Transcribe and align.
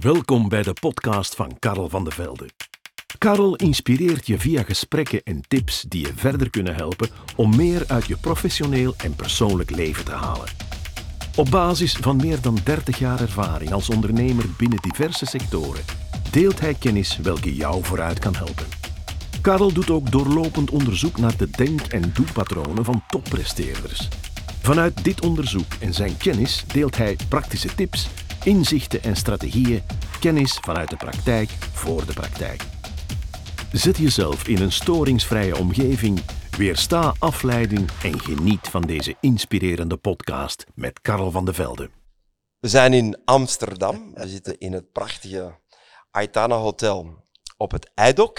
Welkom 0.00 0.48
bij 0.48 0.62
de 0.62 0.72
podcast 0.80 1.34
van 1.34 1.58
Karel 1.58 1.88
van 1.88 2.04
de 2.04 2.10
Velde. 2.10 2.48
Karel 3.18 3.56
inspireert 3.56 4.26
je 4.26 4.38
via 4.38 4.62
gesprekken 4.62 5.22
en 5.22 5.40
tips 5.48 5.82
die 5.88 6.06
je 6.06 6.12
verder 6.16 6.50
kunnen 6.50 6.74
helpen 6.74 7.08
om 7.36 7.56
meer 7.56 7.84
uit 7.86 8.06
je 8.06 8.16
professioneel 8.16 8.94
en 8.96 9.14
persoonlijk 9.14 9.70
leven 9.70 10.04
te 10.04 10.12
halen. 10.12 10.48
Op 11.36 11.50
basis 11.50 11.92
van 11.92 12.16
meer 12.16 12.40
dan 12.40 12.58
30 12.64 12.98
jaar 12.98 13.20
ervaring 13.20 13.72
als 13.72 13.90
ondernemer 13.90 14.44
binnen 14.58 14.78
diverse 14.82 15.26
sectoren 15.26 15.84
deelt 16.30 16.60
hij 16.60 16.74
kennis 16.74 17.16
welke 17.16 17.54
jou 17.54 17.84
vooruit 17.84 18.18
kan 18.18 18.34
helpen. 18.34 18.66
Karel 19.40 19.72
doet 19.72 19.90
ook 19.90 20.10
doorlopend 20.10 20.70
onderzoek 20.70 21.18
naar 21.18 21.36
de 21.36 21.50
denk- 21.50 21.86
en 21.86 22.10
doelpatronen 22.14 22.84
van 22.84 23.02
toppresteerders. 23.08 24.08
Vanuit 24.62 25.04
dit 25.04 25.24
onderzoek 25.24 25.72
en 25.80 25.94
zijn 25.94 26.16
kennis 26.16 26.64
deelt 26.72 26.96
hij 26.96 27.16
praktische 27.28 27.74
tips, 27.74 28.08
inzichten 28.44 29.02
en 29.02 29.16
strategieën, 29.16 29.82
kennis 30.20 30.58
vanuit 30.60 30.90
de 30.90 30.96
praktijk 30.96 31.50
voor 31.50 32.06
de 32.06 32.12
praktijk. 32.12 32.62
Zet 33.72 33.96
jezelf 33.96 34.48
in 34.48 34.60
een 34.60 34.72
storingsvrije 34.72 35.58
omgeving, 35.58 36.20
weersta 36.56 37.14
afleiding 37.18 37.90
en 38.02 38.20
geniet 38.20 38.68
van 38.68 38.82
deze 38.82 39.16
inspirerende 39.20 39.96
podcast 39.96 40.64
met 40.74 41.00
Karel 41.00 41.30
van 41.30 41.44
de 41.44 41.52
Velde. 41.52 41.90
We 42.58 42.68
zijn 42.68 42.92
in 42.92 43.20
Amsterdam. 43.24 44.14
We 44.14 44.28
zitten 44.28 44.58
in 44.58 44.72
het 44.72 44.92
prachtige 44.92 45.58
Aitana 46.10 46.56
Hotel 46.56 47.24
op 47.56 47.70
het 47.70 47.90
Eidok. 47.94 48.38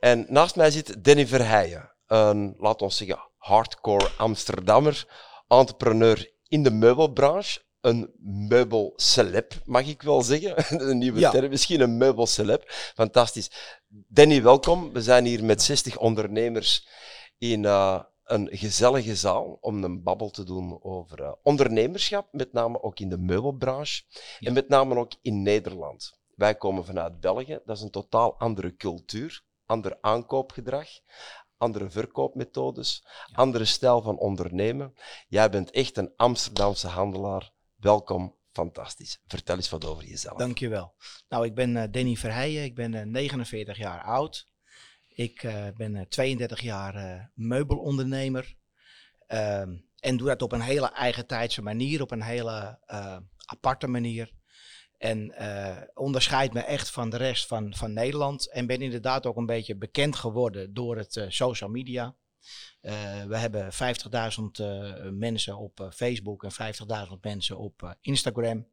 En 0.00 0.26
naast 0.28 0.56
mij 0.56 0.70
zit 0.70 1.04
Danny 1.04 1.26
Verheijen, 1.26 1.92
een, 2.06 2.54
laat 2.58 2.82
ons 2.82 2.96
zeggen, 2.96 3.18
hardcore 3.36 4.10
Amsterdammer, 4.16 5.06
entrepreneur 5.48 6.32
in 6.48 6.62
de 6.62 6.70
meubelbranche. 6.70 7.64
Een 7.86 8.10
meubelceleb, 8.48 9.54
mag 9.64 9.86
ik 9.86 10.02
wel 10.02 10.22
zeggen. 10.22 10.54
Een 10.90 10.98
nieuwe 10.98 11.18
Ja. 11.20 11.30
term, 11.30 11.48
misschien 11.48 11.80
een 11.80 11.96
meubelceleb. 11.96 12.64
Fantastisch. 12.94 13.50
Danny, 13.88 14.42
welkom. 14.42 14.92
We 14.92 15.02
zijn 15.02 15.24
hier 15.24 15.44
met 15.44 15.62
60 15.62 15.98
ondernemers 15.98 16.88
in 17.38 17.64
eh, 17.64 18.00
een 18.24 18.48
gezellige 18.52 19.16
zaal 19.16 19.58
om 19.60 19.84
een 19.84 20.02
babbel 20.02 20.30
te 20.30 20.44
doen 20.44 20.78
over 20.82 21.22
eh, 21.22 21.32
ondernemerschap, 21.42 22.28
met 22.32 22.52
name 22.52 22.82
ook 22.82 23.00
in 23.00 23.08
de 23.08 23.18
meubelbranche 23.18 24.02
en 24.40 24.52
met 24.52 24.68
name 24.68 24.96
ook 24.96 25.12
in 25.22 25.42
Nederland. 25.42 26.18
Wij 26.34 26.54
komen 26.54 26.84
vanuit 26.84 27.20
België, 27.20 27.58
dat 27.64 27.76
is 27.76 27.82
een 27.82 27.90
totaal 27.90 28.38
andere 28.38 28.76
cultuur, 28.76 29.42
ander 29.66 29.98
aankoopgedrag, 30.00 30.88
andere 31.56 31.90
verkoopmethodes, 31.90 33.04
andere 33.32 33.64
stijl 33.64 34.02
van 34.02 34.18
ondernemen. 34.18 34.94
Jij 35.28 35.50
bent 35.50 35.70
echt 35.70 35.96
een 35.96 36.12
Amsterdamse 36.16 36.88
handelaar. 36.88 37.54
Welkom, 37.76 38.36
fantastisch. 38.52 39.18
Vertel 39.26 39.56
eens 39.56 39.70
wat 39.70 39.84
over 39.84 40.04
jezelf. 40.04 40.38
Dankjewel. 40.38 40.94
Nou, 41.28 41.44
ik 41.44 41.54
ben 41.54 41.76
eh, 41.76 41.90
Danny 41.90 42.16
Verheijen, 42.16 42.64
ik 42.64 42.74
ben 42.74 42.94
eh, 42.94 43.04
49 43.04 43.76
jaar 43.76 44.02
oud. 44.02 44.48
Ik 45.08 45.42
eh, 45.42 45.66
ben 45.76 45.96
eh, 45.96 46.06
32 46.06 46.60
jaar 46.60 46.94
eh, 46.94 47.24
meubelondernemer. 47.34 48.56
Ehm, 49.26 49.76
en 50.00 50.16
doe 50.16 50.26
dat 50.26 50.42
op 50.42 50.52
een 50.52 50.60
hele 50.60 50.92
eigentijdse 50.92 51.62
manier, 51.62 52.02
op 52.02 52.10
een 52.10 52.22
hele 52.22 52.78
eh, 52.86 53.16
aparte 53.44 53.86
manier. 53.86 54.32
En 54.98 55.32
eh, 55.32 55.82
onderscheid 55.94 56.52
me 56.52 56.60
echt 56.60 56.90
van 56.90 57.10
de 57.10 57.16
rest 57.16 57.46
van, 57.46 57.74
van 57.74 57.92
Nederland. 57.92 58.50
En 58.50 58.66
ben 58.66 58.82
inderdaad 58.82 59.26
ook 59.26 59.36
een 59.36 59.46
beetje 59.46 59.76
bekend 59.76 60.16
geworden 60.16 60.74
door 60.74 60.96
het 60.96 61.16
eh, 61.16 61.24
social 61.28 61.70
media. 61.70 62.16
Eh, 62.80 63.24
we 63.24 63.36
hebben 63.36 63.72
50.000 63.72 64.60
eh, 64.60 64.92
mensen 65.10 65.58
op 65.58 65.80
eh, 65.80 65.90
Facebook 65.90 66.44
en 66.44 66.74
50.000 67.08 67.20
mensen 67.20 67.58
op 67.58 67.96
Instagram. 68.00 68.68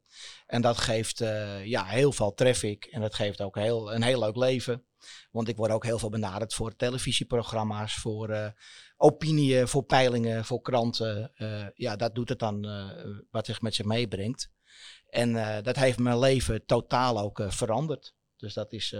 En 0.45 0.61
dat 0.61 0.77
geeft 0.77 1.17
ja, 1.63 1.85
heel 1.85 2.11
veel 2.11 2.33
traffic 2.33 2.85
en 2.85 3.01
dat 3.01 3.15
geeft 3.15 3.41
ook 3.41 3.55
heel, 3.55 3.93
een 3.93 4.03
heel 4.03 4.19
leuk 4.19 4.35
leven. 4.35 4.85
Want 5.31 5.47
ik 5.47 5.55
word 5.55 5.71
ook 5.71 5.83
heel 5.83 5.99
veel 5.99 6.09
benaderd 6.09 6.53
voor 6.53 6.75
televisieprogramma's, 6.75 7.93
voor 7.93 8.29
eh 8.29 8.47
opinieën, 8.97 9.67
voor 9.67 9.83
peilingen, 9.83 10.45
voor 10.45 10.61
kranten. 10.61 11.31
Ja, 11.75 11.95
dat 11.95 12.15
doet 12.15 12.29
het 12.29 12.39
dan 12.39 12.61
wat 13.31 13.45
zich 13.45 13.61
met 13.61 13.75
zich 13.75 13.85
meebrengt. 13.85 14.49
En 15.09 15.63
dat 15.63 15.75
heeft 15.75 15.99
mijn 15.99 16.19
leven 16.19 16.65
totaal 16.65 17.19
ook 17.19 17.43
veranderd. 17.47 18.15
Dus 18.37 18.53
dat 18.53 18.73
is 18.73 18.95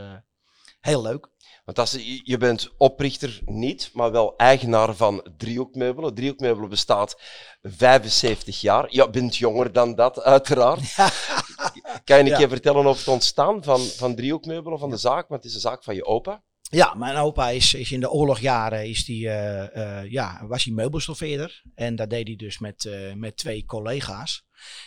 heel 0.84 1.02
leuk. 1.02 1.32
Want 1.66 1.80
als, 1.80 1.92
je 1.92 2.22
je 2.24 2.38
bent 2.38 2.70
oprichter 2.78 3.40
niet, 3.46 3.90
maar 3.94 4.12
wel 4.12 4.36
eigenaar 4.38 4.96
van 4.96 5.28
Driehoekmeubelen. 5.38 6.14
Driehoekmeubelen 6.14 6.70
bestaat 6.70 7.22
75 7.62 8.62
jaar. 8.62 8.88
Je 8.90 9.10
bent 9.10 9.36
jonger 9.38 9.72
dan 9.72 9.96
dat, 9.96 10.22
uiteraard. 10.22 10.96
Kan 12.04 12.18
je 12.18 12.24
een 12.24 12.26
Ja. 12.26 12.38
keer 12.38 12.50
vertellen 12.50 12.86
over 12.86 13.00
het 13.00 13.08
ontstaan 13.14 13.64
van, 13.64 13.80
van 13.80 14.16
Driehoekmeubelen, 14.16 14.80
van 14.80 14.90
de 14.90 14.98
zaak? 14.98 15.28
Want 15.28 15.42
het 15.44 15.50
is 15.50 15.54
een 15.54 15.70
zaak 15.70 15.84
van 15.84 15.96
je 15.96 16.06
opa. 16.06 16.44
Ja, 16.62 16.94
mijn 16.94 17.16
opa 17.16 17.50
is, 17.50 17.74
is 17.74 17.92
in 17.92 18.00
de 18.00 18.10
oorlogjaren 18.10 18.90
is 18.90 19.06
die, 19.06 19.30
eh, 19.30 20.00
eh, 20.02 20.12
ja, 20.12 20.46
was 20.48 20.64
hij 20.64 20.74
meubelstoffeerder. 20.74 21.64
En 21.76 21.96
dat 21.96 22.10
deed 22.10 22.28
hij 22.28 22.36
dus 22.36 22.60
met, 22.60 22.86
eh, 22.86 23.14
met 23.14 23.38
twee 23.38 23.66
collega's. 23.66 24.46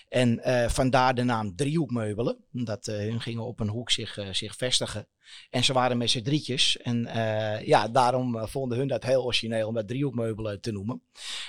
En 0.09 0.41
vandaar 0.71 1.15
de 1.15 1.23
naam 1.23 1.57
Driehoekmeubelen. 1.57 2.45
Dat 2.51 2.87
hun 2.87 3.21
gingen 3.21 3.45
op 3.45 3.61
een 3.61 3.69
hoek 3.69 3.91
zich, 3.91 4.19
zich 4.31 4.57
vestigen. 4.57 5.09
En 5.51 5.65
ze 5.65 5.73
waren 5.73 5.99
met 5.99 6.11
z'n 6.11 6.23
drietjes. 6.23 6.77
En 6.77 7.07
eh, 7.07 7.67
ja, 7.67 7.89
daarom 7.89 8.37
eh, 8.37 8.47
vonden 8.47 8.79
hun 8.79 8.89
dat 8.89 9.05
heel 9.05 9.25
origineel 9.25 9.69
om 9.69 9.75
dat 9.75 9.89
driehoekmeubelen 9.89 10.61
te 10.61 10.73
noemen. 10.73 11.03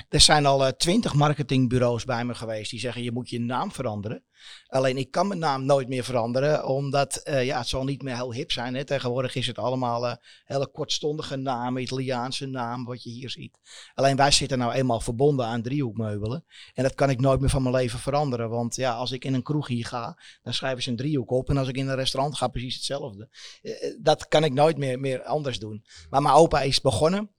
Er 0.09 0.19
zijn 0.19 0.45
al 0.45 0.75
twintig 0.75 1.13
marketingbureaus 1.13 2.05
bij 2.05 2.25
me 2.25 2.35
geweest 2.35 2.71
die 2.71 2.79
zeggen 2.79 3.03
je 3.03 3.11
moet 3.11 3.29
je 3.29 3.39
naam 3.39 3.71
veranderen. 3.71 4.23
Alleen 4.67 4.97
ik 4.97 5.11
kan 5.11 5.27
mijn 5.27 5.39
naam 5.39 5.65
nooit 5.65 5.87
meer 5.87 6.03
veranderen, 6.03 6.65
omdat 6.65 7.15
eh, 7.15 7.45
ja, 7.45 7.57
het 7.57 7.67
zal 7.67 7.83
niet 7.83 8.01
meer 8.01 8.15
heel 8.15 8.33
hip 8.33 8.51
zijn. 8.51 8.75
Hè. 8.75 8.85
Tegenwoordig 8.85 9.35
is 9.35 9.47
het 9.47 9.57
allemaal 9.57 10.07
eh, 10.07 10.15
hele 10.45 10.67
kortstondige 10.67 11.35
namen, 11.35 11.81
Italiaanse 11.81 12.45
naam, 12.45 12.85
wat 12.85 13.03
je 13.03 13.09
hier 13.09 13.29
ziet. 13.29 13.57
Alleen 13.93 14.15
wij 14.15 14.31
zitten 14.31 14.57
nou 14.57 14.73
eenmaal 14.73 14.99
verbonden 14.99 15.45
aan 15.45 15.61
driehoekmeubelen. 15.61 16.45
En 16.73 16.83
dat 16.83 16.95
kan 16.95 17.09
ik 17.09 17.19
nooit 17.19 17.39
meer 17.39 17.49
van 17.49 17.63
mijn 17.63 17.75
leven 17.75 17.99
veranderen. 17.99 18.49
Want 18.49 18.75
ja, 18.75 18.93
als 18.93 19.11
ik 19.11 19.25
in 19.25 19.33
een 19.33 19.43
kroeg 19.43 19.67
hier 19.67 19.85
ga, 19.85 20.19
dan 20.43 20.53
schrijven 20.53 20.83
ze 20.83 20.89
een 20.89 20.95
driehoek 20.95 21.31
op. 21.31 21.49
En 21.49 21.57
als 21.57 21.67
ik 21.67 21.77
in 21.77 21.87
een 21.87 21.95
restaurant 21.95 22.37
ga, 22.37 22.47
precies 22.47 22.75
hetzelfde. 22.75 23.29
Eh, 23.67 23.93
dat 23.99 24.27
kan 24.27 24.43
ik 24.43 24.53
nooit 24.53 24.77
meer, 24.77 24.99
meer 24.99 25.23
anders 25.23 25.59
doen. 25.59 25.85
Maar 26.09 26.21
mijn 26.21 26.35
opa 26.35 26.61
is 26.61 26.81
begonnen. 26.81 27.31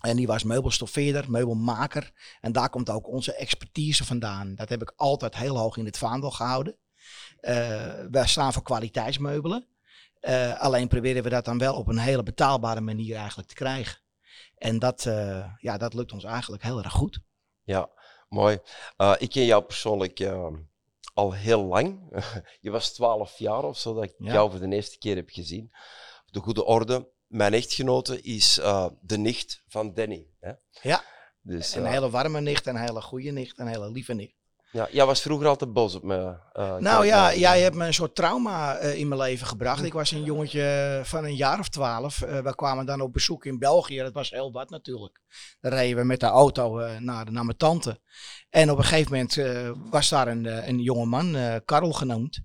En 0.00 0.16
die 0.16 0.26
was 0.26 0.42
meubelstoffeerder, 0.42 1.30
meubelmaker. 1.30 2.12
En 2.40 2.52
daar 2.52 2.70
komt 2.70 2.90
ook 2.90 3.08
onze 3.08 3.34
expertise 3.34 4.04
vandaan. 4.04 4.54
Dat 4.54 4.68
heb 4.68 4.82
ik 4.82 4.92
altijd 4.96 5.36
heel 5.36 5.58
hoog 5.58 5.76
in 5.76 5.84
het 5.84 5.98
vaandel 5.98 6.30
gehouden. 6.30 6.76
Eh 7.40 7.92
wij 8.10 8.26
staan 8.26 8.52
voor 8.52 8.62
kwaliteitsmeubelen. 8.62 9.66
Eh, 10.20 10.60
alleen 10.60 10.88
proberen 10.88 11.22
we 11.22 11.28
dat 11.28 11.44
dan 11.44 11.58
wel 11.58 11.74
op 11.74 11.88
een 11.88 11.98
hele 11.98 12.22
betaalbare 12.22 12.80
manier 12.80 13.16
eigenlijk 13.16 13.48
te 13.48 13.54
krijgen. 13.54 13.98
En 14.54 14.78
dat, 14.78 15.02
ja, 15.58 15.76
dat 15.78 15.94
lukt 15.94 16.12
ons 16.12 16.24
eigenlijk 16.24 16.62
heel 16.62 16.82
erg 16.82 16.92
goed. 16.92 17.20
Ja, 17.62 17.90
mooi. 18.28 18.58
Ik 19.18 19.30
ken 19.30 19.44
jou 19.44 19.62
persoonlijk 19.62 20.20
eh, 20.20 20.46
al 21.14 21.32
heel 21.32 21.64
lang. 21.64 22.00
je 22.60 22.70
was 22.70 22.92
12 22.92 23.38
jaar 23.38 23.64
of 23.64 23.78
zo 23.78 23.94
dat 23.94 24.04
ik 24.04 24.14
Ja. 24.18 24.32
jou 24.32 24.50
voor 24.50 24.60
de 24.60 24.74
eerste 24.74 24.98
keer 24.98 25.16
heb 25.16 25.28
gezien. 25.30 25.70
De 26.26 26.40
goede 26.40 26.64
orde. 26.64 27.12
Mijn 27.26 27.52
echtgenote 27.52 28.20
is 28.20 28.58
eh, 28.58 28.86
de 29.00 29.18
nicht 29.18 29.62
van 29.66 29.94
Danny. 29.94 30.26
Hè? 30.40 30.52
Ja. 30.82 31.04
Dus, 31.40 31.74
Een 31.74 31.86
hele 31.86 32.10
warme 32.10 32.40
nicht, 32.40 32.66
een 32.66 32.76
hele 32.76 33.00
goede 33.02 33.30
nicht, 33.30 33.58
een 33.58 33.66
hele 33.66 33.90
lieve 33.90 34.14
nicht. 34.14 34.34
Ja, 34.74 34.88
jij 34.90 35.06
was 35.06 35.20
vroeger 35.22 35.46
altijd 35.46 35.72
boos 35.72 35.94
op 35.94 36.02
me. 36.02 36.34
eh, 36.52 36.76
Nou 36.76 37.06
ja, 37.06 37.34
jij 37.34 37.60
hebt 37.60 37.74
me 37.74 37.86
een 37.86 37.94
soort 37.94 38.14
trauma 38.14 38.76
eh, 38.76 38.98
in 38.98 39.08
mijn 39.08 39.20
leven 39.20 39.46
gebracht. 39.46 39.84
Ik 39.84 39.92
was 39.92 40.10
een 40.10 40.24
jongetje 40.24 41.00
van 41.04 41.24
een 41.24 41.36
jaar 41.36 41.58
of 41.58 41.68
twaalf. 41.68 42.22
Eh, 42.22 42.38
we 42.40 42.54
kwamen 42.54 42.86
dan 42.86 43.00
op 43.00 43.12
bezoek 43.12 43.44
in 43.44 43.58
België. 43.58 43.98
Dat 43.98 44.12
was 44.12 44.30
heel 44.30 44.52
wat 44.52 44.70
natuurlijk. 44.70 45.20
Dan 45.60 45.72
reden 45.72 45.96
we 45.96 46.04
met 46.04 46.20
de 46.20 46.26
auto 46.26 46.78
eh, 46.78 46.98
naar, 46.98 47.32
naar 47.32 47.44
mijn 47.44 47.56
tante. 47.56 48.00
En 48.50 48.70
op 48.70 48.78
een 48.78 48.84
gegeven 48.84 49.12
moment 49.12 49.36
eh, 49.36 49.70
was 49.90 50.08
daar 50.08 50.28
een, 50.28 50.46
eh, 50.46 50.68
een 50.68 50.78
jonge 50.78 51.06
man, 51.06 51.36
eh 51.36 51.54
Karel 51.64 51.92
genoemd. 51.92 52.40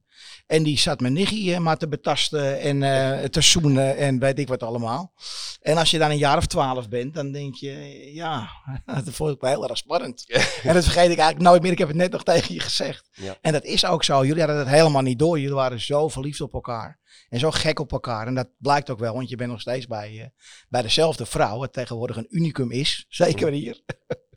En 0.48 0.64
die 0.64 0.78
zat 0.78 1.00
mijn 1.00 1.14
nichtje 1.14 1.60
maar 1.60 1.78
te 1.78 1.88
betasten 1.88 2.60
en 2.60 2.84
eh, 2.84 3.24
te 3.24 3.42
zoenen 3.42 3.98
en 3.98 4.20
weet 4.20 4.40
ik 4.40 4.48
wat 4.48 4.64
allemaal. 4.64 5.14
En 5.62 5.78
als 5.78 5.92
je 5.92 5.98
dan 5.98 6.10
een 6.10 6.18
jaar 6.18 6.38
of 6.38 6.46
twaalf 6.46 6.90
bent, 6.90 7.14
dan 7.14 7.32
denk 7.32 7.56
je, 7.56 8.02
ja, 8.14 8.50
dat 8.86 9.04
vond 9.10 9.34
ik 9.34 9.42
wel 9.42 9.50
heel 9.50 9.70
erg 9.70 9.78
spannend. 9.78 10.26
en 10.64 10.74
dat 10.74 10.84
vergeet 10.84 11.12
ik 11.12 11.18
eigenlijk 11.18 11.40
nooit 11.40 11.62
meer. 11.62 11.72
Ik 11.72 11.78
heb 11.78 11.88
het 11.88 11.98
net 11.98 12.12
nog 12.12 12.24
tegen 12.24 12.54
je 12.54 12.60
gezegd. 12.60 13.10
Ja. 13.14 13.38
En 13.42 13.52
dat 13.52 13.64
is 13.64 13.86
ook 13.86 14.04
zo. 14.04 14.26
Jullie 14.26 14.42
hadden 14.42 14.60
het 14.60 14.68
helemaal 14.68 15.02
niet 15.02 15.20
door. 15.20 15.40
Jullie 15.40 15.56
waren 15.56 15.80
zo 15.80 16.08
verliefd 16.08 16.42
op 16.42 16.54
elkaar. 16.54 17.00
En 17.30 17.40
zo 17.40 17.52
gek 17.52 17.80
op 17.80 17.92
elkaar. 17.92 18.28
En 18.28 18.36
dat 18.36 18.48
blijkt 18.58 18.90
ook 18.90 19.00
wel, 19.00 19.14
want 19.14 19.30
je 19.30 19.36
bent 19.36 19.52
nog 19.52 19.62
steeds 19.62 19.88
bij, 19.88 20.20
eh, 20.20 20.28
bij 20.70 20.82
dezelfde 20.82 21.26
vrouw. 21.26 21.58
Wat 21.58 21.74
tegenwoordig 21.74 22.18
een 22.18 22.28
unicum 22.30 22.72
is. 22.72 23.06
Zeker 23.10 23.52
hier. 23.52 23.82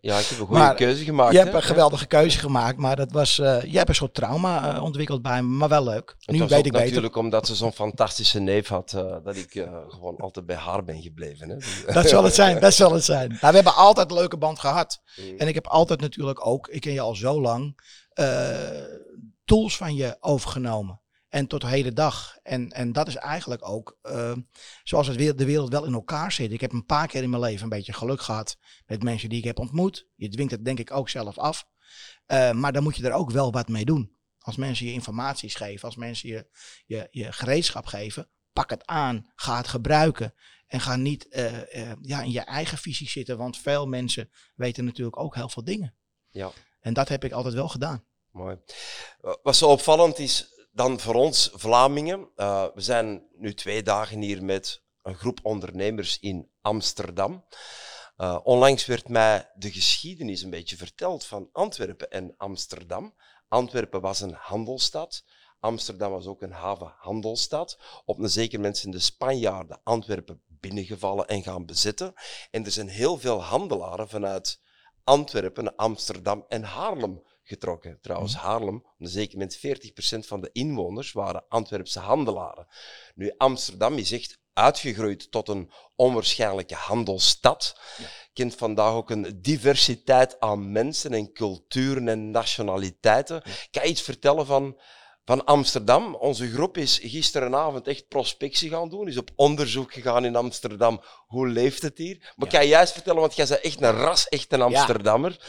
Ja, 0.05 0.19
ik 0.19 0.27
heb 0.27 0.39
een 0.39 0.47
goede 0.47 0.63
Maar 0.63 0.75
keuze 0.75 1.05
gemaakt. 1.05 1.33
je 1.33 1.39
hebt 1.39 1.55
een 1.55 1.63
geweldige 1.63 2.07
keuze 2.07 2.39
gemaakt. 2.39 2.79
Maar 2.79 2.97
dat 2.97 3.13
was, 3.13 3.39
eh, 3.39 3.63
je 3.63 3.77
hebt 3.77 3.89
een 3.89 3.95
soort 3.95 4.15
trauma 4.15 4.75
eh, 4.75 4.83
ontwikkeld 4.83 5.23
bij 5.23 5.43
me. 5.43 5.49
Maar 5.49 5.69
wel 5.69 5.85
leuk. 5.85 6.17
Het 6.19 6.37
Nu 6.37 6.39
weet 6.39 6.51
ik 6.53 6.63
beter. 6.63 6.79
natuurlijk 6.81 7.17
omdat 7.17 7.47
ze 7.47 7.55
zo'n 7.55 7.73
fantastische 7.73 8.41
neef 8.41 8.69
had, 8.69 8.93
eh, 8.93 9.17
dat 9.25 9.37
ik 9.37 9.67
gewoon 9.89 10.17
altijd 10.17 10.47
bij 10.47 10.57
haar 10.57 10.85
ben 10.85 11.03
gebleven. 11.03 11.49
Hè? 11.49 11.57
Dat 11.93 12.09
zal 12.09 12.25
het 12.25 12.35
zijn, 12.35 12.61
dat 12.61 12.75
zal 12.75 12.93
het 12.93 13.05
zijn. 13.05 13.29
Nou, 13.29 13.41
we 13.41 13.55
hebben 13.55 13.75
altijd 13.75 14.11
een 14.11 14.17
leuke 14.17 14.37
band 14.37 14.59
gehad. 14.59 15.03
Mm. 15.17 15.39
En 15.39 15.49
ik 15.49 15.55
heb 15.55 15.67
altijd 15.67 16.01
natuurlijk 16.01 16.47
ook, 16.47 16.69
ik 16.69 16.81
ken 16.81 16.93
je 16.93 17.01
al 17.01 17.15
zo 17.15 17.41
lang, 17.41 17.81
tools 19.45 19.77
van 19.77 19.95
je 19.95 20.17
overgenomen. 20.21 21.01
En 21.33 21.47
tot 21.47 21.61
de 21.61 21.67
hele 21.67 21.93
dag. 21.93 22.39
En, 22.43 22.71
en 22.71 22.93
dat 22.93 23.09
is 23.09 23.17
eigenlijk 23.17 23.69
ook 23.69 23.99
uh, 24.03 24.33
zoals 24.85 25.07
het 25.07 25.17
wereld, 25.17 25.39
de 25.39 25.45
wereld 25.45 25.71
wel 25.71 25.85
in 25.85 25.93
elkaar 25.93 26.33
zit. 26.33 26.53
Ik 26.53 26.61
heb 26.61 26.73
een 26.73 26.87
paar 26.87 27.07
keer 27.07 27.23
in 27.23 27.31
mijn 27.31 27.43
leven 27.43 27.63
een 27.63 27.69
beetje 27.69 27.93
geluk 27.93 28.21
gehad 28.21 28.57
met 28.87 29.03
mensen 29.03 29.29
die 29.29 29.39
ik 29.39 29.45
heb 29.45 29.59
ontmoet. 29.59 30.09
Je 30.15 30.29
dwingt 30.29 30.53
het 30.53 30.65
denk 30.65 30.79
ik 30.79 30.91
ook 30.91 31.09
zelf 31.09 31.39
af. 31.39 31.67
Uh, 32.27 32.51
maar 32.53 32.73
dan 32.73 32.83
moet 32.83 32.97
je 32.97 33.07
er 33.07 33.13
ook 33.13 33.31
wel 33.31 33.53
wat 33.53 33.69
mee 33.69 33.85
doen. 33.85 34.17
Als 34.39 34.57
mensen 34.57 34.87
je 34.87 34.93
informaties 34.93 35.55
geven, 35.55 35.85
als 35.85 35.97
mensen 35.97 36.29
je, 36.29 36.49
je, 36.87 37.09
je 37.11 37.33
gereedschap 37.33 37.87
geven, 37.87 38.29
pak 38.53 38.71
het 38.71 38.87
aan, 38.87 39.27
ga 39.35 39.57
het 39.57 39.69
gebruiken. 39.69 40.35
En 40.67 40.81
ga 40.81 40.97
niet 40.97 41.27
uh, 41.31 41.93
ja, 42.01 42.23
in 42.23 42.31
je 42.31 42.41
eigen 42.41 42.79
visie 42.79 43.09
zitten, 43.09 43.39
want 43.39 43.59
veel 43.59 43.87
mensen 43.87 44.31
weten 44.55 44.85
natuurlijk 44.85 45.19
ook 45.19 45.35
heel 45.35 45.49
veel 45.49 45.65
dingen. 45.65 45.95
Ja. 46.31 46.51
En 46.81 46.93
dat 46.93 47.09
heb 47.09 47.25
ik 47.25 47.33
altijd 47.33 47.55
wel 47.55 47.69
gedaan. 47.69 48.05
Mooi. 48.31 48.57
Wat 49.43 49.57
zo 49.57 49.69
opvallend 49.69 50.19
is, 50.19 50.52
dan 50.73 51.01
voor 51.01 51.15
ons 51.15 51.51
Vlamingen. 51.55 52.29
Uh, 52.37 52.67
we 52.75 52.81
zijn 52.81 53.27
nu 53.37 53.55
twee 53.55 53.83
dagen 53.83 54.21
hier 54.21 54.45
met 54.45 54.83
een 55.03 55.15
groep 55.15 55.39
ondernemers 55.43 56.19
in 56.19 56.51
Amsterdam. 56.61 57.45
Uh, 58.17 58.39
onlangs 58.43 58.87
werd 58.87 59.09
mij 59.09 59.51
de 59.55 59.73
geschiedenis 59.73 60.43
een 60.43 60.51
beetje 60.51 60.77
verteld 60.77 61.25
van 61.25 61.49
Antwerpen 61.53 62.11
en 62.11 62.35
Amsterdam. 62.37 63.15
Antwerpen 63.49 64.01
was 64.01 64.21
een 64.21 64.35
handelsstad. 64.35 65.25
Amsterdam 65.61 66.11
was 66.11 66.27
ook 66.27 66.43
een 66.43 66.53
havenhandelsstad. 66.53 67.79
Op 68.05 68.19
een 68.19 68.29
zeker 68.29 68.59
moment 68.59 68.79
zijn 68.79 68.93
de 68.93 68.99
Spanjaarden 68.99 69.81
Antwerpen 69.83 70.43
binnengevallen 70.47 71.29
en 71.29 71.43
gaan 71.43 71.67
bezetten. 71.67 72.13
En 72.51 72.65
er 72.65 72.71
zijn 72.71 72.89
heel 72.89 73.19
veel 73.19 73.43
handelaren 73.43 74.09
vanuit 74.09 74.61
Antwerpen, 75.05 75.77
Amsterdam 75.77 76.45
en 76.49 76.63
Haarlem 76.63 77.23
getrokken. 77.43 77.99
Trouwens, 78.01 78.35
Mhm. 78.35 78.45
Haarlem, 78.45 78.77
op 78.77 78.95
een 78.99 79.07
zeker 79.09 79.33
moment 79.33 79.57
40% 79.57 80.27
van 80.27 80.41
de 80.41 80.51
inwoners 80.53 81.13
waren 81.13 81.45
Antwerpse 81.49 81.99
handelaren. 82.01 82.67
Nu, 83.15 83.33
Amsterdam 83.37 83.97
is 83.99 84.13
echt 84.13 84.41
uitgegroeid 84.53 85.31
tot 85.31 85.49
een 85.49 85.71
onwaarschijnlijke 85.97 86.75
handelsstad. 86.75 87.81
Kent 88.33 88.55
vandaag 88.55 88.93
ook 88.93 89.11
een 89.11 89.39
diversiteit 89.43 90.41
aan 90.41 90.73
mensen 90.73 91.13
en 91.13 91.33
culturen 91.33 92.09
en 92.09 92.31
nationaliteiten. 92.31 93.43
Kan 93.71 93.83
je 93.83 93.89
iets 93.89 94.03
vertellen 94.03 94.47
van, 94.47 94.81
van 95.25 95.45
Amsterdam? 95.45 96.15
Onze 96.15 96.51
groep 96.51 96.77
is 96.77 96.99
gisterenavond 97.03 97.87
echt 97.87 98.09
prospectie 98.09 98.71
gaan 98.71 98.89
doen, 98.89 99.09
is 99.09 99.17
op 99.17 99.31
onderzoek 99.37 99.93
gegaan 99.93 100.25
in 100.25 100.37
Amsterdam. 100.37 101.03
Hoe 101.27 101.49
leeft 101.49 101.83
het 101.83 101.99
hier? 101.99 102.33
Maar 102.37 102.47
Ja. 102.49 102.53
kan 102.53 102.63
je 102.63 102.69
juist 102.69 102.93
vertellen, 102.93 103.21
want 103.21 103.35
jij 103.37 103.47
bent 103.47 103.61
echt 103.61 103.83
een 103.83 103.93
ras, 103.93 104.29
echt 104.29 104.53
een 104.53 104.63
Amsterdammer. 104.63 105.45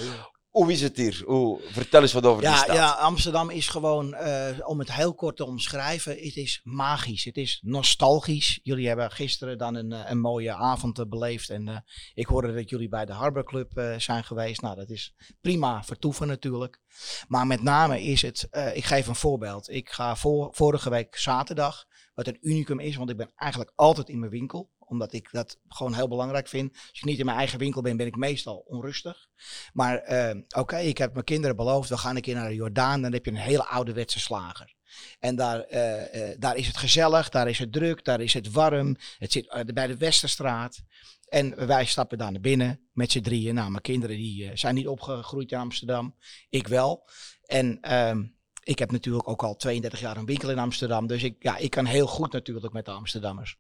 Hoe 0.53 0.71
is 0.71 0.81
het 0.81 0.97
hier? 0.97 1.23
Hoe, 1.25 1.61
vertel 1.71 2.01
eens 2.01 2.13
wat 2.13 2.25
over 2.25 2.41
die 2.41 2.51
Ja, 2.51 2.57
stad. 2.57 2.75
ja, 2.75 2.91
Amsterdam 2.91 3.50
is 3.50 3.67
gewoon, 3.67 4.13
eh, 4.13 4.67
om 4.67 4.79
het 4.79 4.94
heel 4.94 5.13
kort 5.13 5.35
te 5.35 5.45
omschrijven, 5.45 6.11
het 6.11 6.35
is 6.35 6.61
magisch. 6.63 7.23
Het 7.23 7.38
is 7.38 7.59
nostalgisch. 7.63 8.59
Jullie 8.63 8.88
hebben 8.88 9.11
gisteren 9.11 9.57
dan 9.57 9.75
een, 9.75 9.91
eh, 9.91 10.09
een 10.09 10.19
mooie 10.19 10.53
avond 10.53 11.00
eh, 11.00 11.05
beleefd. 11.05 11.50
En 11.50 11.85
ik 12.13 12.25
hoorde 12.25 12.53
dat 12.53 12.69
jullie 12.69 12.89
bij 12.89 13.05
de 13.05 13.13
Harbor 13.13 13.44
Club 13.44 13.95
zijn 13.97 14.23
geweest. 14.23 14.61
Nou, 14.61 14.75
dat 14.75 14.89
is 14.89 15.13
prima 15.41 15.83
vertoeven 15.83 16.27
natuurlijk. 16.27 16.79
Maar 17.27 17.47
met 17.47 17.61
name 17.63 18.03
is 18.03 18.21
het, 18.21 18.47
ik 18.73 18.85
geef 18.85 19.07
een 19.07 19.15
voorbeeld. 19.15 19.69
Ik 19.69 19.89
ga 19.89 20.15
voor, 20.15 20.49
vorige 20.51 20.89
week 20.89 21.17
zaterdag, 21.17 21.85
wat 22.13 22.27
een 22.27 22.38
unicum 22.41 22.79
is, 22.79 22.95
want 22.95 23.09
ik 23.09 23.17
ben 23.17 23.31
eigenlijk 23.35 23.71
altijd 23.75 24.09
in 24.09 24.19
mijn 24.19 24.31
winkel 24.31 24.69
omdat 24.85 25.13
ik 25.13 25.30
dat 25.31 25.59
gewoon 25.68 25.94
heel 25.94 26.07
belangrijk 26.07 26.47
vind. 26.47 26.71
Als 26.71 27.00
ik 27.00 27.06
niet 27.06 27.19
in 27.19 27.25
mijn 27.25 27.38
eigen 27.38 27.59
winkel 27.59 27.81
ben, 27.81 27.97
ben 27.97 28.07
ik 28.07 28.15
meestal 28.15 28.63
onrustig. 28.68 29.27
Maar 29.74 29.97
eh, 29.97 30.38
oké, 30.57 30.77
ik 30.77 30.97
heb 30.97 31.13
mijn 31.13 31.25
kinderen 31.25 31.56
beloofd, 31.56 31.89
we 31.89 31.97
gaan 31.97 32.15
een 32.15 32.21
keer 32.21 32.35
naar 32.35 32.53
Jordaan. 32.53 33.01
Dan 33.01 33.13
heb 33.13 33.25
je 33.25 33.31
een 33.31 33.38
hele 33.38 33.65
ouderwetse 33.65 34.19
slager. 34.19 34.74
En 35.19 35.35
daar, 35.35 35.59
eh, 35.59 36.31
eh, 36.31 36.39
daar 36.39 36.56
is 36.56 36.68
het 36.68 36.77
gezellig, 36.77 37.30
daar 37.30 37.50
is 37.50 37.59
het 37.59 37.71
druk, 37.71 38.03
daar 38.03 38.21
is 38.21 38.33
het 38.33 38.51
warm. 38.51 38.95
Het 39.18 39.31
zit 39.31 39.47
eh, 39.47 39.62
bij 39.74 39.88
de 39.88 39.97
Westerstraat. 39.97 40.83
En 41.30 41.68
wij 41.68 41.85
stappen 41.85 42.18
daar 42.18 42.31
naar 42.31 42.41
binnen 42.41 42.80
met 42.91 43.12
z'n 43.12 43.21
drieën. 43.21 43.56
Nou, 43.56 43.69
mijn 43.69 43.81
kinderen 43.81 44.18
die, 44.18 44.51
zijn 44.53 44.75
niet 44.75 44.88
opgegroeid 44.88 45.51
in 45.51 45.57
Amsterdam. 45.57 46.15
Ik 46.50 46.68
wel. 46.68 47.09
En 47.45 47.77
ehm, 47.81 48.24
ik 48.63 48.80
heb 48.80 48.92
natuurlijk 48.92 49.27
ook 49.27 49.44
al 49.44 49.56
32 49.56 50.00
jaar 50.00 50.18
een 50.18 50.25
winkel 50.25 50.50
in 50.50 50.60
Amsterdam. 50.60 51.07
Dus 51.07 51.24
ik, 51.24 51.36
ja, 51.39 51.57
ik 51.57 51.69
kan 51.69 51.86
heel 51.86 52.07
goed 52.07 52.31
natuurlijk 52.31 52.74
met 52.74 52.86
de 52.86 52.92
Amsterdammers. 52.92 53.57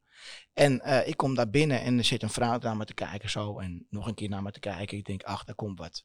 En 0.53 0.81
eh, 0.81 1.07
ik 1.07 1.17
kom 1.17 1.35
daar 1.35 1.49
binnen 1.49 1.81
en 1.81 1.97
er 1.97 2.03
zit 2.03 2.23
een 2.23 2.29
vrouw 2.29 2.57
naar 2.59 2.77
me 2.77 2.85
te 2.85 2.93
kijken 2.93 3.29
zo. 3.29 3.59
En 3.59 3.85
nog 3.89 4.07
een 4.07 4.13
keer 4.13 4.29
naar 4.29 4.41
me 4.41 4.51
te 4.51 4.59
kijken. 4.59 4.97
Ik 4.97 5.05
denk, 5.05 5.23
ach, 5.23 5.43
daar 5.43 5.55
komt 5.55 5.79
wat. 5.79 6.03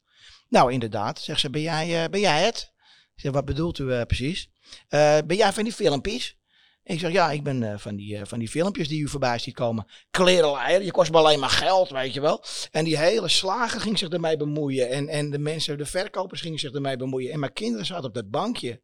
Nou, 0.49 0.71
inderdaad. 0.71 1.19
Zegt 1.19 1.39
ze, 1.39 1.49
ben 1.49 1.61
jij, 1.61 2.03
eh, 2.03 2.09
ben 2.09 2.19
jij 2.19 2.43
het? 2.43 2.73
Ik 3.15 3.21
zeg, 3.21 3.31
wat 3.31 3.45
bedoelt 3.45 3.79
u 3.79 3.93
eh, 3.93 4.01
precies? 4.01 4.49
Ben 4.89 5.35
jij 5.35 5.53
van 5.53 5.63
die 5.63 5.73
filmpjes? 5.73 6.37
Ik 6.83 6.99
zeg, 6.99 7.11
ja, 7.11 7.31
ik 7.31 7.43
ben 7.43 7.79
van, 7.79 7.95
die, 7.95 8.25
van 8.25 8.39
die 8.39 8.49
filmpjes 8.49 8.87
die 8.87 9.01
u 9.01 9.07
voorbij 9.07 9.39
ziet 9.39 9.53
komen. 9.53 9.85
Klerenleier, 10.11 10.83
je 10.83 10.91
kost 10.91 11.11
me 11.11 11.17
alleen 11.17 11.39
maar 11.39 11.49
geld, 11.49 11.89
weet 11.89 12.13
je 12.13 12.21
wel. 12.21 12.43
En 12.71 12.85
die 12.85 12.97
hele 12.97 13.27
slager 13.27 13.81
ging 13.81 13.97
zich 13.97 14.09
ermee 14.09 14.37
bemoeien. 14.37 14.89
En, 14.89 15.07
en 15.07 15.29
de 15.29 15.39
mensen, 15.39 15.77
de 15.77 15.85
verkopers 15.85 16.41
gingen 16.41 16.59
zich 16.59 16.71
ermee 16.71 16.97
bemoeien. 16.97 17.31
En 17.31 17.39
mijn 17.39 17.53
kinderen 17.53 17.85
zaten 17.85 18.05
op 18.05 18.13
dat 18.13 18.29
bankje. 18.29 18.81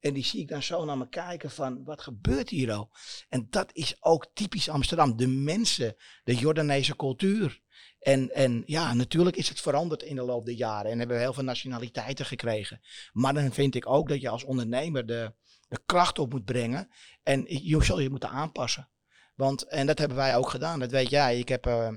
En 0.00 0.12
die 0.12 0.24
zie 0.24 0.40
ik 0.40 0.48
dan 0.48 0.62
zo 0.62 0.84
naar 0.84 0.98
me 0.98 1.08
kijken 1.08 1.50
van, 1.50 1.84
wat 1.84 2.00
gebeurt 2.00 2.48
hier 2.48 2.72
al? 2.72 2.90
En 3.28 3.46
dat 3.50 3.70
is 3.72 3.96
ook 4.00 4.26
typisch 4.34 4.68
Amsterdam. 4.68 5.16
De 5.16 5.26
mensen, 5.26 5.96
de 6.24 6.34
Jordaanese 6.34 6.96
cultuur. 6.96 7.60
En, 7.98 8.34
en 8.34 8.62
ja, 8.66 8.94
natuurlijk 8.94 9.36
is 9.36 9.48
het 9.48 9.60
veranderd 9.60 10.02
in 10.02 10.16
de 10.16 10.22
loop 10.22 10.44
der 10.44 10.54
jaren. 10.54 10.90
En 10.90 10.98
hebben 10.98 11.16
we 11.16 11.22
heel 11.22 11.32
veel 11.32 11.44
nationaliteiten 11.44 12.26
gekregen. 12.26 12.80
Maar 13.12 13.34
dan 13.34 13.52
vind 13.52 13.74
ik 13.74 13.88
ook 13.88 14.08
dat 14.08 14.20
je 14.20 14.28
als 14.28 14.44
ondernemer 14.44 15.06
de, 15.06 15.34
de 15.68 15.80
kracht 15.86 16.18
op 16.18 16.32
moet 16.32 16.44
brengen. 16.44 16.88
En 17.22 17.44
je 17.48 17.84
zul 17.84 18.00
je 18.00 18.10
moeten 18.10 18.30
aanpassen. 18.30 18.88
Want, 19.34 19.62
en 19.62 19.86
dat 19.86 19.98
hebben 19.98 20.16
wij 20.16 20.36
ook 20.36 20.50
gedaan. 20.50 20.78
Dat 20.78 20.90
weet 20.90 21.10
jij. 21.10 21.38
Ik 21.38 21.48
heb 21.48 21.66
eh, 21.66 21.88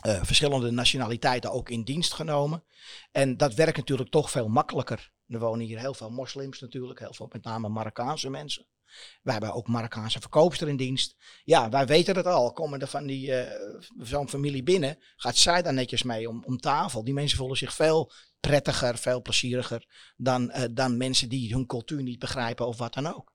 eh, 0.00 0.22
verschillende 0.22 0.70
nationaliteiten 0.70 1.52
ook 1.52 1.68
in 1.68 1.84
dienst 1.84 2.12
genomen. 2.12 2.64
En 3.12 3.36
dat 3.36 3.54
werkt 3.54 3.76
natuurlijk 3.76 4.10
toch 4.10 4.30
veel 4.30 4.48
makkelijker. 4.48 5.12
Er 5.30 5.38
wonen 5.38 5.66
hier 5.66 5.78
heel 5.78 5.94
veel 5.94 6.10
moslims 6.10 6.60
natuurlijk. 6.60 6.98
Heel 6.98 7.14
veel 7.14 7.28
met 7.32 7.44
name 7.44 7.68
Marokkaanse 7.68 8.30
mensen. 8.30 8.66
Wij 9.22 9.32
hebben 9.32 9.52
ook 9.52 9.68
Marokkaanse 9.68 10.20
verkoopster 10.20 10.68
in 10.68 10.76
dienst. 10.76 11.16
Ja, 11.44 11.68
wij 11.68 11.86
weten 11.86 12.16
het 12.16 12.26
al. 12.26 12.52
Komen 12.52 12.80
er 12.80 12.86
van 12.86 13.06
die 13.06 13.34
eh, 13.34 13.80
zo'n 13.98 14.28
familie 14.28 14.62
binnen, 14.62 14.98
gaat 15.16 15.36
zij 15.36 15.62
daar 15.62 15.72
netjes 15.72 16.02
mee 16.02 16.28
om, 16.28 16.44
om 16.44 16.58
tafel. 16.58 17.04
Die 17.04 17.14
mensen 17.14 17.38
voelen 17.38 17.56
zich 17.56 17.74
veel 17.74 18.12
prettiger, 18.40 18.98
veel 18.98 19.22
plezieriger 19.22 20.12
dan, 20.16 20.50
eh, 20.50 20.64
dan 20.70 20.96
mensen 20.96 21.28
die 21.28 21.52
hun 21.52 21.66
cultuur 21.66 22.02
niet 22.02 22.18
begrijpen 22.18 22.66
of 22.66 22.78
wat 22.78 22.94
dan 22.94 23.06
ook. 23.06 23.32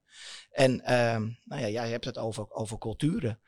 En 0.51 0.81
ehm, 0.81 1.21
nou 1.44 1.62
ja, 1.62 1.68
jij 1.68 1.89
hebt 1.89 2.06
het 2.06 2.18
over, 2.18 2.51
over 2.51 2.77
culturen. 2.77 3.39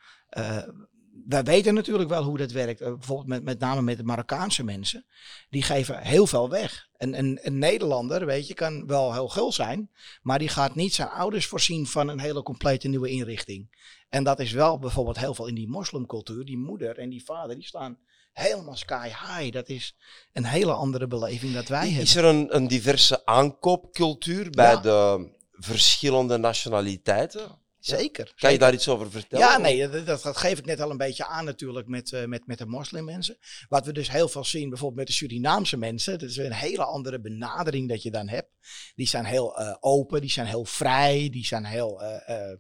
Wij 1.25 1.43
weten 1.43 1.73
natuurlijk 1.73 2.09
wel 2.09 2.23
hoe 2.23 2.37
dat 2.37 2.51
werkt. 2.51 2.81
Eh, 2.81 2.87
bijvoorbeeld 2.93 3.27
met, 3.27 3.43
met 3.43 3.59
name 3.59 3.81
met 3.81 3.97
de 3.97 4.03
Marokkaanse 4.03 4.63
mensen. 4.63 5.05
Die 5.49 5.63
geven 5.63 5.97
heel 6.01 6.27
veel 6.27 6.49
weg. 6.49 6.87
En 6.97 7.17
een, 7.17 7.39
een 7.41 7.57
Nederlander, 7.57 8.25
weet 8.25 8.47
je, 8.47 8.53
kan 8.53 8.87
wel 8.87 9.13
heel 9.13 9.27
gul 9.27 9.51
zijn. 9.51 9.89
Maar 10.21 10.39
die 10.39 10.47
gaat 10.49 10.75
niet 10.75 10.93
zijn 10.93 11.09
ouders 11.09 11.45
voorzien 11.45 11.87
van 11.87 12.07
een 12.07 12.19
hele 12.19 12.43
complete 12.43 12.87
nieuwe 12.87 13.09
inrichting. 13.09 13.75
En 14.09 14.23
dat 14.23 14.39
is 14.39 14.51
wel 14.51 14.79
bijvoorbeeld 14.79 15.17
heel 15.19 15.33
veel 15.33 15.47
in 15.47 15.55
die 15.55 15.69
moslimcultuur. 15.69 16.45
Die 16.45 16.57
moeder 16.57 16.97
en 16.97 17.09
die 17.09 17.23
vader, 17.25 17.55
die 17.55 17.65
staan 17.65 17.97
helemaal 18.33 18.75
sky 18.75 19.07
high. 19.07 19.51
Dat 19.51 19.69
is 19.69 19.95
een 20.33 20.45
hele 20.45 20.71
andere 20.73 21.07
beleving 21.07 21.53
dat 21.53 21.67
wij 21.67 21.85
hebben. 21.85 22.01
Is 22.03 22.15
er 22.15 22.25
een, 22.25 22.55
een 22.55 22.67
diverse 22.67 23.25
aankoopcultuur 23.25 24.49
bij 24.49 24.71
Ja. 24.71 24.79
de 24.81 25.29
verschillende 25.51 26.37
nationaliteiten? 26.37 27.65
Zeker. 27.79 28.33
Kan 28.35 28.51
je 28.51 28.57
daar 28.57 28.73
iets 28.73 28.87
over 28.87 29.11
vertellen? 29.11 29.47
Ja, 29.47 29.57
nee, 29.57 29.89
dat, 29.89 30.23
dat, 30.23 30.37
geef 30.37 30.59
ik 30.59 30.65
net 30.65 30.81
al 30.81 30.91
een 30.91 30.97
beetje 30.97 31.25
aan 31.25 31.45
natuurlijk 31.45 31.87
met, 31.87 32.11
eh, 32.13 32.25
met, 32.25 32.47
met 32.47 32.57
de 32.57 32.65
moslimmensen. 32.65 33.37
Wat 33.69 33.85
we 33.85 33.91
dus 33.91 34.11
heel 34.11 34.27
veel 34.27 34.43
zien 34.43 34.69
bijvoorbeeld 34.69 34.99
met 34.99 35.07
de 35.07 35.13
Surinaamse 35.13 35.77
mensen. 35.77 36.19
Dat 36.19 36.29
is 36.29 36.37
een 36.37 36.53
hele 36.53 36.83
andere 36.83 37.19
benadering 37.21 37.89
dat 37.89 38.03
je 38.03 38.11
dan 38.11 38.27
hebt. 38.27 38.49
Die 38.95 39.07
zijn 39.07 39.25
heel 39.25 39.57
eh, 39.57 39.75
open, 39.79 40.21
die 40.21 40.29
zijn 40.29 40.47
heel 40.47 40.65
vrij, 40.65 41.29
die 41.31 41.45
zijn 41.45 41.65
heel, 41.65 42.01
eh, 42.03 42.53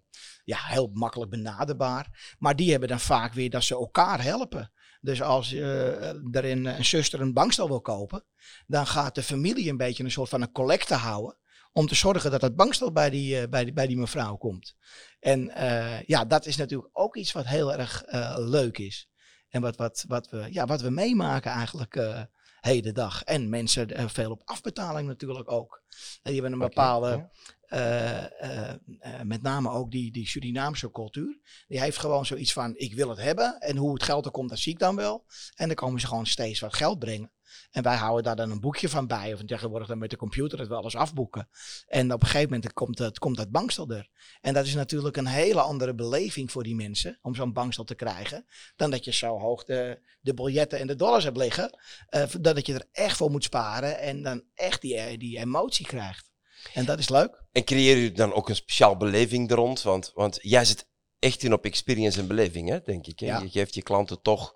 ja, 0.43 0.57
heel 0.61 0.89
makkelijk 0.93 1.31
benaderbaar. 1.31 2.35
Maar 2.39 2.55
die 2.55 2.71
hebben 2.71 2.89
dan 2.89 2.99
vaak 2.99 3.33
weer 3.33 3.49
dat 3.49 3.63
ze 3.63 3.73
elkaar 3.73 4.23
helpen. 4.23 4.71
Dus 5.01 5.21
als 5.21 5.51
er 5.51 6.45
een, 6.45 6.65
een 6.65 6.85
zuster 6.85 7.21
een 7.21 7.33
bankstel 7.33 7.67
wil 7.67 7.81
kopen, 7.81 8.23
dan 8.67 8.87
gaat 8.87 9.15
de 9.15 9.23
familie 9.23 9.69
een 9.69 9.77
beetje 9.77 10.03
een 10.03 10.11
soort 10.11 10.29
van 10.29 10.41
een 10.41 10.51
collecte 10.51 10.93
houden. 10.93 11.37
Om 11.77 11.87
te 11.87 11.95
zorgen 11.95 12.31
dat 12.31 12.41
het 12.41 12.55
bankstel 12.55 12.91
bij 12.91 13.09
die, 13.09 13.39
eh, 13.39 13.49
bij 13.49 13.63
die, 13.63 13.73
bij 13.73 13.87
die 13.87 13.97
mevrouw 13.97 14.35
komt. 14.35 14.75
En 15.19 15.49
eh, 15.49 16.01
ja, 16.01 16.25
dat 16.25 16.45
is 16.45 16.55
natuurlijk 16.55 16.89
ook 16.93 17.15
iets 17.15 17.31
wat 17.31 17.45
heel 17.45 17.73
erg 17.73 18.03
eh, 18.03 18.35
leuk 18.37 18.77
is. 18.77 19.09
En 19.49 19.61
wat, 19.61 19.75
wat, 19.75 20.05
wat, 20.07 20.29
we, 20.29 20.47
ja, 20.51 20.65
wat 20.65 20.81
we 20.81 20.89
meemaken 20.89 21.51
eigenlijk 21.51 22.27
heden 22.59 22.93
dag. 22.93 23.23
En 23.23 23.49
mensen 23.49 24.09
veel 24.09 24.31
op 24.31 24.41
afbetaling 24.45 25.07
natuurlijk 25.07 25.51
ook. 25.51 25.83
En 26.21 26.31
die 26.31 26.41
hebben 26.41 26.51
een 26.51 26.67
bepaalde 26.67 27.29
ja. 27.67 29.23
met 29.23 29.41
name 29.41 29.69
ook 29.69 29.91
die, 29.91 30.11
die 30.11 30.27
Surinaamse 30.27 30.91
cultuur. 30.91 31.39
Die 31.67 31.79
heeft 31.79 31.97
gewoon 31.97 32.25
zoiets 32.25 32.53
van, 32.53 32.75
ik 32.75 32.93
wil 32.93 33.09
het 33.09 33.19
hebben. 33.19 33.59
En 33.59 33.77
hoe 33.77 33.93
het 33.93 34.03
geld 34.03 34.25
er 34.25 34.31
komt, 34.31 34.49
dat 34.49 34.59
zie 34.59 34.73
ik 34.73 34.79
dan 34.79 34.95
wel. 34.95 35.25
En 35.55 35.67
dan 35.67 35.75
komen 35.75 35.99
ze 35.99 36.07
gewoon 36.07 36.25
steeds 36.25 36.59
wat 36.59 36.75
geld 36.75 36.99
brengen. 36.99 37.31
En 37.71 37.83
wij 37.83 37.95
houden 37.95 38.23
daar 38.23 38.35
dan 38.35 38.51
een 38.51 38.59
boekje 38.59 38.89
van 38.89 39.07
bij. 39.07 39.33
Of 39.33 39.43
tegenwoordig 39.43 39.87
dan 39.87 39.97
met 39.97 40.09
de 40.09 40.17
computer 40.17 40.59
het 40.59 40.67
wel 40.67 40.83
eens 40.83 40.95
afboeken. 40.95 41.49
En 41.87 42.13
op 42.13 42.21
een 42.21 42.27
gegeven 42.27 42.49
moment 42.53 42.73
komt 42.73 42.97
het, 42.97 43.19
komt 43.19 43.37
dat 43.37 43.51
bankstel 43.51 43.89
er. 43.89 44.09
En 44.41 44.53
dat 44.53 44.65
is 44.65 44.73
natuurlijk 44.73 45.17
een 45.17 45.27
hele 45.27 45.61
andere 45.61 45.95
beleving 45.95 46.51
voor 46.51 46.63
die 46.63 46.75
mensen. 46.75 47.19
Om 47.21 47.35
zo'n 47.35 47.53
bankstel 47.53 47.83
te 47.83 47.95
krijgen. 47.95 48.45
Dan 48.75 48.91
dat 48.91 49.05
je 49.05 49.13
zo 49.13 49.39
hoog 49.39 49.63
de, 49.63 49.99
de 50.21 50.33
biljetten 50.33 50.79
en 50.79 50.87
de 50.87 50.95
dollars 50.95 51.23
hebt 51.23 51.37
liggen. 51.37 51.79
Uh, 52.09 52.23
dat 52.41 52.65
je 52.65 52.73
er 52.73 52.87
echt 52.91 53.17
voor 53.17 53.31
moet 53.31 53.43
sparen. 53.43 53.99
En 53.99 54.23
dan 54.23 54.43
echt 54.53 54.81
die, 54.81 55.17
die 55.17 55.37
emotie 55.37 55.85
krijgt. 55.85 56.31
En 56.73 56.85
dat 56.85 56.99
is 56.99 57.09
leuk. 57.09 57.43
En 57.51 57.63
creëer 57.63 57.97
je 57.97 58.11
dan 58.11 58.33
ook 58.33 58.49
een 58.49 58.55
speciaal 58.55 58.97
beleving 58.97 59.49
er 59.49 59.55
rond? 59.55 59.81
Want, 59.81 60.11
want 60.13 60.39
jij 60.41 60.65
zit 60.65 60.87
echt 61.19 61.43
in 61.43 61.53
op 61.53 61.65
experience 61.65 62.19
en 62.19 62.27
beleving, 62.27 62.69
hè, 62.69 62.79
denk 62.81 63.07
ik. 63.07 63.19
Hè? 63.19 63.37
Je 63.37 63.49
geeft 63.49 63.73
je 63.75 63.81
klanten 63.81 64.21
toch 64.21 64.55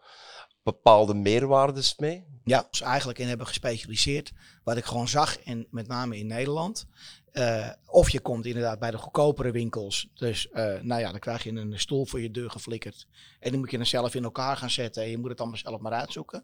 bepaalde 0.63 1.13
meerwaardes 1.13 1.95
mee? 1.97 2.25
Ja, 2.43 2.67
dus 2.69 2.81
eigenlijk 2.81 3.19
in 3.19 3.27
hebben 3.27 3.47
gespecialiseerd. 3.47 4.31
Wat 4.63 4.77
ik 4.77 4.85
gewoon 4.85 5.07
zag, 5.07 5.43
in, 5.43 5.67
met 5.69 5.87
name 5.87 6.17
in 6.17 6.27
Nederland. 6.27 6.87
Uh, 7.33 7.69
of 7.85 8.09
je 8.09 8.19
komt 8.19 8.45
inderdaad 8.45 8.79
bij 8.79 8.91
de 8.91 8.97
goedkopere 8.97 9.51
winkels. 9.51 10.07
Dus 10.13 10.47
uh, 10.53 10.81
nou 10.81 11.01
ja, 11.01 11.11
dan 11.11 11.19
krijg 11.19 11.43
je 11.43 11.51
een 11.51 11.79
stoel 11.79 12.05
voor 12.05 12.21
je 12.21 12.31
deur 12.31 12.49
geflikkerd. 12.49 13.07
En 13.39 13.49
die 13.49 13.59
moet 13.59 13.71
je 13.71 13.77
dan 13.77 13.85
zelf 13.85 14.15
in 14.15 14.23
elkaar 14.23 14.57
gaan 14.57 14.69
zetten. 14.69 15.03
En 15.03 15.09
je 15.09 15.17
moet 15.17 15.29
het 15.29 15.39
allemaal 15.39 15.57
zelf 15.57 15.79
maar 15.79 15.91
uitzoeken. 15.91 16.43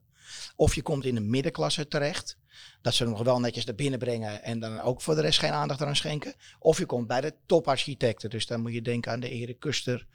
Of 0.56 0.76
je 0.76 0.82
komt 0.82 1.06
in 1.06 1.16
de 1.16 1.22
middenklasse 1.22 1.88
terecht. 1.88 2.38
Dat 2.82 2.94
ze 2.94 3.06
nog 3.06 3.24
wel 3.24 3.40
netjes 3.40 3.66
naar 3.66 3.76
binnen 3.76 4.00
brengen 4.00 4.44
en 4.44 4.60
dan 4.60 4.80
ook 4.80 5.02
voor 5.02 5.16
de 5.16 5.22
rest 5.22 5.40
geen 5.40 5.52
aandacht 5.52 5.82
aan 5.82 5.96
schenken. 5.96 6.34
Of 6.60 6.78
je 6.78 6.86
komt 6.86 7.08
bij 7.08 7.22
de 7.22 7.34
toparchitecten. 7.46 8.30
Dus 8.30 8.46
dan 8.46 8.62
moet 8.62 8.74
je 8.74 8.82
denken 8.82 9.12
aan 9.12 9.20
de 9.20 9.30
Erik 9.30 9.60
Kuster 9.60 10.08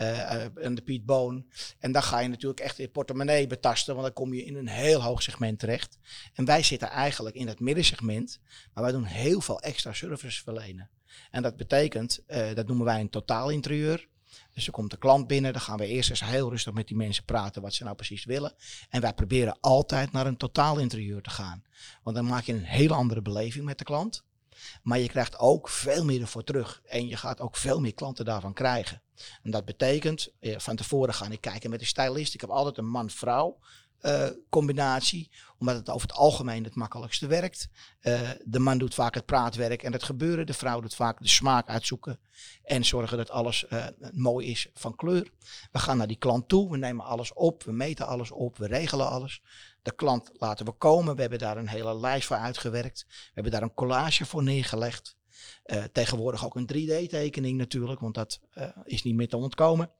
uh, 0.00 0.64
en 0.64 0.74
de 0.74 0.82
Piet 0.82 1.06
Boon. 1.06 1.46
En 1.78 1.92
dan 1.92 2.02
ga 2.02 2.18
je 2.18 2.28
natuurlijk 2.28 2.60
echt 2.60 2.76
je 2.76 2.88
portemonnee 2.88 3.46
betasten, 3.46 3.94
want 3.94 4.06
dan 4.06 4.14
kom 4.14 4.34
je 4.34 4.44
in 4.44 4.56
een 4.56 4.68
heel 4.68 5.02
hoog 5.02 5.22
segment 5.22 5.58
terecht. 5.58 5.98
En 6.34 6.44
wij 6.44 6.62
zitten 6.62 6.88
eigenlijk 6.88 7.36
in 7.36 7.48
het 7.48 7.60
middensegment, 7.60 8.40
maar 8.74 8.82
wij 8.84 8.92
doen 8.92 9.04
heel 9.04 9.40
veel 9.40 9.60
extra 9.60 9.92
services 9.92 10.40
verlenen. 10.40 10.90
En 11.30 11.42
dat 11.42 11.56
betekent, 11.56 12.20
uh, 12.28 12.54
dat 12.54 12.66
noemen 12.66 12.86
wij 12.86 13.00
een 13.00 13.10
totaalinterieur. 13.10 14.08
Dus 14.54 14.66
er 14.66 14.72
komt 14.72 14.90
de 14.90 14.98
klant 14.98 15.26
binnen, 15.26 15.52
dan 15.52 15.62
gaan 15.62 15.78
we 15.78 15.86
eerst 15.86 16.10
eens 16.10 16.24
heel 16.24 16.50
rustig 16.50 16.72
met 16.72 16.86
die 16.86 16.96
mensen 16.96 17.24
praten 17.24 17.62
wat 17.62 17.74
ze 17.74 17.84
nou 17.84 17.96
precies 17.96 18.24
willen. 18.24 18.54
En 18.88 19.00
wij 19.00 19.14
proberen 19.14 19.58
altijd 19.60 20.12
naar 20.12 20.26
een 20.26 20.36
totaalinterieur 20.36 21.22
te 21.22 21.30
gaan. 21.30 21.64
Want 22.02 22.16
dan 22.16 22.26
maak 22.26 22.44
je 22.44 22.52
een 22.52 22.64
hele 22.64 22.94
andere 22.94 23.22
beleving 23.22 23.64
met 23.64 23.78
de 23.78 23.84
klant. 23.84 24.24
Maar 24.82 24.98
je 24.98 25.08
krijgt 25.08 25.38
ook 25.38 25.68
veel 25.68 26.04
meer 26.04 26.20
ervoor 26.20 26.44
terug. 26.44 26.82
En 26.86 27.08
je 27.08 27.16
gaat 27.16 27.40
ook 27.40 27.56
veel 27.56 27.80
meer 27.80 27.94
klanten 27.94 28.24
daarvan 28.24 28.52
krijgen. 28.52 29.02
En 29.42 29.50
dat 29.50 29.64
betekent, 29.64 30.28
eh, 30.40 30.58
van 30.58 30.76
tevoren 30.76 31.14
gaan 31.14 31.32
ik 31.32 31.40
kijken 31.40 31.70
met 31.70 31.80
de 31.80 31.86
stylist. 31.86 32.34
Ik 32.34 32.40
heb 32.40 32.50
altijd 32.50 32.78
een 32.78 32.88
man-vrouw 32.88 33.58
combinatie, 34.48 35.30
omdat 35.58 35.76
het 35.76 35.90
over 35.90 36.08
het 36.08 36.16
algemeen 36.16 36.64
het 36.64 36.74
makkelijkste 36.74 37.26
werkt. 37.26 37.68
Uh, 38.02 38.20
de 38.44 38.58
man 38.58 38.78
doet 38.78 38.94
vaak 38.94 39.14
het 39.14 39.24
praatwerk 39.24 39.82
en 39.82 39.92
het 39.92 40.02
gebeuren. 40.02 40.46
De 40.46 40.54
vrouw 40.54 40.80
doet 40.80 40.94
vaak 40.94 41.22
de 41.22 41.28
smaak 41.28 41.68
uitzoeken 41.68 42.18
en 42.64 42.84
zorgen 42.84 43.16
dat 43.16 43.30
alles 43.30 43.66
uh, 43.70 43.86
mooi 44.12 44.46
is 44.46 44.68
van 44.74 44.96
kleur. 44.96 45.30
We 45.72 45.78
gaan 45.78 45.96
naar 45.96 46.06
die 46.06 46.18
klant 46.18 46.48
toe, 46.48 46.70
we 46.70 46.76
nemen 46.76 47.04
alles 47.04 47.32
op, 47.32 47.62
we 47.62 47.72
meten 47.72 48.06
alles 48.06 48.30
op, 48.30 48.58
we 48.58 48.66
regelen 48.66 49.08
alles. 49.08 49.42
De 49.82 49.94
klant 49.94 50.30
laten 50.32 50.66
we 50.66 50.72
komen, 50.72 51.14
we 51.14 51.20
hebben 51.20 51.38
daar 51.38 51.56
een 51.56 51.68
hele 51.68 51.98
lijst 51.98 52.26
voor 52.26 52.36
uitgewerkt. 52.36 53.04
We 53.08 53.30
hebben 53.34 53.52
daar 53.52 53.62
een 53.62 53.74
collage 53.74 54.26
voor 54.26 54.42
neergelegd. 54.42 55.17
Uh, 55.66 55.84
tegenwoordig 55.92 56.44
ook 56.44 56.56
een 56.56 56.70
3D-tekening 56.72 57.56
natuurlijk, 57.56 58.00
want 58.00 58.14
dat 58.14 58.40
uh, 58.54 58.64
is 58.84 59.02
niet 59.02 59.14
meer 59.14 59.28
te 59.28 59.36
ontkomen. 59.36 59.90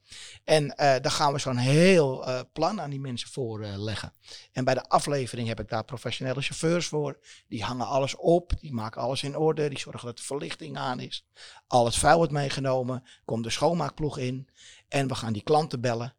En 0.45 0.65
uh, 0.65 0.95
dan 1.01 1.11
gaan 1.11 1.33
we 1.33 1.39
zo'n 1.39 1.57
heel 1.57 2.25
plan 2.53 2.81
aan 2.81 2.91
die 2.91 3.01
mensen 3.01 3.29
voorleggen. 3.29 4.13
en 4.53 4.65
bij 4.65 4.75
de 4.75 4.89
aflevering 4.89 5.49
heb 5.49 5.61
ik 5.61 5.69
daar 5.69 5.85
professionele 5.85 6.43
chauffeurs 6.43 6.87
voor. 6.87 7.19
Die 7.49 7.65
hangen 7.65 7.87
alles 7.87 8.17
op, 8.17 8.53
die 8.61 8.73
maken 8.73 9.03
alles 9.03 9.23
in 9.23 9.37
orde, 9.37 9.69
die 9.69 9.79
zorgen 9.79 10.07
dat 10.07 10.17
de 10.17 10.23
verlichting 10.23 10.77
aan 10.77 11.01
is. 11.01 11.27
Al 11.67 11.85
het 11.85 11.97
vuil 11.97 12.17
wordt 12.17 12.33
meegenomen, 12.33 13.05
komt 13.25 13.45
de 13.45 13.51
schoonmaakploeg 13.51 14.19
in. 14.19 14.49
En 14.89 15.09
we 15.09 15.15
gaan 15.15 15.33
die 15.33 15.43
klanten 15.43 15.81
bellen. 15.81 16.15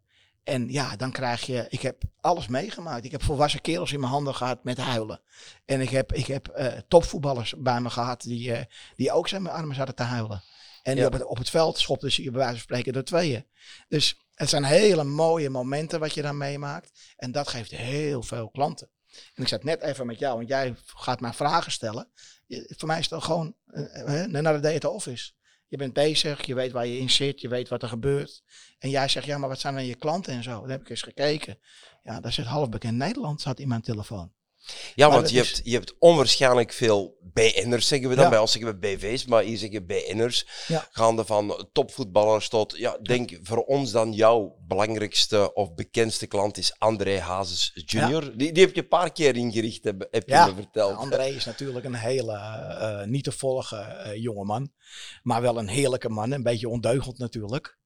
En 0.49 0.71
ja, 0.71 0.95
dan 0.95 1.11
krijg 1.11 1.45
je, 1.45 1.65
ik 1.69 1.81
heb 1.81 2.03
alles 2.21 2.47
meegemaakt. 2.47 3.05
Ik 3.05 3.11
heb 3.11 3.23
volwassen 3.23 3.61
kerels 3.61 3.91
in 3.91 3.99
mijn 3.99 4.11
handen 4.11 4.35
gehad 4.35 4.63
met 4.63 4.77
huilen. 4.77 5.21
En 5.65 5.81
ik 5.81 5.89
heb, 5.89 6.13
ik 6.13 6.25
heb 6.25 6.57
uh, 6.57 6.67
topvoetballers 6.87 7.53
bij 7.57 7.81
me 7.81 7.89
gehad 7.89 8.21
die, 8.21 8.49
uh, 8.49 8.59
die 8.95 9.11
ook 9.11 9.27
zijn 9.27 9.41
mijn 9.41 9.55
armen 9.55 9.75
zaten 9.75 9.95
te 9.95 10.03
huilen. 10.03 10.43
En 10.83 10.95
die 10.95 11.05
op, 11.05 11.13
het, 11.13 11.25
op 11.25 11.37
het 11.37 11.49
veld 11.49 11.79
schopten 11.79 12.11
ze 12.11 12.23
je 12.23 12.29
bij 12.29 12.39
wijze 12.39 12.53
van 12.53 12.63
spreken 12.63 12.93
door 12.93 13.03
tweeën. 13.03 13.45
Dus 13.87 14.17
het 14.33 14.49
zijn 14.49 14.63
hele 14.63 15.03
mooie 15.03 15.49
momenten 15.49 15.99
wat 15.99 16.13
je 16.13 16.21
dan 16.21 16.37
meemaakt. 16.37 17.13
En 17.15 17.31
dat 17.31 17.47
geeft 17.47 17.71
heel 17.71 18.23
veel 18.23 18.49
klanten. 18.49 18.89
En 19.33 19.43
ik 19.43 19.47
zat 19.47 19.63
net 19.63 19.81
even 19.81 20.05
met 20.05 20.19
jou, 20.19 20.35
want 20.35 20.47
jij 20.47 20.75
gaat 20.85 21.19
mij 21.19 21.33
vragen 21.33 21.71
stellen. 21.71 22.07
Voor 22.47 22.87
mij 22.87 22.99
is 22.99 23.09
het 23.09 23.23
gewoon 23.23 23.55
uh, 23.65 24.25
naar 24.25 24.61
de 24.61 24.69
data 24.71 24.87
office. 24.87 25.31
Je 25.69 25.77
bent 25.77 25.93
bezig, 25.93 26.45
je 26.45 26.55
weet 26.55 26.71
waar 26.71 26.87
je 26.87 26.99
in 26.99 27.09
zit, 27.09 27.41
je 27.41 27.47
weet 27.47 27.69
wat 27.69 27.81
er 27.81 27.89
gebeurt. 27.89 28.43
En 28.79 28.89
jij 28.89 29.07
zegt, 29.07 29.25
ja, 29.25 29.37
maar 29.37 29.49
wat 29.49 29.59
zijn 29.59 29.73
dan 29.73 29.85
je 29.85 29.95
klanten 29.95 30.33
en 30.33 30.43
zo? 30.43 30.59
Dan 30.59 30.69
heb 30.69 30.81
ik 30.81 30.89
eens 30.89 31.01
gekeken. 31.01 31.59
Ja, 32.03 32.19
daar 32.19 32.33
zit 32.33 32.45
half 32.45 32.69
bekend 32.69 32.97
Nederland 32.97 33.41
zat 33.41 33.59
in 33.59 33.67
mijn 33.67 33.81
telefoon. 33.81 34.31
Ja, 34.95 35.09
want 35.09 35.29
je, 35.29 35.37
hebt, 35.37 35.61
je 35.63 35.73
hebt 35.73 35.95
onwaarschijnlijk 35.99 36.73
veel 36.73 37.17
BN'ers, 37.33 37.87
zeggen 37.87 38.09
we 38.09 38.15
dan. 38.15 38.29
Bij 38.29 38.39
ons 38.39 38.51
zeggen 38.51 38.71
we 38.71 38.77
BV's, 38.77 39.25
maar 39.25 39.43
hier 39.43 39.57
zeggen 39.57 39.85
BN'ers. 39.85 40.47
Ja. 40.67 40.87
Gaande 40.91 41.25
van 41.25 41.67
topvoetballers 41.71 42.49
tot, 42.49 42.77
ja, 42.77 42.97
denk 43.01 43.39
voor 43.43 43.63
ons 43.63 43.91
dan 43.91 44.13
jouw 44.13 44.57
belangrijkste 44.67 45.53
of 45.53 45.73
bekendste 45.73 46.27
klant 46.27 46.57
is 46.57 46.73
André 46.77 47.19
Hazes 47.19 47.71
junior. 47.85 48.37
Die, 48.37 48.51
die 48.51 48.63
heb 48.63 48.75
je 48.75 48.81
een 48.81 48.87
paar 48.87 49.11
keer 49.11 49.35
ingericht, 49.35 49.83
heb, 49.83 50.07
heb 50.11 50.27
je 50.29 50.43
me 50.47 50.53
verteld. 50.55 50.97
André 50.97 51.25
is 51.25 51.45
natuurlijk 51.45 51.85
een 51.85 51.95
hele 51.95 52.33
uh, 52.33 53.03
niet 53.03 53.23
te 53.23 53.31
volgen 53.31 53.97
uh, 54.05 54.15
jonge 54.15 54.45
man. 54.45 54.71
Maar 55.23 55.41
wel 55.41 55.57
een 55.57 55.67
heerlijke 55.67 56.09
man, 56.09 56.31
een 56.31 56.43
beetje 56.43 56.69
ondeugend 56.69 57.17
natuurlijk. 57.17 57.77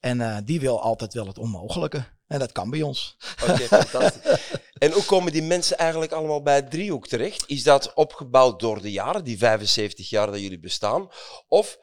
En 0.00 0.18
uh, 0.20 0.38
die 0.44 0.60
wil 0.60 0.82
altijd 0.82 1.14
wel 1.14 1.26
het 1.26 1.38
onmogelijke. 1.38 2.04
En 2.26 2.38
dat 2.38 2.52
kan 2.52 2.70
bij 2.70 2.82
ons. 2.82 3.16
Oké, 3.42 3.50
okay, 3.50 3.66
fantastisch. 3.82 4.58
En 4.78 4.92
hoe 4.92 5.04
komen 5.04 5.32
die 5.32 5.42
mensen 5.42 5.78
eigenlijk 5.78 6.12
allemaal 6.12 6.42
bij 6.42 6.54
het 6.54 6.70
driehoek 6.70 7.08
terecht? 7.08 7.44
Is 7.46 7.62
dat 7.62 7.94
opgebouwd 7.94 8.60
door 8.60 8.82
de 8.82 8.92
jaren, 8.92 9.24
die 9.24 9.38
75 9.38 10.08
jaar 10.08 10.26
dat 10.26 10.40
jullie 10.40 10.60
bestaan? 10.60 11.08
Of 11.48 11.78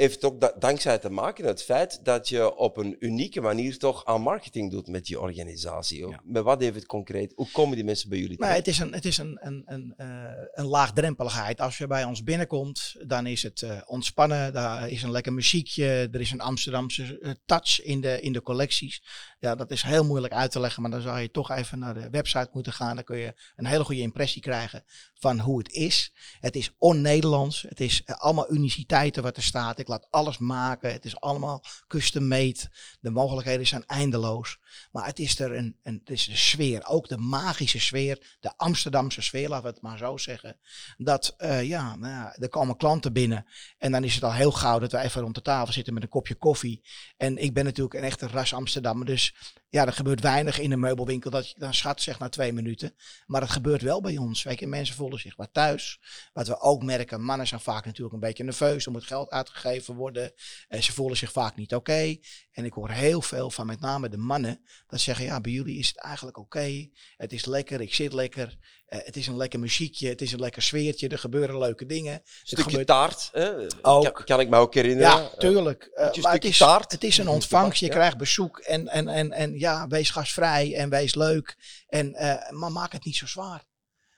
heeft 0.00 0.14
het 0.14 0.24
ook 0.24 0.60
dankzij 0.60 0.98
te 0.98 1.10
maken 1.10 1.44
met 1.44 1.52
het 1.52 1.62
feit 1.62 2.04
dat 2.04 2.28
je 2.28 2.56
op 2.56 2.76
een 2.76 2.96
unieke 2.98 3.40
manier 3.40 3.78
toch 3.78 4.04
aan 4.04 4.22
marketing 4.22 4.70
doet 4.70 4.88
met 4.88 5.04
die 5.04 5.20
organisatie. 5.20 6.08
Ja. 6.08 6.20
Met 6.24 6.42
wat 6.42 6.60
heeft 6.60 6.74
het 6.74 6.86
concreet? 6.86 7.32
Hoe 7.36 7.50
komen 7.52 7.76
die 7.76 7.84
mensen 7.84 8.08
bij 8.08 8.18
jullie 8.18 8.36
terecht? 8.36 8.56
het 8.56 8.66
is, 8.66 8.78
een, 8.78 8.92
het 8.92 9.04
is 9.04 9.18
een, 9.18 9.38
een, 9.40 9.62
een, 9.66 9.94
uh, 9.96 10.06
een 10.52 10.66
laagdrempeligheid. 10.66 11.60
Als 11.60 11.78
je 11.78 11.86
bij 11.86 12.04
ons 12.04 12.22
binnenkomt, 12.22 12.94
dan 13.06 13.26
is 13.26 13.42
het 13.42 13.60
uh, 13.60 13.80
ontspannen. 13.86 14.52
Daar 14.52 14.88
is 14.88 15.02
een 15.02 15.10
lekker 15.10 15.32
muziekje. 15.32 16.08
Er 16.12 16.20
is 16.20 16.30
een 16.30 16.40
Amsterdamse 16.40 17.18
uh, 17.20 17.30
touch 17.46 17.82
in 17.82 18.00
de, 18.00 18.20
in 18.20 18.32
de 18.32 18.42
collecties. 18.42 19.02
Ja, 19.40 19.54
dat 19.54 19.70
is 19.70 19.82
heel 19.82 20.04
moeilijk 20.04 20.32
uit 20.32 20.50
te 20.50 20.60
leggen, 20.60 20.82
maar 20.82 20.90
dan 20.90 21.00
zou 21.00 21.20
je 21.20 21.30
toch 21.30 21.50
even 21.50 21.78
naar 21.78 21.94
de 21.94 22.10
website 22.10 22.48
moeten 22.52 22.72
gaan. 22.72 22.94
Dan 22.94 23.04
kun 23.04 23.16
je 23.16 23.34
een 23.56 23.66
hele 23.66 23.84
goede 23.84 24.00
impressie 24.00 24.42
krijgen 24.42 24.84
van 25.14 25.38
hoe 25.40 25.58
het 25.58 25.72
is. 25.72 26.12
Het 26.40 26.56
is 26.56 26.74
on-Nederlands. 26.78 27.62
Het 27.62 27.80
is 27.80 28.02
allemaal 28.06 28.52
uniciteiten 28.52 29.22
wat 29.22 29.36
er 29.36 29.42
staat. 29.42 29.78
Ik 29.78 29.88
laat 29.88 30.06
alles 30.10 30.38
maken. 30.38 30.92
Het 30.92 31.04
is 31.04 31.20
allemaal 31.20 31.64
custom 31.86 32.28
made. 32.28 32.70
De 33.00 33.10
mogelijkheden 33.10 33.66
zijn 33.66 33.86
eindeloos. 33.86 34.58
Maar 34.92 35.06
het 35.06 35.18
is 35.18 35.38
er 35.38 35.56
een, 35.56 35.76
een, 35.82 35.98
het 36.04 36.10
is 36.10 36.26
een 36.26 36.36
sfeer. 36.36 36.86
Ook 36.86 37.08
de 37.08 37.16
magische 37.16 37.80
sfeer. 37.80 38.36
De 38.40 38.52
Amsterdamse 38.56 39.22
sfeer, 39.22 39.48
laten 39.48 39.64
we 39.64 39.72
het 39.72 39.82
maar 39.82 39.98
zo 39.98 40.16
zeggen. 40.16 40.58
Dat, 40.96 41.34
uh, 41.38 41.62
ja, 41.62 41.96
nou 41.96 42.12
ja, 42.12 42.36
er 42.36 42.48
komen 42.48 42.76
klanten 42.76 43.12
binnen. 43.12 43.46
En 43.78 43.92
dan 43.92 44.04
is 44.04 44.14
het 44.14 44.24
al 44.24 44.32
heel 44.32 44.52
gauw 44.52 44.78
dat 44.78 44.92
we 44.92 44.98
even 44.98 45.22
rond 45.22 45.34
de 45.34 45.42
tafel 45.42 45.72
zitten 45.72 45.94
met 45.94 46.02
een 46.02 46.08
kopje 46.08 46.34
koffie. 46.34 46.82
En 47.16 47.36
ik 47.36 47.54
ben 47.54 47.64
natuurlijk 47.64 47.94
een 47.94 48.04
echte 48.04 48.26
ras 48.26 48.54
Amsterdammer. 48.54 49.06
Dus 49.06 49.34
ja, 49.70 49.86
er 49.86 49.92
gebeurt 49.92 50.20
weinig 50.20 50.58
in 50.58 50.72
een 50.72 50.80
meubelwinkel 50.80 51.30
dat 51.30 51.48
je 51.48 51.54
dan 51.58 51.74
schat 51.74 52.00
zegt 52.00 52.18
na 52.18 52.28
twee 52.28 52.52
minuten. 52.52 52.94
Maar 53.26 53.40
het 53.40 53.50
gebeurt 53.50 53.82
wel 53.82 54.00
bij 54.00 54.16
ons. 54.16 54.42
Weet 54.42 54.60
je, 54.60 54.66
mensen 54.66 54.94
voelen 54.94 55.20
zich 55.20 55.36
wat 55.36 55.48
thuis. 55.52 56.00
Wat 56.32 56.46
we 56.46 56.60
ook 56.60 56.82
merken, 56.82 57.22
mannen 57.22 57.46
zijn 57.46 57.60
vaak 57.60 57.84
natuurlijk 57.84 58.14
een 58.14 58.20
beetje 58.20 58.44
nerveus. 58.44 58.86
Er 58.86 58.92
moet 58.92 59.06
geld 59.06 59.30
uitgegeven 59.30 59.94
worden. 59.94 60.32
En 60.68 60.82
ze 60.82 60.92
voelen 60.92 61.16
zich 61.16 61.32
vaak 61.32 61.56
niet 61.56 61.74
oké. 61.74 62.16
En 62.52 62.64
ik 62.64 62.72
hoor 62.72 62.90
heel 62.90 63.22
veel 63.22 63.50
van 63.50 63.66
met 63.66 63.80
name 63.80 64.08
de 64.08 64.16
mannen 64.16 64.60
dat 64.86 65.00
zeggen, 65.00 65.24
ja, 65.24 65.40
bij 65.40 65.52
jullie 65.52 65.78
is 65.78 65.88
het 65.88 65.98
eigenlijk 65.98 66.36
oké. 66.38 66.88
Het 67.16 67.32
is 67.32 67.44
lekker, 67.44 67.80
ik 67.80 67.94
zit 67.94 68.12
lekker. 68.12 68.58
Uh, 68.90 68.98
het 69.02 69.16
is 69.16 69.26
een 69.26 69.36
lekker 69.36 69.60
muziekje, 69.60 70.08
het 70.08 70.20
is 70.20 70.32
een 70.32 70.40
lekker 70.40 70.62
sfeertje, 70.62 71.08
er 71.08 71.18
gebeuren 71.18 71.58
leuke 71.58 71.86
dingen. 71.86 72.12
Een 72.12 72.22
stukje 72.42 72.64
gebeurt... 72.64 72.86
taart, 72.86 73.28
hè? 73.32 73.66
Ook. 73.82 74.14
Kan, 74.14 74.24
kan, 74.24 74.40
ik 74.40 74.48
me 74.48 74.56
ook 74.56 74.74
herinneren. 74.74 75.10
Ja, 75.10 75.30
tuurlijk. 75.38 75.90
Uh, 75.94 76.22
maar 76.22 76.32
het 76.32 76.44
is, 76.44 76.58
taart. 76.58 76.92
het 76.92 77.04
is 77.04 77.18
een 77.18 77.28
ontvangst, 77.28 77.80
je 77.80 77.86
ja. 77.86 77.92
krijgt 77.92 78.16
bezoek 78.16 78.58
en, 78.58 78.88
en, 78.88 79.08
en, 79.08 79.32
en 79.32 79.58
ja, 79.58 79.86
wees 79.86 80.10
gastvrij 80.10 80.74
en 80.74 80.90
wees 80.90 81.14
leuk. 81.14 81.56
En, 81.88 82.14
uh, 82.14 82.50
maar 82.50 82.72
maak 82.72 82.92
het 82.92 83.04
niet 83.04 83.16
zo 83.16 83.26
zwaar. 83.26 83.68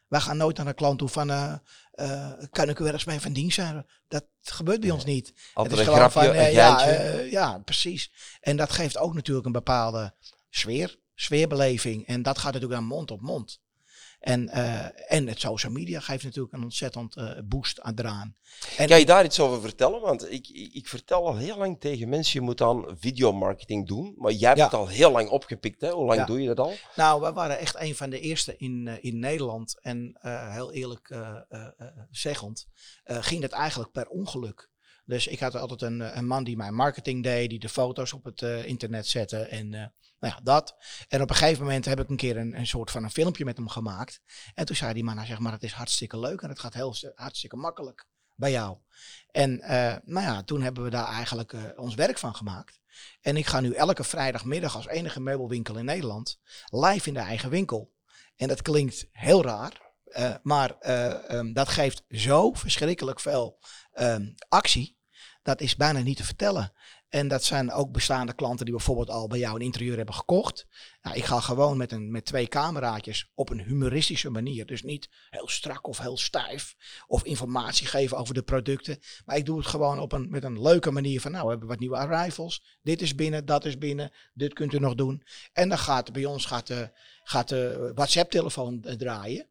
Wij 0.09 0.21
gaan 0.21 0.37
nooit 0.37 0.57
naar 0.57 0.67
een 0.67 0.75
klant 0.75 0.99
toe 0.99 1.09
van, 1.09 1.31
eh, 1.93 2.33
kan 2.51 2.69
ik 2.69 2.79
u 2.79 2.85
ergens 2.85 3.05
mee 3.05 3.21
van 3.21 3.33
dienst 3.33 3.55
zijn? 3.55 3.87
Dat 4.09 4.25
gebeurt 4.41 4.81
bij 4.81 4.91
ons 4.91 5.05
niet. 5.05 5.33
Altijd 5.55 5.79
Het 5.79 5.89
is 5.89 5.95
grapje, 5.95 6.21
van, 6.21 6.29
een 6.29 6.35
eh, 6.35 6.53
ja, 6.53 6.87
eh, 6.87 7.31
ja, 7.31 7.59
precies. 7.59 8.13
En 8.41 8.57
dat 8.57 8.73
geeft 8.73 8.99
ook 8.99 9.15
natuurlijk 9.15 9.47
een 9.47 9.53
bepaalde 9.53 10.15
sfeer, 10.51 10.99
sfeerbeleving. 11.15 12.07
En 12.07 12.23
dat 12.23 12.39
gaat 12.39 12.53
natuurlijk 12.53 12.81
aan 12.81 12.87
mond 12.87 13.11
op 13.11 13.21
mond. 13.21 13.61
En, 14.23 14.49
eh, 14.49 15.13
en 15.17 15.27
het 15.27 15.41
social 15.41 15.73
media 15.73 16.01
geeft 16.01 16.25
natuurlijk 16.25 16.55
een 16.55 16.63
ontzettend 16.63 17.17
eh, 17.17 17.31
boost 17.45 17.81
aan 17.81 17.95
eraan. 17.99 18.37
En 18.77 18.89
Kan 18.89 18.99
je 18.99 19.07
daar 19.07 19.25
iets 19.25 19.41
over 19.41 19.61
vertellen? 19.61 20.01
Want 20.01 20.33
ik, 20.33 20.49
ik, 20.73 20.89
vertel 20.89 21.27
al 21.27 21.37
heel 21.37 21.57
lang 21.57 21.81
tegen 21.81 22.09
mensen, 22.09 22.41
je 22.41 22.47
moet 22.47 22.61
aan 22.61 22.85
videomarketing 22.99 23.87
doen. 23.89 24.15
Maar 24.17 24.33
jij 24.33 24.49
hebt 24.49 24.59
Ja. 24.61 24.65
het 24.65 24.75
al 24.75 24.89
heel 24.89 25.11
lang 25.11 25.29
opgepikt. 25.29 25.81
Hè? 25.81 25.91
Hoe 25.91 26.07
lang 26.07 26.19
Ja. 26.19 26.27
doe 26.27 26.41
je 26.41 26.47
dat 26.47 26.59
al? 26.59 26.75
Nou, 26.97 27.21
we 27.21 27.33
waren 27.33 27.59
echt 27.59 27.81
een 27.81 27.95
van 27.95 28.11
de 28.11 28.21
eerste 28.21 28.57
in, 28.57 28.89
eh, 28.89 28.95
in 29.01 29.19
Nederland. 29.19 29.81
En 29.81 30.19
heel 30.51 30.73
eerlijk 30.73 31.15
zeggend, 32.11 32.67
ging 33.05 33.43
het 33.43 33.53
eigenlijk 33.53 33.93
per 33.93 34.09
ongeluk. 34.09 34.71
Dus 35.13 35.27
ik 35.27 35.41
had 35.41 35.57
altijd 35.57 35.83
een, 35.83 36.01
eh, 36.01 36.17
een 36.17 36.27
man 36.27 36.45
die 36.45 36.57
mijn 36.57 36.75
marketing 36.75 37.23
deed, 37.23 37.51
die 37.51 37.59
de 37.59 37.69
foto's 37.69 38.13
op 38.13 38.25
het 38.25 38.43
eh, 38.43 38.65
internet 38.65 39.07
zette 39.07 39.39
en 39.39 39.75
eh, 39.75 39.81
nou 40.21 40.35
ja, 40.35 40.41
dat. 40.43 40.77
En 41.09 41.23
op 41.23 41.31
een 41.31 41.37
gegeven 41.37 41.65
moment 41.65 41.85
heb 41.85 42.01
ik 42.01 42.09
een 42.09 42.17
keer 42.17 42.37
een, 42.37 42.59
een 42.59 42.67
soort 42.67 42.91
van 42.91 43.05
een 43.05 43.11
filmpje 43.11 43.45
met 43.45 43.57
hem 43.57 43.69
gemaakt. 43.69 44.21
En 44.55 44.67
toen 44.67 44.77
zei 44.77 44.93
die 44.93 45.05
man, 45.05 45.17
hij 45.17 45.27
zegt 45.27 45.41
maar 45.41 45.53
het 45.53 45.63
is 45.63 45.73
hartstikke 45.73 46.19
leuk 46.19 46.41
en 46.41 46.49
het 46.49 46.59
gaat 46.59 46.75
heel, 46.75 46.95
hartstikke 47.15 47.57
makkelijk 47.57 48.07
bij 48.37 48.51
jou. 48.51 48.79
En 49.31 49.57
nou 50.05 50.27
ja, 50.27 50.43
toen 50.43 50.63
hebben 50.63 50.85
we 50.85 50.91
daar 50.91 51.07
eigenlijk 51.07 51.55
ons 51.77 51.95
werk 51.95 52.19
van 52.19 52.35
gemaakt. 52.35 52.81
En 53.21 53.37
ik 53.37 53.47
ga 53.47 53.61
nu 53.61 53.73
elke 53.73 54.05
vrijdagmiddag 54.05 54.77
als 54.77 54.87
enige 54.87 55.21
meubelwinkel 55.21 55.77
in 55.79 55.85
Nederland 55.85 56.41
live 56.67 57.09
in 57.09 57.15
de 57.15 57.21
eigen 57.21 57.51
winkel. 57.51 57.93
En 58.37 58.49
dat 58.49 58.63
klinkt 58.63 59.07
heel 59.11 59.43
raar, 59.43 59.93
maar 60.43 60.79
eh, 60.79 61.31
ehm, 61.31 61.53
dat 61.53 61.69
geeft 61.69 62.05
zo 62.09 62.53
verschrikkelijk 62.53 63.21
veel 63.21 63.59
ehm, 63.93 64.33
actie. 64.49 65.01
Dat 65.43 65.61
is 65.61 65.77
bijna 65.77 66.01
niet 66.01 66.17
te 66.17 66.25
vertellen. 66.25 66.73
En 67.13 67.29
dat 67.29 67.45
zijn 67.45 67.73
ook 67.73 67.93
bestaande 67.93 68.33
klanten 68.33 68.65
die 68.65 68.75
bijvoorbeeld 68.75 69.11
al 69.11 69.27
bij 69.29 69.39
jou 69.39 69.55
een 69.55 69.65
interieur 69.65 69.97
hebben 69.97 70.15
gekocht. 70.15 70.67
Nou, 71.03 71.17
ik 71.17 71.25
ga 71.25 71.41
gewoon 71.41 71.77
met, 71.77 71.93
een, 71.93 72.11
met 72.11 72.25
twee 72.25 72.47
cameraatjes 72.47 73.31
op 73.35 73.51
een 73.51 73.61
humoristische 73.61 74.31
manier. 74.31 74.67
Dus 74.67 74.83
niet 74.83 75.09
heel 75.31 75.49
strak 75.49 75.87
of 75.87 75.99
heel 75.99 76.17
stijf. 76.17 76.77
Of 77.07 77.25
informatie 77.25 77.87
geven 77.87 78.17
over 78.17 78.35
de 78.35 78.43
producten. 78.43 78.99
Maar 79.25 79.37
ik 79.37 79.47
doe 79.47 79.59
het 79.59 79.67
gewoon 79.67 79.99
op 79.99 80.13
een, 80.13 80.31
met 80.31 80.45
een 80.45 80.63
leuke 80.63 80.91
manier 80.91 81.21
van 81.21 81.31
nou, 81.31 81.45
we 81.45 81.51
hebben 81.51 81.69
wat 81.69 81.79
nieuwe 81.79 81.97
arrivals. 81.97 82.63
Dit 82.83 83.03
is 83.03 83.15
binnen, 83.15 83.45
dat 83.45 83.65
is 83.65 83.79
binnen. 83.79 84.13
Dit 84.35 84.53
kunt 84.53 84.73
u 84.73 84.79
nog 84.79 84.95
doen. 84.95 85.23
En 85.53 85.69
dan 85.69 85.79
gaat 85.79 86.13
bij 86.13 86.25
ons 86.25 86.47
gaat 86.47 86.67
de, 86.67 86.91
gaat 87.25 87.49
de 87.49 87.93
WhatsApp-telefoon 87.95 88.83
eh, 88.85 88.95
draaien. 88.95 89.47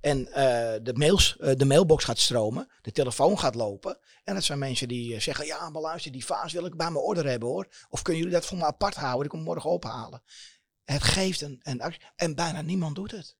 En 0.00 0.32
eh, 0.32 0.80
de, 0.82 0.92
mails, 0.94 1.36
eh, 1.38 1.56
de 1.56 1.64
mailbox 1.64 2.04
gaat 2.04 2.18
stromen, 2.18 2.68
de 2.82 2.92
telefoon 2.92 3.38
gaat 3.38 3.54
lopen. 3.54 3.98
En 4.24 4.34
dat 4.34 4.44
zijn 4.44 4.58
mensen 4.58 4.88
die 4.88 5.14
eh, 5.14 5.20
zeggen, 5.20 5.46
ja, 5.46 5.70
maar 5.70 5.82
luister, 5.82 6.12
die 6.12 6.24
vaas 6.24 6.52
wil 6.52 6.64
ik 6.64 6.76
bij 6.76 6.90
mijn 6.90 7.04
order 7.04 7.26
hebben 7.26 7.48
hoor. 7.48 7.68
Of 7.90 8.02
kunnen 8.02 8.22
jullie 8.22 8.36
dat 8.36 8.46
voor 8.46 8.58
me 8.58 8.64
apart 8.64 8.94
houden, 8.94 9.24
ik 9.24 9.30
kom 9.30 9.42
morgen 9.42 9.70
ophalen. 9.70 10.22
Het 10.84 11.02
geeft 11.02 11.40
een, 11.40 11.60
een 11.62 11.80
actie. 11.80 12.02
En 12.16 12.34
bijna 12.34 12.62
niemand 12.62 12.94
doet 12.94 13.10
het. 13.10 13.36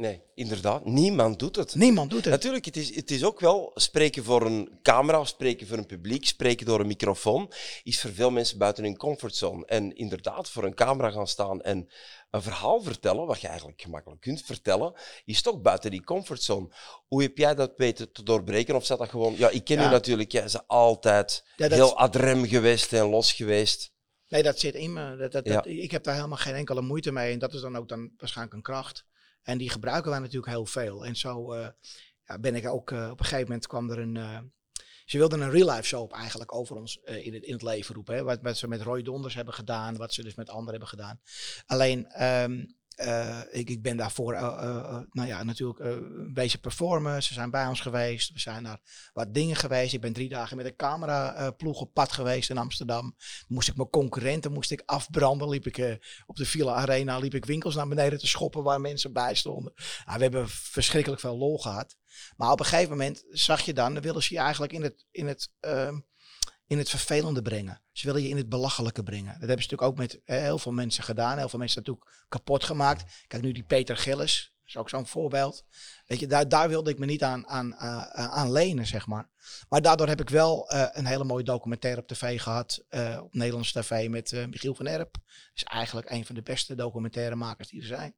Nee, 0.00 0.22
inderdaad. 0.34 0.84
Niemand 0.84 1.38
doet 1.38 1.56
het. 1.56 1.74
Niemand 1.74 2.10
doet 2.10 2.24
het. 2.24 2.32
Natuurlijk, 2.32 2.64
het 2.64 2.76
is, 2.76 2.94
het 2.94 3.10
is 3.10 3.24
ook 3.24 3.40
wel 3.40 3.70
spreken 3.74 4.24
voor 4.24 4.46
een 4.46 4.78
camera, 4.82 5.24
spreken 5.24 5.66
voor 5.66 5.78
een 5.78 5.86
publiek, 5.86 6.26
spreken 6.26 6.66
door 6.66 6.80
een 6.80 6.86
microfoon, 6.86 7.52
is 7.82 8.00
voor 8.00 8.10
veel 8.10 8.30
mensen 8.30 8.58
buiten 8.58 8.84
hun 8.84 8.96
comfortzone. 8.96 9.66
En 9.66 9.96
inderdaad, 9.96 10.50
voor 10.50 10.64
een 10.64 10.74
camera 10.74 11.10
gaan 11.10 11.26
staan 11.26 11.60
en 11.60 11.88
een 12.30 12.42
verhaal 12.42 12.82
vertellen, 12.82 13.26
wat 13.26 13.40
je 13.40 13.46
eigenlijk 13.48 13.82
gemakkelijk 13.82 14.20
kunt 14.20 14.42
vertellen, 14.42 14.94
is 15.24 15.42
toch 15.42 15.60
buiten 15.60 15.90
die 15.90 16.04
comfortzone. 16.04 16.68
Hoe 17.06 17.22
heb 17.22 17.38
jij 17.38 17.54
dat 17.54 17.72
weten 17.76 18.12
te 18.12 18.22
doorbreken? 18.22 18.74
Of 18.74 18.84
zat 18.86 18.98
dat 18.98 19.08
gewoon... 19.08 19.36
Ja, 19.36 19.48
ik 19.48 19.64
ken 19.64 19.80
Ja. 19.80 19.88
u 19.88 19.90
natuurlijk, 19.90 20.32
jij 20.32 20.42
bent 20.42 20.66
altijd 20.66 21.44
Ja, 21.56 21.68
dat- 21.68 21.78
heel 21.78 21.96
adrem 21.98 22.44
geweest 22.46 22.92
en 22.92 23.04
los 23.08 23.32
geweest. 23.32 23.92
Nee, 24.28 24.42
dat 24.42 24.58
zit 24.58 24.74
in 24.74 24.92
me. 24.92 25.16
Dat, 25.28 25.44
dat. 25.44 25.66
Ik 25.66 25.90
heb 25.90 26.04
daar 26.04 26.14
helemaal 26.14 26.36
geen 26.38 26.54
enkele 26.54 26.80
moeite 26.82 27.12
mee. 27.12 27.32
En 27.32 27.38
dat 27.38 27.54
is 27.54 27.60
dan 27.60 27.76
ook 27.76 27.88
dan 27.88 28.10
waarschijnlijk 28.16 28.56
een 28.56 28.62
kracht. 28.62 29.04
En 29.42 29.58
die 29.58 29.70
gebruiken 29.70 30.10
wij 30.10 30.20
natuurlijk 30.20 30.52
heel 30.52 30.66
veel. 30.66 31.04
En 31.06 31.16
zo 31.16 31.52
eh, 31.52 31.68
ja, 32.24 32.38
ben 32.38 32.54
ik 32.54 32.68
ook... 32.68 32.90
eh, 32.90 33.10
op 33.10 33.18
een 33.18 33.24
gegeven 33.24 33.46
moment 33.46 33.66
kwam 33.66 33.90
er 33.90 33.98
een... 33.98 34.16
eh, 34.16 34.38
ze 35.10 35.18
wilden 35.18 35.40
een 35.40 35.50
real 35.50 35.70
life 35.70 35.86
soap 35.86 36.12
eigenlijk 36.12 36.54
over 36.54 36.76
ons 36.76 37.00
eh, 37.00 37.26
in, 37.26 37.34
het, 37.34 37.42
in 37.42 37.52
het 37.52 37.62
leven 37.62 37.94
roepen. 37.94 38.14
Hè? 38.14 38.22
Wat, 38.22 38.38
wat 38.42 38.56
ze 38.56 38.68
met 38.68 38.82
Roy 38.82 39.02
Donders 39.02 39.34
hebben 39.34 39.54
gedaan. 39.54 39.96
Wat 39.96 40.14
ze 40.14 40.22
dus 40.22 40.34
met 40.34 40.48
anderen 40.48 40.70
hebben 40.70 40.88
gedaan. 40.88 41.20
Alleen... 41.66 42.06
ehm, 42.06 42.64
eh, 43.00 43.40
ik, 43.50 43.70
ik 43.70 43.82
ben 43.82 43.96
daarvoor, 43.96 44.32
eh, 44.32 44.42
eh, 44.42 45.00
nou 45.10 45.28
ja, 45.28 45.42
natuurlijk 45.42 46.60
performen. 46.60 47.22
Ze 47.22 47.34
zijn 47.34 47.50
bij 47.50 47.66
ons 47.66 47.80
geweest. 47.80 48.32
We 48.32 48.38
zijn 48.38 48.62
naar 48.62 48.80
wat 49.12 49.34
dingen 49.34 49.56
geweest. 49.56 49.94
Ik 49.94 50.00
ben 50.00 50.12
drie 50.12 50.28
dagen 50.28 50.56
met 50.56 50.66
een 50.66 50.76
cameraploeg 50.76 51.80
op 51.80 51.94
pad 51.94 52.12
geweest 52.12 52.50
in 52.50 52.58
Amsterdam 52.58 53.16
moest 53.48 53.68
ik 53.68 53.76
mijn 53.76 53.90
concurrenten 53.90 54.52
moest 54.52 54.70
ik 54.70 54.82
afbranden. 54.86 55.48
Liep 55.48 55.66
ik 55.66 55.98
op 56.26 56.36
de 56.36 56.46
Villa 56.46 56.72
Arena 56.72 57.18
liep 57.18 57.34
ik 57.34 57.44
winkels 57.44 57.74
naar 57.74 57.88
beneden 57.88 58.18
te 58.18 58.26
schoppen 58.26 58.62
waar 58.62 58.80
mensen 58.80 59.12
bij 59.12 59.34
stonden. 59.34 59.72
Nou, 60.04 60.16
we 60.16 60.22
hebben 60.22 60.48
verschrikkelijk 60.48 61.20
veel 61.20 61.36
lol 61.36 61.58
gehad. 61.58 61.96
Maar 62.36 62.52
op 62.52 62.60
een 62.60 62.66
gegeven 62.66 62.90
moment 62.90 63.24
zag 63.30 63.60
je 63.60 63.74
dan, 63.74 63.94
dan 63.94 64.02
willen 64.02 64.22
ze 64.22 64.34
je 64.34 64.40
eigenlijk 64.40 64.72
in 64.72 64.82
het, 64.82 65.06
in 65.10 65.26
het, 65.26 65.52
ehm, 65.60 65.98
in 66.70 66.78
het 66.78 66.90
vervelende 66.90 67.42
brengen. 67.42 67.80
Ze 67.92 68.06
willen 68.06 68.22
je 68.22 68.28
in 68.28 68.36
het 68.36 68.48
belachelijke 68.48 69.02
brengen. 69.02 69.38
Dat 69.38 69.48
hebben 69.48 69.62
ze 69.62 69.70
natuurlijk 69.70 69.90
ook 69.90 69.96
met 69.96 70.20
eh, 70.24 70.38
heel 70.38 70.58
veel 70.58 70.72
mensen 70.72 71.04
gedaan. 71.04 71.38
Heel 71.38 71.48
veel 71.48 71.58
mensen 71.58 71.78
natuurlijk 71.78 72.10
kapot 72.28 72.64
gemaakt. 72.64 73.24
Kijk 73.26 73.42
nu 73.42 73.52
die 73.52 73.62
Peter 73.62 73.96
Gillis. 73.96 74.54
Dat 74.58 74.68
is 74.68 74.76
ook 74.76 74.88
zo'n 74.88 75.06
voorbeeld. 75.06 75.64
Weet 76.06 76.20
je, 76.20 76.26
daar, 76.26 76.48
daar 76.48 76.68
wilde 76.68 76.90
ik 76.90 76.98
me 76.98 77.06
niet 77.06 77.22
aan, 77.22 77.46
aan, 77.46 77.76
aan, 77.76 78.28
aan 78.30 78.52
lenen, 78.52 78.86
zeg 78.86 79.06
maar. 79.06 79.30
Maar 79.68 79.82
daardoor 79.82 80.08
heb 80.08 80.20
ik 80.20 80.28
wel 80.30 80.68
eh, 80.68 80.86
een 80.92 81.06
hele 81.06 81.24
mooie 81.24 81.44
documentaire 81.44 82.00
op 82.00 82.06
tv 82.06 82.40
gehad. 82.40 82.84
eh, 82.88 83.20
op 83.22 83.34
Nederlands 83.34 83.72
tv 83.72 84.08
met 84.08 84.32
eh, 84.32 84.46
Michiel 84.46 84.74
van 84.74 84.86
Erp. 84.86 85.16
Is 85.54 85.62
eigenlijk 85.64 86.10
een 86.10 86.26
van 86.26 86.34
de 86.34 86.42
beste 86.42 86.74
documentairemakers 86.74 87.68
die 87.68 87.80
er 87.80 87.86
zijn. 87.86 88.14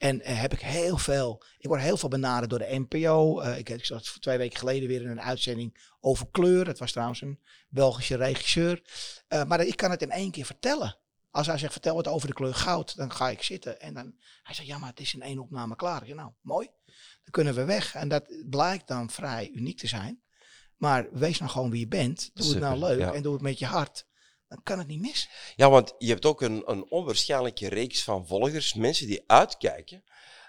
En 0.00 0.20
eh, 0.20 0.40
heb 0.40 0.52
ik 0.52 0.60
heel 0.60 0.98
veel. 0.98 1.42
Ik 1.58 1.68
word 1.68 1.80
heel 1.80 1.96
veel 1.96 2.08
benaderd 2.08 2.50
door 2.50 2.58
de 2.58 2.86
NPO. 2.88 3.40
Eh, 3.40 3.58
ik, 3.58 3.68
ik 3.68 3.84
zat 3.84 4.20
twee 4.20 4.38
weken 4.38 4.58
geleden 4.58 4.88
weer 4.88 5.02
in 5.02 5.08
een 5.08 5.20
uitzending 5.20 5.94
over 6.00 6.26
kleur. 6.30 6.64
Dat 6.64 6.78
was 6.78 6.92
trouwens 6.92 7.20
een 7.20 7.40
Belgische 7.68 8.16
regisseur. 8.16 8.82
Eh, 9.28 9.44
maar 9.44 9.60
ik 9.60 9.76
kan 9.76 9.90
het 9.90 10.02
in 10.02 10.10
één 10.10 10.30
keer 10.30 10.44
vertellen. 10.44 10.98
Als 11.30 11.46
hij 11.46 11.58
zegt, 11.58 11.72
vertel 11.72 11.96
het 11.96 12.08
over 12.08 12.28
de 12.28 12.34
kleur 12.34 12.54
goud, 12.54 12.96
dan 12.96 13.12
ga 13.12 13.28
ik 13.28 13.42
zitten. 13.42 13.80
En 13.80 13.94
dan, 13.94 14.14
hij 14.42 14.54
zegt, 14.54 14.68
ja, 14.68 14.78
maar 14.78 14.88
het 14.88 15.00
is 15.00 15.14
in 15.14 15.22
één 15.22 15.38
opname 15.38 15.76
klaar. 15.76 16.00
Ik 16.00 16.06
zeg, 16.06 16.16
nou, 16.16 16.32
mooi. 16.40 16.68
Dan 17.22 17.30
kunnen 17.30 17.54
we 17.54 17.64
weg. 17.64 17.94
En 17.94 18.08
dat 18.08 18.24
blijkt 18.50 18.88
dan 18.88 19.10
vrij 19.10 19.50
uniek 19.54 19.78
te 19.78 19.86
zijn. 19.86 20.22
Maar 20.76 21.08
wees 21.12 21.38
nou 21.38 21.50
gewoon 21.50 21.70
wie 21.70 21.80
je 21.80 21.88
bent. 21.88 22.30
Doe 22.34 22.48
het 22.48 22.60
nou 22.60 22.78
leuk 22.78 22.98
ja. 22.98 23.12
en 23.12 23.22
doe 23.22 23.32
het 23.32 23.42
met 23.42 23.58
je 23.58 23.66
hart. 23.66 24.06
Dan 24.50 24.62
kan 24.62 24.78
het 24.78 24.86
niet 24.86 25.00
mis. 25.00 25.28
Ja, 25.56 25.70
want 25.70 25.94
je 25.98 26.08
hebt 26.08 26.24
ook 26.26 26.40
een, 26.42 26.62
een 26.66 26.90
onwaarschijnlijke 26.90 27.68
reeks 27.68 28.02
van 28.02 28.26
volgers, 28.26 28.74
mensen 28.74 29.06
die 29.06 29.22
uitkijken 29.26 30.04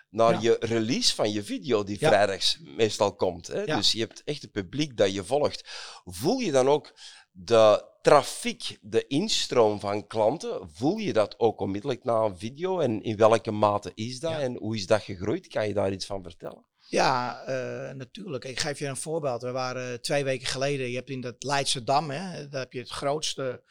naar 0.10 0.34
Ja. 0.34 0.40
je 0.42 0.58
release 0.60 1.16
van 1.16 1.32
je 1.32 1.44
video 1.44 1.84
die 1.84 1.98
Ja. 2.00 2.08
vrijdags 2.08 2.60
meestal 2.62 3.16
komt. 3.16 3.48
Hè? 3.48 3.62
Ja. 3.62 3.76
Dus 3.76 3.92
je 3.92 4.00
hebt 4.00 4.24
echt 4.24 4.42
het 4.42 4.52
publiek 4.52 4.98
dat 4.98 5.14
je 5.14 5.24
volgt. 5.24 5.64
Voel 6.06 6.40
je 6.40 6.52
dan 6.52 6.68
ook 6.68 6.94
de 7.32 7.86
trafiek, 8.02 8.78
de 8.82 9.08
instroom 9.08 9.80
van 9.80 10.08
klanten, 10.08 10.70
voel 10.74 10.98
je 10.98 11.14
dat 11.14 11.40
ook 11.40 11.60
onmiddellijk 11.60 12.04
na 12.04 12.22
een 12.22 12.38
video? 12.38 12.80
En 12.80 13.02
in 13.04 13.18
welke 13.18 13.52
mate 13.52 13.92
is 13.96 14.20
dat? 14.20 14.40
En 14.40 14.58
hoe 14.58 14.76
is 14.76 14.86
dat 14.88 15.02
gegroeid? 15.02 15.48
Kan 15.48 15.68
je 15.68 15.74
daar 15.74 15.92
iets 15.92 16.06
van 16.06 16.24
vertellen? 16.24 16.66
Ja, 16.88 17.44
eh, 17.44 17.96
natuurlijk. 17.96 18.46
Ik 18.46 18.60
geef 18.60 18.80
je 18.80 18.88
een 18.88 18.98
voorbeeld. 18.98 19.42
We 19.42 19.52
waren 19.52 20.02
twee 20.02 20.24
weken 20.24 20.48
geleden, 20.48 20.90
je 20.90 20.96
hebt 20.96 21.10
in 21.10 21.22
dat 21.22 21.44
Leidse 21.44 21.84
Dam, 21.84 22.10
hè, 22.10 22.48
daar 22.50 22.62
heb 22.62 22.74
je 22.74 22.80
het 22.80 22.90
grootste 22.90 23.64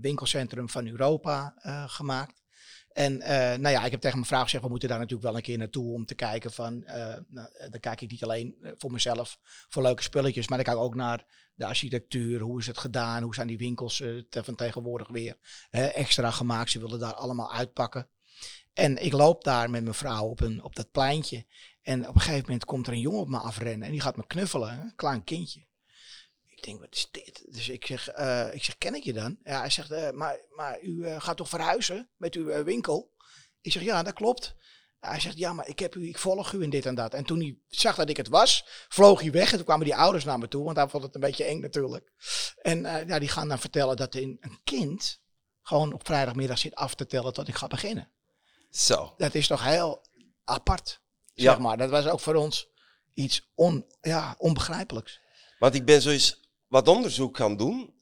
winkelcentrum 0.00 0.68
van 0.68 0.86
Europa 0.86 1.54
eh, 1.56 1.84
gemaakt. 1.86 2.44
En 2.96 3.20
eh, 3.20 3.58
nou 3.58 3.74
ja, 3.74 3.84
ik 3.84 3.90
heb 3.90 4.00
tegen 4.00 4.16
mijn 4.16 4.28
vrouw 4.28 4.42
gezegd, 4.42 4.62
we 4.62 4.68
moeten 4.68 4.88
daar 4.88 4.98
natuurlijk 4.98 5.28
wel 5.28 5.36
een 5.36 5.42
keer 5.42 5.58
naartoe 5.58 5.92
om 5.92 6.06
te 6.06 6.14
kijken 6.14 6.52
van, 6.52 6.84
eh, 6.84 7.16
nou, 7.28 7.48
eh, 7.52 7.70
dan 7.70 7.80
kijk 7.80 8.00
ik 8.00 8.10
niet 8.10 8.22
alleen 8.22 8.56
eh, 8.62 8.72
voor 8.76 8.92
mezelf 8.92 9.38
voor 9.68 9.82
leuke 9.82 10.02
spulletjes, 10.02 10.48
maar 10.48 10.56
dan 10.58 10.66
kijk 10.66 10.76
ik 10.76 10.82
ook 10.82 10.94
naar 10.94 11.24
de 11.54 11.66
architectuur, 11.66 12.40
hoe 12.40 12.60
is 12.60 12.66
het 12.66 12.78
gedaan, 12.78 13.22
hoe 13.22 13.34
zijn 13.34 13.46
die 13.46 13.58
winkels 13.58 14.00
eh, 14.00 14.22
van 14.30 14.54
tegenwoordig 14.54 15.08
weer 15.08 15.36
extra 15.70 16.30
gemaakt. 16.30 16.70
Ze 16.70 16.80
willen 16.80 16.98
daar 16.98 17.14
allemaal 17.14 17.52
uitpakken. 17.52 18.08
En 18.72 19.04
ik 19.04 19.12
loop 19.12 19.44
daar 19.44 19.70
met 19.70 19.82
mijn 19.82 19.94
vrouw 19.94 20.24
op, 20.24 20.40
een, 20.40 20.62
op 20.62 20.76
dat 20.76 20.90
pleintje. 20.90 21.46
En 21.82 22.08
op 22.08 22.14
een 22.14 22.20
gegeven 22.20 22.44
moment 22.44 22.64
komt 22.64 22.86
er 22.86 22.92
een 22.92 23.00
jongen 23.00 23.20
op 23.20 23.28
me 23.28 23.38
afrennen 23.38 23.86
en 23.86 23.92
die 23.92 24.00
gaat 24.00 24.16
me 24.16 24.26
knuffelen, 24.26 24.80
een 24.80 24.94
klein 24.96 25.24
kindje. 25.24 25.66
Denk, 26.66 26.80
wat 26.80 26.94
is 26.94 27.08
dit? 27.10 27.44
Dus 27.54 27.68
ik 27.68 27.86
zeg, 27.86 28.08
eh, 28.08 28.54
ik 28.54 28.64
zeg 28.64 28.78
ken 28.78 28.94
ik 28.94 29.04
je 29.04 29.12
dan? 29.12 29.38
Ja, 29.44 29.58
hij 29.60 29.70
zegt, 29.70 29.90
eh, 29.90 30.10
maar, 30.10 30.40
maar 30.50 30.80
u 30.82 31.04
eh, 31.04 31.20
gaat 31.20 31.36
toch 31.36 31.48
verhuizen 31.48 32.10
met 32.16 32.34
uw 32.34 32.64
winkel? 32.64 33.14
Ik 33.60 33.72
zeg, 33.72 33.82
ja, 33.82 34.02
dat 34.02 34.14
klopt. 34.14 34.54
Hij 35.00 35.20
zegt, 35.20 35.38
ja, 35.38 35.52
maar 35.52 35.68
ik, 35.68 35.78
heb 35.78 35.94
u, 35.94 36.08
ik 36.08 36.18
volg 36.18 36.52
u 36.52 36.62
in 36.62 36.70
dit 36.70 36.86
en 36.86 36.94
dat. 36.94 37.14
En 37.14 37.24
toen 37.24 37.38
hij 37.38 37.58
zag 37.68 37.96
dat 37.96 38.08
ik 38.08 38.16
het 38.16 38.28
was, 38.28 38.64
vloog 38.88 39.20
hij 39.20 39.30
weg. 39.30 39.50
En 39.50 39.56
toen 39.56 39.64
kwamen 39.64 39.84
die 39.84 39.96
ouders 39.96 40.24
naar 40.24 40.38
me 40.38 40.48
toe, 40.48 40.64
want 40.64 40.76
hij 40.76 40.88
vond 40.88 41.02
het 41.02 41.14
een 41.14 41.20
beetje 41.20 41.44
eng 41.44 41.60
natuurlijk. 41.60 42.12
En 42.62 42.82
ja, 42.82 43.18
die 43.18 43.28
gaan 43.28 43.48
dan 43.48 43.58
vertellen 43.58 43.96
dat 43.96 44.14
een, 44.14 44.36
een 44.40 44.60
kind 44.64 45.20
gewoon 45.62 45.92
op 45.92 46.06
vrijdagmiddag 46.06 46.58
zit 46.58 46.74
af 46.74 46.94
te 46.94 47.06
tellen 47.06 47.32
tot 47.32 47.48
ik 47.48 47.54
ga 47.54 47.66
beginnen. 47.66 48.10
Zo. 48.70 49.14
Dat 49.16 49.34
is 49.34 49.46
toch 49.46 49.64
heel 49.64 50.06
apart, 50.44 51.00
Ja. 51.32 51.50
zeg 51.50 51.58
maar. 51.58 51.76
Dat 51.76 51.90
was 51.90 52.06
ook 52.06 52.20
voor 52.20 52.34
ons 52.34 52.68
iets 53.14 53.50
on, 53.54 53.86
ja, 54.00 54.34
onbegrijpelijks. 54.38 55.20
Want 55.58 55.74
ik 55.74 55.84
ben 55.84 56.02
zo 56.02 56.10
eens 56.10 56.45
wat 56.68 56.88
onderzoek 56.88 57.36
gaan 57.36 57.56
doen. 57.56 57.94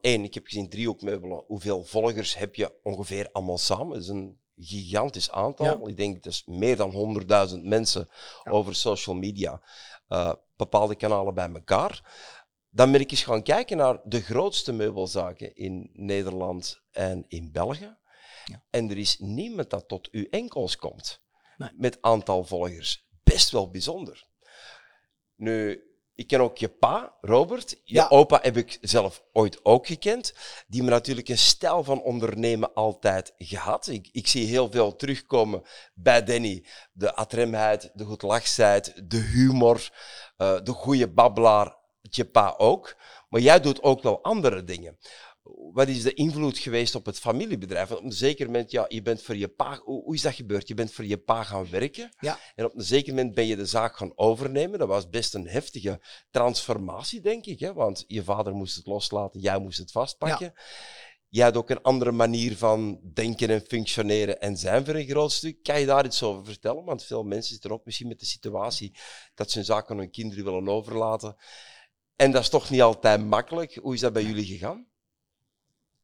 Eén, 0.00 0.24
ik 0.24 0.34
heb 0.34 0.46
gezien 0.46 0.68
driehoekmeubelen. 0.68 1.44
Hoeveel 1.46 1.84
volgers 1.84 2.36
heb 2.36 2.54
je 2.54 2.78
ongeveer 2.82 3.28
allemaal 3.32 3.58
samen? 3.58 3.88
Dat 3.88 4.02
is 4.02 4.08
een 4.08 4.40
gigantisch 4.56 5.30
aantal. 5.30 5.88
Ik 5.88 5.96
denk 5.96 6.14
dat 6.14 6.32
is 6.32 6.42
meer 6.46 6.76
dan 6.76 7.18
100.000 7.50 7.62
mensen 7.62 8.08
over 8.44 8.74
social 8.74 9.16
media. 9.16 9.62
Uh, 10.08 10.32
bepaalde 10.56 10.94
kanalen 10.94 11.34
bij 11.34 11.50
elkaar. 11.52 12.24
Dan 12.70 12.92
ben 12.92 13.00
ik 13.00 13.10
eens 13.10 13.24
gaan 13.24 13.42
kijken 13.42 13.76
naar 13.76 14.00
de 14.04 14.20
grootste 14.20 14.72
meubelzaken 14.72 15.56
in 15.56 15.90
Nederland 15.92 16.82
en 16.90 17.24
in 17.28 17.52
België. 17.52 17.96
Ja. 18.44 18.64
En 18.70 18.90
er 18.90 18.98
is 18.98 19.18
niemand 19.18 19.70
dat 19.70 19.88
tot 19.88 20.10
uw 20.10 20.26
enkels 20.30 20.76
komt. 20.76 21.22
Nee. 21.56 21.70
Met 21.76 21.98
aantal 22.00 22.44
volgers. 22.44 23.08
Best 23.22 23.50
wel 23.50 23.70
bijzonder. 23.70 24.26
Nu, 25.34 25.82
ik 26.16 26.26
ken 26.26 26.40
ook 26.40 26.58
je 26.58 26.68
pa, 26.68 27.16
Robert. 27.20 27.80
Je 27.84 28.10
opa 28.10 28.38
heb 28.42 28.56
ik 28.56 28.78
zelf 28.80 29.22
ooit 29.32 29.64
ook 29.64 29.86
gekend. 29.86 30.34
Die 30.66 30.82
me 30.82 30.90
natuurlijk 30.90 31.28
een 31.28 31.38
stijl 31.38 31.84
van 31.84 32.02
ondernemen 32.02 32.74
altijd 32.74 33.34
gehad. 33.38 33.86
Ik, 33.86 34.08
ik 34.12 34.26
zie 34.26 34.46
heel 34.46 34.70
veel 34.70 34.96
terugkomen 34.96 35.62
bij 35.94 36.24
Danny. 36.24 36.64
De 36.92 37.14
atremheid, 37.14 37.90
de 37.94 38.04
goedlachsheid, 38.04 39.10
de 39.10 39.16
humor, 39.16 39.90
uh, 40.38 40.58
de 40.62 40.72
goede 40.72 41.08
babbelaar. 41.08 41.76
Je 42.00 42.24
pa 42.24 42.54
ook. 42.56 42.96
Maar 43.28 43.40
jij 43.40 43.60
doet 43.60 43.82
ook 43.82 44.02
wel 44.02 44.22
andere 44.22 44.64
dingen 44.64 44.98
wat 45.72 45.88
is 45.88 46.02
de 46.02 46.14
invloed 46.14 46.58
geweest 46.58 46.94
op 46.94 47.06
het 47.06 47.18
familiebedrijf? 47.18 47.88
Want 47.88 48.00
op 48.00 48.06
een 48.06 48.12
zeker 48.12 48.46
moment, 48.46 48.70
ja, 48.70 48.84
je 48.88 49.02
bent 49.02 49.22
voor 49.22 49.36
je 49.36 49.48
pa, 49.48 49.80
hoe, 49.84 50.14
is 50.14 50.22
dat 50.22 50.34
gebeurd? 50.34 50.68
Je 50.68 50.74
bent 50.74 50.92
voor 50.92 51.04
je 51.04 51.18
pa 51.18 51.42
gaan 51.42 51.70
werken. 51.70 52.14
Ja. 52.20 52.38
En 52.54 52.64
op 52.64 52.74
een 52.74 52.84
zeker 52.84 53.14
moment 53.14 53.34
ben 53.34 53.46
je 53.46 53.56
de 53.56 53.66
zaak 53.66 53.96
gaan 53.96 54.12
overnemen. 54.14 54.78
Dat 54.78 54.88
was 54.88 55.08
best 55.08 55.34
een 55.34 55.48
heftige 55.48 56.00
transformatie, 56.30 57.20
denk 57.20 57.46
ik. 57.46 57.60
Hè? 57.60 57.72
Want 57.72 58.04
je 58.06 58.24
vader 58.24 58.54
moest 58.54 58.76
het 58.76 58.86
loslaten, 58.86 59.40
jij 59.40 59.58
moest 59.58 59.78
het 59.78 59.90
vastpakken. 59.90 60.52
Ja. 60.54 60.62
Jij 61.28 61.44
had 61.44 61.56
ook 61.56 61.70
een 61.70 61.82
andere 61.82 62.12
manier 62.12 62.56
van 62.56 63.00
denken 63.12 63.50
en 63.50 63.64
functioneren 63.66 64.40
en 64.40 64.56
zijn 64.56 64.84
voor 64.84 64.94
een 64.94 65.06
groot 65.06 65.32
stuk. 65.32 65.62
Kan 65.62 65.80
je 65.80 65.86
daar 65.86 66.04
iets 66.04 66.22
over 66.22 66.44
vertellen? 66.44 66.84
Want 66.84 67.04
veel 67.04 67.22
mensen 67.22 67.52
zitten 67.52 67.70
ook 67.70 67.84
misschien 67.84 68.08
met 68.08 68.20
de 68.20 68.26
situatie 68.26 68.98
dat 69.34 69.50
ze 69.50 69.58
hun 69.58 69.66
zaak 69.66 69.90
aan 69.90 69.98
hun 69.98 70.10
kinderen 70.10 70.44
willen 70.44 70.68
overlaten. 70.68 71.36
En 72.16 72.30
dat 72.30 72.42
is 72.42 72.48
toch 72.48 72.70
niet 72.70 72.82
altijd 72.82 73.26
makkelijk. 73.26 73.74
Hoe 73.74 73.94
is 73.94 74.00
dat 74.00 74.12
bij 74.12 74.24
jullie 74.24 74.46
gegaan? 74.46 74.86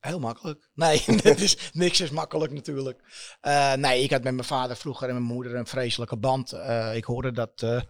Heel 0.02 0.18
makkelijk. 0.18 0.68
Nee, 0.74 1.02
het 1.22 1.40
is, 1.40 1.70
niks 1.72 2.00
is 2.00 2.10
makkelijk 2.10 2.52
natuurlijk. 2.52 3.00
Uh, 3.42 3.72
nee, 3.72 4.02
ik 4.02 4.10
had 4.10 4.22
met 4.22 4.34
mijn 4.34 4.46
vader 4.46 4.76
vroeger 4.76 5.08
en 5.08 5.14
mijn 5.14 5.26
moeder 5.26 5.54
een 5.54 5.66
vreselijke 5.66 6.16
band. 6.16 6.54
Uh, 6.54 6.96
ik 6.96 7.04
hoorde 7.04 7.32
dat 7.32 7.62
er 7.62 7.86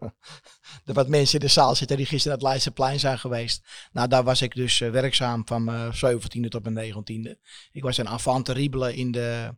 wat 0.84 1.08
mensen 1.08 1.40
in 1.40 1.46
de 1.46 1.52
zaal 1.52 1.74
zitten 1.74 1.96
die 1.96 2.06
gisteren 2.06 2.28
naar 2.28 2.38
het 2.38 2.48
Leidseplein 2.48 3.00
zijn 3.00 3.18
geweest. 3.18 3.68
Nou, 3.92 4.08
daar 4.08 4.24
was 4.24 4.42
ik 4.42 4.54
dus 4.54 4.78
werkzaam 4.78 5.46
van 5.46 5.64
mijn 5.64 5.92
17e 5.94 6.48
tot 6.48 6.70
mijn 6.70 6.94
19e. 6.94 7.40
Ik 7.72 7.82
was 7.82 7.96
een 7.96 8.06
enfant 8.06 8.44
terrible 8.44 8.94
in 8.94 9.10
de, 9.10 9.56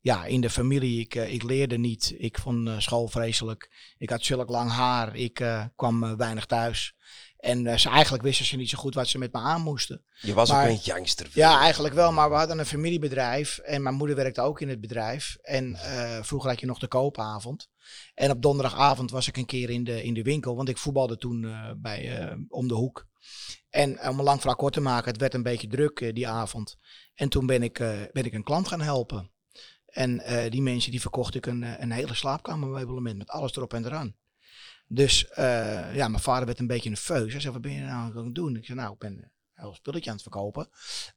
ja, 0.00 0.24
in 0.24 0.40
de 0.40 0.50
familie. 0.50 1.00
Ik, 1.00 1.14
ik 1.14 1.42
leerde 1.42 1.78
niet. 1.78 2.14
Ik 2.18 2.38
vond 2.38 2.82
school 2.82 3.08
vreselijk. 3.08 3.94
Ik 3.98 4.10
had 4.10 4.24
zulk 4.24 4.48
lang 4.48 4.70
haar. 4.70 5.16
Ik 5.16 5.44
kwam 5.76 6.16
weinig 6.16 6.46
thuis. 6.46 6.94
En 7.40 7.64
uh, 7.64 7.76
ze 7.76 7.88
eigenlijk 7.88 8.22
wisten 8.22 8.46
ze 8.46 8.56
niet 8.56 8.68
zo 8.68 8.78
goed 8.78 8.94
wat 8.94 9.08
ze 9.08 9.18
met 9.18 9.32
me 9.32 9.38
aan 9.38 9.60
moesten. 9.60 10.04
Je 10.20 10.34
was 10.34 10.52
ook 10.52 10.64
een 10.64 10.78
gangster. 10.78 11.28
Ja, 11.32 11.60
eigenlijk 11.60 11.94
wel. 11.94 12.12
Maar 12.12 12.30
we 12.30 12.36
hadden 12.36 12.58
een 12.58 12.66
familiebedrijf. 12.66 13.58
En 13.58 13.82
mijn 13.82 13.94
moeder 13.94 14.16
werkte 14.16 14.40
ook 14.40 14.60
in 14.60 14.68
het 14.68 14.80
bedrijf. 14.80 15.36
En 15.42 15.70
uh, 15.70 16.22
vroeger 16.22 16.50
had 16.50 16.60
je 16.60 16.66
nog 16.66 16.78
de 16.78 16.88
koopavond. 16.88 17.68
En 18.14 18.30
op 18.30 18.42
donderdagavond 18.42 19.10
was 19.10 19.28
ik 19.28 19.36
een 19.36 19.46
keer 19.46 19.70
in 19.70 19.84
de, 19.84 20.02
in 20.02 20.14
de 20.14 20.22
winkel. 20.22 20.56
Want 20.56 20.68
ik 20.68 20.78
voetbalde 20.78 21.16
toen 21.16 21.42
uh, 21.42 21.70
bij, 21.76 22.32
om 22.48 22.68
de 22.68 22.74
hoek. 22.74 23.06
En 23.70 24.08
om 24.08 24.18
een 24.18 24.24
lang 24.24 24.38
verhaal 24.38 24.56
kort 24.56 24.72
te 24.72 24.80
maken, 24.80 25.10
het 25.10 25.20
werd 25.20 25.34
een 25.34 25.42
beetje 25.42 25.68
druk 25.68 26.14
die 26.14 26.28
avond. 26.28 26.76
En 27.14 27.28
toen 27.28 27.46
ben 27.46 27.62
ik, 27.62 27.78
ben 28.12 28.24
ik 28.24 28.32
een 28.32 28.44
klant 28.44 28.68
gaan 28.68 28.80
helpen. 28.80 29.30
En 29.86 30.22
die 30.50 30.62
mensen 30.62 30.90
die 30.90 31.00
verkocht 31.00 31.34
ik 31.34 31.46
een, 31.46 31.82
een 31.82 31.90
hele 31.90 32.14
slaapkamermeublement 32.14 33.18
met 33.18 33.28
alles 33.28 33.56
erop 33.56 33.74
en 33.74 33.84
eraan. 33.84 34.14
Dus 34.92 35.24
uh, 35.38 35.94
ja, 35.94 36.08
mijn 36.08 36.22
vader 36.22 36.46
werd 36.46 36.58
een 36.58 36.66
beetje 36.66 36.88
nerveus. 36.88 37.32
Hij 37.32 37.40
zei, 37.40 37.52
wat 37.52 37.62
ben 37.62 37.72
je 37.72 37.80
nou 37.80 38.16
aan 38.16 38.24
het 38.24 38.34
doen? 38.34 38.56
Ik 38.56 38.64
zei, 38.64 38.78
nou, 38.78 38.92
ik 38.92 38.98
ben 38.98 39.12
een 39.12 39.30
heel 39.54 39.74
spulletje 39.74 40.10
aan 40.10 40.16
het 40.16 40.22
verkopen. 40.22 40.68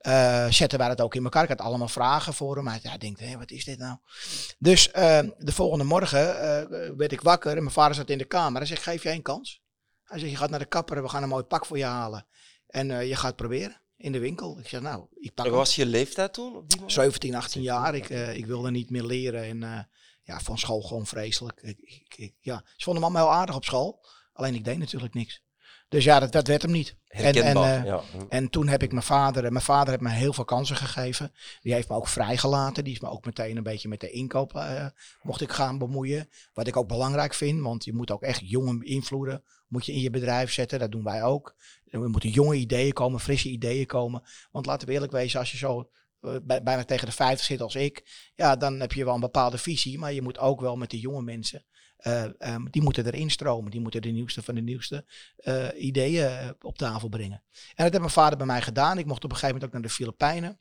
Uh, 0.01 0.47
zetten 0.49 0.79
wij 0.79 0.87
dat 0.87 1.01
ook 1.01 1.15
in 1.15 1.23
elkaar. 1.23 1.43
Ik 1.43 1.49
had 1.49 1.61
allemaal 1.61 1.87
vragen 1.87 2.33
voor 2.33 2.55
hem. 2.55 2.67
Hij 2.67 2.79
ja, 2.83 2.97
denkt, 2.97 3.19
hé, 3.19 3.37
wat 3.37 3.51
is 3.51 3.65
dit 3.65 3.77
nou? 3.77 3.97
Dus 4.59 4.87
uh, 4.87 5.19
de 5.37 5.51
volgende 5.51 5.83
morgen 5.83 6.19
werd 6.97 7.11
ik 7.11 7.21
wakker 7.21 7.51
en 7.51 7.61
mijn 7.63 7.71
vader 7.71 7.95
zat 7.95 8.09
in 8.09 8.17
de 8.17 8.25
kamer. 8.25 8.57
Hij 8.57 8.67
zegt, 8.67 8.83
geef 8.83 9.03
je 9.03 9.09
één 9.09 9.21
kans? 9.21 9.61
Hij 10.03 10.19
zegt, 10.19 10.31
je 10.31 10.37
gaat 10.37 10.49
naar 10.49 10.59
de 10.59 10.65
kapper, 10.65 11.01
we 11.01 11.09
gaan 11.09 11.23
een 11.23 11.29
mooi 11.29 11.43
pak 11.43 11.65
voor 11.65 11.77
je 11.77 11.85
halen. 11.85 12.25
En 12.67 13.07
je 13.07 13.15
gaat 13.15 13.35
proberen 13.35 13.81
in 13.97 14.11
de 14.11 14.19
winkel. 14.19 14.59
Ik 14.59 14.67
zeg, 14.67 14.81
nou, 14.81 15.05
ik 15.13 15.33
pak 15.33 15.45
Wat 15.45 15.55
was 15.55 15.75
je 15.75 15.85
leeftijd 15.85 16.33
toen? 16.33 16.55
Op 16.55 16.69
die 16.69 16.77
moment? 16.77 16.93
17, 16.93 17.35
18 17.35 17.61
jaar. 17.61 17.95
Ik, 17.95 18.09
ik 18.09 18.45
wilde 18.45 18.71
niet 18.71 18.89
meer 18.89 19.03
leren 19.03 19.43
en 19.43 19.87
ja, 20.23 20.39
van 20.39 20.57
school 20.57 20.81
gewoon 20.81 21.05
vreselijk. 21.05 21.61
Ik, 21.61 22.05
ik, 22.15 22.33
ja. 22.39 22.63
Ze 22.65 22.83
vonden 22.83 23.01
me 23.01 23.09
allemaal 23.09 23.27
heel 23.27 23.39
aardig 23.39 23.55
op 23.55 23.65
school. 23.65 24.05
Alleen 24.33 24.55
ik 24.55 24.63
deed 24.63 24.77
natuurlijk 24.77 25.13
niks. 25.13 25.43
Dus 25.89 26.03
ja, 26.03 26.19
dat, 26.19 26.31
dat 26.31 26.47
werd 26.47 26.61
hem 26.61 26.71
niet. 26.71 26.95
En, 27.07 27.35
en, 27.35 27.57
uh, 27.57 27.85
ja. 27.85 28.01
en 28.29 28.49
toen 28.49 28.67
heb 28.67 28.83
ik 28.83 28.91
mijn 28.91 29.03
vader, 29.03 29.51
mijn 29.51 29.65
vader 29.65 29.89
heeft 29.89 30.01
me 30.01 30.09
heel 30.09 30.33
veel 30.33 30.45
kansen 30.45 30.75
gegeven. 30.75 31.33
Die 31.61 31.73
heeft 31.73 31.89
me 31.89 31.95
ook 31.95 32.07
vrijgelaten. 32.07 32.83
Die 32.83 32.93
is 32.93 32.99
me 32.99 33.09
ook 33.09 33.25
meteen 33.25 33.57
een 33.57 33.63
beetje 33.63 33.87
met 33.87 33.99
de 33.99 34.09
inkoop 34.09 34.53
uh, 34.55 34.85
mocht 35.21 35.41
ik 35.41 35.51
gaan 35.51 35.77
bemoeien. 35.77 36.29
Wat 36.53 36.67
ik 36.67 36.77
ook 36.77 36.87
belangrijk 36.87 37.33
vind, 37.33 37.61
want 37.61 37.83
je 37.83 37.93
moet 37.93 38.11
ook 38.11 38.21
echt 38.21 38.49
jonge 38.49 38.85
invloeden 38.85 39.43
moet 39.73 39.85
je 39.85 39.93
in 39.93 40.01
je 40.01 40.09
bedrijf 40.09 40.51
zetten. 40.51 40.79
Dat 40.79 40.91
doen 40.91 41.03
wij 41.03 41.23
ook. 41.23 41.55
Er 41.89 42.09
moeten 42.09 42.29
jonge 42.29 42.55
ideeën 42.55 42.93
komen, 42.93 43.19
frisse 43.19 43.49
ideeën 43.49 43.85
komen. 43.85 44.23
Want 44.51 44.65
laten 44.65 44.87
we 44.87 44.93
eerlijk 44.93 45.11
wezen, 45.11 45.39
als 45.39 45.51
je 45.51 45.57
zo 45.57 45.79
eh, 45.79 45.85
bijna 46.43 46.83
tegen 46.83 47.07
de 47.07 47.13
50 47.13 47.45
zit 47.45 47.61
als 47.61 47.75
ik, 47.75 48.31
ja, 48.35 48.55
dan 48.55 48.79
heb 48.79 48.93
je 48.93 49.05
wel 49.05 49.13
een 49.13 49.19
bepaalde 49.19 49.57
visie. 49.57 49.99
Maar 49.99 50.13
je 50.13 50.21
moet 50.21 50.39
ook 50.39 50.61
wel 50.61 50.75
met 50.75 50.89
de 50.89 50.99
jonge 50.99 51.21
mensen, 51.21 51.65
uh, 52.07 52.23
um, 52.39 52.69
die 52.69 52.81
moeten 52.81 53.05
erin 53.05 53.29
stromen. 53.29 53.71
Die 53.71 53.81
moeten 53.81 54.01
de 54.01 54.09
nieuwste 54.09 54.43
van 54.43 54.55
de 54.55 54.61
nieuwste 54.61 55.05
uh, 55.37 55.67
ideeën 55.77 56.55
op 56.61 56.77
tafel 56.77 57.09
brengen. 57.09 57.43
En 57.53 57.73
dat 57.75 57.85
heeft 57.85 57.99
mijn 57.99 58.09
vader 58.09 58.37
bij 58.37 58.47
mij 58.47 58.61
gedaan. 58.61 58.97
Ik 58.97 59.05
mocht 59.05 59.23
op 59.23 59.31
een 59.31 59.37
gegeven 59.37 59.55
moment 59.55 59.65
ook 59.65 59.73
naar 59.73 59.89
de 59.89 59.95
Filipijnen. 59.95 60.59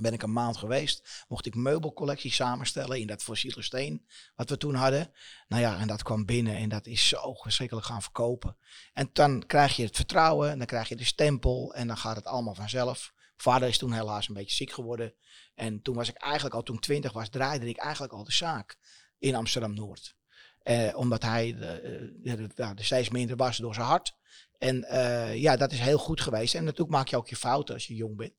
Ben 0.00 0.12
ik 0.12 0.22
een 0.22 0.32
maand 0.32 0.56
geweest, 0.56 1.24
mocht 1.28 1.46
ik 1.46 1.54
meubelcollectie 1.54 2.32
samenstellen 2.32 3.00
in 3.00 3.06
dat 3.06 3.22
fossiele 3.22 3.62
steen 3.62 4.06
wat 4.36 4.50
we 4.50 4.56
toen 4.56 4.74
hadden. 4.74 5.12
Nou 5.48 5.62
ja, 5.62 5.78
en 5.78 5.86
dat 5.86 6.02
kwam 6.02 6.24
binnen 6.24 6.56
en 6.56 6.68
dat 6.68 6.86
is 6.86 7.08
zo 7.08 7.34
verschrikkelijk 7.34 7.86
gaan 7.86 8.02
verkopen. 8.02 8.56
En 8.92 9.10
dan 9.12 9.46
krijg 9.46 9.76
je 9.76 9.84
het 9.84 9.96
vertrouwen 9.96 10.50
en 10.50 10.58
dan 10.58 10.66
krijg 10.66 10.88
je 10.88 10.96
de 10.96 11.04
stempel 11.04 11.74
en 11.74 11.86
dan 11.86 11.96
gaat 11.96 12.16
het 12.16 12.26
allemaal 12.26 12.54
vanzelf. 12.54 13.12
Vader 13.42 13.68
is 13.68 13.78
toen 13.78 13.92
helaas 13.92 14.28
een 14.28 14.34
beetje 14.34 14.56
ziek 14.56 14.70
geworden. 14.70 15.14
En 15.54 15.82
toen 15.82 15.94
was 15.94 16.08
ik 16.08 16.16
eigenlijk 16.16 16.54
al, 16.54 16.62
toen 16.62 16.78
twintig 16.78 17.12
was, 17.12 17.28
draaide 17.28 17.68
ik 17.68 17.76
eigenlijk 17.76 18.12
al 18.12 18.24
de 18.24 18.32
zaak 18.32 18.76
in 19.18 19.34
Amsterdam-Noord. 19.34 20.16
Eh, 20.58 20.96
omdat 20.96 21.22
hij 21.22 21.56
de, 21.56 22.12
de, 22.22 22.74
de, 22.74 22.82
steeds 22.84 23.08
minder 23.08 23.36
was 23.36 23.56
door 23.56 23.74
zijn 23.74 23.86
hart. 23.86 24.16
En 24.58 24.86
ja, 25.34 25.56
dat 25.56 25.72
is 25.72 25.78
heel 25.78 25.98
goed 25.98 26.20
geweest. 26.20 26.54
En 26.54 26.64
natuurlijk 26.64 26.90
maak 26.90 27.08
je 27.08 27.16
ook 27.16 27.28
je 27.28 27.36
fouten 27.36 27.74
als 27.74 27.86
je 27.86 27.94
jong 27.94 28.16
bent. 28.16 28.34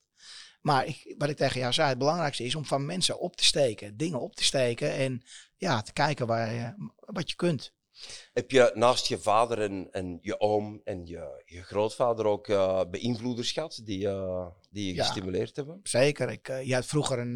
Maar 0.62 0.85
ik, 0.85 1.15
wat 1.17 1.29
ik 1.29 1.38
tegen 1.38 1.59
jou 1.59 1.73
zei, 1.73 1.89
het 1.89 1.97
belangrijkste 1.97 2.43
is 2.43 2.55
om 2.55 2.65
van 2.65 2.85
mensen 2.85 3.19
op 3.19 3.35
te 3.35 3.43
steken, 3.43 3.97
dingen 3.97 4.19
op 4.19 4.35
te 4.35 4.43
steken 4.43 4.91
en 4.91 5.21
ja, 5.57 5.81
te 5.81 5.93
kijken 5.93 6.27
waar 6.27 6.53
je, 6.53 6.91
wat 6.95 7.29
je 7.29 7.35
kunt. 7.35 7.73
Heb 8.33 8.51
je 8.51 8.71
naast 8.73 9.07
je 9.07 9.19
vader 9.19 9.62
en, 9.62 9.88
en 9.91 10.17
je 10.21 10.39
oom 10.39 10.81
en 10.83 11.05
je, 11.05 11.43
je 11.45 11.63
grootvader 11.63 12.25
ook 12.25 12.47
beïnvloeders 12.91 13.51
gehad 13.51 13.81
die, 13.83 14.07
die 14.69 14.93
je 14.93 15.01
gestimuleerd 15.01 15.55
hebben? 15.55 15.79
Zeker. 15.84 16.29
Ik, 16.29 16.49
uh, 16.49 16.63
je 16.63 16.73
had 16.73 16.86
vroeger 16.86 17.19
een, 17.19 17.36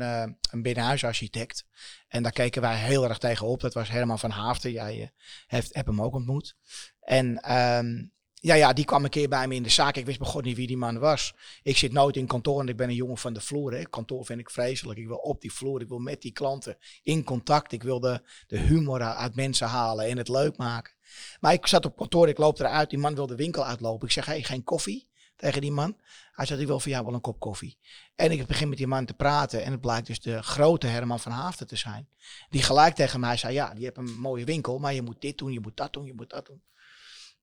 een 0.51 0.61
binnenhuisarchitect. 0.61 1.65
En 2.07 2.23
daar 2.23 2.31
keken 2.31 2.61
wij 2.61 2.77
heel 2.77 3.07
erg 3.07 3.17
tegen 3.17 3.47
op. 3.47 3.61
Dat 3.61 3.73
was 3.73 3.89
Herman 3.89 4.19
van 4.19 4.29
Haafden. 4.29 4.71
Jij 4.71 5.11
hebt, 5.47 5.73
hebt 5.73 5.87
hem 5.87 6.01
ook 6.01 6.13
ontmoet. 6.13 6.55
En 6.99 7.53
um, 7.53 8.13
ja, 8.43 8.53
ja, 8.53 8.73
die 8.73 8.85
kwam 8.85 9.03
een 9.03 9.09
keer 9.09 9.29
bij 9.29 9.47
me 9.47 9.55
in 9.55 9.63
de 9.63 9.69
zaak. 9.69 9.95
Ik 9.95 10.05
wist 10.05 10.19
begon 10.19 10.43
niet 10.43 10.55
wie 10.55 10.67
die 10.67 10.77
man 10.77 10.99
was. 10.99 11.33
Ik 11.61 11.77
zit 11.77 11.91
nooit 11.91 12.15
in 12.15 12.27
kantoor 12.27 12.59
en 12.59 12.67
ik 12.67 12.77
ben 12.77 12.89
een 12.89 12.95
jongen 12.95 13.17
van 13.17 13.33
de 13.33 13.41
vloer. 13.41 13.73
Hè. 13.73 13.83
Kantoor 13.83 14.25
vind 14.25 14.39
ik 14.39 14.49
vreselijk. 14.49 14.99
Ik 14.99 15.07
wil 15.07 15.17
op 15.17 15.41
die 15.41 15.53
vloer. 15.53 15.81
Ik 15.81 15.87
wil 15.87 15.99
met 15.99 16.21
die 16.21 16.31
klanten 16.31 16.77
in 17.03 17.23
contact. 17.23 17.71
Ik 17.71 17.83
wil 17.83 17.99
de, 17.99 18.21
de 18.47 18.57
humor 18.57 19.01
uit 19.01 19.35
mensen 19.35 19.67
halen 19.67 20.05
en 20.05 20.17
het 20.17 20.27
leuk 20.27 20.57
maken. 20.57 20.93
Maar 21.39 21.53
ik 21.53 21.67
zat 21.67 21.85
op 21.85 21.97
kantoor, 21.97 22.27
ik 22.27 22.37
loop 22.37 22.59
eruit. 22.59 22.89
Die 22.89 22.99
man 22.99 23.15
wil 23.15 23.27
de 23.27 23.35
winkel 23.35 23.65
uitlopen. 23.65 24.07
Ik 24.07 24.13
zeg, 24.13 24.25
hey, 24.25 24.43
geen 24.43 24.63
koffie 24.63 25.07
tegen 25.35 25.61
die 25.61 25.71
man. 25.71 25.97
Hij 26.33 26.45
zegt, 26.45 26.61
ik 26.61 26.67
wil 26.67 26.79
voor 26.79 26.91
jou 26.91 27.05
wel 27.05 27.13
een 27.13 27.21
kop 27.21 27.39
koffie. 27.39 27.77
En 28.15 28.31
ik 28.31 28.47
begin 28.47 28.69
met 28.69 28.77
die 28.77 28.87
man 28.87 29.05
te 29.05 29.13
praten. 29.13 29.63
En 29.63 29.71
het 29.71 29.81
blijkt 29.81 30.07
dus 30.07 30.19
de 30.19 30.43
grote 30.43 30.87
Herman 30.87 31.19
van 31.19 31.31
Haften 31.31 31.67
te 31.67 31.75
zijn. 31.75 32.07
Die 32.49 32.63
gelijk 32.63 32.95
tegen 32.95 33.19
mij 33.19 33.37
zei, 33.37 33.53
ja, 33.53 33.73
je 33.77 33.85
hebt 33.85 33.97
een 33.97 34.19
mooie 34.19 34.45
winkel. 34.45 34.79
Maar 34.79 34.93
je 34.93 35.01
moet 35.01 35.21
dit 35.21 35.37
doen, 35.37 35.51
je 35.51 35.59
moet 35.59 35.77
dat 35.77 35.93
doen, 35.93 36.05
je 36.05 36.13
moet 36.13 36.29
dat 36.29 36.45
doen. 36.45 36.61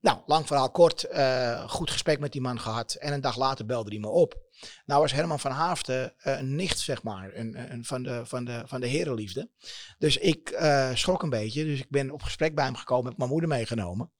Nou, 0.01 0.19
lang 0.25 0.47
verhaal 0.47 0.71
kort, 0.71 1.03
eh, 1.03 1.69
goed 1.69 1.91
gesprek 1.91 2.19
met 2.19 2.31
die 2.31 2.41
man 2.41 2.59
gehad. 2.59 2.93
En 2.93 3.13
een 3.13 3.21
dag 3.21 3.37
later 3.37 3.65
belde 3.65 3.89
hij 3.89 3.99
me 3.99 4.07
op. 4.07 4.41
Nou 4.85 5.01
was 5.01 5.11
Herman 5.11 5.39
van 5.39 5.51
Haafden 5.51 6.13
eh, 6.17 6.39
een 6.39 6.55
nicht, 6.55 6.79
zeg 6.79 7.03
maar, 7.03 7.31
een, 7.33 7.71
een, 7.73 7.85
van, 7.85 8.03
de, 8.03 8.25
van, 8.25 8.45
de, 8.45 8.61
van 8.65 8.81
de 8.81 8.87
herenliefde. 8.87 9.49
Dus 9.97 10.17
ik 10.17 10.49
eh, 10.49 10.89
schrok 10.93 11.23
een 11.23 11.29
beetje. 11.29 11.63
Dus 11.63 11.79
ik 11.79 11.89
ben 11.89 12.11
op 12.11 12.23
gesprek 12.23 12.55
bij 12.55 12.65
hem 12.65 12.75
gekomen, 12.75 13.09
heb 13.09 13.17
mijn 13.17 13.29
moeder 13.29 13.49
meegenomen. 13.49 14.11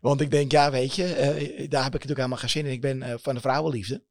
Want 0.00 0.20
ik 0.20 0.30
denk, 0.30 0.52
ja, 0.52 0.70
weet 0.70 0.94
je, 0.94 1.06
daar 1.68 1.82
heb 1.82 1.94
ik 1.94 2.00
natuurlijk 2.00 2.16
helemaal 2.16 2.38
geen 2.38 2.48
zin 2.48 2.66
in. 2.66 2.72
Ik 2.72 2.80
ben 2.80 3.20
van 3.20 3.34
de 3.34 3.40
vrouwenliefde. 3.40 4.04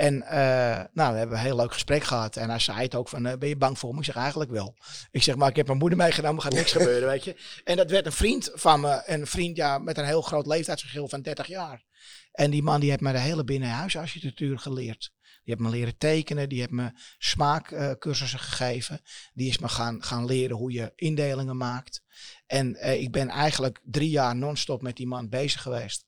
En 0.00 0.22
eh, 0.22 0.84
nou, 0.92 1.12
we 1.12 1.18
hebben 1.18 1.36
een 1.36 1.44
heel 1.44 1.56
leuk 1.56 1.72
gesprek 1.72 2.04
gehad. 2.04 2.36
En 2.36 2.48
hij 2.48 2.58
zei 2.58 2.78
het 2.78 2.94
ook 2.94 3.08
van, 3.08 3.26
eh, 3.26 3.38
ben 3.38 3.48
je 3.48 3.56
bang 3.56 3.78
voor 3.78 3.92
me? 3.92 3.98
Ik 3.98 4.04
zeg 4.04 4.16
eigenlijk 4.16 4.50
wel. 4.50 4.76
Ik 5.10 5.22
zeg, 5.22 5.36
maar 5.36 5.48
ik 5.48 5.56
heb 5.56 5.66
mijn 5.66 5.78
moeder 5.78 5.98
meegenomen, 5.98 6.42
gaat 6.42 6.52
niks 6.52 6.72
gebeuren, 6.78 7.08
weet 7.08 7.24
je. 7.24 7.36
En 7.64 7.76
dat 7.76 7.90
werd 7.90 8.06
een 8.06 8.12
vriend 8.12 8.50
van 8.54 8.80
me. 8.80 9.02
Een 9.06 9.26
vriend 9.26 9.56
ja, 9.56 9.78
met 9.78 9.98
een 9.98 10.04
heel 10.04 10.22
groot 10.22 10.46
leeftijdsverschil 10.46 11.08
van 11.08 11.22
30 11.22 11.46
jaar. 11.46 11.84
En 12.32 12.50
die 12.50 12.62
man 12.62 12.80
die 12.80 12.90
heeft 12.90 13.02
me 13.02 13.12
de 13.12 13.18
hele 13.18 13.44
binnenhuisarchitectuur 13.44 14.58
geleerd. 14.58 15.12
Die 15.22 15.54
heeft 15.54 15.60
me 15.60 15.68
leren 15.70 15.98
tekenen, 15.98 16.48
die 16.48 16.58
heeft 16.58 16.70
me 16.70 16.92
smaakcursussen 17.18 18.38
gegeven. 18.38 19.00
Die 19.34 19.48
is 19.48 19.58
me 19.58 19.68
gaan, 19.68 20.02
gaan 20.02 20.24
leren 20.24 20.56
hoe 20.56 20.72
je 20.72 20.92
indelingen 20.94 21.56
maakt. 21.56 22.02
En 22.46 22.76
eh, 22.76 23.00
ik 23.00 23.12
ben 23.12 23.28
eigenlijk 23.28 23.80
drie 23.84 24.10
jaar 24.10 24.36
non-stop 24.36 24.82
met 24.82 24.96
die 24.96 25.06
man 25.06 25.28
bezig 25.28 25.62
geweest. 25.62 26.06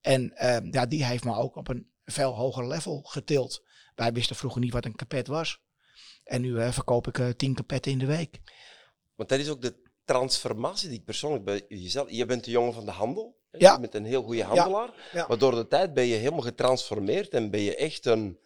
En 0.00 0.32
ja, 0.70 0.86
die 0.86 1.04
heeft 1.04 1.24
me 1.24 1.34
ook 1.34 1.56
op 1.56 1.68
een 1.68 1.89
veel 2.10 2.34
hoger 2.34 2.66
level 2.66 3.00
getild. 3.02 3.62
Wij 3.94 4.12
wisten 4.12 4.36
vroeger 4.36 4.60
niet 4.60 4.72
wat 4.72 4.84
een 4.84 4.96
kapet 4.96 5.26
was. 5.26 5.60
En 6.24 6.40
nu 6.40 6.58
eh, 6.58 6.72
verkoop 6.72 7.06
ik 7.06 7.18
eh, 7.18 7.28
tien 7.28 7.54
kapetten 7.54 7.92
in 7.92 7.98
de 7.98 8.06
week. 8.06 8.40
Want 9.14 9.28
dat 9.28 9.38
is 9.38 9.48
ook 9.48 9.62
de 9.62 9.88
transformatie 10.04 10.88
die 10.88 10.98
ik 10.98 11.04
persoonlijk 11.04 11.44
bij 11.44 11.64
jezelf... 11.68 12.10
Je 12.10 12.26
bent 12.26 12.44
de 12.44 12.50
jongen 12.50 12.72
van 12.72 12.84
de 12.84 12.90
handel. 12.90 13.38
hè? 13.50 13.58
Ja. 13.58 13.72
Je 13.72 13.80
bent 13.80 13.94
een 13.94 14.04
heel 14.04 14.22
goede 14.22 14.44
handelaar. 14.44 15.08
ja. 15.12 15.26
Maar 15.28 15.38
door 15.38 15.54
de 15.54 15.66
tijd 15.66 15.94
ben 15.94 16.04
je 16.04 16.14
helemaal 16.14 16.40
getransformeerd 16.40 17.28
en 17.28 17.50
ben 17.50 17.60
je 17.60 17.76
echt 17.76 18.06
een 18.06 18.38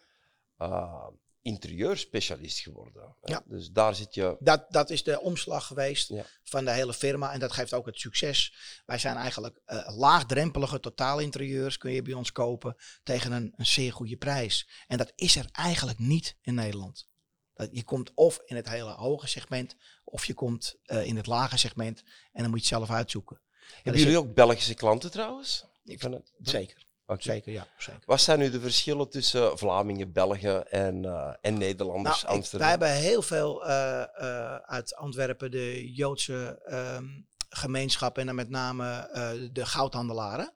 uh, 0.59 1.07
interieurspecialist 1.45 2.59
geworden. 2.59 3.15
Ja. 3.21 3.43
Dus 3.45 3.69
daar 3.71 3.95
zit 3.95 4.13
je... 4.13 4.35
Dat, 4.39 4.65
dat 4.71 4.89
is 4.89 5.03
de 5.03 5.21
omslag 5.21 5.67
geweest 5.67 6.09
Ja. 6.09 6.25
van 6.43 6.65
de 6.65 6.71
hele 6.71 6.93
firma. 6.93 7.31
En 7.33 7.39
dat 7.39 7.51
geeft 7.51 7.73
ook 7.73 7.85
het 7.85 7.99
succes. 7.99 8.53
Wij 8.85 8.97
zijn 8.97 9.15
eigenlijk 9.15 9.61
eh, 9.65 9.97
laagdrempelige 9.97 10.79
totaalinterieurs. 10.79 11.77
Kun 11.77 11.91
je 11.91 12.01
bij 12.01 12.13
ons 12.13 12.31
kopen 12.31 12.75
tegen 13.03 13.31
een, 13.31 13.53
een 13.55 13.65
zeer 13.65 13.93
goede 13.93 14.17
prijs. 14.17 14.69
En 14.87 14.97
dat 14.97 15.11
is 15.15 15.35
er 15.35 15.47
eigenlijk 15.51 15.99
niet 15.99 16.37
in 16.41 16.53
Nederland. 16.55 17.07
Dat, 17.53 17.69
je 17.71 17.83
komt 17.83 18.11
of 18.13 18.39
in 18.45 18.55
het 18.55 18.69
hele 18.69 18.91
hoge 18.91 19.27
segment. 19.27 19.75
Of 20.03 20.25
je 20.25 20.33
komt 20.33 20.75
eh, 20.83 21.05
in 21.05 21.15
het 21.15 21.27
lage 21.27 21.57
segment. 21.57 22.03
En 22.31 22.41
dan 22.41 22.49
moet 22.49 22.67
je 22.67 22.75
het 22.75 22.85
zelf 22.85 22.89
uitzoeken. 22.97 23.41
Hebben 23.83 24.01
jullie 24.01 24.17
ook 24.17 24.33
Belgische 24.33 24.73
klanten 24.73 25.11
trouwens? 25.11 25.65
Ik- 25.83 26.01
Van 26.01 26.11
het- 26.11 26.33
Zeker. 26.41 26.84
Zeker, 27.07 27.51
ja. 27.51 27.67
Zeker. 27.77 28.01
Wat 28.05 28.21
zijn 28.21 28.39
nu 28.39 28.49
de 28.49 28.59
verschillen 28.59 29.09
tussen 29.09 29.57
Vlamingen, 29.57 30.11
Belgen 30.11 30.71
en, 30.71 31.05
eh, 31.05 31.33
en 31.41 31.57
Nederlanders? 31.57 32.23
Nou, 32.23 32.37
ik- 32.37 32.45
wij 32.51 32.69
hebben 32.69 32.91
heel 32.91 33.21
veel 33.21 33.65
eh, 33.65 34.01
eh, 34.01 34.55
uit 34.55 34.95
Antwerpen 34.95 35.51
de 35.51 35.93
Joodse 35.93 36.61
ehm, 36.65 37.05
gemeenschap 37.49 38.17
en 38.17 38.25
dan 38.25 38.35
met 38.35 38.49
name 38.49 39.09
de 39.53 39.65
goudhandelaren. 39.65 40.53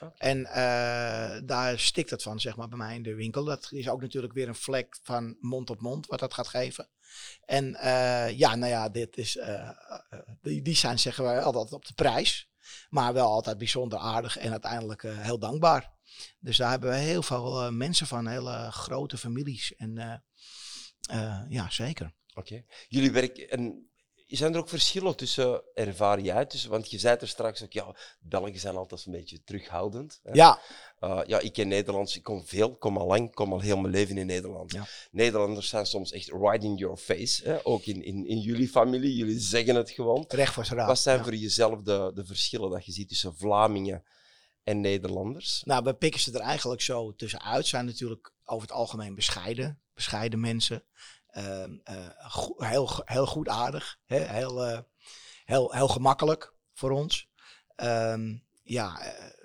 Oké. 0.00 0.12
En 0.18 0.42
daar 1.46 1.78
stikt 1.78 2.10
het 2.10 2.22
van, 2.22 2.40
zeg 2.40 2.56
maar, 2.56 2.68
bij 2.68 2.78
mij 2.78 2.94
in 2.94 3.02
de 3.02 3.14
winkel. 3.14 3.44
Dat 3.44 3.68
is 3.70 3.88
ook 3.88 4.00
natuurlijk 4.00 4.32
weer 4.32 4.48
een 4.48 4.54
vlek 4.54 4.98
van 5.02 5.36
mond 5.40 5.70
op 5.70 5.80
mond, 5.80 6.06
wat 6.06 6.18
dat 6.18 6.34
gaat 6.34 6.48
geven. 6.48 6.88
En 7.44 7.76
ja, 8.36 8.54
nou 8.54 8.70
ja, 8.70 8.88
dit 8.88 9.16
is, 9.16 9.38
die, 10.42 10.62
die 10.62 10.76
zijn, 10.76 10.98
zeggen 10.98 11.24
wij, 11.24 11.40
altijd 11.42 11.72
op 11.72 11.84
de 11.86 11.94
prijs. 11.94 12.50
Maar 12.88 13.12
wel 13.12 13.26
altijd 13.26 13.58
bijzonder 13.58 13.98
aardig 13.98 14.38
en 14.38 14.50
uiteindelijk 14.50 15.02
eh, 15.02 15.18
heel 15.18 15.38
dankbaar. 15.38 15.92
Dus 16.40 16.56
daar 16.56 16.70
hebben 16.70 16.90
we 16.90 16.96
heel 16.96 17.22
veel 17.22 17.62
eh, 17.62 17.70
mensen 17.70 18.06
van, 18.06 18.26
hele 18.26 18.70
grote 18.70 19.18
families. 19.18 19.74
En 19.76 20.22
eh, 21.10 21.42
ja, 21.48 21.70
zeker. 21.70 22.14
Oké. 22.34 22.64
Jullie 22.88 23.12
werken... 23.12 23.48
En 23.50 23.92
zijn 24.36 24.52
er 24.52 24.58
ook 24.58 24.68
verschillen 24.68 25.16
tussen, 25.16 25.62
ervaar 25.74 26.20
jij 26.20 26.46
tussen, 26.46 26.70
want 26.70 26.90
je 26.90 26.98
zei 26.98 27.16
er 27.16 27.28
straks 27.28 27.62
ook, 27.62 27.72
ja, 27.72 27.96
Belgen 28.20 28.60
zijn 28.60 28.76
altijd 28.76 29.06
een 29.06 29.12
beetje 29.12 29.42
terughoudend. 29.42 30.20
hè. 30.22 30.32
Ja, 30.32 30.60
Uh, 31.04 31.20
ja, 31.26 31.38
ik 31.38 31.52
ken 31.52 31.68
Nederlands, 31.68 32.16
ik 32.16 32.22
kom 32.22 32.46
veel, 32.46 32.76
kom 32.76 32.96
al 32.96 33.06
lang, 33.06 33.34
kom 33.34 33.52
al 33.52 33.60
heel 33.60 33.76
mijn 33.76 33.92
leven 33.92 34.18
in 34.18 34.26
Nederland. 34.26 34.72
Ja. 34.72 34.86
Nederlanders 35.10 35.68
zijn 35.68 35.86
soms 35.86 36.12
echt 36.12 36.28
right 36.28 36.62
in 36.62 36.74
your 36.74 36.96
face, 36.96 37.44
hè? 37.44 37.66
ook 37.66 37.84
in, 37.84 38.02
in, 38.02 38.26
in 38.26 38.38
jullie 38.38 38.68
familie, 38.68 39.16
jullie 39.16 39.38
zeggen 39.38 39.74
het 39.74 39.90
gewoon. 39.90 40.24
recht 40.28 40.54
voor 40.54 40.64
raad. 40.64 40.86
Wat 40.86 40.98
zijn 40.98 41.16
ja. 41.18 41.22
voor 41.24 41.34
jezelf 41.34 41.82
de, 41.82 42.10
de 42.14 42.24
verschillen 42.24 42.70
dat 42.70 42.86
je 42.86 42.92
ziet 42.92 43.08
tussen 43.08 43.36
Vlamingen 43.36 44.04
en 44.62 44.80
Nederlanders? 44.80 45.62
Nou, 45.64 45.84
we 45.84 45.94
pikken 45.94 46.20
ze 46.20 46.32
er 46.32 46.40
eigenlijk 46.40 46.80
zo 46.80 47.14
tussenuit. 47.14 47.66
Zijn 47.66 47.84
natuurlijk 47.84 48.32
over 48.44 48.68
het 48.68 48.76
algemeen 48.76 49.14
bescheiden. 49.14 49.80
Bescheiden 49.94 50.40
mensen. 50.40 50.84
Ehm, 51.26 51.76
eh, 51.84 52.08
heel, 52.56 52.90
heel 53.04 53.26
goed 53.26 53.48
aardig. 53.48 53.98
Hè? 54.06 54.18
Heel, 54.18 54.64
eh, 54.66 54.78
heel, 55.44 55.72
heel 55.72 55.88
gemakkelijk 55.88 56.54
voor 56.72 56.90
ons. 56.90 57.28
Ehm, 57.74 58.36
ja, 58.62 59.00
eh, 59.00 59.41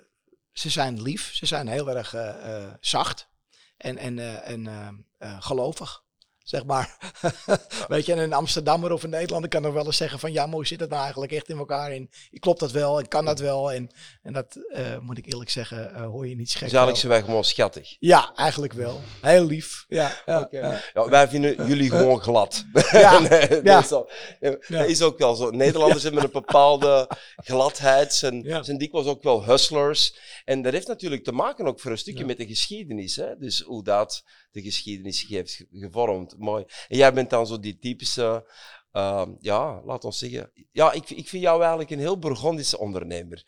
ze 0.58 0.70
zijn 0.70 1.02
lief. 1.02 1.34
Ze 1.34 1.46
zijn 1.46 1.68
heel 1.68 1.90
erg 1.90 2.14
eh, 2.14 2.62
eh, 2.64 2.72
zacht. 2.80 3.28
En, 3.76 3.98
en, 3.98 4.18
eh, 4.18 4.50
en 4.50 5.04
gelovig. 5.42 6.04
Zeg 6.48 6.64
maar. 6.64 6.96
Weet 7.88 8.06
je, 8.06 8.12
en 8.12 8.18
een 8.18 8.32
Amsterdammer 8.32 8.92
of 8.92 9.02
een 9.02 9.10
Nederlander 9.10 9.50
kan 9.50 9.62
nog 9.62 9.72
wel 9.72 9.84
eens 9.86 9.96
zeggen 9.96 10.18
van... 10.18 10.32
Ja, 10.32 10.46
mooi 10.46 10.66
zit 10.66 10.80
het 10.80 10.88
nou 10.90 11.02
eigenlijk 11.02 11.32
echt 11.32 11.48
in 11.48 11.58
elkaar? 11.58 11.90
En 11.90 12.08
klopt 12.38 12.60
dat 12.60 12.70
wel? 12.70 12.98
En 12.98 13.08
kan 13.08 13.24
dat 13.24 13.38
wel? 13.38 13.72
En, 13.72 13.90
en 14.22 14.32
dat, 14.32 14.56
eh, 14.72 14.98
moet 14.98 15.18
ik 15.18 15.26
eerlijk 15.26 15.50
zeggen, 15.50 15.94
eh, 15.94 16.06
hoor 16.06 16.28
je 16.28 16.36
niet 16.36 16.50
schek. 16.50 16.62
Dus 16.68 16.72
eigenlijk 16.72 16.86
wel. 16.90 16.96
zijn 16.96 17.12
wij 17.12 17.22
gewoon 17.22 17.44
schattig. 17.44 17.96
Ja, 17.98 18.32
eigenlijk 18.34 18.72
wel. 18.72 19.00
Heel 19.20 19.44
lief. 19.44 19.84
Ja, 19.88 20.12
ja, 20.26 20.40
Oké. 20.40 20.58
ja. 20.58 20.80
Ja, 20.94 21.08
wij 21.08 21.28
vinden 21.28 21.66
jullie 21.68 21.90
gewoon 21.90 22.20
glad. 22.20 22.64
Ja, 22.92 23.18
Nee, 23.28 23.48
dat 23.48 23.64
ja. 23.64 23.78
is 23.78 23.92
al- 23.92 24.10
ja, 24.40 24.50
Dat 24.68 24.86
is 24.86 25.02
ook 25.02 25.18
wel 25.18 25.34
zo. 25.34 25.50
Nederlanders 25.50 26.02
hebben 26.02 26.22
een 26.24 26.30
bepaalde 26.32 27.10
gladheid. 27.36 28.14
Zijn, 28.14 28.42
Ja. 28.42 28.62
zijn 28.62 28.78
dikwijls 28.78 29.06
ook 29.06 29.22
wel 29.22 29.44
hustlers. 29.44 30.16
En 30.44 30.62
dat 30.62 30.72
heeft 30.72 30.86
natuurlijk 30.88 31.24
te 31.24 31.32
maken 31.32 31.66
ook 31.66 31.80
voor 31.80 31.90
een 31.90 31.98
stukje 31.98 32.20
Ja. 32.20 32.26
met 32.26 32.36
de 32.36 32.46
geschiedenis. 32.46 33.16
Hè? 33.16 33.36
Dus 33.38 33.60
hoe 33.60 33.84
dat 33.84 34.22
de 34.62 34.70
geschiedenis 34.70 35.26
heeft 35.28 35.52
ge- 35.52 35.66
gevormd. 35.70 36.38
Mooi. 36.38 36.64
En 36.88 36.96
jij 36.96 37.12
bent 37.12 37.30
dan 37.30 37.46
zo 37.46 37.58
die 37.60 37.78
typische... 37.78 38.50
ehm, 38.92 39.34
ja, 39.40 39.82
laat 39.84 40.04
ons 40.04 40.18
zeggen... 40.18 40.50
Ja, 40.72 40.92
ik, 40.92 41.10
ik 41.10 41.28
vind 41.28 41.42
jou 41.42 41.60
eigenlijk 41.60 41.90
een 41.90 41.98
heel 41.98 42.18
Burgondische 42.18 42.78
ondernemer. 42.78 43.46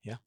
Ja. 0.00 0.20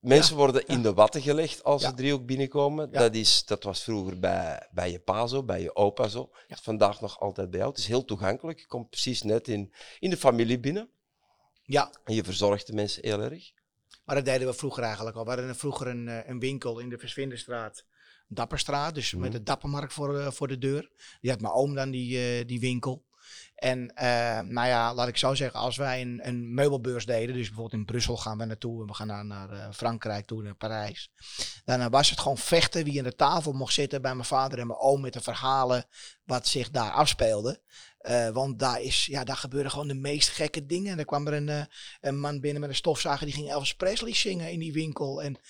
Mensen 0.00 0.36
worden 0.36 0.62
ja. 0.66 0.74
in 0.74 0.82
de 0.82 0.94
watten 0.94 1.22
gelegd 1.22 1.64
als 1.64 1.82
Ja. 1.82 1.88
ze 1.88 1.94
driehoek 1.94 2.26
binnenkomen. 2.26 2.90
Dat, 2.92 3.14
is, 3.14 3.44
dat 3.44 3.62
was 3.62 3.82
vroeger 3.82 4.18
bij, 4.18 4.68
bij 4.72 4.90
je 4.90 4.98
pa 4.98 5.26
zo, 5.26 5.42
bij 5.42 5.60
je 5.62 5.76
opa 5.76 6.08
zo. 6.08 6.28
Ja. 6.48 6.54
is 6.56 6.60
vandaag 6.62 7.00
nog 7.00 7.20
altijd 7.20 7.50
bij 7.50 7.58
jou. 7.58 7.70
Het 7.70 7.80
is 7.80 7.86
heel 7.86 8.04
toegankelijk. 8.04 8.58
Je 8.60 8.66
komt 8.66 8.90
precies 8.90 9.22
net 9.22 9.48
in, 9.48 9.72
in 9.98 10.10
de 10.10 10.16
familie 10.16 10.60
binnen. 10.60 10.90
ja, 11.62 11.92
En 12.04 12.14
je 12.14 12.24
verzorgt 12.24 12.66
de 12.66 12.72
mensen 12.72 13.02
heel 13.04 13.20
erg. 13.22 13.52
maar 14.04 14.14
dat 14.16 14.24
deden 14.24 14.46
we 14.48 14.54
vroeger 14.54 14.82
eigenlijk 14.82 15.16
al. 15.16 15.24
We 15.24 15.30
hadden 15.30 15.56
vroeger 15.56 15.86
een, 15.86 16.08
eh, 16.08 16.28
een 16.28 16.38
winkel 16.38 16.78
in 16.78 16.88
de 16.88 16.98
Versvinderstraat. 16.98 17.84
Dapperstraat, 18.28 18.94
dus 18.94 19.12
Mhm. 19.12 19.22
met 19.22 19.32
de 19.32 19.42
Dappermarkt 19.42 19.92
voor, 19.92 20.18
eh, 20.18 20.30
voor 20.30 20.48
de 20.48 20.58
deur. 20.58 20.90
Die 21.20 21.30
had 21.30 21.40
mijn 21.40 21.54
oom 21.54 21.74
dan, 21.74 21.90
die, 21.90 22.18
eh, 22.18 22.46
die 22.46 22.60
winkel. 22.60 23.04
En 23.54 23.94
eh, 23.94 24.40
nou 24.40 24.66
ja, 24.68 24.94
laat 24.94 25.08
ik 25.08 25.16
zo 25.16 25.34
zeggen, 25.34 25.60
als 25.60 25.76
wij 25.76 26.00
een, 26.00 26.20
een 26.22 26.54
meubelbeurs 26.54 27.06
deden, 27.06 27.34
dus 27.34 27.46
bijvoorbeeld 27.46 27.80
in 27.80 27.84
Brussel 27.84 28.16
gaan 28.16 28.38
we 28.38 28.44
naartoe 28.44 28.80
en 28.80 28.86
we 28.86 28.94
gaan 28.94 29.06
naar, 29.06 29.24
naar 29.24 29.72
Frankrijk 29.72 30.26
toe, 30.26 30.42
naar 30.42 30.54
Parijs. 30.54 31.10
Dan 31.64 31.90
was 31.90 32.10
het 32.10 32.20
gewoon 32.20 32.38
vechten 32.38 32.84
wie 32.84 32.98
aan 32.98 33.04
de 33.04 33.14
tafel 33.14 33.52
mocht 33.52 33.74
zitten 33.74 34.02
bij 34.02 34.14
mijn 34.14 34.26
vader 34.26 34.58
en 34.58 34.66
mijn 34.66 34.78
oom 34.78 35.00
met 35.00 35.12
de 35.12 35.20
verhalen 35.20 35.84
wat 36.24 36.46
zich 36.46 36.70
daar 36.70 36.90
afspeelde. 36.90 37.60
Want 38.32 38.58
daar, 38.58 38.80
is, 38.82 39.06
ja, 39.06 39.24
daar 39.24 39.36
gebeurden 39.36 39.70
gewoon 39.70 39.88
de 39.88 39.94
meest 39.94 40.28
gekke 40.28 40.66
dingen. 40.66 40.92
En 40.92 40.98
er 40.98 41.04
kwam 41.04 41.26
er 41.26 41.32
een, 41.32 41.68
een 42.00 42.20
man 42.20 42.40
binnen 42.40 42.60
met 42.60 42.70
een 42.70 42.76
stofzager 42.76 43.26
die 43.26 43.34
ging 43.34 43.50
Elvis 43.50 43.74
Presley 43.74 44.14
zingen 44.14 44.50
in 44.50 44.58
die 44.58 44.72
winkel. 44.72 45.22
En 45.22 45.40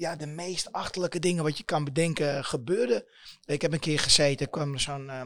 ja, 0.00 0.16
de 0.16 0.26
meest 0.26 0.72
achterlijke 0.72 1.18
dingen 1.18 1.44
wat 1.44 1.58
je 1.58 1.64
kan 1.64 1.84
bedenken 1.84 2.44
gebeurden. 2.44 3.04
Ik 3.44 3.62
heb 3.62 3.72
een 3.72 3.78
keer 3.78 3.98
gezeten, 3.98 4.50
kwam 4.50 4.72
er 4.72 4.80
zo'n 4.80 5.10
eh, 5.10 5.20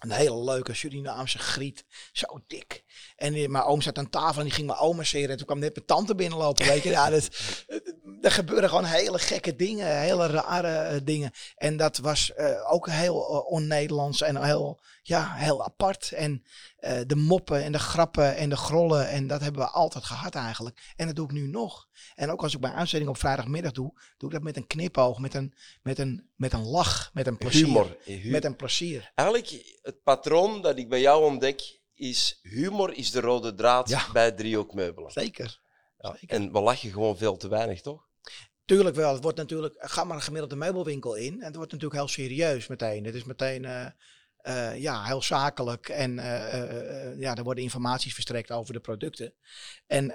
een 0.00 0.10
hele 0.10 0.44
leuke 0.44 0.74
Surinaamse 0.74 1.38
griet, 1.38 1.84
zo 2.12 2.40
dik. 2.46 2.84
En 3.16 3.50
mijn 3.50 3.64
oom 3.64 3.80
zat 3.80 3.98
aan 3.98 4.10
tafel 4.10 4.38
en 4.38 4.44
die 4.44 4.54
ging 4.54 4.66
mijn 4.66 4.78
oma 4.78 4.96
masseren. 4.96 5.30
En 5.30 5.36
toen 5.36 5.46
kwam 5.46 5.58
net 5.58 5.74
mijn 5.74 5.86
tante 5.86 6.14
binnenlopen, 6.14 6.66
weet 6.66 6.82
je. 6.82 6.90
Ja, 6.90 7.10
dat, 7.10 7.28
er 8.24 8.30
gebeuren 8.30 8.68
gewoon 8.68 8.84
hele 8.84 9.18
gekke 9.18 9.56
dingen, 9.56 10.00
hele 10.00 10.26
rare 10.26 10.68
eh, 10.68 11.00
dingen. 11.04 11.30
En 11.56 11.76
dat 11.76 11.98
was 11.98 12.32
eh, 12.32 12.72
ook 12.72 12.88
heel 12.88 13.28
eh, 13.28 13.52
on-Nederlands 13.52 14.22
en 14.22 14.44
heel, 14.44 14.80
ja, 15.06 15.34
heel 15.34 15.64
apart. 15.64 16.12
En 16.12 16.44
eh, 16.76 17.00
de 17.06 17.16
moppen 17.16 17.62
en 17.62 17.72
de 17.72 17.78
grappen 17.78 18.36
en 18.36 18.48
de 18.48 18.56
grollen, 18.56 19.08
en 19.08 19.26
dat 19.26 19.40
hebben 19.40 19.62
we 19.62 19.68
altijd 19.70 20.04
gehad 20.04 20.34
eigenlijk. 20.34 20.92
En 20.96 21.06
dat 21.06 21.16
doe 21.16 21.24
ik 21.26 21.32
nu 21.32 21.46
nog. 21.46 21.88
En 22.14 22.30
ook 22.30 22.42
als 22.42 22.54
ik 22.54 22.60
mijn 22.60 22.74
uitzending 22.74 23.10
op 23.10 23.18
vrijdagmiddag 23.18 23.72
doe, 23.72 23.92
doe 24.16 24.28
ik 24.28 24.34
dat 24.34 24.44
met 24.44 24.56
een 24.56 24.66
knipoog, 24.66 25.18
met 25.18 25.34
een, 25.34 25.54
met 25.82 25.98
een, 25.98 26.30
met 26.36 26.52
een 26.52 26.64
lach, 26.64 27.10
met 27.12 27.26
een 27.26 27.36
plezier. 27.38 27.64
Humor. 27.66 27.96
Hu- 28.04 28.30
Met 28.30 28.44
een 28.44 28.56
plezier. 28.56 29.12
Eigenlijk, 29.14 29.78
het 29.82 30.02
patroon 30.02 30.62
dat 30.62 30.78
ik 30.78 30.88
bij 30.88 31.00
jou 31.00 31.24
ontdek, 31.24 31.80
is 31.94 32.38
humor 32.42 32.92
is 32.96 33.10
de 33.10 33.20
rode 33.20 33.54
draad 33.54 33.88
Ja. 33.88 34.12
bij 34.12 34.32
driehoek 34.32 34.74
meubelen. 34.74 35.10
Zeker. 35.10 35.60
Ja, 35.98 36.10
Zeker. 36.20 36.36
En 36.36 36.52
we 36.52 36.60
lachen 36.60 36.90
gewoon 36.90 37.16
veel 37.16 37.36
te 37.36 37.48
weinig, 37.48 37.80
toch? 37.80 38.08
Tuurlijk 38.64 38.96
wel. 38.96 39.12
Het 39.12 39.22
wordt 39.22 39.38
natuurlijk, 39.38 39.74
ga 39.78 40.04
maar 40.04 40.16
een 40.16 40.22
gemiddelde 40.22 40.56
meubelwinkel 40.56 41.14
in. 41.14 41.32
En 41.40 41.46
het 41.46 41.56
wordt 41.56 41.72
natuurlijk 41.72 42.00
heel 42.00 42.08
serieus 42.08 42.66
meteen. 42.66 43.04
Het 43.04 43.14
is 43.14 43.24
meteen 43.24 43.64
eh, 43.64 43.86
eh, 44.44 44.80
ja, 44.80 45.04
heel 45.04 45.22
zakelijk. 45.22 45.88
En 45.88 46.18
eh, 46.18 46.60
eh, 46.60 47.18
ja, 47.20 47.34
er 47.34 47.42
worden 47.42 47.64
informaties 47.64 48.14
verstrekt 48.14 48.50
over 48.50 48.72
de 48.72 48.80
producten. 48.80 49.34
En 49.86 50.06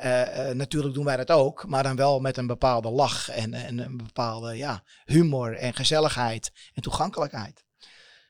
natuurlijk 0.58 0.94
doen 0.94 1.06
wij 1.06 1.18
dat 1.18 1.32
ook. 1.32 1.68
Maar 1.68 1.84
dan 1.84 1.96
wel 1.96 2.20
met 2.20 2.38
een 2.38 2.48
bepaalde 2.48 2.90
lach. 2.90 3.30
En, 3.30 3.54
en 3.54 3.78
een 3.78 3.98
bepaalde 3.98 4.58
ja, 4.58 4.84
humor 5.06 5.56
en 5.56 5.74
gezelligheid 5.74 6.52
en 6.74 6.82
toegankelijkheid. 6.82 7.64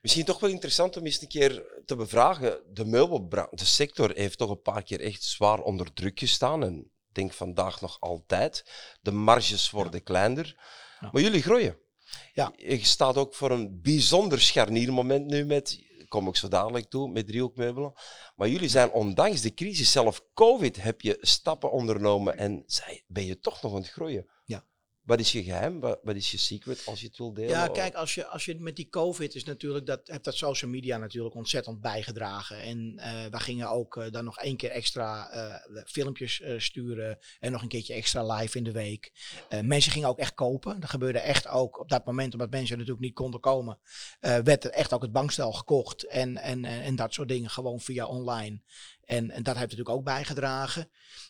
Misschien 0.01 0.25
toch 0.25 0.39
wel 0.39 0.49
interessant 0.49 0.97
om 0.97 1.05
eens 1.05 1.21
een 1.21 1.27
keer 1.27 1.63
te 1.85 1.95
bevragen. 1.95 2.59
De 2.73 2.85
meubelbranche, 2.85 3.55
de 3.55 3.65
sector 3.65 4.11
heeft 4.13 4.37
toch 4.37 4.49
een 4.49 4.61
paar 4.61 4.83
keer 4.83 5.01
echt 5.01 5.23
zwaar 5.23 5.59
onder 5.59 5.93
druk 5.93 6.19
gestaan. 6.19 6.63
En 6.63 6.77
ik 6.79 7.15
denk 7.15 7.33
vandaag 7.33 7.81
nog 7.81 7.97
altijd. 7.99 8.65
De 9.01 9.11
marges 9.11 9.69
worden 9.69 10.03
kleiner. 10.03 10.55
Ja. 10.99 11.09
Maar 11.11 11.21
jullie 11.21 11.41
groeien. 11.41 11.77
Ja. 12.33 12.53
Je 12.55 12.85
staat 12.85 13.17
ook 13.17 13.35
voor 13.35 13.51
een 13.51 13.81
bijzonder 13.81 14.41
scharniermoment 14.41 15.25
nu 15.25 15.45
met, 15.45 15.87
kom 16.09 16.27
ik 16.27 16.35
zo 16.35 16.47
dadelijk 16.47 16.89
toe, 16.89 17.09
met 17.11 17.27
driehoekmeubelen. 17.27 17.93
Maar 18.35 18.49
jullie 18.49 18.69
zijn 18.69 18.91
ondanks 18.91 19.41
de 19.41 19.53
crisis, 19.53 19.91
zelf 19.91 20.21
COVID, 20.33 20.81
heb 20.81 21.01
je 21.01 21.17
stappen 21.21 21.71
ondernomen 21.71 22.37
en 22.37 22.63
zij- 22.65 23.03
ben 23.07 23.25
je 23.25 23.39
toch 23.39 23.61
nog 23.61 23.71
aan 23.71 23.81
het 23.81 23.89
groeien. 23.89 24.29
Wat 25.09 25.19
is 25.19 25.31
je 25.31 25.43
geheim? 25.43 25.79
Wat, 25.79 25.99
wat 26.03 26.15
is 26.15 26.31
je 26.31 26.37
secret 26.37 26.81
als 26.85 27.01
je 27.01 27.07
het 27.07 27.17
wil 27.17 27.33
delen? 27.33 27.49
Ja, 27.49 27.67
kijk, 27.67 27.95
als 27.95 28.15
je, 28.15 28.25
als 28.25 28.45
je 28.45 28.55
met 28.59 28.75
die 28.75 28.89
COVID 28.89 29.35
is 29.35 29.43
natuurlijk, 29.43 29.85
dat 29.85 30.01
heeft 30.03 30.23
dat 30.23 30.35
social 30.35 30.71
media 30.71 30.97
natuurlijk 30.97 31.35
ontzettend 31.35 31.81
bijgedragen. 31.81 32.61
En 32.61 32.93
eh 32.97 33.25
we 33.31 33.39
gingen 33.39 33.69
ook 33.69 33.97
eh, 33.97 34.11
dan 34.11 34.23
nog 34.23 34.37
één 34.37 34.57
keer 34.57 34.69
extra 34.69 35.29
eh, 35.29 35.81
filmpjes 35.85 36.43
sturen 36.57 37.17
en 37.39 37.51
nog 37.51 37.61
een 37.61 37.67
keertje 37.67 37.93
extra 37.93 38.33
live 38.33 38.57
in 38.57 38.63
de 38.63 38.71
week. 38.71 39.11
Mensen 39.61 39.91
gingen 39.91 40.09
ook 40.09 40.19
echt 40.19 40.33
kopen. 40.33 40.79
Dat 40.79 40.89
gebeurde 40.89 41.19
echt 41.19 41.47
ook 41.47 41.79
op 41.79 41.89
dat 41.89 42.05
moment, 42.05 42.33
omdat 42.33 42.49
mensen 42.49 42.77
natuurlijk 42.77 43.03
niet 43.03 43.13
konden 43.13 43.39
komen, 43.39 43.79
werd 44.19 44.63
er 44.63 44.71
echt 44.71 44.93
ook 44.93 45.01
het 45.01 45.11
bankstel 45.11 45.51
gekocht 45.51 46.07
en, 46.07 46.37
en, 46.37 46.65
en, 46.65 46.81
en 46.81 46.95
dat 46.95 47.13
soort 47.13 47.27
dingen 47.27 47.49
gewoon 47.49 47.79
via 47.79 48.05
online. 48.05 48.61
En, 49.09 49.31
en 49.31 49.43
dat 49.43 49.55
heeft 49.55 49.69
natuurlijk 49.69 49.97
ook 49.97 50.03
bijgedragen. 50.03 50.89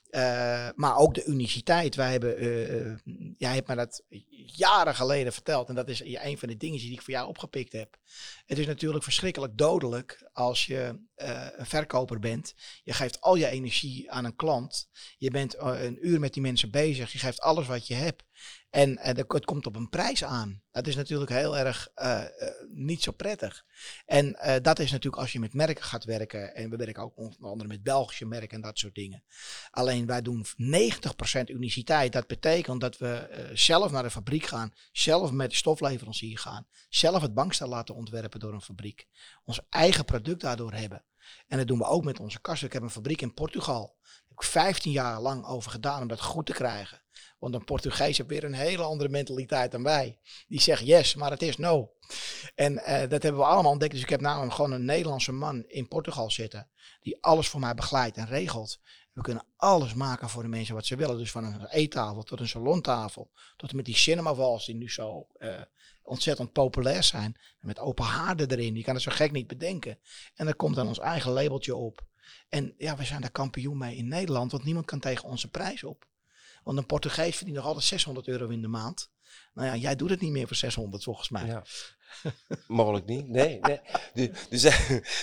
Eh, 0.10 0.70
maar 0.76 0.98
ook 0.98 1.13
de 1.13 1.26
uniciteit. 1.26 1.96
Wij 1.96 2.12
hebben, 2.12 2.38
eh, 2.38 2.82
eh, 2.82 2.98
jij 3.38 3.54
hebt 3.54 3.68
me 3.68 3.76
dat 3.76 4.04
jaren 4.46 4.96
geleden 4.96 5.34
verteld. 5.34 5.70
En 5.70 5.76
dat 5.76 5.89
is 5.89 6.04
een 6.04 6.38
van 6.38 6.48
de 6.48 6.58
dingen 6.58 6.80
die 6.80 6.92
ik 6.92 7.02
voor 7.02 7.13
jou 7.13 7.28
opgepikt 7.28 7.74
heb. 7.74 7.98
Het 8.46 8.58
is 8.58 8.65
natuurlijk 8.65 9.04
verschrikkelijk 9.04 9.58
dodelijk 9.58 10.30
als 10.34 10.65
je 10.65 11.00
een 11.15 11.65
verkoper 11.65 12.20
bent. 12.20 12.54
Je 12.84 12.94
geeft 12.94 13.22
al 13.22 13.36
je 13.36 13.48
energie 13.48 14.12
aan 14.12 14.26
een 14.26 14.36
klant. 14.36 14.89
Je 15.18 15.32
bent 15.32 15.56
een 15.58 16.08
uur 16.08 16.20
met 16.20 16.34
die 16.34 16.42
mensen 16.42 16.72
bezig. 16.72 17.12
Je 17.12 17.20
geeft 17.20 17.39
alles 17.39 17.68
wat 17.68 17.88
je 17.88 17.94
hebt. 17.94 18.24
En 18.69 18.99
het 18.99 19.45
komt 19.45 19.65
op 19.65 19.75
een 19.75 19.89
prijs 19.89 20.23
aan. 20.23 20.62
Dat 20.71 20.88
is 20.88 20.95
natuurlijk 20.95 21.32
heel 21.32 21.58
erg 21.58 21.89
eh, 21.95 22.23
eh, 22.23 22.53
niet 22.69 23.03
zo 23.03 23.12
prettig. 23.12 23.65
En 24.05 24.36
eh, 24.36 24.62
dat 24.62 24.79
is 24.79 24.91
natuurlijk 24.91 25.21
als 25.21 25.32
je 25.32 25.39
met 25.39 25.53
merken 25.53 25.84
gaat 25.84 26.03
werken. 26.03 26.55
En 26.55 26.69
we 26.69 26.75
werken 26.75 27.03
ook 27.03 27.17
onder 27.17 27.49
andere 27.49 27.69
met 27.69 27.84
Belgische 27.84 28.25
merken 28.25 28.49
en 28.49 28.62
dat 28.62 28.77
soort 28.77 28.95
dingen. 28.95 29.23
Alleen 29.71 30.05
wij 30.05 30.21
doen 30.21 30.45
90% 30.58 31.43
uniciteit. 31.45 32.13
Dat 32.13 32.27
betekent 32.27 32.82
dat 32.82 32.97
we 32.97 33.49
zelf 33.53 33.91
naar 33.91 34.03
de 34.03 34.12
fabriek 34.12 34.45
gaan. 34.45 34.73
Zelf 34.91 35.32
met 35.32 35.49
de 35.49 35.55
stofleverancier 35.55 36.38
gaan. 36.38 36.67
Zelf 36.89 37.21
het 37.21 37.34
bankstel 37.34 37.67
laten 37.67 37.95
ontwerpen 37.95 38.39
door 38.39 38.53
een 38.53 38.62
fabriek. 38.62 39.08
Ons 39.43 39.60
eigen 39.69 40.05
product 40.05 40.41
daardoor 40.41 40.73
hebben. 40.73 41.03
En 41.47 41.58
dat 41.58 41.67
doen 41.67 41.77
we 41.77 41.86
ook 41.86 42.03
met 42.03 42.19
onze 42.19 42.41
kasten. 42.41 42.67
Ik 42.67 42.73
heb 42.73 42.82
een 42.82 42.89
fabriek 42.89 43.21
in 43.21 43.34
Portugal. 43.34 43.97
Daar 44.01 44.21
heb 44.27 44.32
ik 44.32 44.43
15 44.43 44.91
jaar 44.91 45.21
lang 45.21 45.45
over 45.45 45.71
gedaan 45.71 46.01
om 46.01 46.08
dat 46.08 46.21
goed 46.21 46.45
te 46.45 46.53
krijgen. 46.53 47.01
Want 47.39 47.54
een 47.54 47.63
Portugees 47.63 48.17
heeft 48.17 48.30
weer 48.30 48.43
een 48.43 48.54
hele 48.54 48.84
andere 48.84 49.10
mentaliteit 49.10 49.71
dan 49.71 49.84
wij. 49.84 50.19
Die 50.47 50.62
zegt 50.62 50.86
yes, 50.86 51.15
maar 51.15 51.32
het 51.32 51.41
is 51.41 51.58
no. 51.58 51.91
En 52.56 52.78
eh, 52.78 53.10
dat 53.10 53.23
hebben 53.23 53.41
we 53.41 53.47
allemaal 53.47 53.71
ontdekt. 53.71 53.91
Dus 53.91 54.02
ik 54.02 54.10
heb 54.10 54.21
namelijk 54.21 54.54
gewoon 54.54 54.71
een 54.71 54.86
Nederlandse 54.86 55.32
man 55.32 55.63
in 55.67 55.88
Portugal 55.88 56.32
zitten. 56.32 56.69
Die 57.02 57.23
alles 57.23 57.47
voor 57.47 57.60
mij 57.60 57.73
begeleidt 57.73 58.17
en 58.17 58.28
regelt. 58.28 58.80
We 59.13 59.21
kunnen 59.21 59.45
alles 59.56 59.93
maken 59.93 60.30
voor 60.30 60.41
de 60.41 60.47
mensen 60.47 60.75
wat 60.75 60.86
ze 60.86 60.95
willen. 60.95 61.17
Dus 61.17 61.32
van 61.32 61.43
een 61.43 61.65
eettafel 61.65 62.23
tot 62.23 62.39
een 62.39 62.47
salontafel. 62.47 63.32
Tot 63.56 63.73
met 63.73 63.86
die 63.86 63.95
cinema 63.95 64.36
walls 64.36 64.65
die 64.65 64.75
nu 64.75 64.89
zo 64.89 65.28
eh, 65.38 65.62
ontzettend 66.04 66.52
populair 66.52 67.04
zijn. 67.04 67.39
Met 67.60 67.80
open 67.80 68.06
haarden 68.06 68.52
erin. 68.52 68.75
Je 68.75 68.84
kan 68.84 68.93
het 68.93 69.04
zo 69.04 69.12
gek 69.12 69.32
niet 69.32 69.47
bedenken. 69.47 69.99
En 70.36 70.47
er 70.47 70.56
komt 70.56 70.75
dan 70.75 70.88
ons 70.88 70.99
eigen 70.99 71.32
labeltje 71.32 71.75
op. 71.75 72.08
En 72.49 72.73
ja, 72.78 72.95
we 72.95 73.04
zijn 73.04 73.21
daar 73.21 73.32
kampioen 73.32 73.78
mee 73.78 73.95
in 73.95 74.08
Nederland. 74.08 74.52
Want 74.52 74.63
niemand 74.63 74.86
kan 74.86 74.99
tegen 74.99 75.30
onze 75.30 75.49
prijs 75.49 75.84
op. 75.84 76.08
Want 76.63 76.78
een 76.78 76.86
Portugees 76.86 77.36
verdient 77.36 77.58
nog 77.58 77.65
altijd 77.65 77.86
600 77.86 78.28
euro 78.28 78.48
in 78.48 78.62
de 78.62 78.67
maand. 78.67 79.10
Nou 79.54 79.67
ja, 79.67 79.76
jij 79.76 79.95
doet 79.95 80.10
het 80.10 80.22
niet 80.22 80.32
meer 80.32 80.48
voor 80.48 80.56
600 80.56 81.04
volgens 81.04 81.30
mij. 81.30 81.45
Ja. 81.45 81.63
Mogelijk 82.67 83.06
niet. 83.06 83.28
Nee, 83.28 83.60
nee. 83.60 83.80
Dus, 84.13 84.30
dus, 84.50 84.62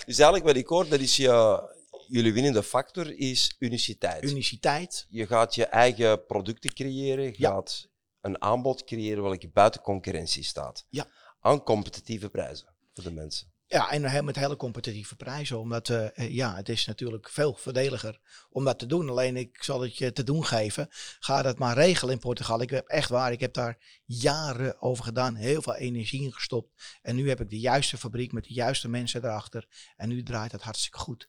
dus 0.07 0.18
eigenlijk 0.18 0.44
wat 0.44 0.57
ik 0.57 0.66
hoor, 0.66 0.88
dat 0.88 1.01
is 1.01 1.16
je, 1.16 1.61
jullie 2.09 2.33
winnende 2.33 2.62
factor 2.62 3.18
is 3.18 3.57
uniciteit. 3.59 4.22
Uniciteit. 4.22 5.07
je 5.09 5.27
gaat 5.27 5.55
je 5.55 5.64
eigen 5.64 6.27
producten 6.27 6.72
creëren, 6.75 7.25
je 7.25 7.35
Ja. 7.37 7.51
gaat 7.51 7.88
een 8.20 8.42
aanbod 8.42 8.85
creëren 8.85 9.22
welke 9.22 9.49
buiten 9.49 9.81
concurrentie 9.81 10.44
staat. 10.44 10.87
Ja. 10.88 11.07
Aan 11.40 11.62
competitieve 11.62 12.29
prijzen 12.29 12.75
voor 12.94 13.05
de 13.05 13.12
mensen. 13.12 13.53
Ja, 13.68 13.90
en 13.90 14.24
met 14.24 14.37
hele 14.37 14.57
competitieve 14.57 15.16
prijzen. 15.16 15.59
Omdat 15.59 15.88
eh, 15.88 16.18
eh, 16.18 16.35
ja, 16.35 16.55
het 16.57 16.68
is 16.68 16.87
natuurlijk 16.87 17.29
veel 17.29 17.55
voordeliger 17.55 18.20
om 18.50 18.64
dat 18.64 18.79
te 18.79 18.87
doen. 18.87 19.09
Alleen 19.09 19.37
ik 19.37 19.62
zal 19.62 19.81
het 19.81 19.96
je 19.98 20.12
te 20.12 20.24
doen 20.24 20.44
geven. 20.44 20.88
Ga 21.20 21.42
dat 21.42 21.59
maar 21.59 21.74
regelen 21.74 22.14
in 22.14 22.20
Portugal. 22.20 22.61
Ik 22.61 22.70
heb 22.70 22.87
echt 22.87 23.09
waar, 23.09 23.33
ik 23.33 23.40
heb 23.40 23.52
daar 23.52 23.79
jaren 24.05 24.83
over 24.83 25.05
gedaan. 25.05 25.35
Heel 25.35 25.62
veel 25.62 25.74
energie 25.74 26.22
in 26.22 26.33
gestopt. 26.33 26.98
En 27.02 27.16
nu 27.16 27.29
heb 27.29 27.40
ik 27.40 27.50
de 27.50 27.59
juiste 27.59 27.98
fabriek 27.98 28.33
met 28.33 28.44
de 28.44 28.55
juiste 28.55 28.88
mensen 28.88 29.24
erachter. 29.24 29.66
En 29.96 30.09
nu 30.09 30.22
draait 30.22 30.52
het 30.52 30.62
hartstikke 30.62 30.98
goed. 30.98 31.29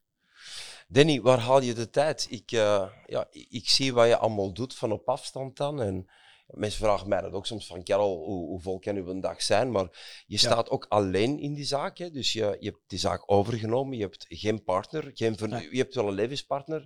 Danny, 0.88 1.22
waar 1.22 1.40
haal 1.40 1.62
je 1.62 1.74
de 1.74 1.90
tijd? 1.90 2.28
Ik, 2.30 2.52
eh, 2.52 2.88
ja, 3.06 3.28
ik 3.32 3.70
zie 3.70 3.94
wat 3.94 4.08
je 4.08 4.18
allemaal 4.18 4.54
doet 4.54 4.76
van 4.76 4.92
op 4.92 5.10
afstand 5.10 5.58
dan. 5.58 5.82
En 5.82 6.10
mensen 6.48 6.80
vragen 6.80 7.10
mij 7.10 7.22
dat 7.22 7.34
ook 7.34 7.46
soms 7.46 7.68
van, 7.68 7.84
Karel, 7.84 8.16
hoe, 8.18 8.48
hoe 8.48 8.62
vol 8.62 8.80
kan 8.80 8.96
uw 8.96 9.20
dag 9.20 9.42
zijn? 9.42 9.72
Maar 9.72 10.24
je 10.28 10.38
staat 10.38 10.70
ook 10.70 10.86
alleen 10.90 11.40
in 11.40 11.54
die 11.54 11.66
zaak. 11.66 11.98
Hè? 11.98 12.12
Dus 12.12 12.34
je, 12.34 12.58
je 12.60 12.70
hebt 12.70 12.82
die 12.88 13.00
zaak 13.00 13.24
overgenomen. 13.26 13.98
Je 13.98 14.04
hebt 14.04 14.26
geen 14.30 14.64
partner. 14.64 15.12
Geen 15.14 15.38
Nee. 15.40 15.68
Je 15.72 15.78
hebt 15.78 15.96
wel 15.96 16.08
een 16.08 16.14
levenspartner. 16.14 16.80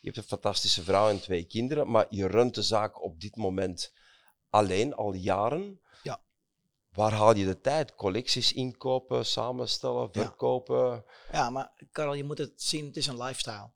Je 0.00 0.06
hebt 0.06 0.16
een 0.16 0.22
fantastische 0.22 0.82
vrouw 0.82 1.08
en 1.08 1.20
twee 1.20 1.44
kinderen. 1.44 1.90
Maar 1.90 2.06
je 2.10 2.26
runt 2.26 2.54
de 2.54 2.62
zaak 2.62 3.02
op 3.02 3.20
dit 3.20 3.36
moment 3.36 3.92
alleen, 4.50 4.94
al 4.94 5.12
jaren. 5.12 5.80
Ja. 6.02 6.20
Waar 6.92 7.12
haal 7.12 7.36
je 7.36 7.44
de 7.44 7.60
tijd? 7.60 7.94
Collecties 7.94 8.52
inkopen, 8.52 9.26
samenstellen, 9.26 10.08
Ja. 10.12 10.22
verkopen? 10.22 11.04
Ja, 11.32 11.50
maar 11.50 11.72
Karel, 11.92 12.14
je 12.14 12.24
moet 12.24 12.38
het 12.38 12.52
zien, 12.62 12.86
het 12.86 12.96
is 12.96 13.06
een 13.06 13.22
lifestyle. 13.22 13.70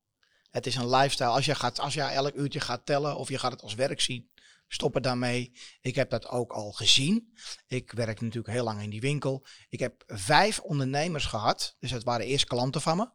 Het 0.50 0.66
is 0.66 0.76
een 0.76 0.90
lifestyle. 0.90 1.28
Als 1.28 1.44
je, 1.44 1.54
gaat, 1.54 1.78
als 1.78 1.94
je 1.94 2.02
elk 2.02 2.34
uurtje 2.34 2.60
gaat 2.60 2.86
tellen 2.86 3.16
of 3.16 3.28
je 3.28 3.38
gaat 3.38 3.52
het 3.52 3.62
als 3.62 3.74
werk 3.74 4.00
zien, 4.00 4.30
stop 4.72 4.94
er 4.94 5.02
daarmee. 5.02 5.52
Ik 5.80 5.94
heb 5.94 6.10
dat 6.10 6.28
ook 6.28 6.52
al 6.52 6.72
gezien. 6.72 7.32
Ik 7.66 7.92
werk 7.92 8.20
natuurlijk 8.20 8.54
heel 8.54 8.64
lang 8.64 8.82
in 8.82 8.90
die 8.90 9.00
winkel. 9.00 9.46
Ik 9.68 9.78
heb 9.78 10.02
vijf 10.06 10.58
ondernemers 10.60 11.24
gehad. 11.24 11.76
Dus 11.78 11.90
dat 11.90 12.04
waren 12.04 12.26
eerst 12.26 12.44
klanten 12.44 12.80
van 12.80 12.96
me. 12.96 13.10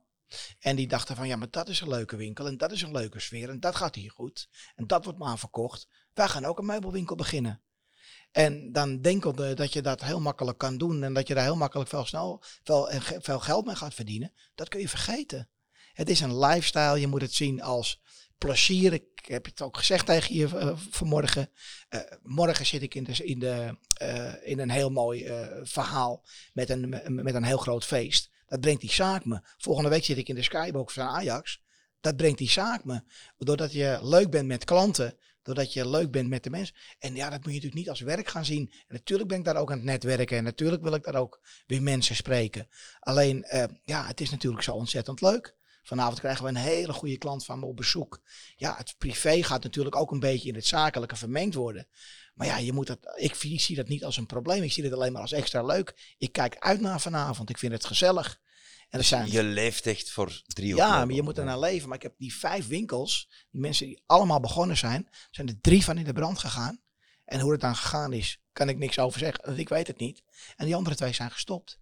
En 0.60 0.76
die 0.76 0.88
dachten 0.88 1.16
van, 1.16 1.28
ja, 1.28 1.36
maar 1.36 1.50
dat 1.50 1.70
is 1.70 1.82
een 1.82 1.90
leuke 1.90 2.16
winkel 2.16 2.48
en 2.48 2.58
dat 2.58 2.72
is 2.72 2.82
een 2.82 2.92
leuke 2.92 3.20
sfeer 3.20 3.50
en 3.50 3.60
dat 3.60 3.76
gaat 3.76 3.96
hier 3.96 4.12
goed. 4.12 4.50
En 4.76 4.88
dat 4.88 5.04
wordt 5.04 5.20
maar 5.20 5.40
verkocht. 5.40 5.88
Wij 6.14 6.28
gaan 6.28 6.46
ook 6.46 6.60
een 6.60 6.66
meubelwinkel 6.66 7.16
beginnen. 7.16 7.62
En 8.32 8.72
dan 8.72 9.02
denkende 9.02 9.54
dat 9.54 9.74
je 9.74 9.82
dat 9.82 10.04
heel 10.04 10.22
makkelijk 10.22 10.58
kan 10.58 10.78
doen 10.78 11.04
en 11.04 11.14
dat 11.14 11.28
je 11.28 11.34
daar 11.34 11.44
heel 11.44 11.56
makkelijk 11.56 11.90
veel, 11.90 12.06
snel, 12.06 12.44
veel, 12.64 12.90
veel 13.20 13.40
geld 13.40 13.66
mee 13.66 13.76
gaat 13.76 13.94
verdienen, 13.94 14.34
dat 14.56 14.68
kun 14.68 14.80
je 14.80 14.90
vergeten. 14.90 15.50
Het 15.94 16.10
is 16.10 16.20
een 16.20 16.40
lifestyle, 16.40 17.00
je 17.00 17.08
moet 17.08 17.22
het 17.22 17.34
zien 17.34 17.62
als 17.62 18.02
plezier. 18.38 18.94
Ik 18.94 19.26
heb 19.26 19.46
het 19.46 19.62
ook 19.62 19.78
gezegd 19.78 20.06
tegen 20.06 20.36
je 20.36 20.58
eh, 20.58 20.78
vanmorgen. 20.90 21.50
Eh, 21.90 22.00
morgen 22.22 22.66
zit 22.66 22.82
ik 22.82 22.96
in, 22.96 23.04
de, 23.04 23.24
in, 23.24 23.42
eh, 23.98 24.34
in 24.44 24.60
een 24.60 24.70
heel 24.70 24.90
mooi 24.90 25.32
verhaal 25.64 26.26
met 26.54 26.70
een, 26.70 26.90
met 27.06 27.34
een 27.34 27.44
heel 27.44 27.58
groot 27.58 27.86
feest. 27.86 28.30
Dat 28.46 28.60
brengt 28.60 28.82
die 28.82 28.92
zaak 28.92 29.26
me. 29.26 29.42
Volgende 29.58 29.90
week 29.90 30.04
zit 30.04 30.18
ik 30.18 30.30
in 30.30 30.36
de 30.36 30.44
skybox 30.44 30.94
van 30.94 31.08
Ajax. 31.08 31.62
Dat 32.00 32.16
brengt 32.16 32.38
die 32.38 32.50
zaak 32.50 32.84
me. 32.84 33.02
Doordat 33.38 33.72
je 33.72 34.00
leuk 34.02 34.30
bent 34.30 34.48
met 34.48 34.64
klanten. 34.64 35.18
Doordat 35.42 35.74
je 35.74 35.90
leuk 35.90 36.12
bent 36.12 36.30
met 36.30 36.44
de 36.44 36.50
mensen. 36.50 36.76
En 37.00 37.16
ja, 37.16 37.30
dat 37.30 37.38
moet 37.38 37.46
je 37.46 37.54
natuurlijk 37.54 37.76
niet 37.76 37.90
als 37.90 38.00
werk 38.00 38.28
gaan 38.28 38.46
zien. 38.46 38.72
En 38.72 38.96
natuurlijk 38.96 39.30
ben 39.30 39.38
ik 39.38 39.46
daar 39.46 39.56
ook 39.56 39.72
aan 39.72 39.78
het 39.78 39.86
netwerken. 39.86 40.38
En 40.38 40.44
natuurlijk 40.44 40.84
wil 40.84 40.94
ik 40.94 41.04
daar 41.04 41.16
ook 41.16 41.42
weer 41.66 41.82
mensen 41.82 42.16
spreken. 42.16 42.68
Alleen, 43.00 43.46
ja, 43.84 44.06
het 44.08 44.22
is 44.22 44.30
natuurlijk 44.30 44.64
zo 44.64 44.72
ontzettend 44.72 45.22
leuk. 45.22 45.57
Vanavond 45.88 46.20
krijgen 46.20 46.44
we 46.44 46.50
een 46.50 46.56
hele 46.56 46.94
goede 46.94 47.18
klant 47.18 47.46
van 47.46 47.60
me 47.60 47.66
op 47.66 47.76
bezoek. 47.76 48.22
Ja, 48.56 48.76
het 48.78 48.96
privé 48.98 49.44
gaat 49.44 49.64
natuurlijk 49.64 49.96
ook 49.96 50.12
een 50.12 50.20
beetje 50.20 50.50
in 50.50 50.56
het 50.56 50.66
zakelijke 50.66 51.16
vermengd 51.16 51.56
worden. 51.56 51.88
Maar 52.34 52.48
ja, 52.48 52.58
je 52.58 52.74
moet 52.74 52.88
dat, 52.88 53.00
ik 53.16 53.36
zie 53.36 53.60
zie 53.60 53.76
dat 53.76 53.88
niet 53.88 54.04
als 54.04 54.18
een 54.18 54.26
probleem. 54.26 54.64
Ik 54.64 54.72
zie 54.72 54.84
het 54.84 54.94
alleen 54.94 55.12
maar 55.12 55.22
als 55.22 55.32
extra 55.32 55.64
leuk. 55.64 56.16
Ik 56.18 56.32
kijk 56.32 56.56
uit 56.60 56.82
naar 56.82 57.02
vanavond. 57.02 57.50
Ik 57.50 57.58
vind 57.58 57.72
het 57.72 57.86
gezellig. 57.86 58.40
En 58.90 59.00
er 59.00 59.06
zijn, 59.06 59.32
Je 59.32 59.44
leeft 59.44 59.86
echt 59.86 60.12
voor 60.12 60.42
drie 60.46 60.76
ja, 60.76 61.06
maar 61.06 61.16
je 61.16 61.22
moet 61.22 61.38
er 61.38 61.46
naar 61.46 61.60
leven. 61.60 61.88
Maar 61.88 61.98
ik 61.98 62.04
heb 62.04 62.16
die 62.18 62.36
vijf 62.36 62.68
winkels, 62.68 63.30
die 63.52 63.62
mensen 63.62 63.86
die 63.86 64.04
allemaal 64.06 64.40
begonnen 64.40 64.78
zijn, 64.78 65.10
zijn 65.32 65.48
er 65.48 65.62
drie 65.62 65.84
van 65.84 65.98
in 65.98 66.04
de 66.06 66.14
brand 66.14 66.40
gegaan. 66.40 66.82
En 67.26 67.40
hoe 67.40 67.52
het 67.52 67.62
dan 67.62 67.76
gegaan 67.76 68.14
is, 68.14 68.42
kan 68.52 68.70
ik 68.70 68.78
niks 68.78 69.00
over 69.00 69.20
zeggen. 69.20 69.46
want 69.46 69.58
Ik 69.58 69.70
weet 69.70 69.88
het 69.88 70.00
niet. 70.00 70.24
En 70.56 70.66
die 70.66 70.76
andere 70.76 70.96
twee 70.96 71.14
zijn 71.14 71.32
gestopt. 71.32 71.80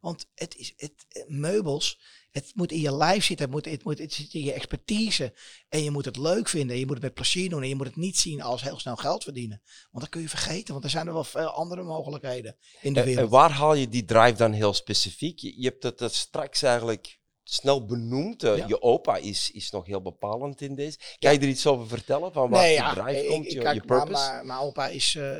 Want 0.00 0.26
het 0.34 0.54
is 0.54 0.72
het, 0.76 1.04
eh, 1.08 1.22
meubels, 1.26 2.00
het 2.34 2.52
moet 2.54 2.72
in 2.72 2.80
je 2.80 2.96
lijf 2.96 3.24
zitten, 3.24 3.44
het, 3.46 3.54
moet, 3.54 3.64
het, 3.64 3.84
moet, 3.84 3.98
het 3.98 4.12
zit 4.12 4.34
in 4.34 4.42
je 4.44 4.52
expertise. 4.52 5.34
En 5.68 5.82
je 5.82 5.90
moet 5.90 6.04
het 6.04 6.16
leuk 6.16 6.48
vinden, 6.48 6.78
je 6.78 6.84
moet 6.86 6.94
het 6.94 7.02
met 7.04 7.14
plezier 7.14 7.48
doen. 7.50 7.62
En 7.62 7.68
je 7.68 7.74
moet 7.74 7.86
het 7.86 7.96
niet 7.96 8.18
zien 8.18 8.42
als 8.42 8.62
heel 8.62 8.78
snel 8.78 8.96
geld 8.96 9.22
verdienen. 9.24 9.62
Want 9.90 10.02
dan 10.04 10.08
kun 10.08 10.20
je 10.20 10.28
vergeten, 10.28 10.72
want 10.72 10.84
er 10.84 10.90
zijn 10.90 11.06
er 11.06 11.12
wel 11.12 11.24
veel 11.24 11.48
andere 11.48 11.82
mogelijkheden 11.82 12.56
in 12.80 12.92
de 12.92 13.00
En, 13.00 13.06
en 13.06 13.12
wereld. 13.14 13.30
waar 13.30 13.50
haal 13.50 13.74
je 13.74 13.88
die 13.88 14.04
drive 14.04 14.36
dan 14.36 14.52
heel 14.52 14.72
specifiek? 14.74 15.38
Je, 15.38 15.54
je 15.60 15.68
hebt 15.68 15.82
het 15.82 16.00
er 16.00 16.10
straks 16.10 16.62
eigenlijk 16.62 17.18
snel 17.42 17.84
benoemd. 17.84 18.42
Eh, 18.42 18.56
Ja. 18.56 18.64
Je 18.66 18.82
opa 18.82 19.16
is, 19.16 19.50
is 19.50 19.70
nog 19.70 19.86
heel 19.86 20.02
bepalend 20.02 20.60
in 20.60 20.74
deze. 20.74 20.98
Kan 21.18 21.32
je 21.32 21.38
er 21.38 21.48
iets 21.48 21.66
over 21.66 21.88
vertellen? 21.88 22.32
Van 22.32 22.50
waar 22.50 22.62
Nee, 22.62 22.72
ja, 22.74 22.92
drive 22.94 23.22
ik- 23.22 23.28
komt, 23.28 23.52
je, 23.52 23.58
kijk, 23.58 23.74
je 23.74 23.80
purpose? 23.86 24.12
maar- 24.12 24.44
Mijn 24.46 24.58
opa 24.58 24.88
is 24.88 25.14
eh, 25.14 25.30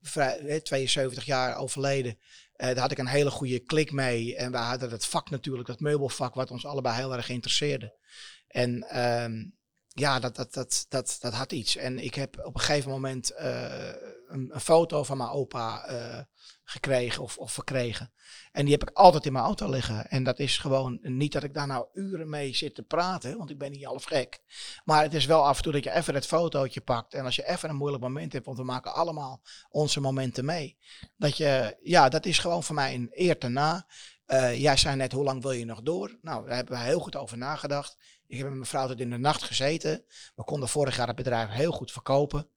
vrij, 0.00 0.38
hè, 0.46 0.60
72 0.60 1.24
jaar 1.24 1.56
overleden. 1.56 2.18
Eh, 2.62 2.68
daar 2.68 2.78
had 2.78 2.90
ik 2.90 2.98
een 2.98 3.06
hele 3.06 3.30
goede 3.30 3.58
klik 3.58 3.92
mee. 3.92 4.36
En 4.36 4.52
wij 4.52 4.62
hadden 4.62 4.90
het 4.90 5.06
vak 5.06 5.30
natuurlijk, 5.30 5.68
dat 5.68 5.80
meubelvak, 5.80 6.34
wat 6.34 6.50
ons 6.50 6.66
allebei 6.66 6.96
heel 6.96 7.14
erg 7.14 7.28
interesseerde. 7.28 7.98
En 8.46 8.82
ehm, 8.88 9.44
ja, 9.88 10.20
dat, 10.20 10.36
dat, 10.36 10.54
dat, 10.54 10.86
dat, 10.88 11.16
dat 11.20 11.32
had 11.32 11.52
iets. 11.52 11.76
En 11.76 11.98
ik 11.98 12.14
heb 12.14 12.38
op 12.44 12.54
een 12.54 12.60
gegeven 12.60 12.90
moment 12.90 13.30
eh, 13.30 13.88
een, 14.32 14.52
foto 14.60 15.04
van 15.04 15.16
mijn 15.16 15.30
opa 15.30 15.84
eh, 15.84 16.18
gekregen 16.64 17.22
of, 17.22 17.38
of 17.38 17.52
verkregen. 17.52 18.12
En 18.52 18.64
die 18.64 18.72
heb 18.72 18.88
ik 18.88 18.96
altijd 18.96 19.26
in 19.26 19.32
mijn 19.32 19.44
auto 19.44 19.70
liggen. 19.70 20.10
En 20.10 20.24
dat 20.24 20.38
is 20.38 20.58
gewoon 20.58 20.98
niet 21.02 21.32
dat 21.32 21.42
ik 21.42 21.54
daar 21.54 21.66
nou 21.66 21.86
uren 21.92 22.28
mee 22.28 22.54
zit 22.54 22.74
te 22.74 22.82
praten, 22.82 23.38
want 23.38 23.50
ik 23.50 23.58
ben 23.58 23.70
niet 23.70 23.84
half 23.84 24.04
gek. 24.04 24.40
Maar 24.84 25.02
het 25.02 25.14
is 25.14 25.24
wel 25.24 25.46
af 25.46 25.56
en 25.56 25.62
toe 25.62 25.72
dat 25.72 25.84
je 25.84 25.92
even 25.92 26.14
het 26.14 26.26
fotootje 26.26 26.80
pakt. 26.80 27.14
En 27.14 27.24
als 27.24 27.36
je 27.36 27.48
even 27.48 27.68
een 27.68 27.76
moeilijk 27.76 28.02
moment 28.02 28.32
hebt, 28.32 28.46
want 28.46 28.58
we 28.58 28.64
maken 28.64 28.94
allemaal 28.94 29.42
onze 29.70 30.00
momenten 30.00 30.44
mee. 30.44 30.78
Dat 31.16 31.36
je, 31.36 31.76
ja, 31.82 32.08
dat 32.08 32.26
is 32.26 32.38
gewoon 32.38 32.62
voor 32.62 32.74
mij 32.74 32.94
een 32.94 33.10
eer 33.10 33.38
te 33.38 33.48
na. 33.48 33.86
Eh, 34.26 34.60
jij 34.60 34.76
zei 34.76 34.96
net, 34.96 35.12
hoe 35.12 35.24
lang 35.24 35.42
wil 35.42 35.50
je 35.50 35.64
nog 35.64 35.82
door? 35.82 36.18
Nou, 36.22 36.46
daar 36.46 36.56
hebben 36.56 36.78
we 36.78 36.84
heel 36.84 37.00
goed 37.00 37.16
over 37.16 37.38
nagedacht. 37.38 37.96
Ik 38.26 38.36
heb 38.36 38.46
met 38.46 38.56
mijn 38.56 38.68
vrouw 38.68 38.86
tot 38.86 39.00
in 39.00 39.10
de 39.10 39.18
nacht 39.18 39.42
gezeten. 39.42 40.04
We 40.34 40.44
konden 40.44 40.68
vorig 40.68 40.96
jaar 40.96 41.06
het 41.06 41.16
bedrijf 41.16 41.48
heel 41.48 41.72
goed 41.72 41.92
verkopen. 41.92 42.48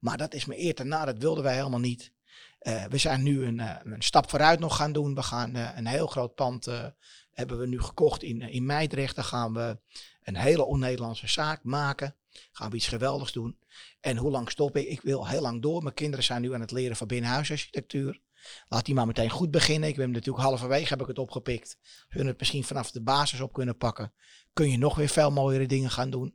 Maar 0.00 0.16
dat 0.16 0.34
is 0.34 0.44
me 0.44 0.58
eer 0.58 0.74
te 0.74 0.84
na, 0.84 1.04
dat 1.04 1.18
wilden 1.18 1.44
wij 1.44 1.54
helemaal 1.54 1.80
niet. 1.80 2.12
Eh, 2.58 2.84
we 2.84 2.98
zijn 2.98 3.22
nu 3.22 3.44
een, 3.44 3.60
eh, 3.60 3.76
een 3.84 4.02
stap 4.02 4.30
vooruit 4.30 4.60
nog 4.60 4.76
gaan 4.76 4.92
doen. 4.92 5.14
We 5.14 5.22
gaan 5.22 5.54
eh, 5.54 5.68
een 5.76 5.86
heel 5.86 6.06
groot 6.06 6.34
pand 6.34 6.68
hebben 7.30 7.58
we 7.58 7.66
nu 7.66 7.80
gekocht 7.80 8.22
in, 8.22 8.40
in 8.40 8.66
Meidrecht. 8.66 9.16
Daar 9.16 9.24
gaan 9.24 9.52
we 9.54 9.78
een 10.22 10.36
hele 10.36 10.64
on-Nederlandse 10.64 11.28
zaak 11.28 11.64
maken. 11.64 12.16
Gaan 12.52 12.70
we 12.70 12.76
iets 12.76 12.88
geweldigs 12.88 13.32
doen. 13.32 13.58
En 14.00 14.16
hoe 14.16 14.30
lang 14.30 14.50
stop 14.50 14.76
ik? 14.76 14.88
Ik 14.88 15.00
wil 15.00 15.28
heel 15.28 15.40
lang 15.40 15.62
door. 15.62 15.82
Mijn 15.82 15.94
kinderen 15.94 16.24
zijn 16.24 16.42
nu 16.42 16.54
aan 16.54 16.60
het 16.60 16.70
leren 16.70 16.96
van 16.96 17.06
binnenhuisarchitectuur. 17.06 18.20
Laat 18.68 18.84
die 18.84 18.94
maar 18.94 19.06
meteen 19.06 19.30
goed 19.30 19.50
beginnen. 19.50 19.88
Ik 19.88 19.96
hem 19.96 20.10
natuurlijk 20.10 20.44
halverwege 20.44 20.88
heb 20.88 21.00
ik 21.00 21.06
het 21.06 21.18
opgepikt. 21.18 21.78
Hun 22.08 22.26
het 22.26 22.38
misschien 22.38 22.64
vanaf 22.64 22.90
de 22.90 23.02
basis 23.02 23.40
op 23.40 23.52
kunnen 23.52 23.76
pakken. 23.76 24.12
Kun 24.52 24.70
je 24.70 24.78
nog 24.78 24.94
weer 24.94 25.08
veel 25.08 25.30
mooiere 25.30 25.66
dingen 25.66 25.90
gaan 25.90 26.10
doen. 26.10 26.34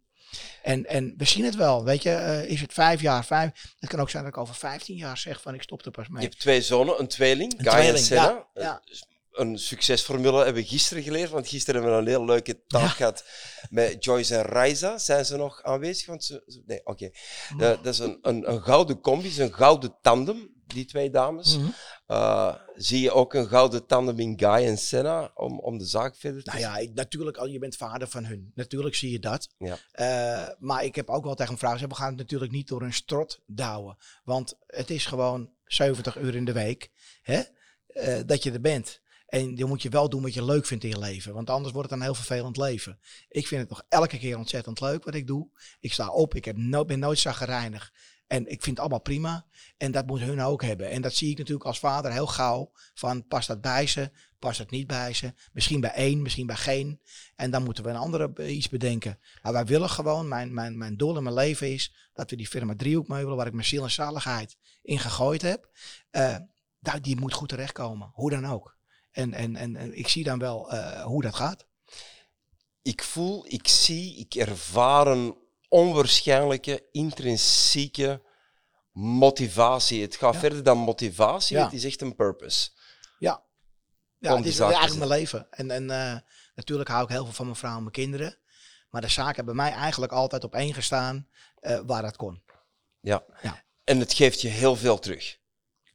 En, 0.64 0.86
en 0.86 1.14
we 1.18 1.26
zien 1.26 1.44
het 1.46 1.56
wel. 1.56 1.84
Weet 1.84 2.04
je, 2.04 2.10
eh, 2.12 2.50
is 2.50 2.62
het 2.62 2.74
vijf 2.74 3.02
jaar, 3.02 3.26
vijf. 3.26 3.52
Het 3.80 3.90
kan 3.90 4.00
ook 4.00 4.10
zijn 4.10 4.24
dat 4.24 4.32
ik 4.34 4.40
over 4.40 4.56
vijftien 4.56 4.96
jaar 4.96 5.18
zeg 5.18 5.42
van 5.42 5.54
ik 5.54 5.62
stop 5.62 5.86
er 5.86 5.92
pas 5.92 6.06
Je 6.06 6.12
mee. 6.14 6.24
hebt 6.24 6.40
twee 6.40 6.62
zonen, 6.62 7.00
een 7.00 7.08
tweeling, 7.08 7.54
Een 7.60 7.72
Guy 7.72 7.80
en 7.90 8.00
Senna. 8.00 8.24
ja, 8.24 8.62
ja. 8.62 8.82
Eh, 8.86 8.98
Een 9.36 9.58
succesformule 9.60 10.44
hebben 10.44 10.64
we 10.64 10.68
gisteren 10.70 11.04
geleerd, 11.04 11.30
want 11.30 11.48
gisteren 11.48 11.82
hebben 11.82 12.00
we 12.00 12.06
een 12.06 12.16
heel 12.18 12.26
leuke 12.26 12.64
taak 12.68 12.82
Ja. 12.82 12.88
gehad 12.88 13.26
met 13.70 14.04
Joyce 14.04 14.36
en 14.36 14.42
Raiza. 14.44 14.98
Zijn 14.98 15.26
ze 15.26 15.36
nog 15.38 15.64
aanwezig? 15.64 16.06
Want 16.06 16.24
ze, 16.24 16.64
nee, 16.66 16.86
oké. 16.86 17.10
Eh, 17.50 17.58
dat 17.58 17.86
is 17.86 18.00
een, 18.00 18.20
een, 18.22 18.52
een 18.52 18.62
gouden 18.62 19.02
combi, 19.02 19.28
is 19.28 19.38
een 19.38 19.54
gouden 19.54 19.98
tandem, 20.02 20.54
die 20.68 20.86
twee 20.86 21.10
dames. 21.10 21.58
Mhm. 21.58 21.70
Eh, 22.08 22.56
zie 22.76 23.02
je 23.02 23.12
ook 23.12 23.34
een 23.34 23.48
gouden 23.48 23.86
tandem 23.86 24.20
in 24.20 24.40
Guy 24.40 24.68
en 24.68 24.78
Senna 24.78 25.32
om, 25.36 25.60
om 25.60 25.78
de 25.78 25.86
zaak 25.86 26.16
verder 26.16 26.44
te 26.44 26.50
Nou 26.50 26.62
ja, 26.62 26.78
ik, 26.78 26.94
natuurlijk, 26.94 27.38
al 27.38 27.48
je 27.48 27.60
bent 27.60 27.76
vader 27.76 28.08
van 28.08 28.26
hun. 28.26 28.52
Natuurlijk 28.56 28.96
zie 28.96 29.12
je 29.12 29.20
dat. 29.20 29.50
Ja. 29.58 29.78
Eh, 29.92 30.48
maar 30.60 30.84
ik 30.84 30.96
heb 30.96 31.10
ook 31.10 31.24
wel 31.24 31.36
tegen 31.36 31.58
vrouw 31.58 31.72
gezegd, 31.72 31.92
we 31.92 31.98
gaan 31.98 32.08
het 32.10 32.18
natuurlijk 32.18 32.52
niet 32.52 32.68
door 32.68 32.82
een 32.82 32.94
strot 32.94 33.42
douwen. 33.46 33.98
Want 34.24 34.58
het 34.68 34.90
is 34.90 35.06
gewoon 35.06 35.50
70 35.66 36.18
uur 36.18 36.36
in 36.36 36.46
de 36.46 36.54
week 36.54 36.92
hè, 37.22 37.42
eh, 37.88 38.20
dat 38.26 38.44
je 38.44 38.52
er 38.52 38.62
bent. 38.62 39.04
En 39.36 39.56
dan 39.56 39.68
moet 39.70 39.82
je 39.82 39.90
wel 39.90 40.10
doen 40.10 40.22
wat 40.22 40.34
je 40.34 40.46
leuk 40.46 40.66
vindt 40.66 40.84
in 40.84 40.90
je 40.90 41.00
leven. 41.00 41.34
Want 41.34 41.50
anders 41.50 41.74
wordt 41.74 41.90
het 41.90 42.00
een 42.00 42.06
heel 42.06 42.16
vervelend 42.16 42.58
leven. 42.58 43.00
Ik 43.30 43.48
vind 43.48 43.62
het 43.62 43.70
nog 43.70 43.84
elke 43.90 44.18
keer 44.18 44.38
ontzettend 44.38 44.80
leuk 44.80 45.04
wat 45.04 45.14
ik 45.14 45.28
doe. 45.28 45.50
Ik 45.80 45.94
sta 45.94 46.10
op, 46.10 46.36
ik 46.36 46.46
heb 46.46 46.58
no 46.58 46.86
ben 46.86 47.00
nooit 47.00 47.20
zagrijnig. 47.20 47.94
En 48.28 48.42
ik 48.42 48.64
vind 48.64 48.66
het 48.66 48.80
allemaal 48.80 49.02
prima. 49.02 49.46
En 49.78 49.92
dat 49.92 50.06
moet 50.06 50.20
hun 50.20 50.42
ook 50.42 50.62
hebben. 50.62 50.90
En 50.90 51.02
dat 51.02 51.14
zie 51.14 51.32
ik 51.32 51.38
natuurlijk 51.38 51.66
als 51.66 51.80
vader 51.80 52.12
heel 52.12 52.28
gauw. 52.28 52.72
Van 52.94 53.28
past 53.28 53.48
dat 53.48 53.62
bij 53.62 53.88
ze, 53.88 54.12
past 54.40 54.58
dat 54.58 54.70
niet 54.70 54.88
bij 54.88 55.14
ze. 55.14 55.34
Misschien 55.54 55.80
bij 55.80 55.92
één, 55.92 56.22
misschien 56.22 56.48
bij 56.48 56.56
geen. 56.56 57.02
En 57.36 57.52
dan 57.52 57.64
moeten 57.64 57.84
we 57.84 57.90
een 57.90 57.96
andere 57.96 58.32
be- 58.32 58.50
iets 58.50 58.70
bedenken. 58.70 59.20
Maar 59.42 59.54
wij 59.54 59.66
willen 59.66 59.90
gewoon, 59.90 60.28
mijn, 60.28 60.54
mijn, 60.54 60.78
mijn 60.78 60.98
doel 60.98 61.18
in 61.18 61.24
mijn 61.24 61.36
leven 61.36 61.74
is 61.74 62.10
dat 62.14 62.30
we 62.30 62.36
die 62.36 62.48
firma 62.48 62.76
Driehoekmeubelen, 62.76 63.38
waar 63.38 63.48
ik 63.48 63.54
mijn 63.54 63.66
ziel 63.66 63.84
en 63.84 63.92
zaligheid 63.92 64.58
in 64.82 65.00
gegooid 65.00 65.42
heb, 65.42 65.70
eh, 66.10 66.36
die 67.02 67.20
moet 67.20 67.34
goed 67.34 67.50
terechtkomen. 67.50 68.12
Hoe 68.14 68.30
dan 68.30 68.46
ook. 68.46 68.75
En, 69.16 69.34
en, 69.34 69.56
en, 69.56 69.76
en 69.76 69.98
ik 69.98 70.08
zie 70.08 70.24
dan 70.24 70.40
wel 70.40 70.72
eh, 70.72 71.04
hoe 71.04 71.22
dat 71.22 71.36
gaat. 71.36 71.66
ik 72.82 73.04
voel, 73.04 73.46
ik 73.48 73.68
zie, 73.68 74.16
ik 74.18 74.36
ervaar 74.36 75.08
een 75.08 75.38
onwaarschijnlijke, 75.70 76.88
intrinsieke 76.92 78.22
motivatie. 78.92 80.02
Het 80.02 80.16
gaat 80.16 80.34
Ja. 80.34 80.40
verder 80.40 80.64
dan 80.64 80.78
motivatie, 80.78 81.58
Ja. 81.58 81.64
het 81.64 81.74
is 81.74 81.84
echt 81.84 82.02
een 82.02 82.16
purpose. 82.16 82.70
Ja, 84.20 84.32
Om 84.32 84.38
het 84.38 84.46
is 84.46 84.60
eigenlijk 84.60 84.98
mijn 84.98 85.10
leven. 85.10 85.48
En, 85.50 85.72
en 85.72 85.90
eh, 85.90 86.20
natuurlijk 86.56 86.90
hou 86.90 87.04
ik 87.04 87.10
heel 87.10 87.24
veel 87.24 87.34
van 87.34 87.46
mijn 87.46 87.58
vrouw 87.58 87.76
en 87.76 87.80
mijn 87.82 87.92
kinderen. 87.92 88.38
Maar 88.90 89.02
de 89.02 89.08
zaken 89.08 89.36
hebben 89.36 89.56
bij 89.56 89.66
mij 89.70 89.74
eigenlijk 89.74 90.12
altijd 90.12 90.44
op 90.44 90.56
één 90.56 90.74
gestaan 90.74 91.28
eh, 91.60 91.80
waar 91.86 92.02
dat 92.02 92.16
kon. 92.16 92.44
Ja. 93.00 93.24
Ja. 93.42 93.64
En 93.84 94.00
het 94.00 94.14
geeft 94.14 94.42
je 94.42 94.48
heel 94.48 94.76
veel 94.76 95.00
terug. 95.00 95.38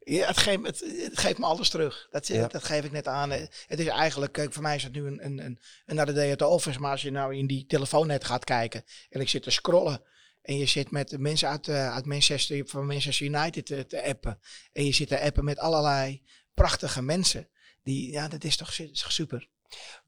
Ja, 0.05 0.27
het, 0.27 0.39
geeft, 0.39 0.67
het, 0.67 0.81
het 0.81 1.19
geeft 1.19 1.39
me 1.39 1.45
alles 1.45 1.69
terug. 1.69 2.09
Dat, 2.11 2.27
Ja. 2.27 2.47
dat 2.47 2.65
geef 2.65 2.85
ik 2.85 2.93
net 2.93 3.07
aan. 3.09 3.33
Eh, 3.33 3.41
Het 3.67 3.81
is 3.81 3.87
eigenlijk, 3.87 4.33
kijk, 4.33 4.53
voor 4.53 4.63
mij 4.63 4.77
is 4.77 4.83
het 4.83 4.93
nu 4.93 5.07
een, 5.07 5.25
een, 5.25 5.39
een, 5.45 5.59
een 5.87 5.95
naar 5.97 6.07
de 6.07 6.13
day 6.13 6.31
at 6.33 6.39
the 6.39 6.47
office. 6.47 6.81
Maar 6.81 6.91
als 6.91 7.03
je 7.03 7.11
nou 7.11 7.37
in 7.37 7.47
die 7.47 7.67
telefoonnet 7.67 8.25
gaat 8.25 8.45
kijken 8.45 8.85
en 9.09 9.21
ik 9.21 9.29
zit 9.29 9.43
te 9.43 9.51
scrollen. 9.51 10.03
En 10.43 10.57
je 10.57 10.67
zit 10.67 10.91
met 10.91 11.19
mensen 11.19 11.49
uit, 11.49 11.69
eh, 11.69 11.93
uit 11.95 12.07
Manchester, 12.07 12.63
van 12.67 12.87
Manchester 12.87 13.27
United 13.27 13.67
te, 13.67 13.87
te 13.87 14.03
appen. 14.03 14.41
En 14.73 14.85
je 14.85 14.93
zit 14.93 15.09
te 15.09 15.21
appen 15.21 15.45
met 15.45 15.59
allerlei 15.59 16.23
prachtige 16.55 17.03
mensen. 17.03 17.49
Die, 17.83 18.13
ja, 18.13 18.29
dat 18.29 18.45
is 18.45 18.57
toch 18.57 18.73
su- 18.73 18.89
is 18.93 19.01
toch 19.03 19.13
super. 19.13 19.49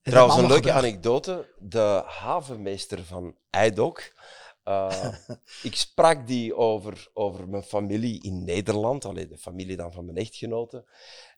Trouwens, 0.02 0.36
een 0.36 0.46
leuke 0.46 0.62
gebracht. 0.62 0.78
anekdote. 0.84 1.54
De 1.58 2.02
havenmeester 2.06 3.04
van 3.04 3.36
Eidok. 3.50 4.12
Eh, 4.64 5.14
ik 5.62 5.76
sprak 5.76 6.26
die 6.26 6.54
over, 6.54 7.08
over 7.12 7.48
mijn 7.48 7.62
familie 7.62 8.22
in 8.22 8.44
Nederland. 8.44 9.04
Alleen 9.04 9.28
de 9.28 9.38
familie 9.38 9.76
dan 9.76 9.92
van 9.92 10.04
mijn 10.04 10.16
echtgenote. 10.16 10.84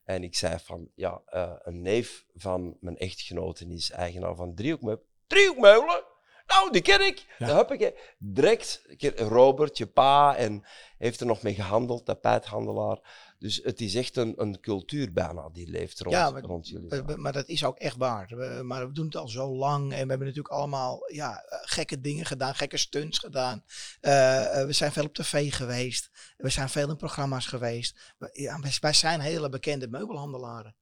En 0.03 0.23
ik 0.23 0.35
zei 0.35 0.59
van, 0.59 0.89
ja, 0.95 1.21
eh, 1.25 1.53
een 1.57 1.81
neef 1.81 2.25
van 2.33 2.77
mijn 2.79 2.97
echtgenote 2.97 3.67
is 3.67 3.91
eigenaar 3.91 4.35
van 4.35 4.55
Driehoekmeubelen. 4.55 5.09
Driehoekmeubelen? 5.27 6.03
Nou, 6.47 6.71
die 6.71 6.81
ken 6.81 7.05
ik. 7.05 7.25
Ja. 7.37 7.69
Ik. 7.69 8.15
Direct, 8.17 8.85
Robert, 9.15 9.77
je 9.77 9.87
pa, 9.87 10.35
en 10.35 10.63
heeft 10.97 11.19
er 11.19 11.25
nog 11.25 11.41
mee 11.41 11.53
gehandeld, 11.53 12.05
tapijthandelaar. 12.05 12.99
Dus 13.39 13.59
het 13.63 13.81
is 13.81 13.95
echt 13.95 14.17
een, 14.17 14.33
een 14.37 14.59
cultuur 14.59 15.13
bijna 15.13 15.49
die 15.49 15.69
leeft 15.69 15.99
rond, 15.99 16.15
Ja, 16.15 16.31
maar- 16.31 16.41
rond 16.41 16.67
jullie. 16.67 16.89
We- 16.89 17.17
Maar 17.17 17.33
dat 17.33 17.47
is 17.47 17.63
ook 17.65 17.77
echt 17.77 17.97
waar. 17.97 18.27
We- 18.35 18.63
maar 18.63 18.87
we 18.87 18.93
doen 18.93 19.05
het 19.05 19.15
al 19.15 19.27
zo 19.27 19.55
lang. 19.55 19.83
En 19.83 19.89
we 20.03 20.09
hebben 20.09 20.19
natuurlijk 20.27 20.53
allemaal 20.53 21.11
ja, 21.11 21.43
eh, 21.43 21.57
gekke 21.61 21.99
dingen 22.01 22.25
gedaan. 22.25 22.55
Gekke 22.55 22.77
stunts 22.77 23.17
gedaan. 23.19 23.63
Eh, 24.01 24.59
eh, 24.61 24.65
we 24.67 24.73
zijn 24.73 24.91
veel 24.91 25.05
op 25.05 25.13
tv 25.13 25.53
geweest. 25.53 26.09
We 26.37 26.49
zijn 26.49 26.69
veel 26.69 26.89
in 26.89 26.95
programma's 26.97 27.45
geweest. 27.45 28.13
We- 28.17 28.29
Ja, 28.33 28.59
wij- 28.59 28.77
wij 28.79 28.93
zijn 28.93 29.19
hele 29.19 29.49
bekende 29.49 29.87
meubelhandelaren. 29.87 30.75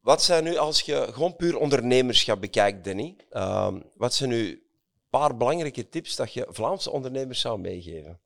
Wat 0.00 0.22
zijn 0.22 0.44
nu, 0.44 0.56
als 0.56 0.80
je 0.80 1.08
gewoon 1.12 1.36
puur 1.36 1.56
ondernemerschap 1.58 2.40
bekijkt, 2.40 2.84
Danny, 2.84 3.16
ehm, 3.30 3.80
wat 3.96 4.14
zijn 4.14 4.30
nu 4.30 4.48
een 4.50 4.62
paar 5.10 5.36
belangrijke 5.36 5.88
tips 5.88 6.16
dat 6.16 6.32
je 6.32 6.46
Vlaamse 6.50 6.90
ondernemers 6.90 7.40
zou 7.40 7.58
meegeven? 7.60 8.20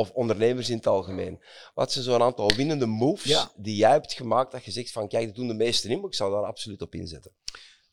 Of 0.00 0.10
ondernemers 0.10 0.68
in 0.70 0.76
het 0.76 0.86
algemeen. 0.86 1.42
Wat 1.74 1.92
zijn 1.92 2.04
zo'n 2.04 2.22
aantal 2.22 2.50
winnende 2.56 2.86
moves 2.86 3.24
Ja. 3.30 3.50
die 3.56 3.76
jij 3.76 3.90
hebt 3.90 4.12
gemaakt 4.12 4.52
dat 4.52 4.64
je 4.64 4.70
zegt 4.70 4.92
van 4.92 5.08
kijk, 5.08 5.26
dat 5.26 5.34
doen 5.34 5.48
de 5.48 5.54
meesten 5.54 5.90
niet, 5.90 5.98
maar 6.00 6.08
ik 6.08 6.14
zou 6.14 6.32
daar 6.32 6.44
absoluut 6.44 6.82
op 6.82 6.94
inzetten. 6.94 7.32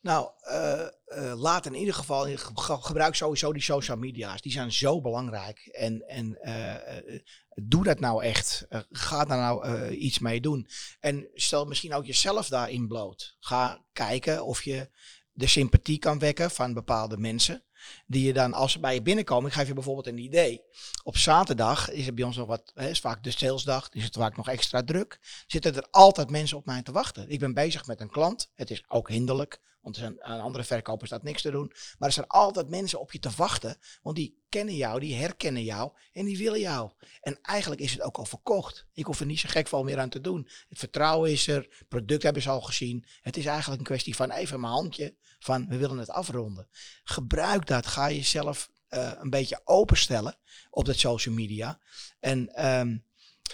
Nou, 0.01 0.29
eh, 0.39 0.81
eh, 1.05 1.39
laat 1.39 1.65
in 1.65 1.73
ieder 1.75 1.93
geval, 1.93 2.25
ge- 2.37 2.77
gebruik 2.81 3.15
sowieso 3.15 3.53
die 3.53 3.61
social 3.61 3.97
media's. 3.97 4.41
Die 4.41 4.51
zijn 4.51 4.71
zo 4.71 5.01
belangrijk. 5.01 5.59
En, 5.71 6.01
en 6.07 6.37
eh, 6.41 7.19
doe 7.63 7.83
dat 7.83 7.99
nou 7.99 8.23
echt. 8.23 8.65
Ga 8.89 9.25
daar 9.25 9.37
nou 9.37 9.89
iets 9.89 10.19
mee 10.19 10.41
doen. 10.41 10.67
En 10.99 11.29
stel 11.33 11.65
misschien 11.65 11.93
ook 11.93 12.05
jezelf 12.05 12.47
daarin 12.47 12.87
bloot. 12.87 13.35
Ga 13.39 13.85
kijken 13.93 14.45
of 14.45 14.63
je 14.63 14.89
de 15.31 15.47
sympathie 15.47 15.99
kan 15.99 16.19
wekken 16.19 16.51
van 16.51 16.73
bepaalde 16.73 17.17
mensen. 17.17 17.63
Die 18.07 18.25
je 18.25 18.33
dan, 18.33 18.53
als 18.53 18.71
ze 18.71 18.79
bij 18.79 18.93
je 18.93 19.01
binnenkomen, 19.01 19.49
ik 19.49 19.55
geef 19.55 19.67
je 19.67 19.73
bijvoorbeeld 19.73 20.07
een 20.07 20.17
idee. 20.17 20.61
Op 21.03 21.17
zaterdag 21.17 21.89
is 21.89 22.05
het 22.05 22.15
bij 22.15 22.25
ons 22.25 22.37
nog 22.37 22.47
wat, 22.47 22.71
hè, 22.73 22.89
is 22.89 22.99
vaak 22.99 23.23
de 23.23 23.31
salesdag, 23.31 23.89
is 23.91 24.03
het 24.03 24.15
vaak 24.15 24.37
nog 24.37 24.49
extra 24.49 24.83
druk. 24.83 25.19
Zitten 25.47 25.75
er 25.75 25.87
altijd 25.91 26.29
mensen 26.29 26.57
op 26.57 26.65
mij 26.65 26.81
te 26.81 26.91
wachten. 26.91 27.29
Ik 27.29 27.39
ben 27.39 27.53
bezig 27.53 27.87
met 27.87 28.01
een 28.01 28.09
klant. 28.09 28.51
Het 28.55 28.71
is 28.71 28.83
ook 28.87 29.09
hinderlijk, 29.09 29.59
want 29.81 29.95
er 29.95 30.01
zijn, 30.01 30.23
aan 30.23 30.39
andere 30.39 30.63
verkopers 30.63 31.09
staat 31.09 31.23
niks 31.23 31.41
te 31.41 31.51
doen. 31.51 31.71
Maar 31.97 32.07
er 32.07 32.13
zijn 32.13 32.27
altijd 32.27 32.69
mensen 32.69 32.99
op 32.99 33.11
je 33.11 33.19
te 33.19 33.29
wachten, 33.35 33.77
want 34.01 34.15
die 34.15 34.43
kennen 34.49 34.75
jou, 34.75 34.99
die 34.99 35.15
herkennen 35.15 35.63
jou 35.63 35.91
en 36.13 36.25
die 36.25 36.37
willen 36.37 36.59
jou. 36.59 36.91
En 37.21 37.39
eigenlijk 37.41 37.81
is 37.81 37.91
het 37.91 38.01
ook 38.01 38.17
al 38.17 38.25
verkocht. 38.25 38.85
Ik 38.93 39.05
hoef 39.05 39.19
er 39.19 39.25
niet 39.25 39.39
zo 39.39 39.49
gek 39.49 39.67
veel 39.67 39.83
meer 39.83 39.99
aan 39.99 40.09
te 40.09 40.21
doen. 40.21 40.49
Het 40.69 40.79
vertrouwen 40.79 41.31
is 41.31 41.47
er, 41.47 41.65
het 41.77 41.87
product 41.87 42.23
hebben 42.23 42.41
ze 42.41 42.49
al 42.49 42.61
gezien. 42.61 43.05
Het 43.21 43.37
is 43.37 43.45
eigenlijk 43.45 43.79
een 43.79 43.87
kwestie 43.87 44.15
van 44.15 44.31
even 44.31 44.59
mijn 44.59 44.73
handje 44.73 45.15
van 45.39 45.67
we 45.67 45.77
willen 45.77 45.97
het 45.97 46.09
afronden. 46.09 46.67
Gebruik 47.03 47.67
dat, 47.67 47.87
ga 47.87 48.09
jezelf 48.11 48.69
eh, 48.87 49.11
een 49.17 49.29
beetje 49.29 49.61
openstellen 49.63 50.37
op 50.69 50.85
dat 50.85 50.97
social 50.97 51.35
media. 51.35 51.79
En 52.19 52.47
ehm, 52.53 52.97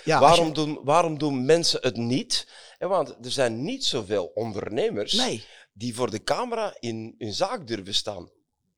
ja, 0.04 0.20
waarom, 0.20 0.48
je- 0.48 0.54
doen, 0.54 0.80
waarom 0.84 1.18
doen 1.18 1.46
mensen 1.46 1.80
het 1.82 1.98
niet? 1.98 2.48
En 2.78 2.90
want 2.90 3.10
er 3.26 3.32
zijn 3.32 3.64
niet 3.64 3.86
zoveel 3.86 4.26
ondernemers 4.26 5.14
Nee, 5.14 5.46
die 5.74 5.96
voor 5.96 6.10
de 6.10 6.24
camera 6.24 6.76
in 6.80 7.16
hun 7.18 7.34
zaak 7.34 7.68
durven 7.68 7.94
staan. 7.94 8.30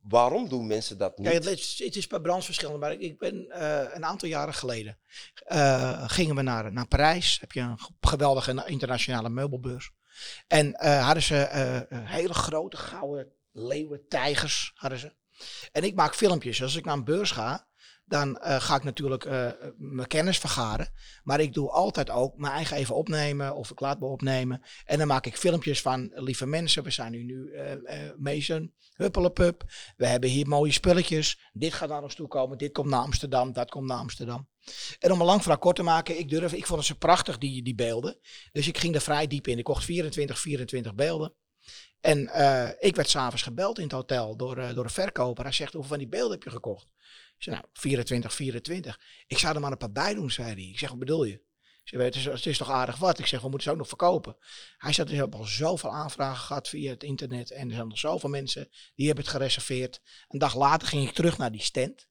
Waarom 0.01 0.49
doen 0.49 0.67
mensen 0.67 0.97
dat 0.97 1.17
niet? 1.17 1.27
Het, 1.27 1.45
is, 1.45 1.81
het 1.83 1.95
is 1.95 2.07
per 2.07 2.21
branche 2.21 2.45
verschillend, 2.45 2.79
maar 2.79 2.91
ik, 2.93 3.17
ben 3.17 3.49
eh, 3.49 3.95
een 3.95 4.05
aantal 4.05 4.27
jaren 4.29 4.53
geleden 4.53 4.97
eh, 5.35 6.03
gingen 6.09 6.35
we 6.35 6.41
naar, 6.41 6.71
naar 6.73 6.87
Parijs. 6.87 7.39
Heb 7.39 7.51
je 7.51 7.59
een 7.59 7.79
ge- 7.79 7.91
geweldige 8.01 8.63
internationale 8.65 9.29
meubelbeurs. 9.29 9.91
En 10.47 10.73
eh, 10.73 11.05
hadden 11.05 11.23
ze 11.23 11.35
hele 11.93 12.33
grote 12.33 12.77
gouden 12.77 13.31
leeuwen, 13.51 14.07
tijgers 14.07 14.71
hadden 14.75 14.99
ze. 14.99 15.13
En 15.71 15.83
ik 15.83 15.95
maak 15.95 16.15
filmpjes. 16.15 16.61
Als 16.61 16.75
ik 16.75 16.85
naar 16.85 16.93
een 16.97 17.03
beurs 17.03 17.31
ga, 17.31 17.67
dan 18.05 18.37
eh, 18.37 18.61
ga 18.61 18.75
ik 18.75 18.83
natuurlijk 18.83 19.25
eh, 19.25 19.47
mijn 19.77 20.07
kennis 20.07 20.37
vergaren. 20.37 20.87
Maar 21.23 21.39
ik 21.39 21.53
doe 21.53 21.69
altijd 21.69 22.09
ook 22.09 22.37
mijn 22.37 22.53
eigen 22.53 22.77
even 22.77 22.95
opnemen 22.95 23.55
of 23.55 23.71
ik 23.71 23.79
laat 23.79 23.99
me 23.99 24.05
opnemen. 24.05 24.61
En 24.85 24.97
dan 24.97 25.07
maak 25.07 25.25
ik 25.25 25.37
filmpjes 25.37 25.81
van, 25.81 26.11
lieve 26.13 26.45
mensen, 26.45 26.83
we 26.83 26.91
zijn 26.91 27.11
nu, 27.11 27.23
nu 27.23 27.51
eh 27.51 27.71
eh 27.71 28.11
Mason. 28.17 28.73
We 28.97 30.05
hebben 30.07 30.29
hier 30.29 30.47
mooie 30.47 30.71
spulletjes. 30.71 31.39
Dit 31.53 31.73
gaat 31.73 31.89
naar 31.89 32.03
ons 32.03 32.15
toe 32.15 32.27
komen. 32.27 32.57
Dit 32.57 32.71
komt 32.71 32.89
naar 32.89 32.99
Amsterdam. 32.99 33.53
Dat 33.53 33.69
komt 33.69 33.87
naar 33.87 33.97
Amsterdam. 33.97 34.47
En 34.99 35.11
om 35.11 35.19
een 35.19 35.25
lang 35.25 35.41
verhaal 35.41 35.59
kort 35.59 35.75
te 35.75 35.83
maken, 35.83 36.19
ik 36.19 36.29
durf, 36.29 36.53
ik 36.53 36.65
vond 36.65 36.79
het 36.79 36.87
zo 36.87 36.95
prachtig, 36.95 37.37
die, 37.37 37.63
die 37.63 37.75
beelden. 37.75 38.19
Dus 38.51 38.67
ik 38.67 38.77
ging 38.77 38.95
er 38.95 39.01
vrij 39.01 39.27
diep 39.27 39.47
in. 39.47 39.57
Ik 39.57 39.63
kocht 39.63 39.83
24, 39.83 40.39
24 40.39 40.95
beelden. 40.95 41.33
En 42.01 42.27
eh, 42.27 42.69
ik 42.79 42.95
werd 42.95 43.09
s'avonds 43.09 43.43
gebeld 43.43 43.77
in 43.77 43.83
het 43.83 43.93
hotel 43.93 44.37
door, 44.37 44.55
door 44.55 44.83
een 44.83 44.89
verkoper. 44.89 45.43
Hij 45.43 45.53
zegt, 45.53 45.73
hoeveel 45.73 45.89
van 45.89 45.99
die 45.99 46.07
beelden 46.07 46.31
heb 46.31 46.43
je 46.43 46.49
gekocht? 46.49 46.87
Zei, 47.45 47.55
nou, 47.55 47.67
24, 47.73 48.33
24. 48.33 48.99
Ik 49.27 49.37
zou 49.37 49.55
er 49.55 49.61
maar 49.61 49.71
een 49.71 49.77
paar 49.77 49.91
bij 49.91 50.13
doen, 50.13 50.31
zei 50.31 50.53
hij. 50.53 50.63
Ik 50.63 50.79
zeg, 50.79 50.89
wat 50.89 50.99
bedoel 50.99 51.23
je? 51.23 51.33
Ik 51.83 52.13
zeg, 52.13 52.25
het 52.31 52.45
is, 52.45 52.57
toch 52.57 52.69
aardig 52.69 52.97
wat? 52.97 53.19
Ik 53.19 53.25
zeg, 53.25 53.41
we 53.41 53.49
moeten 53.49 53.63
ze 53.63 53.71
ook 53.71 53.77
nog 53.77 53.87
verkopen. 53.87 54.37
Hij 54.77 54.93
zegt, 54.93 55.09
er 55.09 55.15
hebben 55.15 55.39
al 55.39 55.45
zoveel 55.45 55.93
aanvragen 55.93 56.43
gehad 56.45 56.69
via 56.69 56.91
het 56.91 57.03
internet. 57.03 57.51
En 57.51 57.67
er 57.67 57.75
zijn 57.75 57.87
nog 57.87 57.97
zoveel 57.97 58.29
mensen 58.29 58.69
die 58.95 59.05
hebben 59.05 59.23
het 59.23 59.33
gereserveerd. 59.33 60.01
Een 60.27 60.39
dag 60.39 60.55
later 60.55 60.87
ging 60.87 61.07
ik 61.07 61.15
terug 61.15 61.37
naar 61.37 61.51
die 61.51 61.61
stand. 61.61 62.07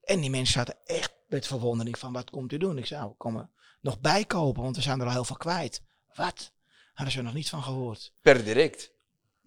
En 0.00 0.20
die 0.20 0.30
mensen 0.30 0.52
zaten 0.52 0.78
echt 0.84 1.12
met 1.26 1.46
verwondering 1.46 1.98
van, 1.98 2.12
wat 2.12 2.30
komt 2.30 2.52
u 2.52 2.58
doen? 2.58 2.78
Ik 2.78 2.86
zei, 2.86 3.00
nou, 3.00 3.12
we 3.12 3.18
komen 3.18 3.50
nog 3.80 4.00
bijkopen, 4.00 4.62
want 4.62 4.76
we 4.76 4.82
zijn 4.82 5.00
er 5.00 5.06
al 5.06 5.12
heel 5.12 5.24
veel 5.24 5.36
kwijt. 5.36 5.82
Wat? 6.14 6.52
Hadden 6.92 7.14
ze 7.14 7.22
nog 7.22 7.34
niet 7.34 7.48
van 7.48 7.62
gehoord. 7.62 8.14
Per 8.20 8.44
direct. 8.44 8.92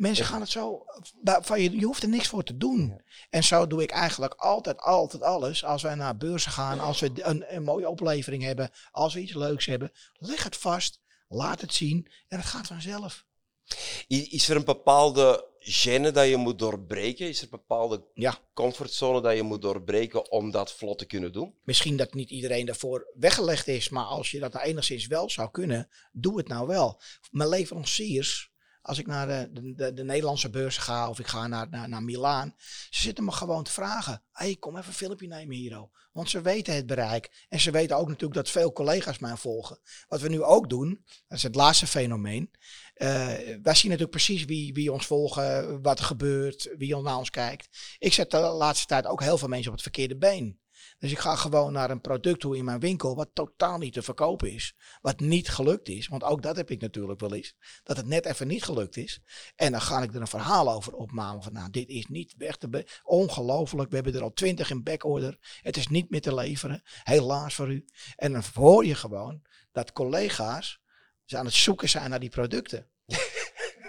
Mensen 0.01 0.25
gaan 0.25 0.41
het 0.41 0.49
zo, 0.49 0.85
van 1.23 1.61
je, 1.61 1.79
je 1.79 1.85
hoeft 1.85 2.03
er 2.03 2.09
niks 2.09 2.27
voor 2.27 2.43
te 2.43 2.57
doen. 2.57 3.01
En 3.29 3.43
zo 3.43 3.67
doe 3.67 3.81
ik 3.81 3.91
eigenlijk 3.91 4.33
altijd, 4.33 4.79
altijd 4.79 5.23
alles. 5.23 5.63
Als 5.63 5.81
wij 5.81 5.95
naar 5.95 6.17
beurzen 6.17 6.51
gaan, 6.51 6.79
als 6.79 6.99
we 6.99 7.11
een, 7.13 7.55
een 7.55 7.63
mooie 7.63 7.89
oplevering 7.89 8.43
hebben, 8.43 8.71
als 8.91 9.13
we 9.13 9.19
iets 9.21 9.33
leuks 9.33 9.65
hebben, 9.65 9.91
leg 10.13 10.43
het 10.43 10.57
vast, 10.57 10.99
laat 11.27 11.61
het 11.61 11.73
zien 11.73 12.07
en 12.27 12.37
het 12.37 12.47
gaat 12.47 12.67
vanzelf. 12.67 13.25
Is 14.07 14.49
er 14.49 14.55
een 14.55 14.65
bepaalde 14.65 15.47
gêne 15.59 16.11
dat 16.11 16.27
je 16.27 16.37
moet 16.37 16.59
doorbreken? 16.59 17.27
Is 17.27 17.37
er 17.37 17.43
een 17.43 17.49
bepaalde 17.49 18.03
Ja. 18.13 18.37
comfortzone 18.53 19.21
dat 19.21 19.35
je 19.35 19.43
moet 19.43 19.61
doorbreken 19.61 20.31
om 20.31 20.51
dat 20.51 20.73
vlot 20.73 20.97
te 20.97 21.05
kunnen 21.05 21.31
doen? 21.31 21.55
Misschien 21.63 21.97
dat 21.97 22.13
niet 22.13 22.29
iedereen 22.29 22.65
daarvoor 22.65 23.11
weggelegd 23.13 23.67
is, 23.67 23.89
maar 23.89 24.05
als 24.05 24.31
je 24.31 24.39
dat 24.39 24.53
nou 24.53 24.65
enigszins 24.65 25.07
wel 25.07 25.29
zou 25.29 25.51
kunnen, 25.51 25.89
doe 26.11 26.37
het 26.37 26.47
nou 26.47 26.67
wel. 26.67 27.01
Mijn 27.31 27.49
leveranciers, 27.49 28.50
als 28.81 28.99
ik 28.99 29.07
naar 29.07 29.27
de, 29.27 29.49
de, 29.51 29.73
de, 29.75 29.93
de 29.93 30.03
Nederlandse 30.03 30.49
beurs 30.49 30.77
ga 30.77 31.09
of 31.09 31.19
ik 31.19 31.27
ga 31.27 31.47
naar, 31.47 31.69
naar, 31.69 31.89
naar 31.89 32.03
Milaan, 32.03 32.53
ze 32.89 33.01
zitten 33.01 33.23
me 33.23 33.31
gewoon 33.31 33.63
te 33.63 33.71
vragen. 33.71 34.23
hey, 34.31 34.55
kom 34.55 34.77
even 34.77 34.87
een 34.87 34.93
filmpje 34.93 35.27
nemen 35.27 35.55
hier. 35.55 35.79
oh." 35.79 35.93
Want 36.11 36.29
ze 36.29 36.41
weten 36.41 36.75
het 36.75 36.85
bereik. 36.85 37.45
En 37.49 37.59
ze 37.59 37.71
weten 37.71 37.97
ook 37.97 38.07
natuurlijk 38.07 38.33
dat 38.33 38.49
veel 38.49 38.71
collega's 38.71 39.19
mij 39.19 39.35
volgen. 39.35 39.79
Wat 40.07 40.21
we 40.21 40.29
nu 40.29 40.43
ook 40.43 40.69
doen, 40.69 41.03
dat 41.27 41.37
is 41.37 41.43
het 41.43 41.55
laatste 41.55 41.87
fenomeen. 41.87 42.51
eh, 42.93 43.07
wij 43.61 43.75
zien 43.75 43.89
natuurlijk 43.89 44.09
precies 44.09 44.45
wie, 44.45 44.73
wie 44.73 44.91
ons 44.91 45.05
volgen, 45.05 45.81
wat 45.81 45.99
er 45.99 46.05
gebeurt, 46.05 46.73
wie 46.77 47.01
naar 47.01 47.17
ons 47.17 47.29
kijkt. 47.29 47.95
Ik 47.99 48.13
zet 48.13 48.31
de 48.31 48.37
laatste 48.37 48.87
tijd 48.87 49.05
ook 49.05 49.21
heel 49.21 49.37
veel 49.37 49.47
mensen 49.47 49.67
op 49.67 49.73
het 49.73 49.83
verkeerde 49.83 50.17
been. 50.17 50.59
Dus 50.97 51.11
ik 51.11 51.19
ga 51.19 51.35
gewoon 51.35 51.73
naar 51.73 51.89
een 51.91 52.01
product 52.01 52.39
toe 52.39 52.57
in 52.57 52.65
mijn 52.65 52.79
winkel 52.79 53.15
wat 53.15 53.29
totaal 53.33 53.77
niet 53.77 53.93
te 53.93 54.01
verkopen 54.01 54.51
is. 54.51 54.75
Wat 55.01 55.19
niet 55.19 55.49
gelukt 55.49 55.89
is. 55.89 56.07
Want 56.07 56.23
ook 56.23 56.41
dat 56.41 56.55
heb 56.55 56.71
ik 56.71 56.81
natuurlijk 56.81 57.19
wel 57.19 57.33
eens. 57.33 57.55
Dat 57.83 57.97
het 57.97 58.05
net 58.05 58.25
even 58.25 58.47
niet 58.47 58.63
gelukt 58.63 58.97
is. 58.97 59.21
En 59.55 59.71
dan 59.71 59.81
ga 59.81 60.01
ik 60.01 60.13
er 60.13 60.21
een 60.21 60.27
verhaal 60.27 60.71
over 60.71 60.93
opmaken. 60.93 61.43
Van 61.43 61.53
nou, 61.53 61.69
dit 61.69 61.89
is 61.89 62.05
niet 62.07 62.35
echt 62.37 62.59
te 62.59 62.85
ongelooflijk. 63.03 63.89
We 63.89 63.95
hebben 63.95 64.13
er 64.13 64.23
al 64.23 64.33
twintig 64.33 64.69
in 64.69 64.83
backorder. 64.83 65.37
Het 65.61 65.77
is 65.77 65.87
niet 65.87 66.09
meer 66.09 66.21
te 66.21 66.33
leveren. 66.33 66.81
Helaas 67.03 67.53
voor 67.53 67.71
u. 67.71 67.85
En 68.15 68.31
dan 68.31 68.43
hoor 68.53 68.85
je 68.85 68.95
gewoon 68.95 69.41
dat 69.71 69.91
collega's 69.91 70.79
aan 71.27 71.45
het 71.45 71.53
zoeken 71.53 71.89
zijn 71.89 72.09
naar 72.09 72.19
die 72.19 72.29
producten. 72.29 72.90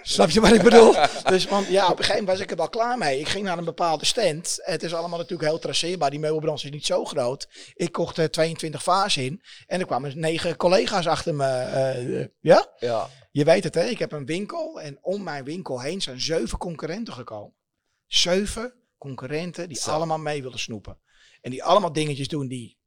Snap 0.03 0.31
je 0.31 0.41
wat 0.41 0.53
ik 0.53 0.63
bedoel? 0.63 0.95
Dus 1.33 1.45
want 1.47 1.67
ja, 1.67 1.83
op 1.85 1.91
een 1.91 1.97
gegeven 1.97 2.15
moment 2.15 2.29
was 2.29 2.41
ik 2.41 2.51
er 2.51 2.57
wel 2.57 2.69
klaar 2.69 2.99
mee. 2.99 3.19
Ik 3.21 3.29
ging 3.29 3.45
naar 3.45 3.59
een 3.59 3.65
bepaalde 3.65 4.05
stand. 4.05 4.59
Het 4.63 4.83
is 4.83 4.95
allemaal 4.95 5.19
natuurlijk 5.19 5.49
heel 5.49 5.59
traceerbaar. 5.59 6.11
Die 6.11 6.19
meubelbranche 6.19 6.65
is 6.67 6.71
niet 6.73 6.87
zo 6.87 7.05
groot. 7.05 7.49
Ik 7.75 7.93
kocht 7.93 8.17
er 8.19 8.31
22 8.31 8.83
vazen 8.83 9.25
in. 9.25 9.43
En 9.67 9.81
er 9.81 9.87
kwamen 9.87 10.19
negen 10.21 10.57
collega's 10.57 11.07
achter 11.07 11.35
me. 11.35 11.47
eh, 11.49 12.27
ja? 12.41 12.73
Ja. 12.79 13.09
Je 13.31 13.45
weet 13.45 13.65
het 13.65 13.75
hè, 13.75 13.85
ik 13.85 13.99
heb 13.99 14.13
een 14.13 14.27
winkel. 14.27 14.81
En 14.81 14.99
om 15.03 15.23
mijn 15.23 15.45
winkel 15.45 15.81
heen 15.81 16.03
zijn 16.03 16.21
zeven 16.21 16.59
concurrenten 16.59 17.13
gekomen. 17.15 17.55
Zeven 18.07 18.75
concurrenten 18.99 19.69
die 19.69 19.77
Zo. 19.79 19.91
allemaal 19.91 20.19
mee 20.19 20.43
willen 20.43 20.59
snoepen. 20.59 20.99
En 21.41 21.51
die 21.51 21.65
allemaal 21.65 21.93
dingetjes 21.93 22.29
doen 22.29 22.49
die, 22.49 22.79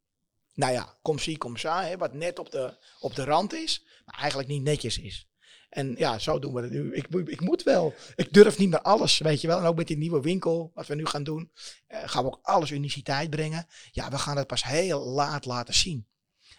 nou 0.54 0.74
ja, 0.74 0.98
kom 1.02 1.20
zie, 1.20 1.38
kom 1.38 1.58
sa. 1.58 1.84
Hè, 1.84 1.98
wat 1.98 2.14
net 2.14 2.40
op 2.40 2.52
de, 2.52 2.78
op 3.00 3.16
de 3.16 3.24
rand 3.24 3.54
is. 3.54 3.86
Maar 4.06 4.20
eigenlijk 4.20 4.50
niet 4.50 4.64
netjes 4.64 4.98
is. 5.00 5.28
En 5.76 5.96
ja, 5.98 6.20
zo 6.20 6.40
doen 6.40 6.54
we 6.54 6.62
het 6.62 6.72
nu. 6.72 6.94
Ik, 6.96 7.10
moet- 7.10 7.30
ik 7.30 7.42
moet 7.42 7.64
wel. 7.64 7.94
Ik 8.16 8.34
durf 8.34 8.58
niet 8.58 8.70
meer 8.70 8.82
alles, 8.82 9.18
weet 9.18 9.42
je 9.42 9.48
wel. 9.48 9.60
En 9.60 9.66
ook 9.66 9.76
met 9.76 9.88
die 9.88 9.98
nieuwe 9.98 10.22
winkel, 10.22 10.72
wat 10.74 10.88
we 10.88 10.96
nu 10.96 11.06
gaan 11.06 11.24
doen, 11.24 11.52
eh, 11.88 12.00
gaan 12.06 12.24
we 12.24 12.30
ook 12.32 12.40
alles 12.42 12.72
uniciteit 12.72 13.30
brengen. 13.30 13.66
Ja, 13.92 14.10
we 14.10 14.18
gaan 14.18 14.38
het 14.38 14.48
pas 14.48 14.64
heel 14.64 15.06
laat 15.06 15.46
laten 15.46 15.74
zien. 15.74 16.08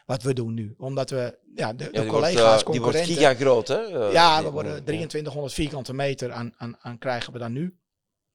Wat 0.06 0.22
we 0.22 0.32
doen 0.34 0.54
nu. 0.54 0.74
Omdat 0.78 1.10
we, 1.10 1.38
ja, 1.54 1.72
de, 1.72 1.88
wordt, 1.92 2.08
collega's, 2.08 2.34
eh, 2.34 2.42
die 2.44 2.50
wordt 2.50 2.64
concurrenten. 2.64 3.14
giga 3.14 3.34
groot, 3.34 3.68
hè? 3.68 4.06
eh, 4.06 4.12
ja, 4.12 4.42
we 4.42 4.50
worden 4.50 4.74
ja. 4.74 4.80
2300 4.82 5.54
vierkante 5.54 5.94
meter 5.94 6.32
aan, 6.32 6.54
aan, 6.56 6.76
aan 6.80 6.98
krijgen 6.98 7.32
we 7.32 7.38
dan 7.38 7.52
nu. 7.52 7.78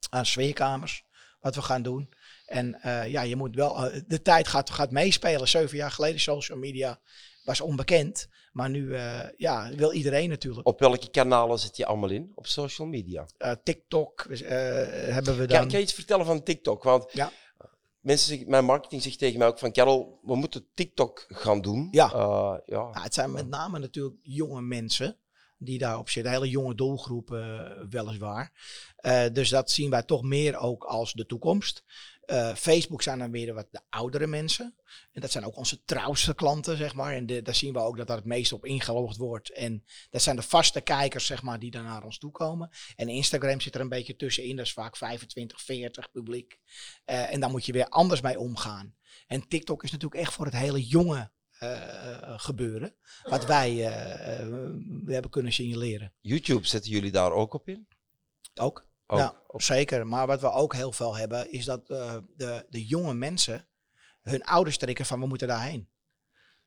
Aan 0.09 0.25
sfeerkamers, 0.25 1.03
wat 1.39 1.55
we 1.55 1.61
gaan 1.61 1.81
doen. 1.81 2.09
En 2.45 2.81
eh, 2.81 3.07
ja, 3.07 3.21
je 3.21 3.35
moet 3.35 3.55
wel, 3.55 3.85
eh, 3.89 4.01
de 4.07 4.21
tijd 4.21 4.47
gaat, 4.47 4.69
gaat 4.69 4.91
meespelen. 4.91 5.47
Zeven 5.47 5.77
jaar 5.77 5.91
geleden 5.91 6.19
social 6.19 6.57
media 6.57 6.99
was 7.43 7.61
onbekend. 7.61 8.27
Maar 8.51 8.69
nu 8.69 8.95
eh, 8.95 9.19
ja, 9.37 9.69
wil 9.75 9.91
iedereen 9.93 10.29
natuurlijk. 10.29 10.67
Op 10.67 10.79
welke 10.79 11.09
kanalen 11.09 11.59
zit 11.59 11.77
je 11.77 11.85
allemaal 11.85 12.09
in? 12.09 12.31
Op 12.35 12.47
social 12.47 12.87
media. 12.87 13.25
Eh, 13.37 13.51
TikTok 13.63 14.21
eh, 14.21 14.39
hebben 15.13 15.37
we 15.37 15.45
Kan, 15.45 15.57
dan. 15.57 15.67
kan 15.67 15.77
je 15.77 15.83
iets 15.83 15.93
vertellen 15.93 16.25
van 16.25 16.43
TikTok? 16.43 16.83
Want 16.83 17.11
Ja. 17.11 17.31
mensen, 17.99 18.43
mijn 18.47 18.65
marketing 18.65 19.01
zegt 19.01 19.19
tegen 19.19 19.39
mij 19.39 19.47
ook 19.47 19.59
van, 19.59 19.71
Carol, 19.71 20.19
we 20.23 20.35
moeten 20.35 20.67
TikTok 20.73 21.25
gaan 21.27 21.61
doen. 21.61 21.87
Ja. 21.91 22.09
Ja. 22.13 22.61
Ja, 22.65 23.01
het 23.01 23.13
zijn 23.13 23.31
met 23.31 23.47
name 23.47 23.79
natuurlijk 23.79 24.17
jonge 24.21 24.61
mensen 24.61 25.17
die 25.57 25.77
daarop 25.77 26.09
zitten. 26.09 26.31
Hele 26.31 26.49
jonge 26.49 26.75
doelgroep 26.75 27.31
eh, 27.31 27.71
weliswaar. 27.89 28.51
Dus 29.33 29.49
dat 29.49 29.71
zien 29.71 29.89
wij 29.89 30.03
toch 30.03 30.21
meer 30.23 30.57
ook 30.57 30.83
als 30.83 31.13
de 31.13 31.25
toekomst. 31.25 31.83
Eh, 32.31 32.55
Facebook 32.55 33.01
zijn 33.01 33.19
dan 33.19 33.31
weer 33.31 33.53
wat 33.53 33.67
de 33.71 33.79
oudere 33.89 34.27
mensen. 34.27 34.75
En 35.11 35.21
dat 35.21 35.31
zijn 35.31 35.45
ook 35.45 35.57
onze 35.57 35.83
trouwste 35.83 36.35
klanten, 36.35 36.77
zeg 36.77 36.93
maar. 36.93 37.13
En 37.13 37.25
de, 37.25 37.41
daar 37.41 37.55
zien 37.55 37.73
we 37.73 37.79
ook 37.79 37.97
dat 37.97 38.07
daar 38.07 38.17
het 38.17 38.25
meest 38.25 38.53
op 38.53 38.65
ingelogd 38.65 39.17
wordt. 39.17 39.51
En 39.51 39.83
dat 40.09 40.21
zijn 40.21 40.35
de 40.35 40.41
vaste 40.41 40.81
kijkers, 40.81 41.25
zeg 41.25 41.41
maar, 41.41 41.59
die 41.59 41.71
dan 41.71 41.83
naar 41.83 42.03
ons 42.03 42.17
toe 42.17 42.31
komen. 42.31 42.69
En 42.95 43.07
Instagram 43.07 43.61
zit 43.61 43.75
er 43.75 43.81
een 43.81 43.89
beetje 43.89 44.15
tussenin. 44.15 44.55
Dat 44.55 44.65
is 44.65 44.73
vaak 44.73 44.97
25, 44.97 45.61
40 45.61 46.11
publiek. 46.11 46.59
Eh, 47.05 47.33
en 47.33 47.39
daar 47.39 47.49
moet 47.49 47.65
je 47.65 47.71
weer 47.71 47.89
anders 47.89 48.21
mee 48.21 48.39
omgaan. 48.39 48.95
En 49.27 49.47
TikTok 49.47 49.83
is 49.83 49.91
natuurlijk 49.91 50.21
echt 50.21 50.33
voor 50.33 50.45
het 50.45 50.55
hele 50.55 50.85
jonge 50.87 51.31
eh, 51.51 52.39
gebeuren. 52.39 52.95
Wat 53.23 53.45
wij 53.45 53.75
we 55.03 55.13
hebben 55.13 55.31
kunnen 55.31 55.53
signaleren. 55.53 56.13
YouTube, 56.19 56.67
zetten 56.67 56.91
jullie 56.91 57.11
daar 57.11 57.31
ook 57.31 57.53
op 57.53 57.67
in? 57.67 57.87
Ook. 58.55 58.89
Ook. 59.11 59.19
Ja, 59.19 59.35
zeker. 59.47 60.07
Maar 60.07 60.27
wat 60.27 60.41
we 60.41 60.51
ook 60.51 60.73
heel 60.73 60.91
veel 60.91 61.15
hebben, 61.15 61.51
is 61.51 61.65
dat 61.65 61.89
eh, 61.89 62.15
de, 62.35 62.65
de 62.69 62.85
jonge 62.85 63.13
mensen 63.13 63.67
hun 64.21 64.43
ouders 64.43 64.77
trekken 64.77 65.05
van 65.05 65.19
we 65.19 65.25
moeten 65.27 65.47
daarheen. 65.47 65.89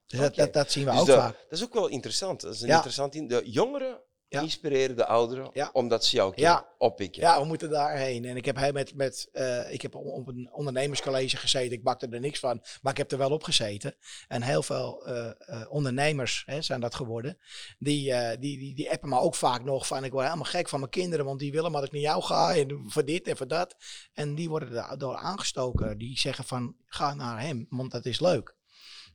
Dus 0.06 0.18
dat, 0.20 0.34
dat, 0.34 0.52
dat 0.52 0.70
zien 0.70 0.84
we 0.84 0.90
Dus 0.90 1.00
ook 1.00 1.06
de- 1.06 1.12
vaak. 1.12 1.32
Dat 1.48 1.58
is 1.58 1.64
ook 1.64 1.74
wel 1.74 1.88
interessant. 1.88 2.40
Dat 2.40 2.54
is 2.54 2.60
een 2.60 2.66
Ja. 2.68 2.74
interessant 2.74 3.14
in. 3.14 3.28
De 3.28 3.50
jongeren 3.50 4.00
Ja. 4.34 4.40
inspireren 4.40 4.96
de 4.96 5.06
ouderen 5.06 5.50
Ja. 5.52 5.70
omdat 5.72 6.04
ze 6.04 6.16
jou 6.16 6.34
kunnen 6.34 6.64
oppikken. 6.78 7.22
Ja, 7.22 7.40
we 7.40 7.46
moeten 7.46 7.70
daarheen. 7.70 8.24
En 8.24 8.36
ik 8.36 8.44
heb, 8.44 8.72
met, 8.72 8.94
met, 8.94 9.28
eh, 9.32 9.72
ik 9.72 9.82
heb 9.82 9.94
op 9.94 10.28
een 10.28 10.48
ondernemerscollege 10.52 11.36
gezeten. 11.36 11.72
Ik 11.72 11.82
bakte 11.82 12.08
er 12.08 12.20
niks 12.20 12.38
van, 12.38 12.62
maar 12.82 12.92
ik 12.92 12.98
heb 12.98 13.12
er 13.12 13.18
wel 13.18 13.30
op 13.30 13.42
gezeten. 13.42 13.94
En 14.28 14.42
heel 14.42 14.62
veel 14.62 15.06
eh, 15.06 15.30
eh, 15.38 15.72
ondernemers 15.72 16.42
hè, 16.46 16.62
zijn 16.62 16.80
dat 16.80 16.94
geworden. 16.94 17.38
Die, 17.78 18.12
die, 18.38 18.58
die, 18.58 18.74
die 18.74 18.90
appen 18.90 19.08
me 19.08 19.18
ook 19.18 19.34
vaak 19.34 19.64
nog 19.64 19.86
van... 19.86 20.04
ik 20.04 20.12
word 20.12 20.24
helemaal 20.24 20.44
gek 20.44 20.68
van 20.68 20.78
mijn 20.78 20.90
kinderen, 20.90 21.24
want 21.24 21.38
die 21.38 21.52
willen 21.52 21.70
maar 21.70 21.80
dat 21.80 21.92
ik 21.92 21.94
naar 21.94 22.10
jou 22.10 22.22
ga. 22.22 22.54
En 22.54 22.84
voor 22.86 23.04
dit 23.04 23.28
en 23.28 23.36
voor 23.36 23.48
dat. 23.48 23.76
En 24.12 24.34
die 24.34 24.48
worden 24.48 24.72
daar 24.72 24.98
door 24.98 25.16
aangestoken. 25.16 25.98
Die 25.98 26.18
zeggen 26.18 26.44
van, 26.44 26.76
ga 26.86 27.14
naar 27.14 27.40
hem, 27.40 27.66
want 27.70 27.90
dat 27.90 28.06
is 28.06 28.20
leuk. 28.20 28.54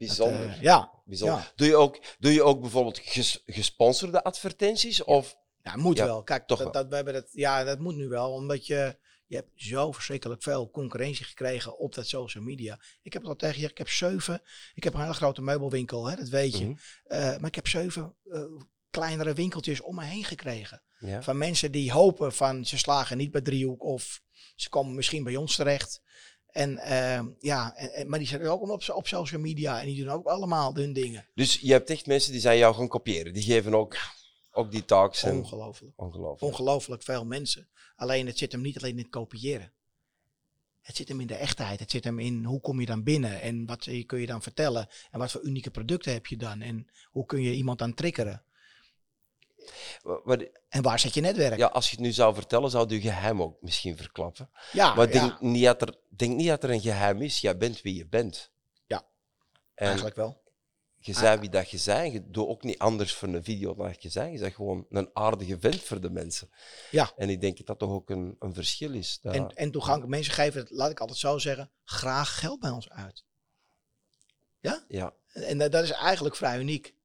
Dat, 0.07 0.17
Bijzonder. 0.17 0.49
eh, 0.49 0.61
ja, 0.61 0.91
Bijzonder. 1.05 1.37
ja. 1.37 1.51
Doe, 1.55 1.67
je 1.67 1.75
ook, 1.75 1.99
doe 2.19 2.33
je 2.33 2.43
ook 2.43 2.61
bijvoorbeeld 2.61 2.99
ges- 2.99 3.43
gesponsorde 3.45 4.23
advertenties? 4.23 5.03
Of 5.03 5.35
Ja, 5.63 5.75
moet 5.77 5.97
Ja, 5.97 6.05
wel. 6.05 6.23
Kijk, 6.23 6.47
toch 6.47 6.71
dat, 6.71 6.87
we 6.87 6.95
hebben 6.95 7.13
dat, 7.13 7.29
ja, 7.31 7.63
dat 7.63 7.79
moet 7.79 7.95
nu 7.95 8.07
wel, 8.07 8.31
omdat 8.31 8.67
je, 8.67 8.97
je 9.25 9.35
hebt 9.35 9.49
zo 9.55 9.91
verschrikkelijk 9.91 10.43
veel 10.43 10.69
concurrentie 10.71 11.25
gekregen 11.25 11.77
op 11.77 11.93
dat 11.93 12.07
social 12.07 12.43
media. 12.43 12.79
Ik 13.01 13.13
heb 13.13 13.21
het 13.21 13.31
al 13.31 13.37
tegen 13.37 13.61
je, 13.61 13.67
ik 13.67 13.77
heb 13.77 13.89
zeven, 13.89 14.41
ik 14.73 14.83
heb 14.83 14.93
een 14.93 15.01
hele 15.01 15.13
grote 15.13 15.41
meubelwinkel, 15.41 16.07
hè, 16.09 16.15
dat 16.15 16.27
weet 16.29 16.57
je. 16.57 16.65
Mhm. 16.65 16.75
Eh, 17.03 17.19
maar 17.37 17.47
ik 17.47 17.55
heb 17.55 17.67
zeven 17.67 18.15
eh, 18.31 18.41
kleinere 18.89 19.33
winkeltjes 19.33 19.81
om 19.81 19.95
me 19.95 20.03
heen 20.03 20.23
gekregen. 20.23 20.83
ja. 20.99 21.21
Van 21.21 21.37
mensen 21.37 21.71
die 21.71 21.91
hopen 21.91 22.33
van 22.33 22.65
ze 22.65 22.77
slagen 22.77 23.17
niet 23.17 23.31
bij 23.31 23.41
driehoek 23.41 23.83
of 23.83 24.21
ze 24.55 24.69
komen 24.69 24.95
misschien 24.95 25.23
bij 25.23 25.35
ons 25.35 25.55
terecht. 25.55 26.01
En 26.59 26.77
eh, 26.77 27.25
ja, 27.39 27.75
en, 27.75 27.93
en- 27.93 28.09
maar 28.09 28.19
die 28.19 28.27
zitten 28.27 28.49
ook 28.51 28.69
op, 28.69 28.89
op 28.89 29.07
social 29.07 29.41
media 29.41 29.79
en 29.79 29.85
die 29.85 30.03
doen 30.03 30.13
ook 30.13 30.25
allemaal 30.25 30.75
hun 30.75 30.93
dingen. 30.93 31.27
Dus 31.35 31.59
je 31.59 31.71
hebt 31.71 31.89
echt 31.89 32.07
mensen 32.07 32.31
die 32.31 32.41
zijn 32.41 32.57
jou 32.57 32.75
gaan 32.75 32.87
kopiëren. 32.87 33.33
Die 33.33 33.43
geven 33.43 33.73
ook, 33.73 33.97
ook 34.51 34.71
die 34.71 34.85
talks. 34.85 35.23
En, 35.23 35.37
Ongelooflijk. 35.37 35.93
ongelooflijk. 35.95 36.41
ongelooflijk 36.53 37.03
veel 37.03 37.25
mensen. 37.25 37.67
Alleen 37.95 38.25
het 38.27 38.37
zit 38.37 38.51
hem 38.51 38.61
niet 38.61 38.77
alleen 38.77 38.91
in 38.91 38.97
het 38.97 39.09
kopiëren. 39.09 39.71
Het 40.81 40.95
zit 40.95 41.07
hem 41.07 41.19
in 41.19 41.27
de 41.27 41.35
echtheid. 41.35 41.79
Het 41.79 41.91
zit 41.91 42.03
hem 42.03 42.19
in 42.19 42.43
hoe 42.43 42.61
kom 42.61 42.79
je 42.79 42.85
dan 42.85 43.03
binnen 43.03 43.41
en 43.41 43.65
wat 43.65 43.85
eh, 43.85 44.05
kun 44.05 44.19
je 44.19 44.25
dan 44.25 44.41
vertellen. 44.41 44.87
En 45.11 45.19
wat 45.19 45.31
voor 45.31 45.43
unieke 45.43 45.71
producten 45.71 46.13
heb 46.13 46.27
je 46.27 46.37
dan. 46.37 46.61
En 46.61 46.87
hoe 47.11 47.25
kun 47.25 47.41
je 47.41 47.53
iemand 47.53 47.79
dan 47.79 47.93
triggeren. 47.93 48.43
Wat- 50.23 50.49
En 50.69 50.81
waar 50.81 50.99
zit 50.99 51.13
je 51.13 51.21
netwerk? 51.21 51.57
ja, 51.57 51.67
als 51.67 51.85
je 51.89 51.95
het 51.95 52.05
nu 52.05 52.11
zou 52.11 52.33
vertellen, 52.33 52.69
zou 52.69 52.89
je 52.93 53.01
geheim 53.01 53.41
ook 53.41 53.61
misschien 53.61 53.97
verklappen. 53.97 54.49
ja, 54.71 54.93
maar 54.95 55.13
ja, 55.13 55.19
denk, 55.27 55.41
niet 55.41 55.63
dat 55.63 55.81
er, 55.81 55.95
denk 56.09 56.35
niet 56.35 56.47
dat 56.47 56.63
er 56.63 56.69
een 56.69 56.81
geheim 56.81 57.21
is. 57.21 57.39
Jij 57.41 57.57
bent 57.57 57.81
wie 57.81 57.95
je 57.95 58.07
bent. 58.07 58.51
Ja, 58.87 59.05
En 59.75 59.85
eigenlijk 59.85 60.15
wel. 60.15 60.41
je 60.97 61.13
zei 61.13 61.39
wie 61.39 61.49
dat 61.49 61.69
je 61.69 61.77
zei. 61.77 62.11
Je 62.11 62.29
doet 62.29 62.47
ook 62.47 62.63
niet 62.63 62.77
anders 62.79 63.13
voor 63.13 63.27
een 63.27 63.43
video 63.43 63.75
dan 63.75 63.85
dat 63.87 64.01
je 64.03 64.09
zei. 64.09 64.31
Je 64.31 64.39
bent 64.39 64.55
gewoon 64.55 64.85
een 64.89 65.09
aardige 65.13 65.59
vent 65.59 65.81
voor 65.81 66.01
de 66.01 66.09
mensen. 66.09 66.49
Ja. 66.91 67.11
En 67.17 67.29
ik 67.29 67.41
denk 67.41 67.57
dat 67.57 67.67
dat 67.67 67.79
toch 67.79 67.91
ook 67.91 68.09
een, 68.09 68.35
een 68.39 68.53
verschil 68.53 68.93
is. 68.93 69.19
Dat- 69.21 69.33
En, 69.35 69.49
en 69.49 69.71
toegankelijk 69.71 70.09
mensen 70.11 70.33
geven, 70.33 70.65
laat 70.69 70.91
ik 70.91 70.99
altijd 70.99 71.19
zo 71.19 71.37
zeggen, 71.37 71.71
graag 71.83 72.39
geld 72.39 72.59
bij 72.59 72.69
ons 72.69 72.89
uit. 72.89 73.23
ja. 74.87 75.13
En 75.33 75.57
dat, 75.57 75.71
dat 75.71 75.83
is 75.83 75.91
eigenlijk 75.91 76.35
vrij 76.35 76.59
uniek. 76.59 76.95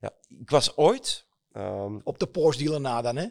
ja. 0.00 0.10
Ik 0.28 0.50
was 0.50 0.76
ooit... 0.76 1.26
ehm, 1.52 1.98
Op 2.04 2.18
de 2.18 2.26
Porsche 2.26 2.62
dealer 2.62 2.80
na 2.80 3.02
dan, 3.02 3.16
hè? 3.16 3.26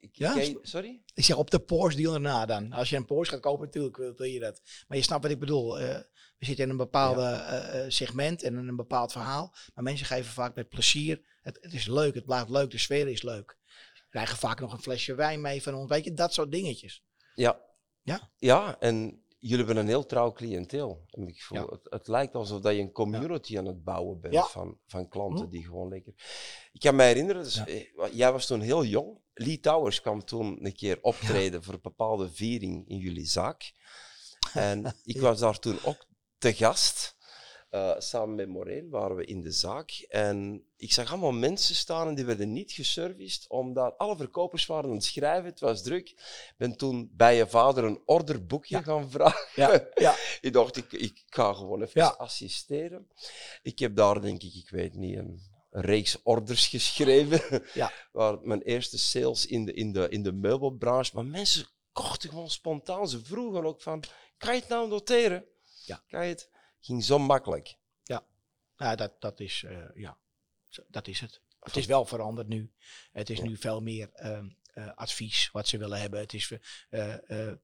ik- 0.00 0.16
Ja, 0.16 0.34
je- 0.34 0.58
sorry? 0.62 1.02
Ik 1.14 1.24
zeg 1.24 1.36
op 1.36 1.50
de 1.50 1.58
Porsche 1.58 2.00
dealer 2.02 2.20
na 2.20 2.46
dan. 2.46 2.72
Als 2.72 2.90
je 2.90 2.96
een 2.96 3.04
Porsche 3.04 3.32
gaat 3.34 3.42
kopen, 3.42 3.64
natuurlijk 3.64 3.96
wil, 3.96 4.22
je 4.22 4.40
dat. 4.40 4.60
Maar 4.88 4.96
je 4.98 5.02
snapt 5.04 5.22
wat 5.22 5.32
ik 5.32 5.38
bedoel. 5.38 5.78
eh, 5.80 5.98
we 6.38 6.44
zitten 6.44 6.64
in 6.64 6.70
een 6.70 6.76
bepaalde 6.76 7.22
eh, 7.22 7.84
eh, 7.84 7.90
segment 7.90 8.42
en 8.42 8.56
in 8.58 8.68
een 8.68 8.76
bepaald 8.76 9.12
verhaal. 9.12 9.54
Maar 9.74 9.84
mensen 9.84 10.06
geven 10.06 10.32
vaak 10.32 10.54
met 10.54 10.68
plezier. 10.68 11.20
Het, 11.42 11.58
het 11.60 11.72
is 11.72 11.86
leuk, 11.86 12.14
het 12.14 12.24
blijft 12.24 12.48
leuk, 12.48 12.70
de 12.70 12.78
sfeer 12.78 13.08
is 13.08 13.22
leuk. 13.22 13.58
Ze 13.94 14.02
krijgen 14.10 14.36
vaak 14.36 14.60
nog 14.60 14.72
een 14.72 14.82
flesje 14.82 15.14
wijn 15.14 15.40
mee 15.40 15.62
van 15.62 15.74
ons. 15.74 15.88
Weet 15.88 16.04
je, 16.04 16.14
dat 16.14 16.32
soort 16.34 16.50
dingetjes. 16.52 17.02
Ja. 17.34 17.60
Ja. 18.02 18.30
Ja, 18.36 18.76
en 18.80 19.22
jullie 19.38 19.56
hebben 19.64 19.76
een 19.76 19.88
heel 19.88 20.06
trouw 20.06 20.32
cliënteel. 20.32 21.04
ik 21.10 21.44
het. 21.48 21.58
Ja. 21.58 21.64
Het, 21.66 21.80
het 21.90 22.08
lijkt 22.08 22.34
alsof 22.34 22.60
dat 22.60 22.74
je 22.74 22.80
een 22.80 22.92
community 22.92 23.58
aan 23.58 23.66
het 23.66 23.84
bouwen 23.84 24.20
bent 24.20 24.34
Ja. 24.34 24.44
van, 24.44 24.78
van 24.86 25.08
klanten 25.08 25.44
Hm. 25.44 25.50
die 25.50 25.64
gewoon 25.64 25.88
lekker... 25.88 26.12
Ik 26.72 26.80
kan 26.80 26.96
me 26.96 27.02
herinneren, 27.02 27.42
dus, 27.42 27.64
eh, 27.64 27.84
jij 28.12 28.32
was 28.32 28.46
toen 28.46 28.60
heel 28.60 28.84
jong. 28.84 29.18
Lee 29.34 29.60
Towers 29.60 30.00
kwam 30.00 30.24
toen 30.24 30.64
een 30.64 30.74
keer 30.74 30.98
optreden 31.02 31.62
voor 31.62 31.74
een 31.74 31.80
bepaalde 31.82 32.30
viering 32.32 32.88
in 32.88 32.96
jullie 32.98 33.26
zaak. 33.26 33.72
En 34.52 34.96
ik 35.04 35.20
was 35.20 35.38
daar 35.38 35.58
toen 35.58 35.78
ook 35.84 36.06
te 36.38 36.52
gast. 36.54 37.16
Eh, 37.68 37.94
samen 37.98 38.34
met 38.34 38.48
Moreen 38.48 38.90
waren 38.90 39.16
we 39.16 39.24
in 39.24 39.42
de 39.42 39.50
zaak. 39.50 39.90
En 40.08 40.64
ik 40.76 40.92
zag 40.92 41.10
allemaal 41.10 41.32
mensen 41.32 41.74
staan 41.74 42.08
en 42.08 42.14
die 42.14 42.24
werden 42.24 42.52
niet 42.52 42.72
geserviced, 42.72 43.48
omdat 43.48 43.98
alle 43.98 44.16
verkopers 44.16 44.66
waren 44.66 44.90
aan 44.90 44.96
het 44.96 45.04
schrijven. 45.04 45.44
Het 45.50 45.60
was 45.60 45.82
druk. 45.82 46.08
Ik 46.10 46.54
ben 46.56 46.76
toen 46.76 47.10
bij 47.12 47.36
je 47.36 47.46
vader 47.46 47.84
een 47.84 48.02
orderboekje 48.04 48.76
Ja. 48.76 48.82
gaan 48.82 49.10
vragen. 49.10 49.46
Ja, 49.54 49.88
ja. 49.94 50.14
ik 50.40 50.52
dacht, 50.52 50.76
ik, 50.76 50.92
ik 50.92 51.22
ga 51.26 51.52
gewoon 51.52 51.82
even 51.82 52.00
Ja. 52.00 52.08
assisteren. 52.08 53.08
Ik 53.62 53.78
heb 53.78 53.96
daar, 53.96 54.20
denk 54.20 54.42
ik, 54.42 54.54
ik 54.54 54.70
weet 54.70 54.94
niet, 54.94 55.16
een, 55.16 55.40
een 55.70 55.82
reeks 55.82 56.22
orders 56.22 56.66
geschreven. 56.66 57.62
Ja. 57.74 57.92
Waar 58.12 58.38
mijn 58.42 58.62
eerste 58.62 58.98
sales 58.98 59.46
in 59.46 59.64
de, 59.64 59.72
in, 59.72 59.92
de, 59.92 60.08
in 60.08 60.22
de 60.22 60.32
meubelbranche. 60.32 61.10
Maar 61.14 61.26
mensen 61.26 61.66
kochten 61.92 62.28
gewoon 62.28 62.50
spontaan. 62.50 63.08
Ze 63.08 63.24
vroegen 63.24 63.64
ook 63.64 63.80
van, 63.82 64.02
kan 64.38 64.54
je 64.54 64.60
het 64.60 64.68
nou 64.68 64.88
noteren? 64.88 65.44
Ja. 65.84 66.02
Kan 66.08 66.22
je 66.24 66.28
het? 66.32 66.50
Ging 66.80 67.04
zo 67.04 67.18
makkelijk. 67.18 67.76
Ja, 68.78 68.94
dat, 68.94 69.20
dat, 69.20 69.40
is, 69.40 69.62
eh, 69.66 69.76
ja, 69.94 70.16
dat 70.88 71.08
is 71.08 71.20
het. 71.20 71.40
Het 71.60 71.76
is 71.76 71.86
wel 71.86 72.04
veranderd 72.04 72.48
nu. 72.48 72.72
Het 73.12 73.30
is 73.30 73.38
Ja. 73.38 73.44
nu 73.44 73.56
veel 73.56 73.80
meer 73.80 74.10
ehm, 74.12 74.48
eh, 74.74 74.92
advies 74.94 75.50
wat 75.52 75.68
ze 75.68 75.78
willen 75.78 76.00
hebben. 76.00 76.20
Het 76.20 76.34
is, 76.34 76.52
eh, 76.90 77.14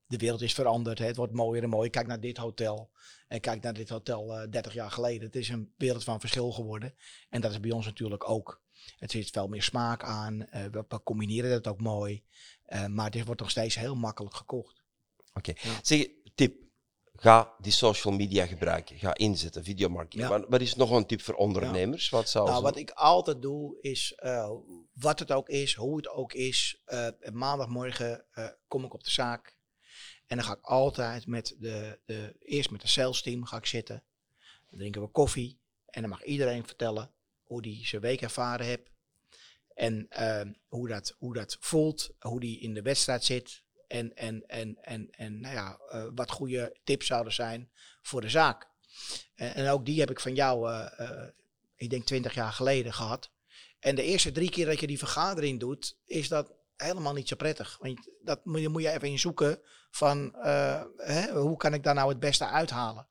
de 0.06 0.16
wereld 0.16 0.40
is 0.42 0.54
veranderd. 0.54 0.98
Hè. 0.98 1.06
Het 1.06 1.16
wordt 1.16 1.32
mooier 1.32 1.62
en 1.62 1.68
mooier. 1.68 1.90
Kijk 1.90 2.06
naar 2.06 2.20
dit 2.20 2.36
hotel. 2.36 2.90
En 3.28 3.40
kijk 3.40 3.62
naar 3.62 3.72
dit 3.72 3.88
hotel 3.88 4.38
eh 4.38 4.50
30 4.50 4.72
jaar 4.74 4.90
geleden. 4.90 5.26
Het 5.26 5.36
is 5.36 5.48
een 5.48 5.72
wereld 5.76 6.04
van 6.04 6.20
verschil 6.20 6.52
geworden. 6.52 6.94
En 7.30 7.40
dat 7.40 7.50
is 7.50 7.60
bij 7.60 7.70
ons 7.70 7.86
natuurlijk 7.86 8.28
ook. 8.28 8.62
Het 8.98 9.10
zit 9.10 9.30
veel 9.30 9.48
meer 9.48 9.62
smaak 9.62 10.02
aan. 10.02 10.38
we, 10.38 10.84
we 10.88 11.02
combineren 11.02 11.50
dat 11.50 11.66
ook 11.66 11.80
mooi. 11.80 12.24
Maar 12.88 13.10
het 13.10 13.24
wordt 13.24 13.40
nog 13.40 13.50
steeds 13.50 13.74
heel 13.74 13.96
makkelijk 13.96 14.34
gekocht. 14.34 14.82
Oké. 15.34 15.52
Ja. 15.62 15.78
Zeg, 15.82 16.06
tip. 16.34 16.63
Ga 17.16 17.54
die 17.58 17.72
social 17.72 18.14
media 18.14 18.46
gebruiken. 18.46 18.98
Ga 18.98 19.14
inzetten, 19.14 19.64
videomarketing. 19.64 20.22
Ja. 20.22 20.28
Maar 20.28 20.48
wat 20.48 20.60
is 20.60 20.74
nog 20.74 20.90
een 20.90 21.06
tip 21.06 21.20
voor 21.20 21.34
ondernemers? 21.34 22.08
Wat 22.08 22.28
zou 22.28 22.48
Nou, 22.48 22.62
wat 22.62 22.76
ik 22.76 22.90
altijd 22.90 23.42
doe 23.42 23.78
is, 23.80 24.12
eh, 24.16 24.50
wat 24.92 25.18
het 25.18 25.32
ook 25.32 25.48
is, 25.48 25.74
hoe 25.74 25.96
het 25.96 26.08
ook 26.08 26.32
is. 26.32 26.80
eh, 26.84 27.08
maandagmorgen 27.32 28.24
eh, 28.30 28.48
kom 28.68 28.84
ik 28.84 28.94
op 28.94 29.04
de 29.04 29.10
zaak. 29.10 29.56
En 30.26 30.36
dan 30.36 30.46
ga 30.46 30.52
ik 30.52 30.60
altijd 30.64 31.26
met 31.26 31.56
de, 31.58 31.98
de, 32.04 32.36
eerst 32.38 32.70
met 32.70 32.80
de 32.80 32.88
sales 32.88 33.22
team 33.22 33.44
ga 33.44 33.56
ik 33.56 33.66
zitten. 33.66 34.02
Dan 34.70 34.78
drinken 34.78 35.00
we 35.02 35.08
koffie. 35.08 35.58
En 35.86 36.00
dan 36.00 36.10
mag 36.10 36.24
iedereen 36.24 36.66
vertellen 36.66 37.10
hoe 37.42 37.62
die 37.62 37.86
zijn 37.86 38.02
week 38.02 38.22
ervaren 38.22 38.66
heeft. 38.66 38.90
En 39.74 40.08
hoe, 40.68 40.88
dat, 40.88 41.14
hoe 41.18 41.34
dat 41.34 41.56
voelt, 41.60 42.10
hoe 42.18 42.40
die 42.40 42.60
in 42.60 42.74
de 42.74 42.82
wedstrijd 42.82 43.24
zit. 43.24 43.62
En, 43.94 44.16
en, 44.16 44.46
en, 44.46 44.78
en, 44.80 45.10
en 45.10 45.40
nou 45.40 45.54
ja, 45.54 45.78
eh, 45.88 46.04
wat 46.14 46.30
goede 46.30 46.76
tips 46.84 47.06
zouden 47.06 47.32
zijn 47.32 47.70
voor 48.02 48.20
de 48.20 48.28
zaak. 48.28 48.68
En, 49.34 49.54
en 49.54 49.68
ook 49.68 49.84
die 49.84 50.00
heb 50.00 50.10
ik 50.10 50.20
van 50.20 50.34
jou, 50.34 50.70
eh, 50.70 51.00
eh, 51.00 51.28
ik 51.76 51.90
denk 51.90 52.04
twintig 52.04 52.34
jaar 52.34 52.52
geleden 52.52 52.92
gehad. 52.92 53.30
En 53.80 53.94
de 53.94 54.02
eerste 54.02 54.32
drie 54.32 54.50
keer 54.50 54.66
dat 54.66 54.80
je 54.80 54.86
die 54.86 54.98
vergadering 54.98 55.60
doet, 55.60 55.96
is 56.06 56.28
dat 56.28 56.52
helemaal 56.76 57.12
niet 57.12 57.28
zo 57.28 57.36
prettig. 57.36 57.78
Want 57.80 58.08
dat 58.22 58.44
moet 58.44 58.60
je, 58.60 58.68
moet 58.68 58.82
je 58.82 58.90
even 58.90 59.08
in 59.08 59.18
zoeken 59.18 59.60
van 59.90 60.34
hè, 60.96 61.32
hoe 61.32 61.56
kan 61.56 61.74
ik 61.74 61.82
daar 61.82 61.94
nou 61.94 62.08
het 62.08 62.20
beste 62.20 62.46
uithalen. 62.46 63.06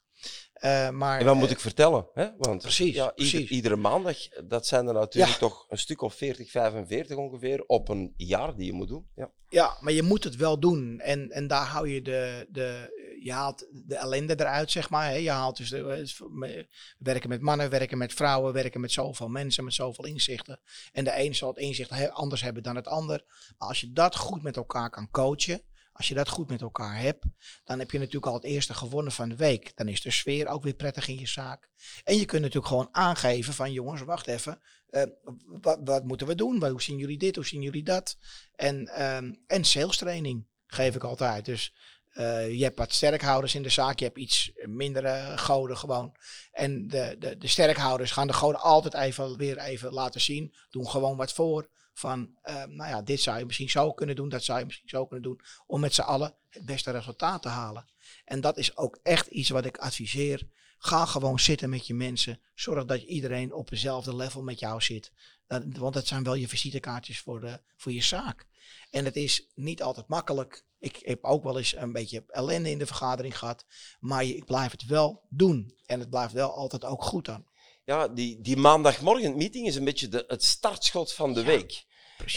Eh, 0.63 0.89
maar, 0.89 1.19
En 1.19 1.25
wat 1.25 1.35
moet 1.35 1.45
eh, 1.45 1.51
ik 1.51 1.59
vertellen? 1.59 2.07
Hè? 2.13 2.27
Want 2.37 2.61
Precies, 2.61 2.95
ja, 2.95 3.11
ieder- 3.15 3.51
iedere 3.51 3.75
maandag, 3.75 4.17
dat 4.47 4.67
zijn 4.67 4.87
er 4.87 4.93
natuurlijk 4.93 5.33
Ja. 5.33 5.39
toch 5.39 5.65
een 5.69 5.77
stuk 5.77 6.01
of 6.01 6.13
40, 6.13 6.51
45 6.51 7.17
ongeveer 7.17 7.63
op 7.65 7.89
een 7.89 8.13
jaar 8.17 8.55
die 8.55 8.65
je 8.65 8.73
moet 8.73 8.87
doen. 8.87 9.07
Ja. 9.15 9.31
Ja, 9.49 9.77
maar 9.81 9.93
je 9.93 10.03
moet 10.03 10.23
het 10.23 10.35
wel 10.35 10.59
doen. 10.59 10.99
En, 10.99 11.29
en 11.29 11.47
daar 11.47 11.65
hou 11.65 11.89
je 11.89 12.01
de, 12.01 12.47
de, 12.49 12.91
je 13.23 13.31
haalt 13.31 13.67
de 13.87 13.95
ellende 13.95 14.33
eruit, 14.39 14.71
zeg 14.71 14.89
maar. 14.89 15.05
Hè. 15.09 15.15
Je 15.15 15.29
haalt 15.29 15.57
dus 15.57 15.69
de, 15.69 16.67
werken 16.97 17.29
met 17.29 17.41
mannen, 17.41 17.69
werken 17.69 17.97
met 17.97 18.13
vrouwen, 18.13 18.53
werken 18.53 18.81
met 18.81 18.91
zoveel 18.91 19.27
mensen, 19.27 19.63
met 19.63 19.73
zoveel 19.73 20.05
inzichten. 20.05 20.59
En 20.91 21.03
de 21.03 21.19
een 21.19 21.35
zal 21.35 21.49
het 21.49 21.57
inzicht 21.57 22.09
anders 22.11 22.41
hebben 22.41 22.63
dan 22.63 22.75
het 22.75 22.87
ander. 22.87 23.23
Maar 23.57 23.67
als 23.67 23.81
je 23.81 23.91
dat 23.91 24.15
goed 24.15 24.43
met 24.43 24.55
elkaar 24.55 24.89
kan 24.89 25.09
coachen, 25.11 25.61
als 25.93 26.07
je 26.07 26.13
dat 26.13 26.29
goed 26.29 26.49
met 26.49 26.61
elkaar 26.61 26.99
hebt, 26.99 27.25
dan 27.63 27.79
heb 27.79 27.91
je 27.91 27.97
natuurlijk 27.97 28.25
al 28.25 28.33
het 28.33 28.43
eerste 28.43 28.73
gewonnen 28.73 29.11
van 29.13 29.29
de 29.29 29.35
week. 29.35 29.71
Dan 29.75 29.87
is 29.87 30.01
de 30.01 30.11
sfeer 30.11 30.47
ook 30.47 30.63
weer 30.63 30.73
prettig 30.73 31.07
in 31.07 31.19
je 31.19 31.27
zaak. 31.27 31.69
En 32.03 32.17
je 32.17 32.25
kunt 32.25 32.41
natuurlijk 32.41 32.67
gewoon 32.67 32.89
aangeven 32.91 33.53
van 33.53 33.71
jongens, 33.71 34.01
wacht 34.01 34.27
even. 34.27 34.61
eh, 34.89 35.03
wat, 35.45 35.79
wat 35.83 36.03
moeten 36.03 36.27
we 36.27 36.35
doen? 36.35 36.67
Hoe 36.67 36.81
zien 36.81 36.97
jullie 36.97 37.17
dit? 37.17 37.35
Hoe 37.35 37.45
zien 37.45 37.61
jullie 37.61 37.83
dat? 37.83 38.17
En, 38.55 38.87
ehm, 38.87 39.33
en 39.47 39.63
sales 39.63 39.97
training 39.97 40.47
geef 40.67 40.95
ik 40.95 41.03
altijd. 41.03 41.45
Dus 41.45 41.73
eh, 42.09 42.53
je 42.57 42.63
hebt 42.63 42.77
wat 42.77 42.93
sterkhouders 42.93 43.55
in 43.55 43.63
de 43.63 43.69
zaak, 43.69 43.99
je 43.99 44.05
hebt 44.05 44.17
iets 44.17 44.51
mindere 44.65 45.37
goden 45.37 45.77
gewoon. 45.77 46.15
En 46.51 46.87
de, 46.87 47.15
de, 47.19 47.37
de 47.37 47.47
sterkhouders 47.47 48.11
gaan 48.11 48.27
de 48.27 48.33
goden 48.33 48.61
altijd 48.61 48.93
even 48.93 49.37
weer 49.37 49.57
even 49.57 49.93
laten 49.93 50.21
zien. 50.21 50.53
Doen 50.69 50.87
gewoon 50.87 51.17
wat 51.17 51.33
voor. 51.33 51.69
Van, 51.93 52.37
ehm, 52.41 52.75
nou 52.75 52.89
ja, 52.89 53.01
dit 53.01 53.21
zou 53.21 53.39
je 53.39 53.45
misschien 53.45 53.69
zo 53.69 53.91
kunnen 53.91 54.15
doen, 54.15 54.29
dat 54.29 54.43
zou 54.43 54.59
je 54.59 54.65
misschien 54.65 54.89
zo 54.89 55.05
kunnen 55.05 55.29
doen. 55.29 55.41
Om 55.65 55.79
met 55.79 55.93
z'n 55.93 56.01
allen 56.01 56.35
het 56.49 56.65
beste 56.65 56.91
resultaat 56.91 57.41
te 57.41 57.47
halen. 57.47 57.87
En 58.25 58.41
dat 58.41 58.57
is 58.57 58.77
ook 58.77 58.99
echt 59.03 59.27
iets 59.27 59.49
wat 59.49 59.65
ik 59.65 59.77
adviseer. 59.77 60.47
Ga 60.77 61.05
gewoon 61.05 61.39
zitten 61.39 61.69
met 61.69 61.87
je 61.87 61.93
mensen. 61.93 62.41
Zorg 62.55 62.85
dat 62.85 63.01
iedereen 63.01 63.53
op 63.53 63.69
dezelfde 63.69 64.15
level 64.15 64.43
met 64.43 64.59
jou 64.59 64.81
zit. 64.81 65.11
Want 65.47 65.93
dat 65.93 66.07
zijn 66.07 66.23
wel 66.23 66.33
je 66.33 66.47
visitekaartjes 66.47 67.19
voor, 67.19 67.41
de, 67.41 67.61
voor 67.75 67.91
je 67.91 68.01
zaak. 68.01 68.47
En 68.89 69.05
het 69.05 69.15
is 69.15 69.47
niet 69.55 69.83
altijd 69.83 70.07
makkelijk. 70.07 70.65
Ik 70.79 70.99
heb 71.01 71.23
ook 71.23 71.43
wel 71.43 71.57
eens 71.57 71.75
een 71.75 71.91
beetje 71.91 72.23
ellende 72.27 72.69
in 72.69 72.77
de 72.77 72.85
vergadering 72.85 73.37
gehad. 73.37 73.65
Maar 73.99 74.23
ik 74.23 74.45
blijf 74.45 74.71
het 74.71 74.85
wel 74.85 75.25
doen. 75.29 75.75
En 75.85 75.99
het 75.99 76.09
blijft 76.09 76.33
wel 76.33 76.55
altijd 76.55 76.85
ook 76.85 77.03
goed 77.03 77.25
dan. 77.25 77.45
Ja, 77.85 78.07
die, 78.07 78.41
die 78.41 78.57
maandagmorgen 78.57 79.37
meeting 79.37 79.67
is 79.67 79.75
een 79.75 79.83
beetje 79.83 80.07
de, 80.07 80.23
het 80.27 80.43
startschot 80.43 81.13
van 81.13 81.33
de 81.33 81.39
Ja, 81.39 81.45
week. 81.45 81.85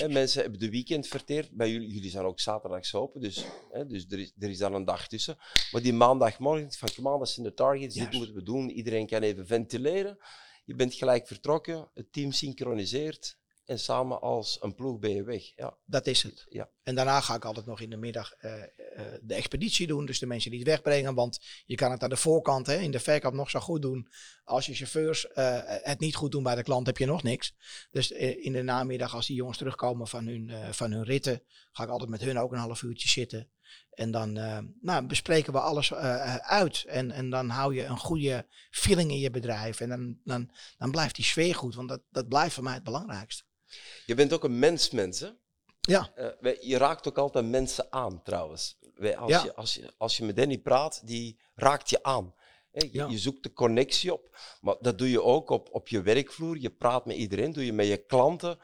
Mensen 0.09 0.41
hebben 0.43 0.61
de 0.61 0.71
weekend 0.71 1.07
verteerd. 1.07 1.51
Bij 1.51 1.71
jullie, 1.71 1.93
jullie 1.93 2.11
zijn 2.11 2.25
ook 2.25 2.41
zaterdags 2.41 2.95
open, 2.95 3.21
dus, 3.21 3.45
hè, 3.71 3.87
dus 3.87 4.07
er, 4.09 4.19
is, 4.19 4.33
er 4.39 4.51
is 4.51 4.59
dan 4.59 4.75
een 4.75 4.85
dag 4.85 5.09
tussen. 5.09 5.39
Maar 5.71 5.83
die 5.83 5.93
maandagmorgen 5.93 6.73
van 6.73 7.13
on, 7.13 7.19
dat 7.19 7.29
zijn 7.29 7.47
de 7.47 7.55
targets, 7.55 7.95
dit 7.95 8.03
Juist. 8.03 8.19
moeten 8.19 8.35
we 8.35 8.43
doen. 8.43 8.71
Iedereen 8.71 9.07
kan 9.07 9.23
even 9.23 9.47
ventileren. 9.47 10.19
Je 10.65 10.75
bent 10.75 10.95
gelijk 10.95 11.27
vertrokken, 11.27 11.91
het 11.95 12.13
team 12.13 12.33
synchroniseert 12.33 13.39
en 13.67 13.79
samen 13.79 14.21
als 14.21 14.59
een 14.61 14.75
ploeg 14.75 14.99
ben 14.99 15.11
je 15.11 15.25
weg. 15.25 15.53
Ja, 15.57 15.77
Dat 15.85 16.07
is 16.07 16.23
het. 16.23 16.47
Ja. 16.49 16.69
En 16.83 16.95
daarna 16.95 17.21
ga 17.21 17.35
ik 17.35 17.45
altijd 17.45 17.67
nog 17.67 17.81
in 17.81 17.91
de 17.91 17.97
middag 17.97 18.33
eh, 18.33 18.63
eh, 18.63 18.69
de 19.23 19.35
expeditie 19.35 19.87
doen. 19.87 20.07
Dus 20.07 20.19
de 20.19 20.27
mensen 20.27 20.51
die 20.51 20.61
het 20.61 20.69
wegbrengen. 20.69 21.15
Want 21.15 21.41
je 21.67 21.75
kan 21.75 21.91
het 21.91 22.03
aan 22.03 22.09
de 22.09 22.17
voorkant 22.17 22.67
hè, 22.67 22.77
in 22.77 22.91
de 22.91 23.01
verkoop 23.01 23.33
nog 23.33 23.51
zo 23.51 23.61
goed 23.61 23.83
doen. 23.83 24.09
Als 24.45 24.67
je 24.67 24.75
chauffeurs 24.75 25.29
eh, 25.29 25.61
het 25.65 26.01
niet 26.01 26.15
goed 26.15 26.33
doen 26.33 26.43
bij 26.43 26.55
de 26.55 26.63
klant, 26.63 26.87
heb 26.87 26.99
je 26.99 27.07
nog 27.07 27.23
niks. 27.23 27.55
Dus 27.91 28.11
in 28.11 28.53
de 28.53 28.63
namiddag, 28.63 29.15
als 29.15 29.27
die 29.27 29.37
jongens 29.37 29.59
terugkomen 29.59 30.07
van 30.09 30.27
hun, 30.27 30.75
van 30.75 30.93
hun 30.93 31.05
ritten, 31.05 31.43
ga 31.73 31.83
ik 31.83 31.89
altijd 31.89 32.11
met 32.11 32.21
hun 32.21 32.39
ook 32.39 32.53
een 32.53 32.59
half 32.59 32.83
uurtje 32.83 33.09
zitten. 33.09 33.51
En 33.91 34.11
dan 34.11 34.33
nou, 34.81 35.07
bespreken 35.07 35.53
we 35.53 35.61
alles 35.61 35.95
uit. 36.43 36.85
En, 36.87 37.11
en 37.11 37.31
dan 37.31 37.49
hou 37.49 37.75
je 37.75 37.85
een 37.85 37.99
goede 37.99 38.47
feeling 38.71 39.11
in 39.11 39.19
je 39.19 39.31
bedrijf. 39.31 39.81
En 39.81 39.89
dan, 39.89 40.19
dan, 40.25 40.51
dan 40.79 40.91
blijft 40.91 41.15
die 41.15 41.25
sfeer 41.25 41.55
goed. 41.55 41.75
Want 41.75 41.89
dat, 41.89 42.03
dat 42.11 42.29
blijft 42.29 42.55
voor 42.55 42.65
mij 42.65 42.75
het 42.75 42.85
belangrijkste. 42.85 43.46
Je 44.07 44.15
bent 44.15 44.33
ook 44.33 44.45
een 44.45 44.59
mensmens, 44.59 45.21
hè? 45.21 45.29
Ja. 45.81 46.13
Eh, 46.15 46.29
wij- 46.41 46.59
je 46.61 46.77
raakt 46.79 47.09
ook 47.09 47.19
altijd 47.19 47.47
mensen 47.47 47.93
aan, 47.93 48.23
trouwens. 48.23 48.79
Wij, 48.95 49.17
als, 49.17 49.31
Ja. 49.31 49.45
je, 49.45 49.55
als, 49.55 49.75
je, 49.75 49.93
als 49.99 50.17
je 50.17 50.25
met 50.25 50.37
Danny 50.37 50.59
praat, 50.59 51.07
die 51.07 51.41
raakt 51.55 51.91
je 51.91 52.03
aan. 52.03 52.35
Je, 52.73 52.89
Ja. 52.93 53.07
je 53.07 53.19
zoekt 53.19 53.43
de 53.43 53.53
connectie 53.53 54.13
op, 54.13 54.39
maar 54.61 54.77
dat 54.81 54.99
doe 54.99 55.11
je 55.11 55.23
ook 55.23 55.51
op, 55.51 55.69
op 55.73 55.89
je 55.89 56.03
werkvloer. 56.03 56.59
Je 56.59 56.71
praat 56.71 57.07
met 57.07 57.17
iedereen, 57.17 57.53
doe 57.53 57.65
je 57.65 57.73
met 57.73 57.87
je 57.87 57.97
klanten. 57.97 58.59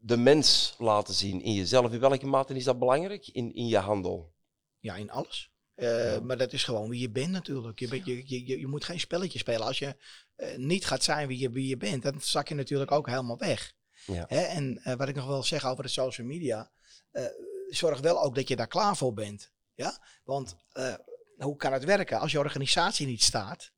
De 0.00 0.16
mens 0.16 0.74
laten 0.78 1.14
zien 1.14 1.42
in 1.42 1.52
jezelf. 1.54 1.92
In 1.92 2.00
welke 2.00 2.26
mate 2.26 2.54
is 2.54 2.64
dat 2.64 2.78
belangrijk 2.78 3.26
in, 3.28 3.54
in 3.54 3.66
je 3.66 3.78
handel? 3.78 4.32
Ja, 4.80 4.96
in 4.96 5.10
alles. 5.10 5.50
Eh, 5.74 6.18
Maar 6.20 6.36
dat 6.36 6.52
is 6.52 6.64
gewoon 6.64 6.88
wie 6.90 7.00
je 7.00 7.10
bent 7.10 7.30
natuurlijk. 7.30 7.78
Je, 7.78 7.88
bent- 7.88 8.06
je, 8.06 8.22
je, 8.26 8.46
je, 8.46 8.58
je 8.58 8.66
moet 8.66 8.84
geen 8.84 9.00
spelletje 9.00 9.38
spelen. 9.38 9.66
Als 9.66 9.78
je 9.78 9.96
eh, 10.36 10.56
niet 10.56 10.86
gaat 10.86 11.02
zijn 11.04 11.28
wie 11.28 11.38
je, 11.38 11.50
wie 11.50 11.68
je 11.68 11.76
bent, 11.76 12.02
dan 12.02 12.20
zak 12.20 12.48
je 12.48 12.54
natuurlijk 12.54 12.90
ook 12.90 13.06
helemaal 13.06 13.38
weg. 13.38 13.74
Ja. 14.12 14.24
Hè? 14.28 14.40
En 14.40 14.80
eh, 14.82 14.94
wat 14.94 15.08
ik 15.08 15.14
nog 15.14 15.26
wil 15.26 15.42
zeggen 15.42 15.70
over 15.70 15.82
de 15.82 15.90
social 15.90 16.26
media, 16.26 16.70
eh, 17.10 17.24
zorg 17.68 18.00
wel 18.00 18.22
ook 18.22 18.34
dat 18.34 18.48
je 18.48 18.56
daar 18.56 18.66
klaar 18.66 18.96
voor 18.96 19.12
bent. 19.12 19.52
Ja? 19.74 19.98
Want 20.24 20.56
eh, 20.72 20.94
hoe 21.36 21.56
kan 21.56 21.72
het 21.72 21.84
werken 21.84 22.20
als 22.20 22.32
je 22.32 22.38
organisatie 22.38 23.06
niet 23.06 23.22
staat 23.22 23.72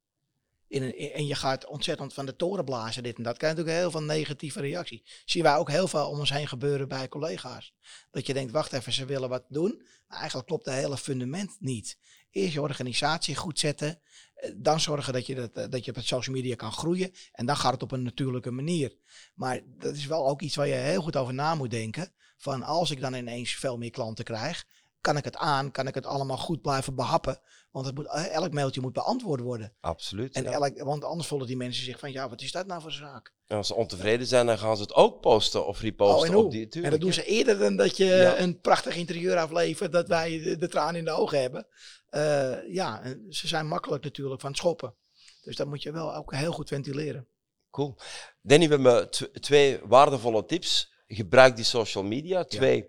in 0.70 0.82
een, 0.82 1.12
en 1.12 1.26
je 1.26 1.34
gaat 1.34 1.66
ontzettend 1.66 2.14
van 2.14 2.26
de 2.26 2.36
toren 2.36 2.64
blazen, 2.64 3.02
dit 3.02 3.16
en 3.16 3.22
dat, 3.22 3.36
krijg 3.36 3.52
je 3.52 3.58
natuurlijk 3.58 3.84
heel 3.84 4.00
veel 4.00 4.14
negatieve 4.16 4.60
reacties. 4.60 5.22
Zien 5.24 5.42
wij 5.42 5.56
ook 5.56 5.70
heel 5.70 5.88
veel 5.88 6.08
om 6.08 6.18
ons 6.18 6.30
heen 6.30 6.48
gebeuren 6.48 6.88
bij 6.88 7.08
collega's. 7.08 7.74
Dat 8.10 8.26
je 8.26 8.34
denkt, 8.34 8.52
wacht 8.52 8.72
even, 8.72 8.92
ze 8.92 9.04
willen 9.04 9.28
wat 9.28 9.44
doen. 9.48 9.82
Maar 10.06 10.18
eigenlijk 10.18 10.46
klopt 10.48 10.64
het 10.64 10.74
hele 10.74 10.96
fundament 10.96 11.56
niet. 11.58 11.98
Eerst 12.30 12.52
je 12.52 12.60
organisatie 12.60 13.36
goed 13.36 13.58
zetten. 13.58 14.00
Dan 14.56 14.80
zorgen 14.80 15.12
dat 15.12 15.26
je, 15.26 15.34
dat, 15.34 15.52
eh, 15.52 15.68
dat 15.70 15.84
je 15.84 15.94
op 15.94 16.02
social 16.02 16.34
media 16.34 16.54
kan 16.54 16.72
groeien. 16.72 17.12
En 17.32 17.46
dan 17.46 17.56
gaat 17.56 17.72
het 17.72 17.82
op 17.82 17.92
een 17.92 18.02
natuurlijke 18.02 18.50
manier. 18.50 18.96
Maar 19.34 19.60
dat 19.78 19.96
is 19.96 20.06
wel 20.06 20.28
ook 20.28 20.42
iets 20.42 20.56
waar 20.56 20.66
je 20.66 20.74
heel 20.74 21.02
goed 21.02 21.16
over 21.16 21.34
na 21.34 21.54
moet 21.54 21.70
denken. 21.70 22.12
Van 22.36 22.62
als 22.62 22.90
ik 22.90 23.00
dan 23.00 23.14
ineens 23.14 23.54
veel 23.54 23.78
meer 23.78 23.90
klanten 23.90 24.24
krijg, 24.24 24.66
kan 25.00 25.16
ik 25.16 25.24
het 25.24 25.36
aan? 25.36 25.70
Kan 25.70 25.86
ik 25.86 25.94
het 25.94 26.06
allemaal 26.06 26.36
goed 26.38 26.62
blijven 26.62 26.94
behappen? 26.94 27.40
Want 27.70 27.86
het 27.86 27.94
moet, 27.94 28.06
eh, 28.06 28.34
elk 28.34 28.52
mailtje 28.52 28.80
moet 28.80 28.92
beantwoord 28.92 29.40
worden. 29.40 29.72
Absoluut. 29.80 30.34
En 30.34 30.42
ja. 30.42 30.50
elk, 30.50 30.82
want 30.82 31.04
anders 31.04 31.28
voelen 31.28 31.46
die 31.46 31.56
mensen 31.56 31.84
zich 31.84 31.98
van, 31.98 32.12
ja, 32.12 32.28
wat 32.28 32.40
is 32.40 32.52
dat 32.52 32.66
nou 32.66 32.82
voor 32.82 32.92
zaak? 32.92 33.32
En 33.46 33.56
als 33.56 33.66
ze 33.66 33.74
ontevreden 33.74 34.26
zijn, 34.26 34.46
dan 34.46 34.58
gaan 34.58 34.76
ze 34.76 34.82
het 34.82 34.94
ook 34.94 35.20
posten 35.20 35.66
of 35.66 35.80
reposten. 35.80 36.36
Oh, 36.36 36.44
op 36.44 36.50
die, 36.50 36.68
En 36.82 36.90
dat 36.90 37.00
doen 37.00 37.12
ze 37.12 37.24
eerder 37.24 37.58
dan 37.58 37.76
dat 37.76 37.96
je 37.96 38.04
Ja. 38.04 38.38
een 38.38 38.60
prachtig 38.60 38.96
interieur 38.96 39.36
aflevert, 39.36 39.92
dat 39.92 40.08
wij 40.08 40.40
de, 40.42 40.56
de 40.56 40.68
tranen 40.68 40.96
in 40.96 41.04
de 41.04 41.10
ogen 41.10 41.40
hebben. 41.40 41.66
Eh, 42.08 42.72
ja, 42.72 43.02
ze 43.28 43.48
zijn 43.48 43.66
makkelijk 43.66 44.04
natuurlijk 44.04 44.40
van 44.40 44.50
het 44.50 44.58
schoppen. 44.58 44.94
Dus 45.42 45.56
dat 45.56 45.66
moet 45.66 45.82
je 45.82 45.92
wel 45.92 46.14
ook 46.14 46.34
heel 46.34 46.52
goed 46.52 46.68
ventileren. 46.68 47.26
Cool. 47.70 47.96
Danny, 48.42 48.68
we 48.68 48.74
hebben 48.74 49.10
tw- 49.10 49.24
twee 49.40 49.80
waardevolle 49.84 50.44
tips. 50.44 50.92
Gebruik 51.06 51.56
die 51.56 51.64
social 51.64 52.04
media. 52.04 52.44
Twee, 52.44 52.86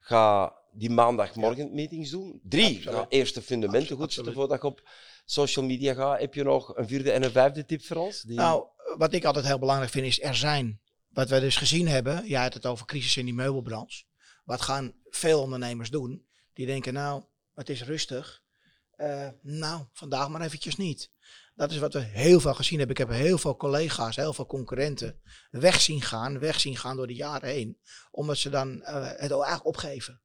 ga 0.00 0.54
die 0.72 0.90
maandagmorgen 0.90 1.74
meetings 1.74 2.10
doen. 2.10 2.40
Drie, 2.42 2.76
Absoluut. 2.76 2.98
ga 2.98 3.06
eerst 3.08 3.34
de 3.34 3.42
fundamenten 3.42 3.96
goed 3.96 4.04
absoluut. 4.04 4.34
voordat 4.34 4.62
je 4.62 4.66
op 4.66 4.88
social 5.24 5.64
media 5.64 5.94
gaat. 5.94 6.20
Heb 6.20 6.34
je 6.34 6.42
nog 6.42 6.76
een 6.76 6.88
vierde 6.88 7.10
en 7.10 7.22
een 7.22 7.30
vijfde 7.30 7.64
tip 7.64 7.84
voor 7.84 7.96
ons? 7.96 8.22
Die... 8.22 8.36
Nou, 8.36 8.64
wat 8.96 9.12
ik 9.12 9.24
altijd 9.24 9.46
heel 9.46 9.58
belangrijk 9.58 9.90
vind 9.90 10.06
is 10.06 10.22
er 10.22 10.34
zijn. 10.34 10.80
Wat 11.08 11.28
we 11.28 11.40
dus 11.40 11.56
gezien 11.56 11.88
hebben, 11.88 12.26
jij 12.26 12.42
had 12.42 12.54
het 12.54 12.66
over 12.66 12.86
crisis 12.86 13.16
in 13.16 13.24
die 13.24 13.34
meubelbranche. 13.34 14.04
Wat 14.44 14.60
gaan 14.60 14.94
veel 15.10 15.40
ondernemers 15.40 15.90
doen? 15.90 16.26
Die 16.52 16.66
denken, 16.66 16.92
nou, 16.92 17.22
het 17.54 17.68
is 17.68 17.84
rustig. 17.84 18.42
Eh, 18.90 19.28
nou, 19.42 19.84
vandaag 19.92 20.28
maar 20.28 20.40
eventjes 20.40 20.76
niet. 20.76 21.10
Dat 21.54 21.70
is 21.70 21.78
wat 21.78 21.92
we 21.92 22.00
heel 22.00 22.40
veel 22.40 22.54
gezien 22.54 22.78
hebben. 22.78 22.96
Ik 22.96 23.08
heb 23.08 23.16
heel 23.16 23.38
veel 23.38 23.56
collega's, 23.56 24.16
heel 24.16 24.32
veel 24.32 24.46
concurrenten 24.46 25.20
weg 25.50 25.80
zien 25.80 26.02
gaan, 26.02 26.38
weg 26.38 26.60
zien 26.60 26.76
gaan 26.76 26.96
door 26.96 27.06
de 27.06 27.14
jaren 27.14 27.48
heen. 27.48 27.78
Omdat 28.10 28.36
ze 28.36 28.50
dan 28.50 28.82
eh, 28.82 28.94
het 29.02 29.30
eigenlijk 29.30 29.66
opgeven. 29.66 30.20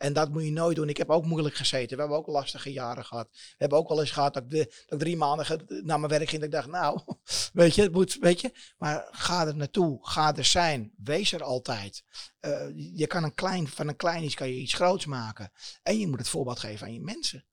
En 0.00 0.12
dat 0.12 0.30
moet 0.30 0.44
je 0.44 0.52
nooit 0.52 0.76
doen. 0.76 0.88
Ik 0.88 0.96
heb 0.96 1.10
ook 1.10 1.24
moeilijk 1.24 1.54
gezeten. 1.54 1.96
We 1.96 2.02
hebben 2.02 2.18
ook 2.18 2.26
lastige 2.26 2.72
jaren 2.72 3.04
gehad. 3.04 3.28
We 3.32 3.54
hebben 3.56 3.78
ook 3.78 3.88
wel 3.88 4.00
eens 4.00 4.10
gehad 4.10 4.34
dat 4.34 4.42
ik, 4.42 4.50
de, 4.50 4.64
dat 4.64 4.92
ik 4.92 4.98
drie 4.98 5.16
maanden 5.16 5.66
naar 5.66 6.00
mijn 6.00 6.12
werk 6.12 6.28
ging. 6.28 6.42
Dat 6.42 6.50
ik 6.50 6.56
dacht, 6.56 6.68
nou, 6.68 7.00
weet 7.52 7.74
je, 7.74 7.82
het 7.82 7.92
moet, 7.92 8.16
weet 8.20 8.40
je. 8.40 8.52
Maar 8.78 9.08
ga 9.10 9.46
er 9.46 9.56
naartoe. 9.56 9.98
Ga 10.02 10.36
er 10.36 10.44
zijn. 10.44 10.92
Wees 10.96 11.32
er 11.32 11.42
altijd. 11.42 12.04
Eh, 12.40 12.66
je 12.74 13.06
kan 13.06 13.24
een 13.24 13.34
klein, 13.34 13.68
van 13.68 13.88
een 13.88 13.96
klein 13.96 14.24
iets 14.24 14.34
kan 14.34 14.48
je 14.48 14.60
iets 14.60 14.74
groots 14.74 15.06
maken. 15.06 15.52
En 15.82 15.98
je 15.98 16.08
moet 16.08 16.18
het 16.18 16.28
voorbeeld 16.28 16.58
geven 16.58 16.86
aan 16.86 16.92
je 16.92 17.00
mensen. 17.00 17.46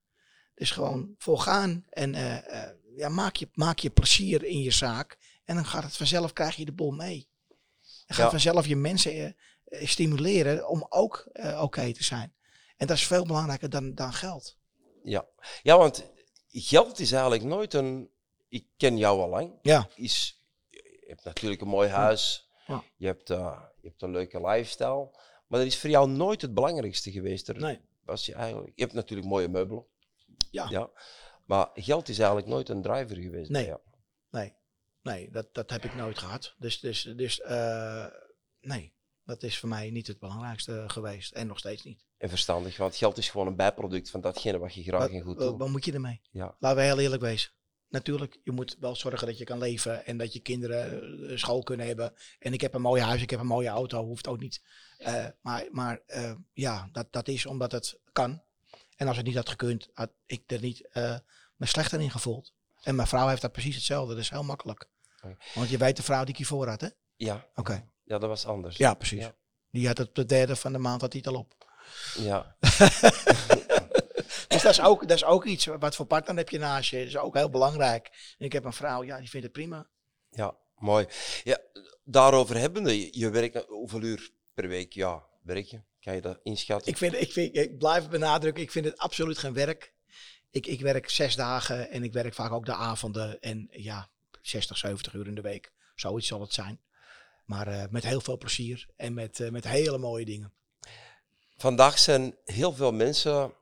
Dus 0.55 0.71
gewoon 0.71 1.15
volgaan 1.17 1.85
en 1.89 2.15
eh, 2.15 2.63
eh, 2.63 2.69
ja, 2.95 3.09
maak, 3.09 3.35
je, 3.35 3.49
maak 3.53 3.79
je 3.79 3.89
plezier 3.89 4.43
in 4.43 4.61
je 4.61 4.71
zaak. 4.71 5.17
En 5.43 5.55
dan 5.55 5.65
gaat 5.65 5.83
het 5.83 5.97
vanzelf, 5.97 6.33
krijg 6.33 6.55
je 6.55 6.65
de 6.65 6.73
bol 6.73 6.91
mee. 6.91 7.29
En 8.05 8.15
ga 8.15 8.23
Ja. 8.23 8.29
vanzelf 8.29 8.67
je 8.67 8.75
mensen 8.75 9.35
stimuleren 9.69 10.67
om 10.69 10.85
ook 10.89 11.29
oké 11.59 11.93
te 11.93 12.03
zijn. 12.03 12.35
En 12.77 12.87
dat 12.87 12.97
is 12.97 13.07
veel 13.07 13.25
belangrijker 13.25 13.69
dan, 13.69 13.95
dan 13.95 14.13
geld. 14.13 14.57
Ja. 15.03 15.27
ja, 15.63 15.77
want 15.77 16.11
geld 16.47 16.99
is 16.99 17.11
eigenlijk 17.11 17.43
nooit 17.43 17.73
een... 17.73 18.09
Ik 18.49 18.67
ken 18.77 18.97
jou 18.97 19.21
al 19.21 19.29
lang. 19.29 19.59
Ja. 19.61 19.87
Is, 19.95 20.43
je 20.69 21.03
hebt 21.07 21.23
natuurlijk 21.23 21.61
een 21.61 21.67
mooi 21.67 21.89
huis. 21.89 22.49
Ja. 22.67 22.83
Je, 22.95 23.05
hebt, 23.05 23.29
eh, 23.29 23.61
je 23.81 23.87
hebt 23.87 24.01
een 24.01 24.11
leuke 24.11 24.47
lifestyle. 24.47 25.09
Maar 25.47 25.59
dat 25.59 25.67
is 25.67 25.79
voor 25.79 25.89
jou 25.89 26.09
nooit 26.09 26.41
het 26.41 26.53
belangrijkste 26.53 27.11
geweest. 27.11 27.47
Er 27.49 27.59
Nee. 27.59 27.79
was 28.03 28.25
je, 28.25 28.33
eigenlijk, 28.33 28.71
je 28.75 28.81
hebt 28.81 28.93
natuurlijk 28.93 29.27
mooie 29.27 29.47
meubelen. 29.47 29.85
Ja. 30.51 30.67
ja. 30.69 30.89
Maar 31.45 31.69
geld 31.73 32.09
is 32.09 32.17
eigenlijk 32.17 32.47
nooit 32.47 32.69
een 32.69 32.81
driver 32.81 33.15
geweest. 33.15 33.49
Nee. 33.49 33.65
Ja. 33.65 33.79
Nee, 34.31 34.53
nee 35.01 35.31
dat, 35.31 35.53
dat 35.53 35.69
heb 35.69 35.83
ik 35.83 35.95
nooit 35.95 36.17
gehad. 36.17 36.53
Dus, 36.57 36.79
dus, 36.79 37.01
dus 37.15 37.41
eh, 37.41 38.05
nee, 38.61 38.93
dat 39.23 39.43
is 39.43 39.59
voor 39.59 39.69
mij 39.69 39.89
niet 39.89 40.07
het 40.07 40.19
belangrijkste 40.19 40.83
geweest. 40.87 41.31
En 41.33 41.47
nog 41.47 41.59
steeds 41.59 41.83
niet. 41.83 42.05
En 42.17 42.29
verstandig, 42.29 42.77
want 42.77 42.95
geld 42.95 43.17
is 43.17 43.29
gewoon 43.29 43.47
een 43.47 43.55
bijproduct 43.55 44.09
van 44.09 44.21
datgene 44.21 44.57
wat 44.57 44.73
je 44.73 44.83
graag 44.83 44.99
Wat, 44.99 45.09
en 45.09 45.21
goed 45.21 45.39
doet. 45.39 45.57
wat 45.57 45.69
moet 45.69 45.85
je 45.85 45.93
ermee? 45.93 46.21
Ja. 46.31 46.55
Laten 46.59 46.77
we 46.77 46.83
heel 46.83 46.99
eerlijk 46.99 47.21
wezen. 47.21 47.51
Natuurlijk, 47.89 48.39
je 48.43 48.51
moet 48.51 48.75
wel 48.79 48.95
zorgen 48.95 49.27
dat 49.27 49.37
je 49.37 49.43
kan 49.43 49.57
leven 49.57 50.05
en 50.05 50.17
dat 50.17 50.33
je 50.33 50.39
kinderen 50.39 51.01
eh, 51.29 51.37
school 51.37 51.63
kunnen 51.63 51.87
hebben. 51.87 52.13
En 52.39 52.53
ik 52.53 52.61
heb 52.61 52.73
een 52.73 52.81
mooi 52.81 53.01
huis, 53.01 53.21
ik 53.21 53.29
heb 53.29 53.39
een 53.39 53.45
mooie 53.45 53.67
auto, 53.69 54.05
hoeft 54.05 54.27
ook 54.27 54.39
niet. 54.39 54.61
Eh, 54.97 55.25
maar 55.41 55.67
maar 55.71 56.01
eh, 56.05 56.33
ja, 56.53 56.89
dat, 56.91 57.07
dat 57.11 57.27
is 57.27 57.45
omdat 57.45 57.71
het 57.71 57.99
kan. 58.11 58.41
En 58.95 59.07
als 59.07 59.17
het 59.17 59.25
niet 59.25 59.35
had 59.35 59.49
gekund, 59.49 59.89
had 59.93 60.11
ik 60.25 60.43
er 60.47 60.59
niet 60.59 60.87
eh, 60.87 61.15
me 61.55 61.65
slechter 61.65 62.01
in 62.01 62.11
gevoeld. 62.11 62.53
En 62.81 62.95
mijn 62.95 63.07
vrouw 63.07 63.27
heeft 63.27 63.41
dat 63.41 63.51
precies 63.51 63.75
hetzelfde, 63.75 64.15
dus 64.15 64.29
heel 64.29 64.43
makkelijk. 64.43 64.89
Want 65.53 65.69
je 65.69 65.77
weet 65.77 65.95
de 65.95 66.03
vrouw 66.03 66.21
die 66.21 66.29
ik 66.29 66.37
hiervoor 66.37 66.67
had, 66.67 66.81
hè? 66.81 66.87
Ja. 67.15 67.47
Oké. 67.55 67.89
ja, 68.03 68.17
dat 68.17 68.29
was 68.29 68.45
anders. 68.45 68.77
Ja, 68.77 68.93
precies. 68.93 69.21
Ja. 69.21 69.35
Die 69.71 69.87
had 69.87 69.97
het 69.97 70.07
op 70.07 70.15
de 70.15 70.25
derde 70.25 70.55
van 70.55 70.71
de 70.71 70.77
maand 70.77 71.01
had 71.01 71.13
hij 71.13 71.21
het 71.25 71.33
al 71.33 71.39
op. 71.39 71.66
Ja. 72.17 72.55
Dus 74.47 74.61
dat 74.61 74.71
is, 74.71 74.81
ook, 74.81 75.07
dat 75.07 75.17
is 75.17 75.23
ook 75.23 75.45
iets. 75.45 75.65
Wat 75.65 75.95
voor 75.95 76.05
partner 76.05 76.35
heb 76.35 76.49
je 76.49 76.57
naast 76.57 76.89
je? 76.89 76.97
Dat 76.97 77.07
is 77.07 77.17
ook 77.17 77.35
heel 77.35 77.49
belangrijk. 77.49 78.35
En 78.37 78.45
ik 78.45 78.53
heb 78.53 78.65
een 78.65 78.73
vrouw, 78.73 79.03
ja, 79.03 79.17
die 79.17 79.29
vindt 79.29 79.45
het 79.45 79.55
prima. 79.55 79.87
Ja, 80.29 80.55
mooi. 80.77 81.05
Ja, 81.43 81.59
daarover 82.03 82.57
hebbende, 82.57 82.99
je, 82.99 83.19
je 83.19 83.29
werkt 83.29 83.65
hoeveel 83.67 84.01
uur 84.01 84.31
per 84.53 84.67
week 84.67 84.93
ja, 84.93 85.23
werk 85.41 85.65
je? 85.65 85.81
Kan 85.99 86.15
je 86.15 86.21
dat 86.21 86.39
inschatten? 86.43 86.91
Ik, 86.91 86.97
vind, 86.97 87.13
ik, 87.13 87.31
vind, 87.31 87.55
ik 87.57 87.77
blijf 87.77 88.09
benadrukken, 88.09 88.63
ik 88.63 88.71
vind 88.71 88.85
het 88.85 88.97
absoluut 88.97 89.37
geen 89.37 89.53
werk. 89.53 89.93
Ik, 90.49 90.65
ik 90.65 90.81
werk 90.81 91.09
zes 91.09 91.35
dagen 91.35 91.89
en 91.89 92.03
ik 92.03 92.13
werk 92.13 92.33
vaak 92.33 92.51
ook 92.51 92.65
de 92.65 92.73
avonden. 92.73 93.39
En 93.39 93.67
ja, 93.71 94.09
60, 94.41 94.77
70 94.77 95.13
uur 95.13 95.27
in 95.27 95.35
de 95.35 95.41
week. 95.41 95.71
Zoiets 95.95 96.27
zal 96.27 96.41
het 96.41 96.53
zijn. 96.53 96.81
Maar 97.45 97.67
eh, 97.67 97.83
met 97.89 98.03
heel 98.03 98.21
veel 98.21 98.37
plezier 98.37 98.87
en 98.95 99.13
met, 99.13 99.39
eh, 99.39 99.49
met 99.49 99.67
hele 99.67 99.97
mooie 99.97 100.25
dingen. 100.25 100.53
Vandaag 101.57 101.99
zijn 101.99 102.35
heel 102.45 102.73
veel 102.73 102.91
mensen 102.91 103.53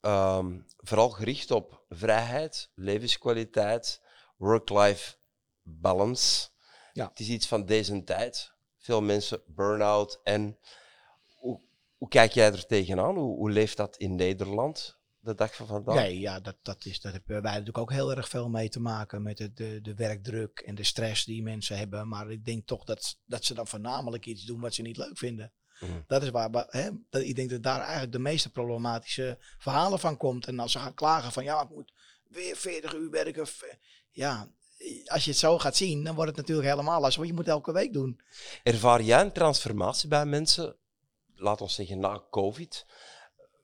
ehm, 0.00 0.58
vooral 0.76 1.10
gericht 1.10 1.50
op 1.50 1.84
vrijheid, 1.88 2.70
levenskwaliteit, 2.74 4.02
work-life 4.36 5.14
balance. 5.62 6.48
Ja. 6.92 7.08
Het 7.08 7.20
is 7.20 7.28
iets 7.28 7.46
van 7.46 7.66
deze 7.66 8.04
tijd. 8.04 8.52
Veel 8.78 9.02
mensen 9.02 9.42
burn-out. 9.46 10.20
En 10.22 10.58
hoe, 11.34 11.60
hoe 11.96 12.08
kijk 12.08 12.32
jij 12.32 12.52
er 12.52 12.66
tegenaan? 12.66 13.16
Hoe, 13.16 13.36
hoe 13.36 13.50
leeft 13.50 13.76
dat 13.76 13.96
in 13.96 14.14
Nederland 14.14 14.98
de 15.18 15.34
dag 15.34 15.54
van 15.54 15.66
vandaag? 15.66 15.94
Nee, 15.94 16.18
ja, 16.18 16.40
dat, 16.40 16.56
dat, 16.62 16.84
is, 16.84 17.00
dat 17.00 17.12
hebben 17.12 17.42
wij 17.42 17.50
natuurlijk 17.50 17.78
ook 17.78 17.92
heel 17.92 18.16
erg 18.16 18.28
veel 18.28 18.48
mee 18.48 18.68
te 18.68 18.80
maken 18.80 19.22
met 19.22 19.36
de, 19.36 19.52
de, 19.52 19.80
de 19.80 19.94
werkdruk 19.94 20.58
en 20.58 20.74
de 20.74 20.84
stress 20.84 21.24
die 21.24 21.42
mensen 21.42 21.78
hebben. 21.78 22.08
Maar 22.08 22.30
ik 22.30 22.44
denk 22.44 22.66
toch 22.66 22.84
dat, 22.84 23.18
dat 23.24 23.44
ze 23.44 23.54
dan 23.54 23.66
voornamelijk 23.66 24.26
iets 24.26 24.44
doen 24.44 24.60
wat 24.60 24.74
ze 24.74 24.82
niet 24.82 24.96
leuk 24.96 25.18
vinden. 25.18 25.52
Mhm. 25.80 25.92
Dat 26.06 26.22
is 26.22 26.30
waar, 26.30 26.66
hè, 26.68 26.90
dat, 27.10 27.22
ik 27.22 27.36
denk 27.36 27.50
dat 27.50 27.62
daar 27.62 27.80
eigenlijk 27.80 28.12
de 28.12 28.18
meeste 28.18 28.50
problematische 28.50 29.38
verhalen 29.58 29.98
van 29.98 30.16
komt. 30.16 30.46
En 30.46 30.58
als 30.58 30.72
ze 30.72 30.78
gaan 30.78 30.94
klagen 30.94 31.32
van 31.32 31.44
ja, 31.44 31.62
ik 31.62 31.70
moet 31.70 31.92
weer 32.28 32.56
40 32.56 32.94
uur 32.94 33.10
werken. 33.10 33.46
Ja, 34.10 34.48
als 35.04 35.24
je 35.24 35.30
het 35.30 35.38
zo 35.38 35.58
gaat 35.58 35.76
zien, 35.76 36.04
dan 36.04 36.14
wordt 36.14 36.30
het 36.30 36.40
natuurlijk 36.40 36.68
helemaal 36.68 37.00
lastig. 37.00 37.16
Want 37.16 37.28
je 37.28 37.34
moet 37.34 37.48
elke 37.48 37.72
week 37.72 37.92
doen. 37.92 38.20
Ervaar 38.62 39.02
jij 39.02 39.20
een 39.20 39.32
transformatie 39.32 40.08
bij 40.08 40.26
mensen, 40.26 40.76
laat 41.34 41.60
ons 41.60 41.74
zeggen 41.74 41.98
na 41.98 42.22
COVID? 42.30 42.86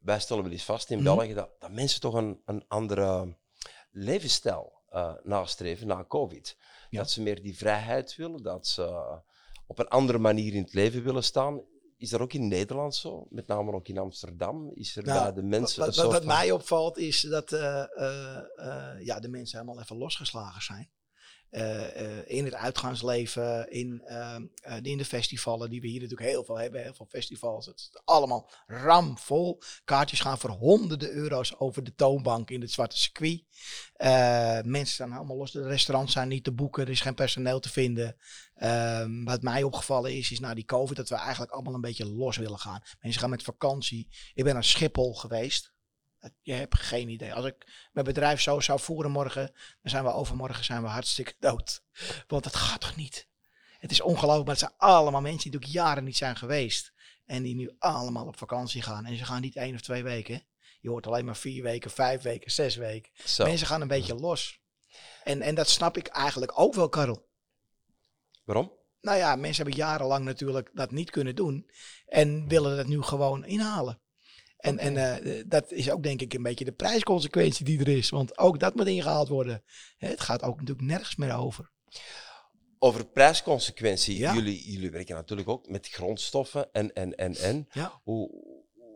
Wij 0.01 0.21
stellen 0.21 0.43
wel 0.43 0.53
eens 0.53 0.65
vast 0.65 0.91
in 0.91 0.97
Mhm. 0.97 1.05
België 1.05 1.35
dat, 1.35 1.51
dat 1.59 1.71
mensen 1.71 2.01
toch 2.01 2.15
een, 2.15 2.41
een 2.45 2.65
andere 2.69 3.37
levensstijl 3.91 4.81
eh, 4.89 5.13
nastreven 5.23 5.87
na 5.87 6.05
COVID. 6.09 6.57
Ja. 6.91 6.99
Dat 6.99 7.11
ze 7.11 7.23
meer 7.23 7.43
die 7.43 7.57
vrijheid 7.57 8.17
willen, 8.17 8.43
dat 8.43 8.67
ze 8.67 9.19
op 9.67 9.79
een 9.79 9.89
andere 9.89 10.19
manier 10.19 10.55
in 10.55 10.63
het 10.63 10.73
leven 10.73 11.03
willen 11.03 11.25
staan. 11.25 11.61
Is 12.03 12.11
dat 12.11 12.21
ook 12.21 12.33
in 12.33 12.49
Nederland 12.49 12.95
zo? 12.95 13.27
Met 13.31 13.47
name 13.47 13.73
ook 13.73 13.89
in 13.89 13.99
Amsterdam? 13.99 14.71
Is 14.75 14.97
er 14.97 15.05
Nou, 15.05 15.35
de 15.35 15.43
mensen 15.43 15.85
wat, 15.85 15.97
wat, 15.97 16.05
wat 16.05 16.17
van- 16.17 16.27
mij 16.27 16.51
opvalt 16.51 16.99
is 16.99 17.21
dat 17.21 17.53
eh, 17.53 17.83
eh, 17.97 18.37
eh, 18.57 19.05
ja, 19.05 19.21
de 19.21 19.29
mensen 19.29 19.59
helemaal 19.59 19.83
even 19.83 19.97
losgeslagen 19.97 20.63
zijn. 20.63 20.91
Eh, 21.53 21.97
eh, 21.97 22.23
in 22.27 22.45
het 22.45 22.55
uitgaansleven, 22.55 23.71
in, 23.71 24.03
eh, 24.05 24.35
eh, 24.35 24.77
in 24.83 24.99
de 24.99 25.05
festivalen, 25.05 25.71
die 25.71 25.81
we 25.81 25.87
hier 25.87 26.01
natuurlijk 26.01 26.31
heel 26.31 26.45
veel 26.45 26.59
hebben, 26.59 26.83
heel 26.83 26.95
veel 26.95 27.07
festivals. 27.09 27.67
Het 27.67 27.79
is 27.79 28.01
allemaal 28.05 28.51
ramvol. 28.67 29.63
Kaartjes 29.85 30.21
gaan 30.21 30.39
voor 30.39 30.51
honderden 30.51 31.11
euro's 31.11 31.55
over 31.59 31.85
de 31.85 31.95
toonbank 31.95 32.51
in 32.51 32.61
het 32.61 32.71
zwarte 32.71 32.99
circuit. 32.99 33.45
Mensen 34.65 34.95
staan 34.95 35.13
allemaal 35.13 35.37
los. 35.37 35.51
De 35.53 35.63
restaurants 35.63 36.13
zijn 36.13 36.29
niet 36.29 36.45
te 36.45 36.53
boeken, 36.53 36.83
er 36.83 36.91
is 36.91 37.01
geen 37.01 37.15
personeel 37.15 37.61
te 37.61 37.71
vinden. 37.71 38.17
Ehm, 38.55 39.25
wat 39.25 39.43
mij 39.43 39.63
opgevallen 39.63 40.17
is, 40.17 40.31
is 40.31 40.41
na 40.41 40.55
die 40.55 40.65
COVID 40.65 40.97
dat 40.97 41.09
we 41.09 41.15
eigenlijk 41.15 41.53
allemaal 41.53 41.75
een 41.75 41.81
beetje 41.81 42.07
los 42.07 42.37
willen 42.37 42.59
gaan. 42.59 42.83
Mensen 43.01 43.21
gaan 43.21 43.31
met 43.31 43.43
vakantie. 43.43 44.09
Ik 44.35 44.45
ben 44.45 44.55
naar 44.55 44.65
Schiphol 44.65 45.15
geweest. 45.15 45.72
Je 46.41 46.53
hebt 46.53 46.79
geen 46.79 47.09
idee. 47.09 47.35
Als 47.35 47.45
ik 47.45 47.89
mijn 47.93 48.07
bedrijf 48.07 48.41
zo 48.41 48.61
zou 48.61 48.81
voeren 48.81 49.11
morgen, 49.11 49.47
dan 49.55 49.91
zijn 49.91 50.05
we 50.05 50.13
overmorgen 50.13 50.65
zijn 50.65 50.83
we 50.83 50.89
hartstikke 50.89 51.35
dood. 51.39 51.83
Want 52.27 52.45
het 52.45 52.57
gaat 52.57 52.81
toch 52.81 52.97
niet? 52.97 53.29
Het 53.79 53.91
is 53.91 54.01
ongelooflijk, 54.01 54.47
maar 54.47 54.57
het 54.57 54.65
zijn 54.65 54.91
allemaal 54.91 55.21
mensen 55.21 55.51
die 55.51 55.53
natuurlijk 55.53 55.87
jaren 55.87 56.05
niet 56.05 56.17
zijn 56.17 56.37
geweest. 56.37 56.93
En 57.25 57.43
die 57.43 57.55
nu 57.55 57.75
allemaal 57.79 58.27
op 58.27 58.39
vakantie 58.39 58.83
gaan. 58.83 59.07
En 59.07 59.17
ze 59.17 59.25
gaan 59.25 59.41
niet 59.41 59.57
één 59.57 59.75
of 59.75 59.81
twee 59.81 60.03
weken. 60.03 60.47
Je 60.81 60.89
hoort 60.89 61.07
alleen 61.07 61.25
maar 61.25 61.37
vier 61.37 61.63
weken, 61.63 61.91
vijf 61.91 62.23
weken, 62.23 62.51
zes 62.51 62.77
weken. 62.77 63.13
Zo. 63.25 63.45
Mensen 63.45 63.67
gaan 63.67 63.81
een 63.81 63.89
beetje 63.89 64.15
los. 64.15 64.61
En, 65.25 65.43
en 65.43 65.55
dat 65.55 65.69
snap 65.69 65.97
ik 65.97 66.07
eigenlijk 66.07 66.53
ook 66.59 66.75
wel, 66.75 66.89
Karel. 66.89 67.29
Waarom? 68.45 68.73
Nou 69.01 69.19
ja, 69.19 69.37
mensen 69.37 69.63
hebben 69.65 69.85
jarenlang 69.85 70.25
natuurlijk 70.25 70.71
dat 70.75 70.91
niet 70.91 71.11
kunnen 71.11 71.37
doen. 71.37 71.71
En 72.07 72.49
willen 72.49 72.77
dat 72.77 72.87
nu 72.87 73.03
gewoon 73.03 73.45
inhalen. 73.45 74.02
En, 74.63 74.79
en 74.79 74.97
eh, 74.97 75.45
dat 75.47 75.73
is 75.73 75.91
ook 75.91 76.03
denk 76.03 76.21
ik 76.21 76.35
een 76.35 76.43
beetje 76.43 76.65
de 76.65 76.73
prijsconsequentie 76.73 77.65
die 77.65 77.81
er 77.81 77.89
is. 77.89 78.09
Want 78.09 78.39
ook 78.39 78.61
dat 78.61 78.75
moet 78.75 78.87
ingehaald 78.87 79.29
worden. 79.29 79.63
Het 79.97 80.21
gaat 80.21 80.43
ook 80.43 80.59
natuurlijk 80.59 80.87
nergens 80.87 81.17
meer 81.17 81.35
over. 81.35 81.71
Over 82.79 83.07
prijsconsequentie. 83.07 84.19
Ja. 84.19 84.35
Jullie, 84.35 84.73
jullie 84.73 84.91
werken 84.91 85.15
natuurlijk 85.15 85.49
ook 85.49 85.69
met 85.69 85.89
grondstoffen 85.89 86.73
en, 86.73 86.93
en, 86.93 87.15
en, 87.15 87.35
en. 87.35 87.67
Ja. 87.73 88.01
Hoe, 88.03 88.31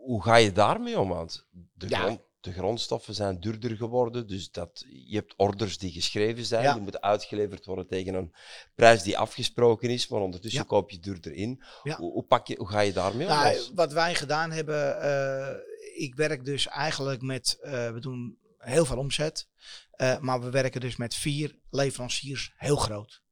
hoe 0.04 0.22
ga 0.22 0.36
je 0.36 0.52
daarmee 0.52 1.00
om? 1.00 1.08
Want 1.08 1.46
de, 1.72 1.88
Ja. 1.88 2.00
grond, 2.00 2.20
de 2.46 2.52
grondstoffen 2.52 3.14
zijn 3.14 3.40
duurder 3.40 3.76
geworden. 3.76 4.26
Dus 4.26 4.50
dat, 4.50 4.84
je 4.88 5.16
hebt 5.16 5.34
orders 5.36 5.78
die 5.78 5.90
geschreven 5.92 6.44
zijn. 6.44 6.62
Ja. 6.62 6.72
Die 6.72 6.82
moeten 6.82 7.02
uitgeleverd 7.02 7.64
worden 7.64 7.86
tegen 7.86 8.14
een 8.14 8.34
prijs 8.74 9.02
die 9.02 9.18
afgesproken 9.18 9.90
is. 9.90 10.08
Maar 10.08 10.20
ondertussen 10.20 10.60
Ja. 10.60 10.66
koop 10.66 10.90
je 10.90 10.98
duurder 10.98 11.32
in. 11.32 11.62
Ja. 11.82 11.96
Hoe, 11.96 12.12
hoe, 12.12 12.22
pak 12.22 12.46
je, 12.46 12.56
hoe 12.58 12.68
ga 12.68 12.80
je 12.80 12.92
daarmee 12.92 13.26
om? 13.26 13.32
Nou, 13.32 13.58
wat 13.74 13.92
wij 13.92 14.14
gedaan 14.14 14.50
hebben, 14.50 15.00
eh, 15.00 15.54
ik 15.94 16.14
werk 16.14 16.44
dus 16.44 16.66
eigenlijk 16.66 17.22
met, 17.22 17.58
eh, 17.62 17.90
we 17.90 18.00
doen 18.00 18.38
heel 18.58 18.84
veel 18.84 18.98
omzet, 18.98 19.48
eh, 19.90 20.18
maar 20.18 20.40
we 20.40 20.50
werken 20.50 20.80
dus 20.80 20.96
met 20.96 21.14
vier 21.14 21.58
leveranciers 21.70 22.52
heel 22.56 22.76
groot. 22.76 23.22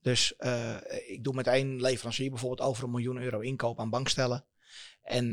Dus 0.00 0.34
ik 1.06 1.24
doe 1.24 1.34
met 1.34 1.46
één 1.46 1.80
leverancier 1.80 2.30
bijvoorbeeld 2.30 2.68
over 2.68 2.84
een 2.84 2.90
miljoen 2.90 3.18
euro 3.18 3.40
inkoop 3.40 3.80
aan 3.80 3.90
bankstellen. 3.90 4.44
En 5.02 5.32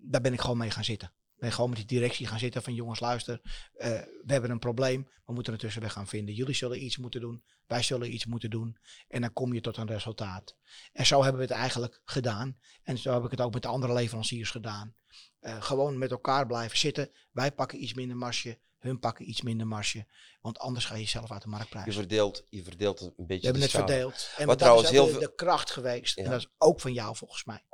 daar 0.00 0.20
ben 0.20 0.32
ik 0.32 0.40
gewoon 0.40 0.58
mee 0.58 0.70
gaan 0.70 0.84
zitten. 0.84 1.12
Ben 1.40 1.52
gewoon 1.52 1.70
met 1.70 1.78
die 1.78 1.86
directie 1.86 2.26
gaan 2.26 2.38
zitten 2.38 2.62
van 2.62 2.74
jongens 2.74 3.00
luister, 3.00 3.40
eh, 3.72 3.88
we 4.24 4.32
hebben 4.32 4.50
een 4.50 4.58
probleem, 4.58 5.08
we 5.26 5.32
moeten 5.32 5.52
een 5.52 5.58
tussenweg 5.58 5.92
gaan 5.92 6.06
vinden. 6.06 6.34
Jullie 6.34 6.54
zullen 6.54 6.84
iets 6.84 6.96
moeten 6.96 7.20
doen, 7.20 7.42
wij 7.66 7.82
zullen 7.82 8.14
iets 8.14 8.26
moeten 8.26 8.50
doen 8.50 8.78
en 9.08 9.20
dan 9.20 9.32
kom 9.32 9.54
je 9.54 9.60
tot 9.60 9.76
een 9.76 9.86
resultaat. 9.86 10.56
En 10.92 11.06
zo 11.06 11.22
hebben 11.22 11.40
we 11.40 11.46
het 11.46 11.56
eigenlijk 11.56 12.00
gedaan. 12.04 12.58
En 12.82 12.98
zo 12.98 13.12
heb 13.12 13.24
ik 13.24 13.30
het 13.30 13.40
ook 13.40 13.52
met 13.52 13.62
de 13.62 13.68
andere 13.68 13.92
leveranciers 13.92 14.50
gedaan. 14.50 14.94
Eh, 15.40 15.62
gewoon 15.62 15.98
met 15.98 16.10
elkaar 16.10 16.46
blijven 16.46 16.78
zitten. 16.78 17.10
Wij 17.32 17.52
pakken 17.52 17.82
iets 17.82 17.94
minder 17.94 18.16
marsje, 18.16 18.58
hun 18.78 18.98
pakken 18.98 19.28
iets 19.28 19.42
minder 19.42 19.66
marsje. 19.66 20.06
Want 20.40 20.58
anders 20.58 20.84
ga 20.84 20.94
je 20.94 21.06
zelf 21.06 21.30
uit 21.32 21.42
de 21.42 21.48
markt 21.48 21.64
je, 21.64 21.70
prijzen. 21.70 21.92
verdeelt, 21.92 22.46
je 22.48 22.62
verdeelt 22.62 23.00
een 23.00 23.12
beetje 23.16 23.36
We 23.36 23.44
hebben 23.44 23.62
het 23.62 23.70
verdeeld. 23.70 24.30
En 24.36 24.46
Wat 24.46 24.46
dat 24.46 24.58
trouwens 24.58 24.86
is 24.88 24.94
heel 24.94 25.04
de, 25.04 25.10
veel- 25.10 25.20
de 25.20 25.34
kracht 25.34 25.70
geweest. 25.70 26.16
Ja. 26.16 26.24
En 26.24 26.30
dat 26.30 26.40
is 26.40 26.48
ook 26.58 26.80
van 26.80 26.92
jou 26.92 27.16
volgens 27.16 27.44
mij. 27.44 27.64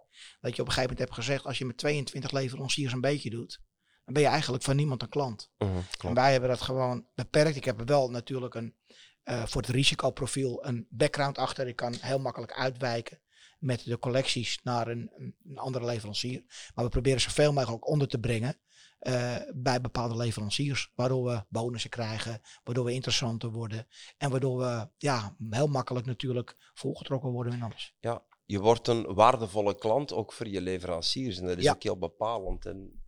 Dat 0.41 0.57
je 0.57 0.63
op 0.63 0.69
een 0.69 0.75
gegeven 0.75 0.83
moment 0.83 0.99
hebt 0.99 1.15
gezegd, 1.15 1.45
als 1.45 1.59
je 1.59 1.65
met 1.65 1.77
22 1.77 2.31
leveranciers 2.31 2.93
een 2.93 3.01
beetje 3.01 3.31
doet, 3.31 3.61
dan 4.05 4.15
ben 4.15 4.23
je 4.23 4.29
eigenlijk 4.29 4.63
van 4.65 4.77
niemand 4.77 5.03
een 5.03 5.09
klant. 5.09 5.51
Mhm, 5.59 5.71
En 6.01 6.15
wij 6.15 6.33
hebben 6.33 6.49
dat 6.49 6.61
gewoon 6.61 7.07
beperkt. 7.15 7.57
Ik 7.57 7.65
heb 7.65 7.81
er 7.81 7.87
wel 7.87 8.11
natuurlijk 8.11 8.55
een, 8.55 8.77
eh, 9.23 9.47
voor 9.47 9.61
het 9.61 9.71
risicoprofiel 9.71 10.67
een 10.67 10.87
background 10.91 11.39
achter. 11.39 11.69
Ik 11.69 11.77
kan 11.77 11.95
heel 12.01 12.19
makkelijk 12.19 12.53
uitwijken 12.53 13.21
met 13.59 13.85
de 13.85 13.99
collecties 13.99 14.61
naar 14.63 14.89
een, 14.89 15.11
een- 15.17 15.59
andere 15.59 15.85
leverancier. 15.85 16.45
Maar 16.75 16.85
we 16.85 16.91
proberen 16.91 17.21
zoveel 17.21 17.53
mogelijk 17.53 17.85
ook 17.85 17.91
onder 17.91 18.09
te 18.09 18.19
brengen 18.19 18.61
eh, 18.99 19.37
bij 19.55 19.81
bepaalde 19.81 20.17
leveranciers. 20.17 20.93
Waardoor 20.95 21.25
we 21.25 21.45
bonussen 21.49 21.91
krijgen, 21.91 22.41
waardoor 22.65 22.85
we 22.85 22.93
interessanter 22.93 23.51
worden. 23.51 23.87
En 24.17 24.31
waardoor 24.31 24.59
we 24.59 24.89
ja, 24.97 25.37
heel 25.51 25.67
makkelijk 25.67 26.07
natuurlijk 26.07 26.71
volgetrokken 26.75 27.31
worden 27.31 27.53
en 27.53 27.63
alles. 27.63 27.95
Ja, 28.01 28.23
je 28.47 28.61
wordt 28.61 28.89
een 28.89 29.15
waardevolle 29.15 29.75
klant 29.79 30.13
ook 30.13 30.33
voor 30.33 30.49
je 30.49 30.61
leveranciers. 30.61 31.39
En 31.39 31.47
dat 31.47 31.57
is 31.59 31.65
Ja. 31.65 31.73
ook 31.73 31.83
heel 31.83 31.99
bepalend. 31.99 32.67
En 32.67 33.03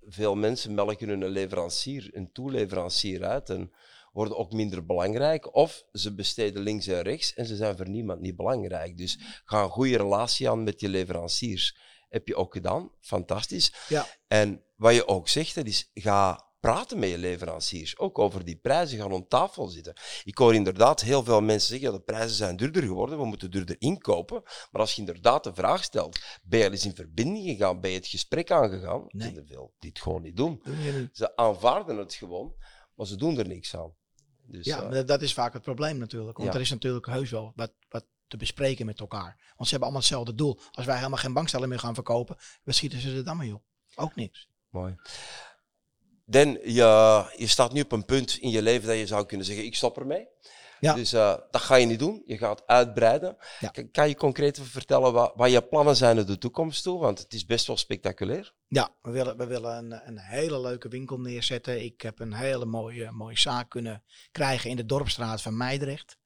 veel 0.00 0.34
mensen 0.34 0.74
melken 0.74 1.08
hun 1.08 1.24
leverancier, 1.28 2.10
een 2.12 2.32
toeleverancier 2.32 3.24
uit 3.24 3.50
en 3.50 3.72
worden 4.12 4.36
ook 4.36 4.52
minder 4.52 4.86
belangrijk. 4.86 5.54
Of 5.54 5.84
ze 5.92 6.14
besteden 6.14 6.62
links 6.62 6.86
en 6.86 7.02
rechts 7.02 7.34
en 7.34 7.46
ze 7.46 7.56
zijn 7.56 7.76
voor 7.76 7.88
niemand 7.88 8.20
niet 8.20 8.36
belangrijk. 8.36 8.96
Dus 8.96 9.18
ga 9.44 9.62
een 9.62 9.68
goede 9.68 9.96
relatie 9.96 10.50
aan 10.50 10.62
met 10.64 10.80
je 10.80 10.88
leveranciers. 10.88 11.76
Heb 12.08 12.28
je 12.28 12.36
ook 12.36 12.52
gedaan. 12.52 12.90
Fantastisch. 13.00 13.72
Ja. 13.88 14.06
En 14.26 14.62
wat 14.76 14.94
je 14.94 15.06
ook 15.08 15.28
zegt, 15.28 15.54
dat 15.54 15.66
is 15.66 15.90
ga 15.94 16.52
praten 16.64 16.98
met 16.98 17.08
je 17.08 17.18
leveranciers. 17.18 17.98
Ook 17.98 18.18
over 18.18 18.44
die 18.44 18.56
prijzen, 18.56 18.98
gaan 18.98 19.12
om 19.12 19.28
tafel 19.28 19.66
zitten. 19.66 19.94
Ik 20.24 20.38
hoor 20.38 20.54
inderdaad 20.54 21.00
heel 21.00 21.24
veel 21.24 21.40
mensen 21.40 21.68
zeggen, 21.68 21.90
ja, 21.90 21.96
de 21.96 22.02
prijzen 22.02 22.36
zijn 22.36 22.56
duurder 22.56 22.82
geworden, 22.82 23.18
we 23.18 23.24
moeten 23.24 23.50
duurder 23.50 23.76
inkopen. 23.78 24.42
Maar 24.42 24.80
als 24.80 24.92
je 24.92 25.00
inderdaad 25.00 25.44
de 25.44 25.54
vraag 25.54 25.84
stelt, 25.84 26.18
ben 26.42 26.58
je 26.58 26.64
al 26.64 26.70
eens 26.70 26.84
in 26.84 26.94
verbinding 26.94 27.48
gegaan, 27.48 27.80
ben 27.80 27.90
je 27.90 27.96
het 27.96 28.06
gesprek 28.06 28.50
aangegaan? 28.50 29.04
Nee. 29.08 29.42
veel 29.46 29.74
die 29.78 29.90
het 29.90 30.00
gewoon 30.00 30.22
niet 30.22 30.36
doen. 30.36 30.62
Niet. 30.64 31.08
Ze 31.12 31.36
aanvaarden 31.36 31.96
het 31.96 32.14
gewoon, 32.14 32.54
maar 32.94 33.06
ze 33.06 33.16
doen 33.16 33.38
er 33.38 33.48
niks 33.48 33.76
aan. 33.76 33.94
Dus, 34.46 34.66
Ja, 34.66 34.82
eh, 34.82 34.90
maar 34.90 35.06
dat 35.06 35.22
is 35.22 35.34
vaak 35.34 35.52
het 35.52 35.62
probleem 35.62 35.98
natuurlijk. 35.98 36.36
Want 36.36 36.48
Ja. 36.48 36.54
er 36.54 36.60
is 36.60 36.70
natuurlijk 36.70 37.06
heus 37.06 37.30
wel 37.30 37.52
wat, 37.54 37.72
wat 37.88 38.06
te 38.26 38.36
bespreken 38.36 38.86
met 38.86 39.00
elkaar. 39.00 39.52
Want 39.56 39.68
ze 39.68 39.70
hebben 39.70 39.80
allemaal 39.80 40.00
hetzelfde 40.00 40.34
doel. 40.34 40.60
Als 40.70 40.86
wij 40.86 40.96
helemaal 40.96 41.18
geen 41.18 41.32
bankstellen 41.32 41.68
meer 41.68 41.78
gaan 41.78 41.94
verkopen, 41.94 42.36
wat 42.62 42.74
schieten 42.74 43.00
ze 43.00 43.16
er 43.16 43.24
dan 43.24 43.36
mee 43.36 43.54
op? 43.54 43.62
Ook 43.94 44.14
niks. 44.14 44.48
Mooi. 44.68 44.96
Dan, 46.24 46.58
je, 46.64 47.24
je 47.36 47.46
staat 47.46 47.72
nu 47.72 47.80
op 47.80 47.92
een 47.92 48.04
punt 48.04 48.36
in 48.36 48.50
je 48.50 48.62
leven 48.62 48.88
dat 48.88 48.98
je 48.98 49.06
zou 49.06 49.26
kunnen 49.26 49.46
zeggen, 49.46 49.64
ik 49.64 49.74
stop 49.74 49.98
ermee. 49.98 50.28
Ja. 50.80 50.94
Dus 50.94 51.12
eh, 51.12 51.34
dat 51.50 51.60
ga 51.60 51.74
je 51.74 51.86
niet 51.86 51.98
doen. 51.98 52.22
Je 52.26 52.38
gaat 52.38 52.66
uitbreiden. 52.66 53.36
Ja. 53.60 53.72
Kan- 53.92 54.08
je 54.08 54.16
concreet 54.16 54.60
vertellen 54.62 55.12
wat, 55.12 55.32
wat 55.34 55.50
je 55.50 55.62
plannen 55.62 55.96
zijn 55.96 56.16
naar 56.16 56.26
de 56.26 56.38
toekomst 56.38 56.82
toe? 56.82 56.98
Want 57.00 57.18
het 57.18 57.32
is 57.32 57.46
best 57.46 57.66
wel 57.66 57.76
spectaculair. 57.76 58.54
Ja, 58.66 58.94
we 59.02 59.10
willen, 59.10 59.36
we 59.36 59.46
willen 59.46 59.76
een, 59.76 60.00
een 60.06 60.18
hele 60.18 60.60
leuke 60.60 60.88
winkel 60.88 61.20
neerzetten. 61.20 61.84
Ik 61.84 62.00
heb 62.00 62.20
een 62.20 62.34
hele 62.34 62.64
mooie, 62.64 63.10
mooie 63.10 63.38
zaak 63.38 63.70
kunnen 63.70 64.02
krijgen 64.32 64.70
in 64.70 64.76
de 64.76 64.86
Dorpstraat 64.86 65.42
van 65.42 65.56
Meidrecht. 65.56 66.18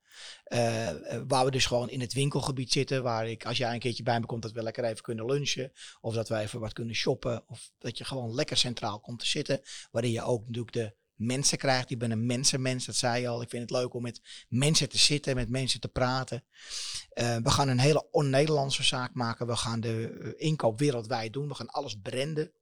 Eh, 0.49 0.89
eh, 0.89 1.23
waar 1.27 1.45
we 1.45 1.51
dus 1.51 1.67
gewoon 1.67 1.91
in 1.91 2.01
het 2.01 2.13
winkelgebied 2.13 2.73
zitten. 2.73 3.03
Waar 3.03 3.29
ik, 3.29 3.47
als 3.47 3.57
jij 3.57 3.73
een 3.73 3.79
keertje 3.79 4.03
bij 4.03 4.21
me 4.21 4.27
komt, 4.27 4.43
dat 4.43 4.53
we 4.53 4.63
lekker 4.63 4.85
even 4.85 5.03
kunnen 5.03 5.27
lunchen. 5.27 5.73
Of 6.01 6.15
dat 6.15 6.29
we 6.29 6.37
even 6.37 6.61
wat 6.61 6.73
kunnen 6.73 6.95
shoppen. 6.95 7.45
Of 7.47 7.71
dat 7.79 7.99
je 7.99 8.05
gewoon 8.05 8.35
lekker 8.35 8.57
centraal 8.57 9.01
komt 9.01 9.19
te 9.19 9.27
zitten. 9.27 9.61
Waarin 9.91 10.11
je 10.11 10.23
ook 10.23 10.47
natuurlijk 10.47 10.73
de 10.73 10.95
mensen 11.15 11.59
krijgt. 11.59 11.91
Ik 11.91 11.99
ben 11.99 12.11
een 12.11 12.27
mensenmens, 12.27 12.87
dat 12.87 12.95
zei 12.95 13.21
je 13.21 13.29
al. 13.29 13.43
Ik 13.43 13.51
vind 13.51 13.63
het 13.63 13.71
leuk 13.71 13.95
om 13.95 14.03
met 14.03 14.47
mensen 14.49 14.89
te 14.89 14.99
zitten, 14.99 15.35
met 15.35 15.49
mensen 15.49 15.81
te 15.81 15.89
praten. 15.89 16.45
Eh, 17.11 17.37
we 17.37 17.51
gaan 17.51 17.69
een 17.69 17.79
hele 17.79 18.11
on-Nederlandse 18.11 18.83
zaak 18.83 19.15
maken. 19.15 19.47
We 19.47 19.57
gaan 19.57 19.81
de 19.81 20.35
inkoop 20.37 20.79
wereldwijd 20.79 21.33
doen. 21.33 21.49
We 21.49 21.55
gaan 21.55 21.71
alles 21.71 21.99
branden. 22.03 22.53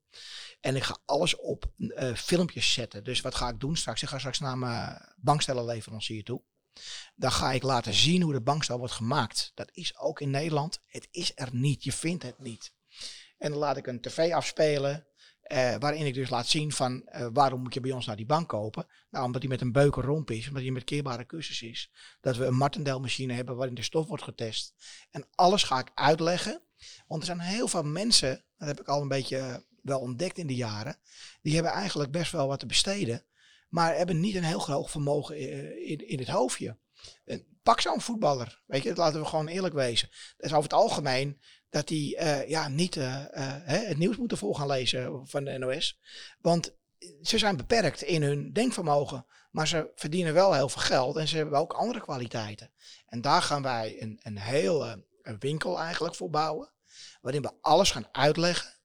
En 0.61 0.77
ik 0.77 0.83
ga 0.83 0.99
alles 1.05 1.37
op 1.37 1.73
filmpjes 2.15 2.73
zetten. 2.73 3.05
Dus 3.05 3.21
wat 3.21 3.35
ga 3.35 3.49
ik 3.49 3.61
doen 3.61 3.77
straks? 3.77 4.03
Ik 4.03 4.09
ga 4.09 4.19
straks 4.19 4.39
naar 4.39 4.59
mijn 4.59 5.15
bankstellenleverancier 5.17 6.25
toe. 6.25 6.43
Dan 7.15 7.33
ga 7.33 7.53
ik 7.53 7.63
laten 7.63 7.95
zien 7.95 8.23
hoe 8.23 8.33
de 8.33 8.41
bankstel 8.41 8.79
wordt 8.79 8.93
gemaakt. 8.93 9.53
Dat 9.55 9.69
is 9.73 9.99
ook 9.99 10.21
in 10.21 10.31
Nederland. 10.31 10.81
Het 10.87 11.09
is 11.11 11.33
er 11.35 11.49
niet. 11.53 11.85
Je 11.85 11.93
vindt 11.93 12.23
het 12.23 12.39
niet. 12.39 12.73
En 13.39 13.51
dan 13.51 13.59
laat 13.59 13.77
ik 13.77 13.87
een 13.87 14.01
tv 14.01 14.33
afspelen. 14.33 15.07
eh, 15.43 15.75
waarin 15.79 16.07
ik 16.07 16.15
dus 16.15 16.31
laat 16.31 16.47
zien 16.47 16.73
van 16.73 17.03
eh, 17.07 17.27
waarom 17.33 17.61
moet 17.63 17.75
je 17.75 17.81
bij 17.81 17.93
ons 17.93 18.07
naar 18.07 18.17
die 18.17 18.27
bank 18.27 18.49
kopen. 18.49 18.87
Nou, 19.11 19.25
omdat 19.25 19.41
die 19.41 19.51
met 19.51 19.61
een 19.61 19.73
beuken 19.73 20.03
romp 20.03 20.31
is. 20.31 20.47
Omdat 20.49 20.63
die 20.63 20.73
met 20.73 20.85
keerbare 20.85 21.25
kussens 21.25 21.63
is. 21.63 21.91
Dat 22.21 22.37
we 22.37 22.45
een 22.45 22.57
Martendale 22.57 23.01
machine 23.01 23.33
hebben 23.33 23.57
waarin 23.57 23.75
de 23.75 23.83
stof 23.83 24.07
wordt 24.07 24.23
getest. 24.23 24.75
En 25.11 25.27
alles 25.35 25.63
ga 25.63 25.79
ik 25.79 25.91
uitleggen. 25.95 26.63
Want 27.07 27.21
er 27.21 27.27
zijn 27.27 27.41
heel 27.41 27.69
veel 27.69 27.83
mensen, 27.83 28.45
dat 28.59 28.69
heb 28.69 28.81
ik 28.81 28.89
al 28.89 29.03
een 29.03 29.09
beetje 29.09 29.39
eh, 29.39 29.57
wel 29.83 30.01
ontdekt 30.01 30.39
in 30.39 30.47
de 30.47 30.55
jaren. 30.55 30.99
Die 31.43 31.55
hebben 31.55 31.73
eigenlijk 31.73 32.11
best 32.11 32.33
wel 32.33 32.47
wat 32.47 32.59
te 32.59 32.67
besteden. 32.67 33.25
Maar 33.69 33.97
hebben 33.97 34.21
niet 34.21 34.35
een 34.35 34.45
heel 34.45 34.59
groot 34.59 34.91
vermogen 34.91 35.35
eh, 35.35 35.91
in, 35.91 36.09
in 36.09 36.19
het 36.19 36.29
hoofdje. 36.29 36.77
Eh, 37.25 37.39
Pak 37.63 37.81
zo'n 37.81 38.01
voetballer. 38.01 38.63
Weet 38.67 38.83
je, 38.83 38.89
dat 38.89 38.99
laten 38.99 39.21
we 39.21 39.27
gewoon 39.27 39.49
eerlijk 39.49 39.75
wezen. 39.75 40.09
Dat 40.37 40.47
is 40.47 40.53
over 40.53 40.63
het 40.63 40.73
algemeen 40.73 41.41
dat 41.71 41.89
die 41.89 42.17
eh, 42.17 42.49
ja, 42.49 42.69
niet 42.69 42.97
eh, 42.97 43.25
het 43.65 43.99
nieuws 43.99 44.17
moeten 44.17 44.39
vol 44.39 44.55
gaan 44.55 44.67
lezen 44.67 45.27
van 45.29 45.45
de 45.45 45.59
NOS. 45.59 45.99
Want 46.41 46.77
ze 47.23 47.39
zijn 47.39 47.57
beperkt 47.57 48.03
in 48.03 48.23
hun 48.23 48.53
denkvermogen. 48.53 49.27
Maar 49.51 49.69
ze 49.69 49.91
verdienen 49.95 50.35
wel 50.35 50.55
heel 50.55 50.69
veel 50.69 50.83
geld 50.83 51.17
en 51.17 51.29
ze 51.29 51.37
hebben 51.37 51.59
ook 51.59 51.73
andere 51.73 52.01
kwaliteiten. 52.01 52.73
En 53.07 53.21
daar 53.21 53.43
gaan 53.43 53.63
wij 53.63 54.03
een, 54.03 54.21
een 54.23 54.39
hele 54.39 55.05
winkel 55.39 55.79
eigenlijk 55.79 56.15
voor 56.15 56.31
bouwen. 56.31 56.73
Waarin 57.21 57.43
we 57.43 57.53
alles 57.61 57.91
gaan 57.91 58.09
uitleggen. 58.13 58.76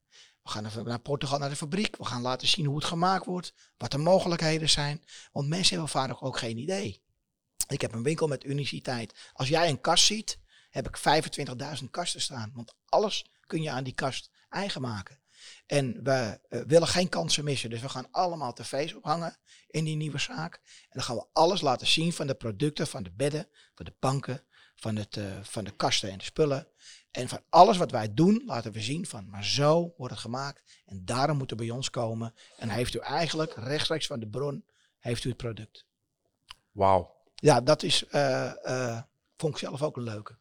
We 0.43 0.49
gaan 0.49 0.83
naar 0.83 0.99
Portugal, 0.99 1.39
naar 1.39 1.49
de 1.49 1.55
fabriek. 1.55 1.97
We 1.97 2.05
gaan 2.05 2.21
laten 2.21 2.47
zien 2.47 2.65
hoe 2.65 2.75
het 2.75 2.85
gemaakt 2.85 3.25
wordt. 3.25 3.53
Wat 3.77 3.91
de 3.91 3.97
mogelijkheden 3.97 4.69
zijn. 4.69 5.03
Want 5.31 5.47
mensen 5.47 5.73
hebben 5.73 5.91
vaak 5.91 6.23
ook 6.23 6.37
geen 6.37 6.57
idee. 6.57 7.03
Ik 7.67 7.81
heb 7.81 7.93
een 7.93 8.03
winkel 8.03 8.27
met 8.27 8.43
uniciteit. 8.43 9.29
Als 9.33 9.47
jij 9.47 9.69
een 9.69 9.81
kast 9.81 10.05
ziet, 10.05 10.39
heb 10.69 10.87
ik 10.87 10.97
25.000 11.79 11.89
kasten 11.89 12.21
staan. 12.21 12.51
Want 12.53 12.75
alles 12.85 13.25
kun 13.45 13.61
je 13.61 13.71
aan 13.71 13.83
die 13.83 13.93
kast 13.93 14.29
eigen 14.49 14.81
maken. 14.81 15.21
En 15.65 16.03
we 16.03 16.39
eh, 16.49 16.61
willen 16.67 16.87
geen 16.87 17.09
kansen 17.09 17.43
missen. 17.43 17.69
Dus 17.69 17.81
we 17.81 17.89
gaan 17.89 18.11
allemaal 18.11 18.53
tv's 18.53 18.93
ophangen 18.93 19.37
in 19.67 19.83
die 19.83 19.95
nieuwe 19.95 20.19
zaak. 20.19 20.55
En 20.63 20.89
dan 20.89 21.03
gaan 21.03 21.15
we 21.15 21.27
alles 21.33 21.61
laten 21.61 21.87
zien 21.87 22.13
van 22.13 22.27
de 22.27 22.35
producten, 22.35 22.87
van 22.87 23.03
de 23.03 23.11
bedden, 23.11 23.49
van 23.75 23.85
de 23.85 23.95
banken, 23.99 24.45
van, 24.75 24.95
het, 24.95 25.17
eh, 25.17 25.39
van 25.41 25.63
de 25.63 25.71
kasten 25.71 26.11
en 26.11 26.17
de 26.17 26.23
spullen. 26.23 26.67
En 27.11 27.29
van 27.29 27.41
alles 27.49 27.77
wat 27.77 27.91
wij 27.91 28.13
doen, 28.13 28.43
laten 28.45 28.71
we 28.71 28.81
zien 28.81 29.05
van, 29.05 29.29
maar 29.29 29.45
zo 29.45 29.93
wordt 29.97 30.13
het 30.13 30.21
gemaakt. 30.21 30.61
En 30.85 31.05
daarom 31.05 31.37
moet 31.37 31.49
het 31.49 31.59
bij 31.59 31.69
ons 31.69 31.89
komen. 31.89 32.33
En 32.57 32.69
heeft 32.69 32.93
u 32.93 32.99
eigenlijk 32.99 33.53
rechtstreeks 33.55 34.07
van 34.07 34.19
de 34.19 34.27
bron, 34.27 34.65
heeft 34.99 35.23
u 35.23 35.27
het 35.29 35.37
product. 35.37 35.85
Wauw. 36.71 37.15
Ja, 37.35 37.61
dat 37.61 37.83
is, 37.83 38.05
eh, 38.07 38.65
eh, 38.93 39.01
vond 39.37 39.53
ik 39.53 39.59
zelf 39.59 39.81
ook 39.81 39.97
een 39.97 40.03
leuke. 40.03 40.35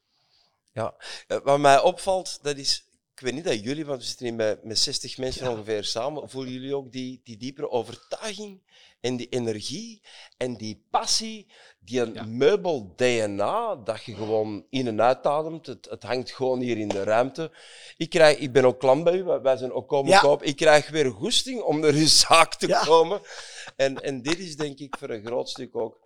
Ja. 0.73 0.95
Eh, 1.27 1.39
Wat 1.45 1.59
mij 1.59 1.81
opvalt, 1.81 2.39
dat 2.43 2.57
is... 2.57 2.85
Ik 3.15 3.27
weet 3.27 3.35
niet 3.35 3.45
dat 3.45 3.63
jullie, 3.63 3.87
want 3.87 4.01
we 4.01 4.07
zitten 4.07 4.27
hier 4.27 4.35
met, 4.35 4.65
met 4.65 4.79
60 4.79 5.19
mensen 5.19 5.45
Ja. 5.45 5.51
ongeveer 5.51 5.85
samen. 5.85 6.31
Voelen 6.31 6.53
jullie 6.53 6.75
ook 6.77 6.93
die, 6.93 7.21
die 7.25 7.37
diepere 7.37 7.71
overtuiging 7.71 8.61
en 9.01 9.17
die 9.17 9.29
energie 9.29 10.03
en 10.37 10.57
die 10.57 10.87
passie, 10.91 11.53
die 11.81 12.01
een 12.01 12.15
Ja. 12.15 12.23
meubel-DNA, 12.25 13.77
dat 13.77 14.05
je 14.05 14.15
gewoon 14.15 14.67
in 14.71 14.87
en 14.87 15.01
uitademt. 15.03 15.67
Het, 15.67 15.87
het 15.91 16.03
hangt 16.03 16.31
gewoon 16.33 16.61
hier 16.61 16.79
in 16.79 16.89
de 16.89 17.03
ruimte. 17.03 17.51
Ik, 17.97 18.11
krijg, 18.11 18.39
ik 18.39 18.53
ben 18.53 18.65
ook 18.65 18.79
klant 18.81 19.05
bij 19.05 19.15
u, 19.15 19.23
wij- 19.25 19.57
zijn 19.57 19.73
ook 19.73 19.89
komen 19.89 20.11
Ja. 20.11 20.19
kopen. 20.19 20.47
Ik 20.47 20.57
krijg 20.57 20.89
weer 20.91 21.11
goesting 21.11 21.61
om 21.63 21.81
naar 21.81 21.93
uw 21.93 22.07
zaak 22.07 22.55
te 22.55 22.67
Ja. 22.69 22.85
komen. 22.85 23.21
En, 23.77 24.03
en 24.03 24.23
dit 24.23 24.39
is 24.39 24.57
denk 24.57 24.79
ik 24.79 24.97
voor 24.99 25.11
een 25.11 25.25
groot 25.27 25.49
stuk 25.49 25.77
ook... 25.77 25.99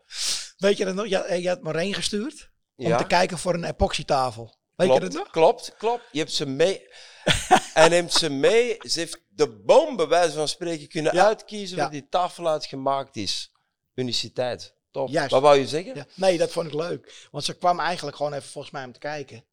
Weet 0.57 0.77
je 0.77 0.85
dat 0.85 0.95
nog? 0.95 1.07
Je, 1.07 1.39
je 1.41 1.49
had 1.49 1.63
Marijn 1.63 1.95
gestuurd 1.95 2.51
om 2.77 2.97
te 2.97 3.07
kijken 3.07 3.39
voor 3.39 3.55
een 3.55 3.65
epoxytafel. 3.65 4.57
Weet 4.77 4.89
klopt, 4.89 5.03
je 5.03 5.09
dat 5.09 5.19
nog? 5.19 5.31
Klopt, 5.31 5.75
klopt. 5.79 6.03
Je 6.13 6.19
hebt 6.19 6.33
ze 6.33 6.47
mee. 6.47 6.87
Hij 7.75 7.89
neemt 7.89 8.13
ze 8.13 8.31
mee. 8.31 8.77
Ze 8.79 8.99
heeft 8.99 9.24
de 9.35 9.49
boom, 9.49 9.97
bij 9.97 10.07
wijze 10.07 10.35
van 10.35 10.49
spreken, 10.49 10.89
kunnen 10.89 11.15
Ja. 11.15 11.27
uitkiezen 11.27 11.77
waar 11.79 11.91
die 11.91 12.09
tafel 12.09 12.49
uit 12.49 12.65
gemaakt 12.65 13.17
is. 13.17 13.53
Uniciteit. 13.95 14.75
Top. 14.91 15.09
Juist. 15.09 15.31
Wat 15.31 15.43
wou 15.43 15.59
je 15.59 15.67
zeggen? 15.67 15.95
Ja. 15.95 16.07
Nee, 16.15 16.39
dat 16.39 16.51
vond 16.51 16.67
ik 16.67 16.75
leuk. 16.75 17.29
Want 17.31 17.45
ze 17.45 17.57
kwam 17.57 17.81
eigenlijk 17.81 18.17
gewoon 18.17 18.33
even 18.33 18.51
volgens 18.51 18.73
mij 18.73 18.85
om 18.85 18.93
te 18.93 18.99
kijken. 18.99 19.45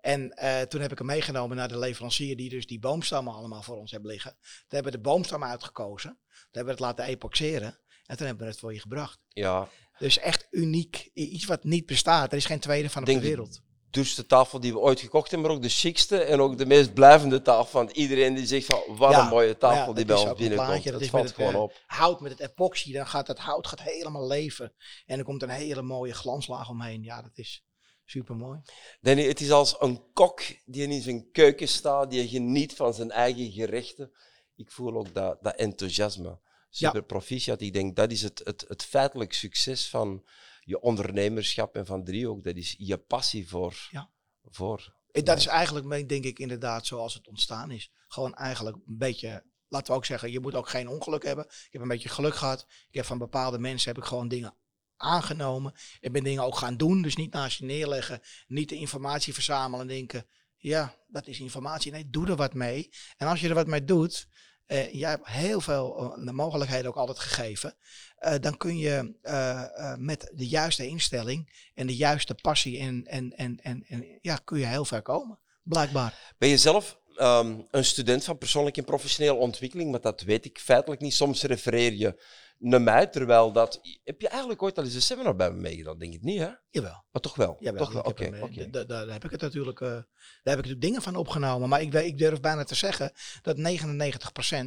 En 0.00 0.30
eh, 0.30 0.60
toen 0.60 0.80
heb 0.80 0.92
ik 0.92 0.98
hem 0.98 1.06
meegenomen 1.06 1.56
naar 1.56 1.68
de 1.68 1.78
leverancier 1.78 2.36
die 2.36 2.48
dus 2.48 2.66
die 2.66 2.78
boomstammen 2.78 3.34
allemaal 3.34 3.62
voor 3.62 3.76
ons 3.76 3.90
hebben 3.90 4.10
liggen. 4.10 4.30
Toen 4.40 4.64
hebben 4.68 4.92
we 4.92 4.98
de 4.98 5.04
boomstammen 5.04 5.48
uitgekozen. 5.48 6.10
Toen 6.10 6.38
hebben 6.50 6.64
we 6.76 6.84
het 6.84 6.96
laten 6.96 7.04
epoxeren. 7.04 7.78
En 8.06 8.16
toen 8.16 8.26
hebben 8.26 8.44
we 8.44 8.50
het 8.50 8.60
voor 8.60 8.72
je 8.72 8.80
gebracht. 8.80 9.18
Ja. 9.28 9.68
Dus 9.98 10.18
echt 10.18 10.46
uniek. 10.50 11.10
Iets 11.14 11.44
wat 11.44 11.64
niet 11.64 11.86
bestaat. 11.86 12.30
Er 12.30 12.38
is 12.38 12.44
geen 12.44 12.60
tweede 12.60 12.90
van 12.90 13.00
op 13.00 13.06
Denk 13.06 13.20
de 13.20 13.26
wereld. 13.26 13.60
Duurste 13.94 14.26
tafel 14.26 14.60
die 14.60 14.72
we 14.72 14.78
ooit 14.78 15.00
gekocht 15.00 15.30
hebben, 15.30 15.48
maar 15.48 15.56
ook 15.56 15.62
de 15.62 15.68
chicste 15.68 16.18
en 16.18 16.40
ook 16.40 16.58
de 16.58 16.66
meest 16.66 16.94
blijvende 16.94 17.42
tafel. 17.42 17.78
Want 17.78 17.90
iedereen 17.90 18.34
die 18.34 18.46
zegt 18.46 18.66
van, 18.66 18.82
wat 18.96 19.10
Ja, 19.10 19.22
een 19.22 19.28
mooie 19.28 19.58
tafel 19.58 19.88
ja, 19.88 19.92
die 19.92 20.04
bij 20.04 20.16
ons 20.16 20.34
binnenkomt. 20.34 20.84
dat 20.84 21.06
valt 21.06 21.24
het, 21.24 21.34
gewoon 21.34 21.54
eh, 21.54 21.60
op. 21.60 21.82
Hout 21.86 22.20
met 22.20 22.30
het 22.30 22.40
epoxy, 22.40 22.92
dan 22.92 23.06
gaat 23.06 23.26
het 23.26 23.38
hout 23.38 23.66
gaat 23.66 23.82
helemaal 23.82 24.26
leven. 24.26 24.72
En 25.06 25.18
er 25.18 25.24
komt 25.24 25.42
een 25.42 25.48
hele 25.48 25.82
mooie 25.82 26.14
glanslaag 26.14 26.68
omheen. 26.68 27.02
Ja, 27.02 27.22
dat 27.22 27.38
is 27.38 27.64
super 28.04 28.36
mooi. 28.36 28.60
Danny, 29.00 29.26
het 29.26 29.40
is 29.40 29.50
als 29.50 29.76
een 29.78 30.12
kok 30.12 30.42
die 30.64 30.88
in 30.88 31.02
zijn 31.02 31.30
keuken 31.30 31.68
staat, 31.68 32.10
die 32.10 32.28
geniet 32.28 32.72
van 32.72 32.94
zijn 32.94 33.10
eigen 33.10 33.52
gerechten. 33.52 34.12
Ik 34.56 34.70
voel 34.70 34.96
ook 34.96 35.14
dat, 35.14 35.38
dat 35.42 35.54
enthousiasme. 35.54 36.38
Super 36.70 37.02
proficiat. 37.02 37.60
Ik 37.60 37.72
denk 37.72 37.96
dat 37.96 38.10
is 38.10 38.22
het, 38.22 38.40
het, 38.44 38.64
het 38.68 38.84
feitelijk 38.84 39.32
succes 39.32 39.88
van 39.88 40.24
je 40.64 40.80
ondernemerschap 40.80 41.74
en 41.76 41.86
van 41.86 42.04
Driehoek. 42.04 42.44
Dat 42.44 42.56
is 42.56 42.74
je 42.78 42.98
passie 42.98 43.48
voor. 43.48 43.88
Ja. 43.90 44.10
voor. 44.42 44.94
En 45.10 45.24
Dat 45.24 45.38
is 45.38 45.46
eigenlijk, 45.46 45.86
me- 45.86 46.06
denk 46.06 46.24
ik, 46.24 46.38
inderdaad 46.38 46.86
zoals 46.86 47.14
het 47.14 47.28
ontstaan 47.28 47.70
is. 47.70 47.90
Gewoon 48.08 48.34
eigenlijk 48.34 48.76
een 48.76 48.98
beetje, 48.98 49.44
laten 49.68 49.92
we 49.92 49.98
ook 49.98 50.04
zeggen, 50.04 50.30
je 50.32 50.40
moet 50.40 50.54
ook 50.54 50.68
geen 50.68 50.88
ongeluk 50.88 51.22
hebben. 51.24 51.44
Ik 51.44 51.68
heb 51.70 51.82
een 51.82 51.88
beetje 51.88 52.08
geluk 52.08 52.34
gehad. 52.34 52.66
Ik 52.88 52.94
heb 52.94 53.04
van 53.04 53.18
bepaalde 53.18 53.58
mensen 53.58 53.88
heb 53.94 54.02
ik 54.02 54.08
gewoon 54.08 54.28
dingen 54.28 54.54
aangenomen. 54.96 55.74
Ik 56.00 56.12
ben 56.12 56.24
dingen 56.24 56.42
ook 56.42 56.56
gaan 56.56 56.76
doen. 56.76 57.02
Dus 57.02 57.16
niet 57.16 57.32
naast 57.32 57.58
je 57.58 57.64
neerleggen, 57.64 58.20
niet 58.46 58.68
de 58.68 58.76
informatie 58.76 59.34
verzamelen 59.34 59.80
en 59.80 59.86
denken, 59.86 60.26
ja, 60.56 60.94
dat 61.06 61.26
is 61.26 61.40
informatie. 61.40 61.92
Nee, 61.92 62.10
doe 62.10 62.26
er 62.26 62.36
wat 62.36 62.54
mee. 62.54 62.90
En 63.16 63.26
als 63.26 63.40
je 63.40 63.48
er 63.48 63.54
wat 63.54 63.66
mee 63.66 63.84
doet, 63.84 64.28
eh, 64.66 64.92
jij 64.92 65.10
hebt 65.10 65.26
heel 65.26 65.60
veel 65.60 66.16
uh, 66.18 66.30
mogelijkheden 66.30 66.86
ook 66.88 66.96
altijd 66.96 67.18
gegeven. 67.18 67.76
Uh, 68.20 68.34
dan 68.40 68.56
kun 68.56 68.78
je 68.78 69.14
uh, 69.22 69.94
met 69.96 70.30
de 70.34 70.48
juiste 70.48 70.86
instelling 70.86 71.70
en 71.74 71.86
de 71.86 71.96
juiste 71.96 72.34
passie 72.34 72.78
en, 72.78 73.04
en, 73.06 73.32
en, 73.36 73.60
en, 73.62 73.84
en 73.88 74.18
ja, 74.20 74.36
kun 74.44 74.58
je 74.58 74.66
heel 74.66 74.84
ver 74.84 75.02
komen, 75.02 75.38
blijkbaar. 75.62 76.34
Ben 76.38 76.48
je 76.48 76.56
zelf 76.56 76.98
um, 77.16 77.66
een 77.70 77.84
student 77.84 78.24
van 78.24 78.38
persoonlijke 78.38 78.80
en 78.80 78.86
professionele 78.86 79.38
ontwikkeling? 79.38 79.90
Maar 79.90 80.00
dat 80.00 80.20
weet 80.20 80.44
ik 80.44 80.58
feitelijk 80.58 81.00
niet. 81.00 81.14
Soms 81.14 81.42
refereer 81.42 81.92
je 81.92 82.22
naar 82.58 82.82
mij, 82.82 83.06
terwijl 83.06 83.52
dat... 83.52 83.80
Heb 84.04 84.20
je 84.20 84.28
eigenlijk 84.28 84.62
ooit 84.62 84.78
al 84.78 84.84
eens 84.84 84.94
een 84.94 85.02
seminar 85.02 85.36
bij 85.36 85.50
me 85.50 85.60
meegedaan? 85.60 85.98
Denk 85.98 86.14
ik 86.14 86.22
niet, 86.22 86.38
hè? 86.38 86.50
Jawel. 86.70 87.04
Maar 87.10 87.22
toch 87.22 87.34
wel? 87.34 87.56
Jawel, 87.60 87.84
toch 87.84 87.92
wel? 87.92 88.02
Oké. 88.02 88.24
Okay, 88.24 88.40
okay. 88.40 88.70
Daar, 88.70 88.86
daar 88.86 89.08
heb 89.08 89.24
ik 89.24 89.30
het 89.30 89.40
natuurlijk, 89.40 89.80
uh, 89.80 89.88
daar 89.88 90.04
heb 90.42 90.52
ik 90.52 90.56
natuurlijk 90.56 90.80
dingen 90.80 91.02
van 91.02 91.16
opgenomen. 91.16 91.68
Maar 91.68 91.80
ik, 91.80 91.94
ik 91.94 92.18
durf 92.18 92.40
bijna 92.40 92.64
te 92.64 92.74
zeggen 92.74 93.12
dat 93.42 93.56
99% 93.56 93.60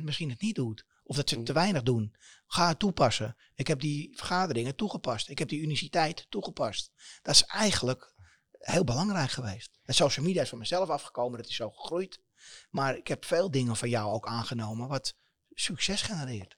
misschien 0.04 0.30
het 0.30 0.42
niet 0.42 0.56
doet. 0.56 0.86
Of 1.04 1.16
dat 1.16 1.30
ze 1.30 1.44
te 1.44 1.54
weinig 1.54 1.84
doen. 1.84 2.16
Ga 2.48 2.68
het 2.68 2.80
toepassen. 2.80 3.36
Ik 3.56 3.68
heb 3.68 3.80
die 3.80 4.12
vergaderingen 4.16 4.76
toegepast. 4.76 5.30
Ik 5.30 5.40
heb 5.40 5.50
die 5.50 5.62
uniciteit 5.62 6.26
toegepast. 6.30 6.92
Dat 7.22 7.36
is 7.36 7.44
eigenlijk 7.44 8.14
heel 8.52 8.84
belangrijk 8.84 9.32
geweest. 9.32 9.80
En 9.84 9.94
social 9.94 10.26
media 10.26 10.42
is 10.42 10.50
van 10.50 10.58
mezelf 10.58 10.90
afgekomen. 10.90 11.38
Dat 11.38 11.50
is 11.50 11.56
zo 11.56 11.70
gegroeid. 11.70 12.22
Maar 12.70 12.98
ik 12.98 13.08
heb 13.08 13.26
veel 13.26 13.52
dingen 13.52 13.76
van 13.76 13.90
jou 13.90 14.12
ook 14.12 14.28
aangenomen 14.28 14.88
wat 14.88 15.16
succes 15.54 16.02
genereert. 16.02 16.57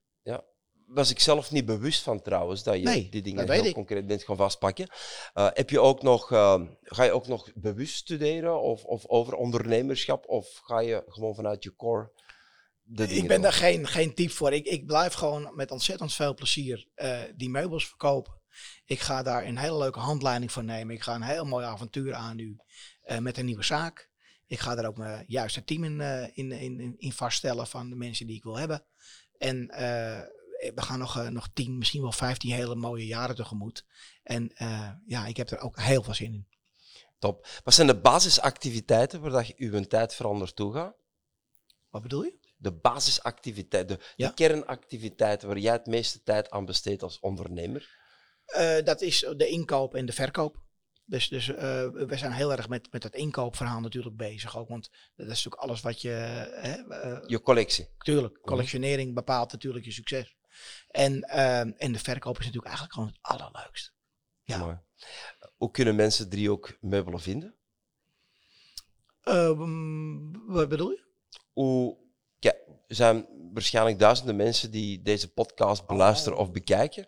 Was 0.90 1.10
ik 1.10 1.20
zelf 1.20 1.52
niet 1.52 1.66
bewust 1.66 2.02
van 2.02 2.22
trouwens, 2.22 2.64
dat 2.64 2.76
je 2.76 3.10
die 3.10 3.22
dingen 3.22 3.52
heel 3.52 3.72
concreet 3.72 4.08
bent 4.08 4.24
gaan 4.24 4.36
vastpakken. 4.36 4.90
Uh, 5.36 5.48
heb 5.54 5.70
je 5.70 5.80
ook 5.80 6.02
nog, 6.02 6.32
uh, 6.32 6.62
ga 6.82 7.04
je 7.04 7.12
ook 7.12 7.28
nog 7.28 7.52
bewust 7.56 7.96
studeren 7.96 8.62
of, 8.62 8.84
of 8.84 9.06
over 9.08 9.34
ondernemerschap 9.34 10.28
of 10.28 10.60
ga 10.64 10.80
je 10.80 11.04
gewoon 11.08 11.36
vanuit 11.36 11.64
je 11.64 11.76
core 11.76 12.12
ik 12.96 13.28
ben 13.28 13.42
daar 13.42 13.54
geen, 13.54 13.88
geen 13.88 14.14
type 14.14 14.34
voor. 14.34 14.54
Ik, 14.54 14.66
ik 14.66 14.86
blijf 14.86 15.14
gewoon 15.14 15.52
met 15.56 15.72
ontzettend 15.72 16.14
veel 16.14 16.34
plezier 16.34 16.88
uh, 16.96 17.22
die 17.36 17.50
meubels 17.50 17.88
verkopen. 17.88 18.34
Ik 18.86 19.00
ga 19.00 19.24
daar 19.24 19.46
een 19.46 19.58
hele 19.58 19.78
leuke 19.78 20.00
handleiding 20.00 20.52
van 20.52 20.66
nemen. 20.66 20.96
Ik 20.96 21.02
ga 21.02 21.16
een 21.16 21.22
heel 21.22 21.46
mooi 21.46 21.66
avontuur 21.66 22.14
aan 22.14 22.36
nu 22.36 22.58
met 23.20 23.38
een 23.38 23.46
nieuwe 23.46 23.64
zaak. 23.64 24.10
Ik 24.48 24.60
ga 24.60 24.76
daar 24.76 24.86
ook 24.86 24.98
mijn 24.98 25.26
juiste 25.28 25.64
team 25.64 25.84
in, 25.84 26.02
in, 26.34 26.52
in, 26.52 26.96
in 26.98 27.12
vaststellen 27.12 27.68
van 27.68 27.90
de 27.90 27.96
mensen 27.96 28.28
die 28.28 28.36
ik 28.36 28.44
wil 28.44 28.58
hebben. 28.58 28.86
En 29.38 29.68
we 30.60 30.82
gaan 30.82 31.00
nog, 31.00 31.18
uh, 31.18 31.28
nog 31.28 31.50
tien, 31.54 31.78
misschien 31.78 32.02
wel 32.02 32.12
vijftien 32.12 32.52
hele 32.52 32.76
mooie 32.76 33.06
jaren 33.06 33.36
tegemoet. 33.36 33.86
En 34.24 34.52
uh, 34.62 34.92
ja, 35.06 35.26
ik 35.26 35.38
heb 35.38 35.50
er 35.50 35.60
ook 35.60 35.80
heel 35.80 36.04
veel 36.04 36.14
zin 36.14 36.34
in. 36.34 36.48
Top. 37.20 37.48
Wat 37.64 37.74
zijn 37.74 37.88
de 37.88 38.00
basisactiviteiten 38.00 39.22
waar 39.22 39.48
je 39.48 39.54
uw 39.58 39.82
tijd 39.82 40.16
vooral 40.16 40.36
naartoe 40.36 40.74
gaat? 40.74 40.96
Wat 41.90 42.02
bedoel 42.02 42.24
je? 42.24 42.38
De 42.58 42.74
basisactiviteiten, 42.74 43.98
de, 43.98 44.04
ja? 44.16 44.28
de 44.28 44.34
kernactiviteiten 44.34 45.48
waar 45.48 45.58
jij 45.58 45.74
het 45.74 45.86
meeste 45.86 46.24
tijd 46.24 46.50
aan 46.50 46.66
besteedt 46.66 47.04
als 47.04 47.20
ondernemer? 47.20 47.98
Uh, 48.58 48.84
dat 48.84 49.02
is 49.02 49.20
de 49.36 49.48
inkoop 49.48 49.96
en 49.96 50.06
de 50.06 50.12
verkoop. 50.12 50.68
Dus, 51.06 51.28
dus 51.28 51.48
uh, 51.48 51.58
we 51.90 52.18
zijn 52.18 52.32
heel 52.32 52.52
erg 52.52 52.70
met, 52.70 52.92
met 52.92 53.04
het 53.04 53.16
inkoopverhaal 53.16 53.80
natuurlijk 53.80 54.16
bezig 54.16 54.58
ook. 54.58 54.70
Want 54.70 54.90
dat 55.16 55.26
is 55.26 55.44
natuurlijk 55.44 55.62
alles 55.62 55.82
wat 55.82 56.02
je... 56.02 56.84
Uh, 56.90 57.30
je 57.30 57.42
collectie. 57.42 57.88
Tuurlijk. 57.98 58.34
Mhm. 58.34 58.46
Collectionering 58.46 59.14
bepaalt 59.14 59.52
natuurlijk 59.52 59.86
je 59.86 59.92
succes. 59.92 60.38
En, 60.90 61.26
uh, 61.30 61.60
en 61.60 61.92
de 61.92 62.00
verkoop 62.00 62.40
is 62.40 62.46
natuurlijk 62.46 62.66
eigenlijk 62.66 62.94
gewoon 62.94 63.10
het 63.10 63.20
allerleukste. 63.22 63.92
Ja. 64.44 64.58
Mooi. 64.58 64.80
Hoe 65.58 65.72
kunnen 65.72 65.96
mensen 65.96 66.30
drie 66.30 66.52
ook 66.52 66.78
meubelen 66.82 67.20
vinden? 67.20 67.56
Uh, 69.24 69.48
wat 70.48 70.70
bedoel 70.70 70.90
je? 70.90 71.04
Hoe, 71.54 71.98
ja, 72.40 72.54
er 72.88 72.96
zijn 72.96 73.28
waarschijnlijk 73.54 74.00
duizenden 74.00 74.36
mensen 74.36 74.72
die 74.72 75.02
deze 75.02 75.34
podcast 75.34 75.88
beluisteren 75.88 76.38
oh. 76.38 76.44
of 76.44 76.52
bekijken. 76.52 77.08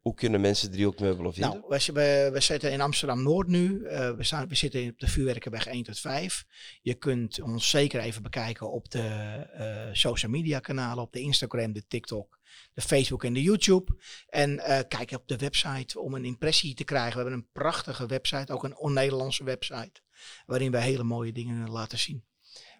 Hoe 0.00 0.14
kunnen 0.14 0.40
mensen 0.40 0.70
drie 0.70 0.86
ook 0.86 1.00
meubelen 1.00 1.34
vinden? 1.34 1.64
Nou, 1.68 1.80
we, 1.92 2.30
we, 2.32 2.40
zitten 2.40 2.72
in 2.72 2.80
Amsterdam-Noord 2.80 3.48
nu. 3.48 3.80
Uh, 3.80 4.10
we, 4.10 4.24
staan, 4.24 4.48
we 4.48 4.54
zitten 4.54 4.88
op 4.88 4.98
de 4.98 5.08
Vuurwerkenweg 5.08 5.66
1 5.66 5.82
tot 5.82 5.98
5. 6.00 6.44
Je 6.82 6.94
kunt 6.94 7.40
ons 7.42 7.70
zeker 7.70 8.00
even 8.00 8.22
bekijken 8.22 8.70
op 8.70 8.90
de 8.90 9.46
uh, 9.58 9.94
social 9.94 10.30
media 10.30 10.58
kanalen. 10.58 11.04
Op 11.04 11.12
de 11.12 11.20
Instagram, 11.20 11.72
de 11.72 11.86
TikTok, 11.86 12.37
de 12.74 12.80
Facebook 12.80 13.24
en 13.24 13.32
de 13.32 13.42
YouTube. 13.42 13.96
En 14.28 14.50
uh, 14.50 14.78
kijk 14.88 15.10
op 15.10 15.28
de 15.28 15.36
website 15.36 15.98
om 16.00 16.14
een 16.14 16.24
impressie 16.24 16.74
te 16.74 16.84
krijgen. 16.84 17.12
We 17.16 17.20
hebben 17.22 17.38
een 17.38 17.52
prachtige 17.52 18.06
website, 18.06 18.52
ook 18.52 18.64
een 18.64 18.76
on-Nederlandse 18.76 19.44
website. 19.44 20.00
Waarin 20.46 20.70
we 20.70 20.80
hele 20.80 21.02
mooie 21.02 21.32
dingen 21.32 21.70
laten 21.70 21.98
zien. 21.98 22.24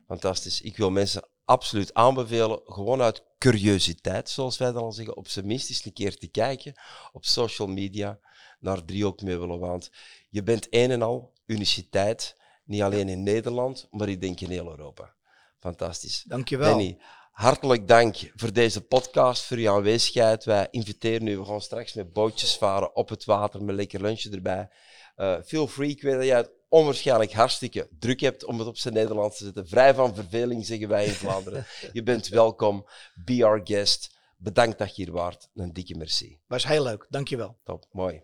Fantastisch. 0.07 0.61
Ik 0.61 0.77
wil 0.77 0.91
mensen 0.91 1.29
absoluut 1.45 1.95
aanbevelen, 1.95 2.61
gewoon 2.65 3.03
uit 3.03 3.23
curiositeit, 3.39 4.29
zoals 4.31 4.59
wij 4.59 4.73
dan 4.73 4.83
al 4.83 4.93
zeggen, 4.93 5.17
op 5.17 5.29
zijn 5.29 5.47
minst 5.47 5.69
eens 5.69 5.85
een 5.85 5.93
keer 5.93 6.17
te 6.17 6.27
kijken 6.27 6.75
op 7.13 7.25
social 7.25 7.69
media 7.69 8.19
naar 8.61 8.85
driehoekmeubelen. 8.85 9.59
Want 9.59 9.91
je 10.29 10.43
bent 10.43 10.67
een 10.71 10.91
en 10.91 11.03
al 11.03 11.33
uniciteit, 11.47 12.37
niet 12.65 12.83
alleen 12.83 13.09
in 13.09 13.23
Nederland, 13.23 13.87
maar 13.91 14.09
ik 14.09 14.21
denk 14.21 14.41
in 14.41 14.51
heel 14.51 14.71
Europa. 14.71 15.15
Fantastisch. 15.59 16.23
Dankjewel. 16.27 16.69
Danny, 16.69 16.99
hartelijk 17.39 17.89
dank 17.89 18.17
voor 18.35 18.53
deze 18.53 18.81
podcast, 18.81 19.45
voor 19.45 19.59
je 19.59 19.71
aanwezigheid. 19.71 20.45
Wij 20.45 20.69
inviteren 20.71 21.27
u, 21.27 21.39
we 21.39 21.45
gaan 21.45 21.61
straks 21.61 21.93
met 21.93 22.13
bootjes 22.13 22.57
varen 22.57 22.97
op 22.97 23.09
het 23.09 23.25
water, 23.25 23.65
met 23.65 23.75
lekker 23.75 24.01
lunchje 24.01 24.31
erbij. 24.31 24.69
Uh, 25.17 25.37
feel 25.45 25.67
free, 25.67 25.91
ik 25.91 26.03
weet 26.03 26.15
dat 26.15 26.25
jij 26.25 26.37
het 26.37 26.51
onwaarschijnlijk 26.69 27.33
hartstikke 27.33 27.89
druk 27.99 28.21
hebt 28.21 28.45
om 28.45 28.59
het 28.59 28.69
op 28.69 28.77
zijn 28.77 28.95
Nederlands 28.95 29.39
te 29.39 29.45
zetten. 29.45 29.69
Vrij 29.69 29.95
van 29.95 30.15
verveling, 30.15 30.67
zeggen 30.67 30.89
wij 30.89 31.05
in 31.05 31.13
Vlaanderen. 31.13 31.67
Je 31.93 32.03
bent 32.03 32.29
welkom. 32.29 32.89
Be 33.25 33.45
our 33.45 33.61
guest. 33.65 34.17
Bedankt 34.37 34.79
dat 34.79 34.97
je 34.97 35.05
hier 35.05 35.13
waart. 35.13 35.49
Een 35.55 35.73
dikke 35.73 35.97
merci. 35.97 36.39
Was 36.47 36.67
heel 36.67 36.83
leuk. 36.83 37.07
Dankjewel. 37.09 37.59
Top. 37.65 37.87
Mooi. 37.91 38.23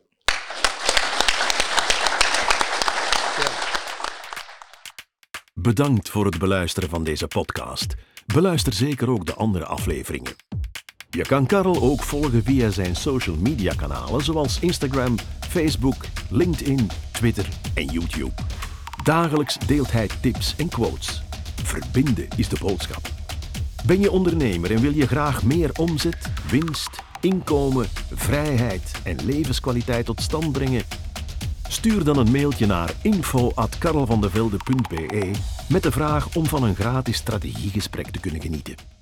Bedankt 5.55 6.09
voor 6.09 6.25
het 6.25 6.39
beluisteren 6.39 6.89
van 6.89 7.05
deze 7.05 7.27
podcast. 7.27 7.95
Beluister 8.27 8.73
zeker 8.73 9.11
ook 9.11 9.27
de 9.27 9.35
andere 9.35 9.65
afleveringen. 9.65 10.33
Je 11.11 11.23
kan 11.23 11.47
Karel 11.47 11.83
ook 11.83 12.03
volgen 12.03 12.45
via 12.45 12.71
zijn 12.71 12.97
social 12.97 13.37
media 13.37 13.75
kanalen 13.75 14.25
zoals 14.25 14.61
Instagram, 14.61 15.15
Facebook, 15.49 16.05
LinkedIn, 16.31 16.91
Twitter 17.13 17.49
en 17.75 17.85
YouTube. 17.85 18.33
Dagelijks 19.03 19.59
deelt 19.67 19.93
hij 19.93 20.09
tips 20.21 20.55
en 20.57 20.69
quotes. 20.69 21.23
Verbinden 21.63 22.29
is 22.37 22.49
de 22.49 22.57
boodschap. 22.61 23.13
Ben 23.87 24.01
je 24.01 24.11
ondernemer 24.11 24.71
en 24.71 24.81
wil 24.81 24.95
je 24.95 25.07
graag 25.07 25.43
meer 25.43 25.71
omzet, 25.77 26.31
winst, 26.51 27.03
inkomen, 27.21 27.87
vrijheid 28.13 28.93
en 29.03 29.17
levenskwaliteit 29.25 30.07
tot 30.07 30.23
stand 30.23 30.53
brengen? 30.53 30.83
Stuur 31.69 32.05
dan 32.05 32.19
een 32.19 32.31
mailtje 32.31 32.67
naar 32.67 32.93
info@karelvandevelde.be 33.03 35.31
met 35.69 35.83
de 35.83 35.91
vraag 35.91 36.35
om 36.35 36.47
van 36.47 36.63
een 36.63 36.75
gratis 36.75 37.17
strategiegesprek 37.17 38.11
te 38.11 38.21
kunnen 38.21 38.41
genieten. 38.41 38.94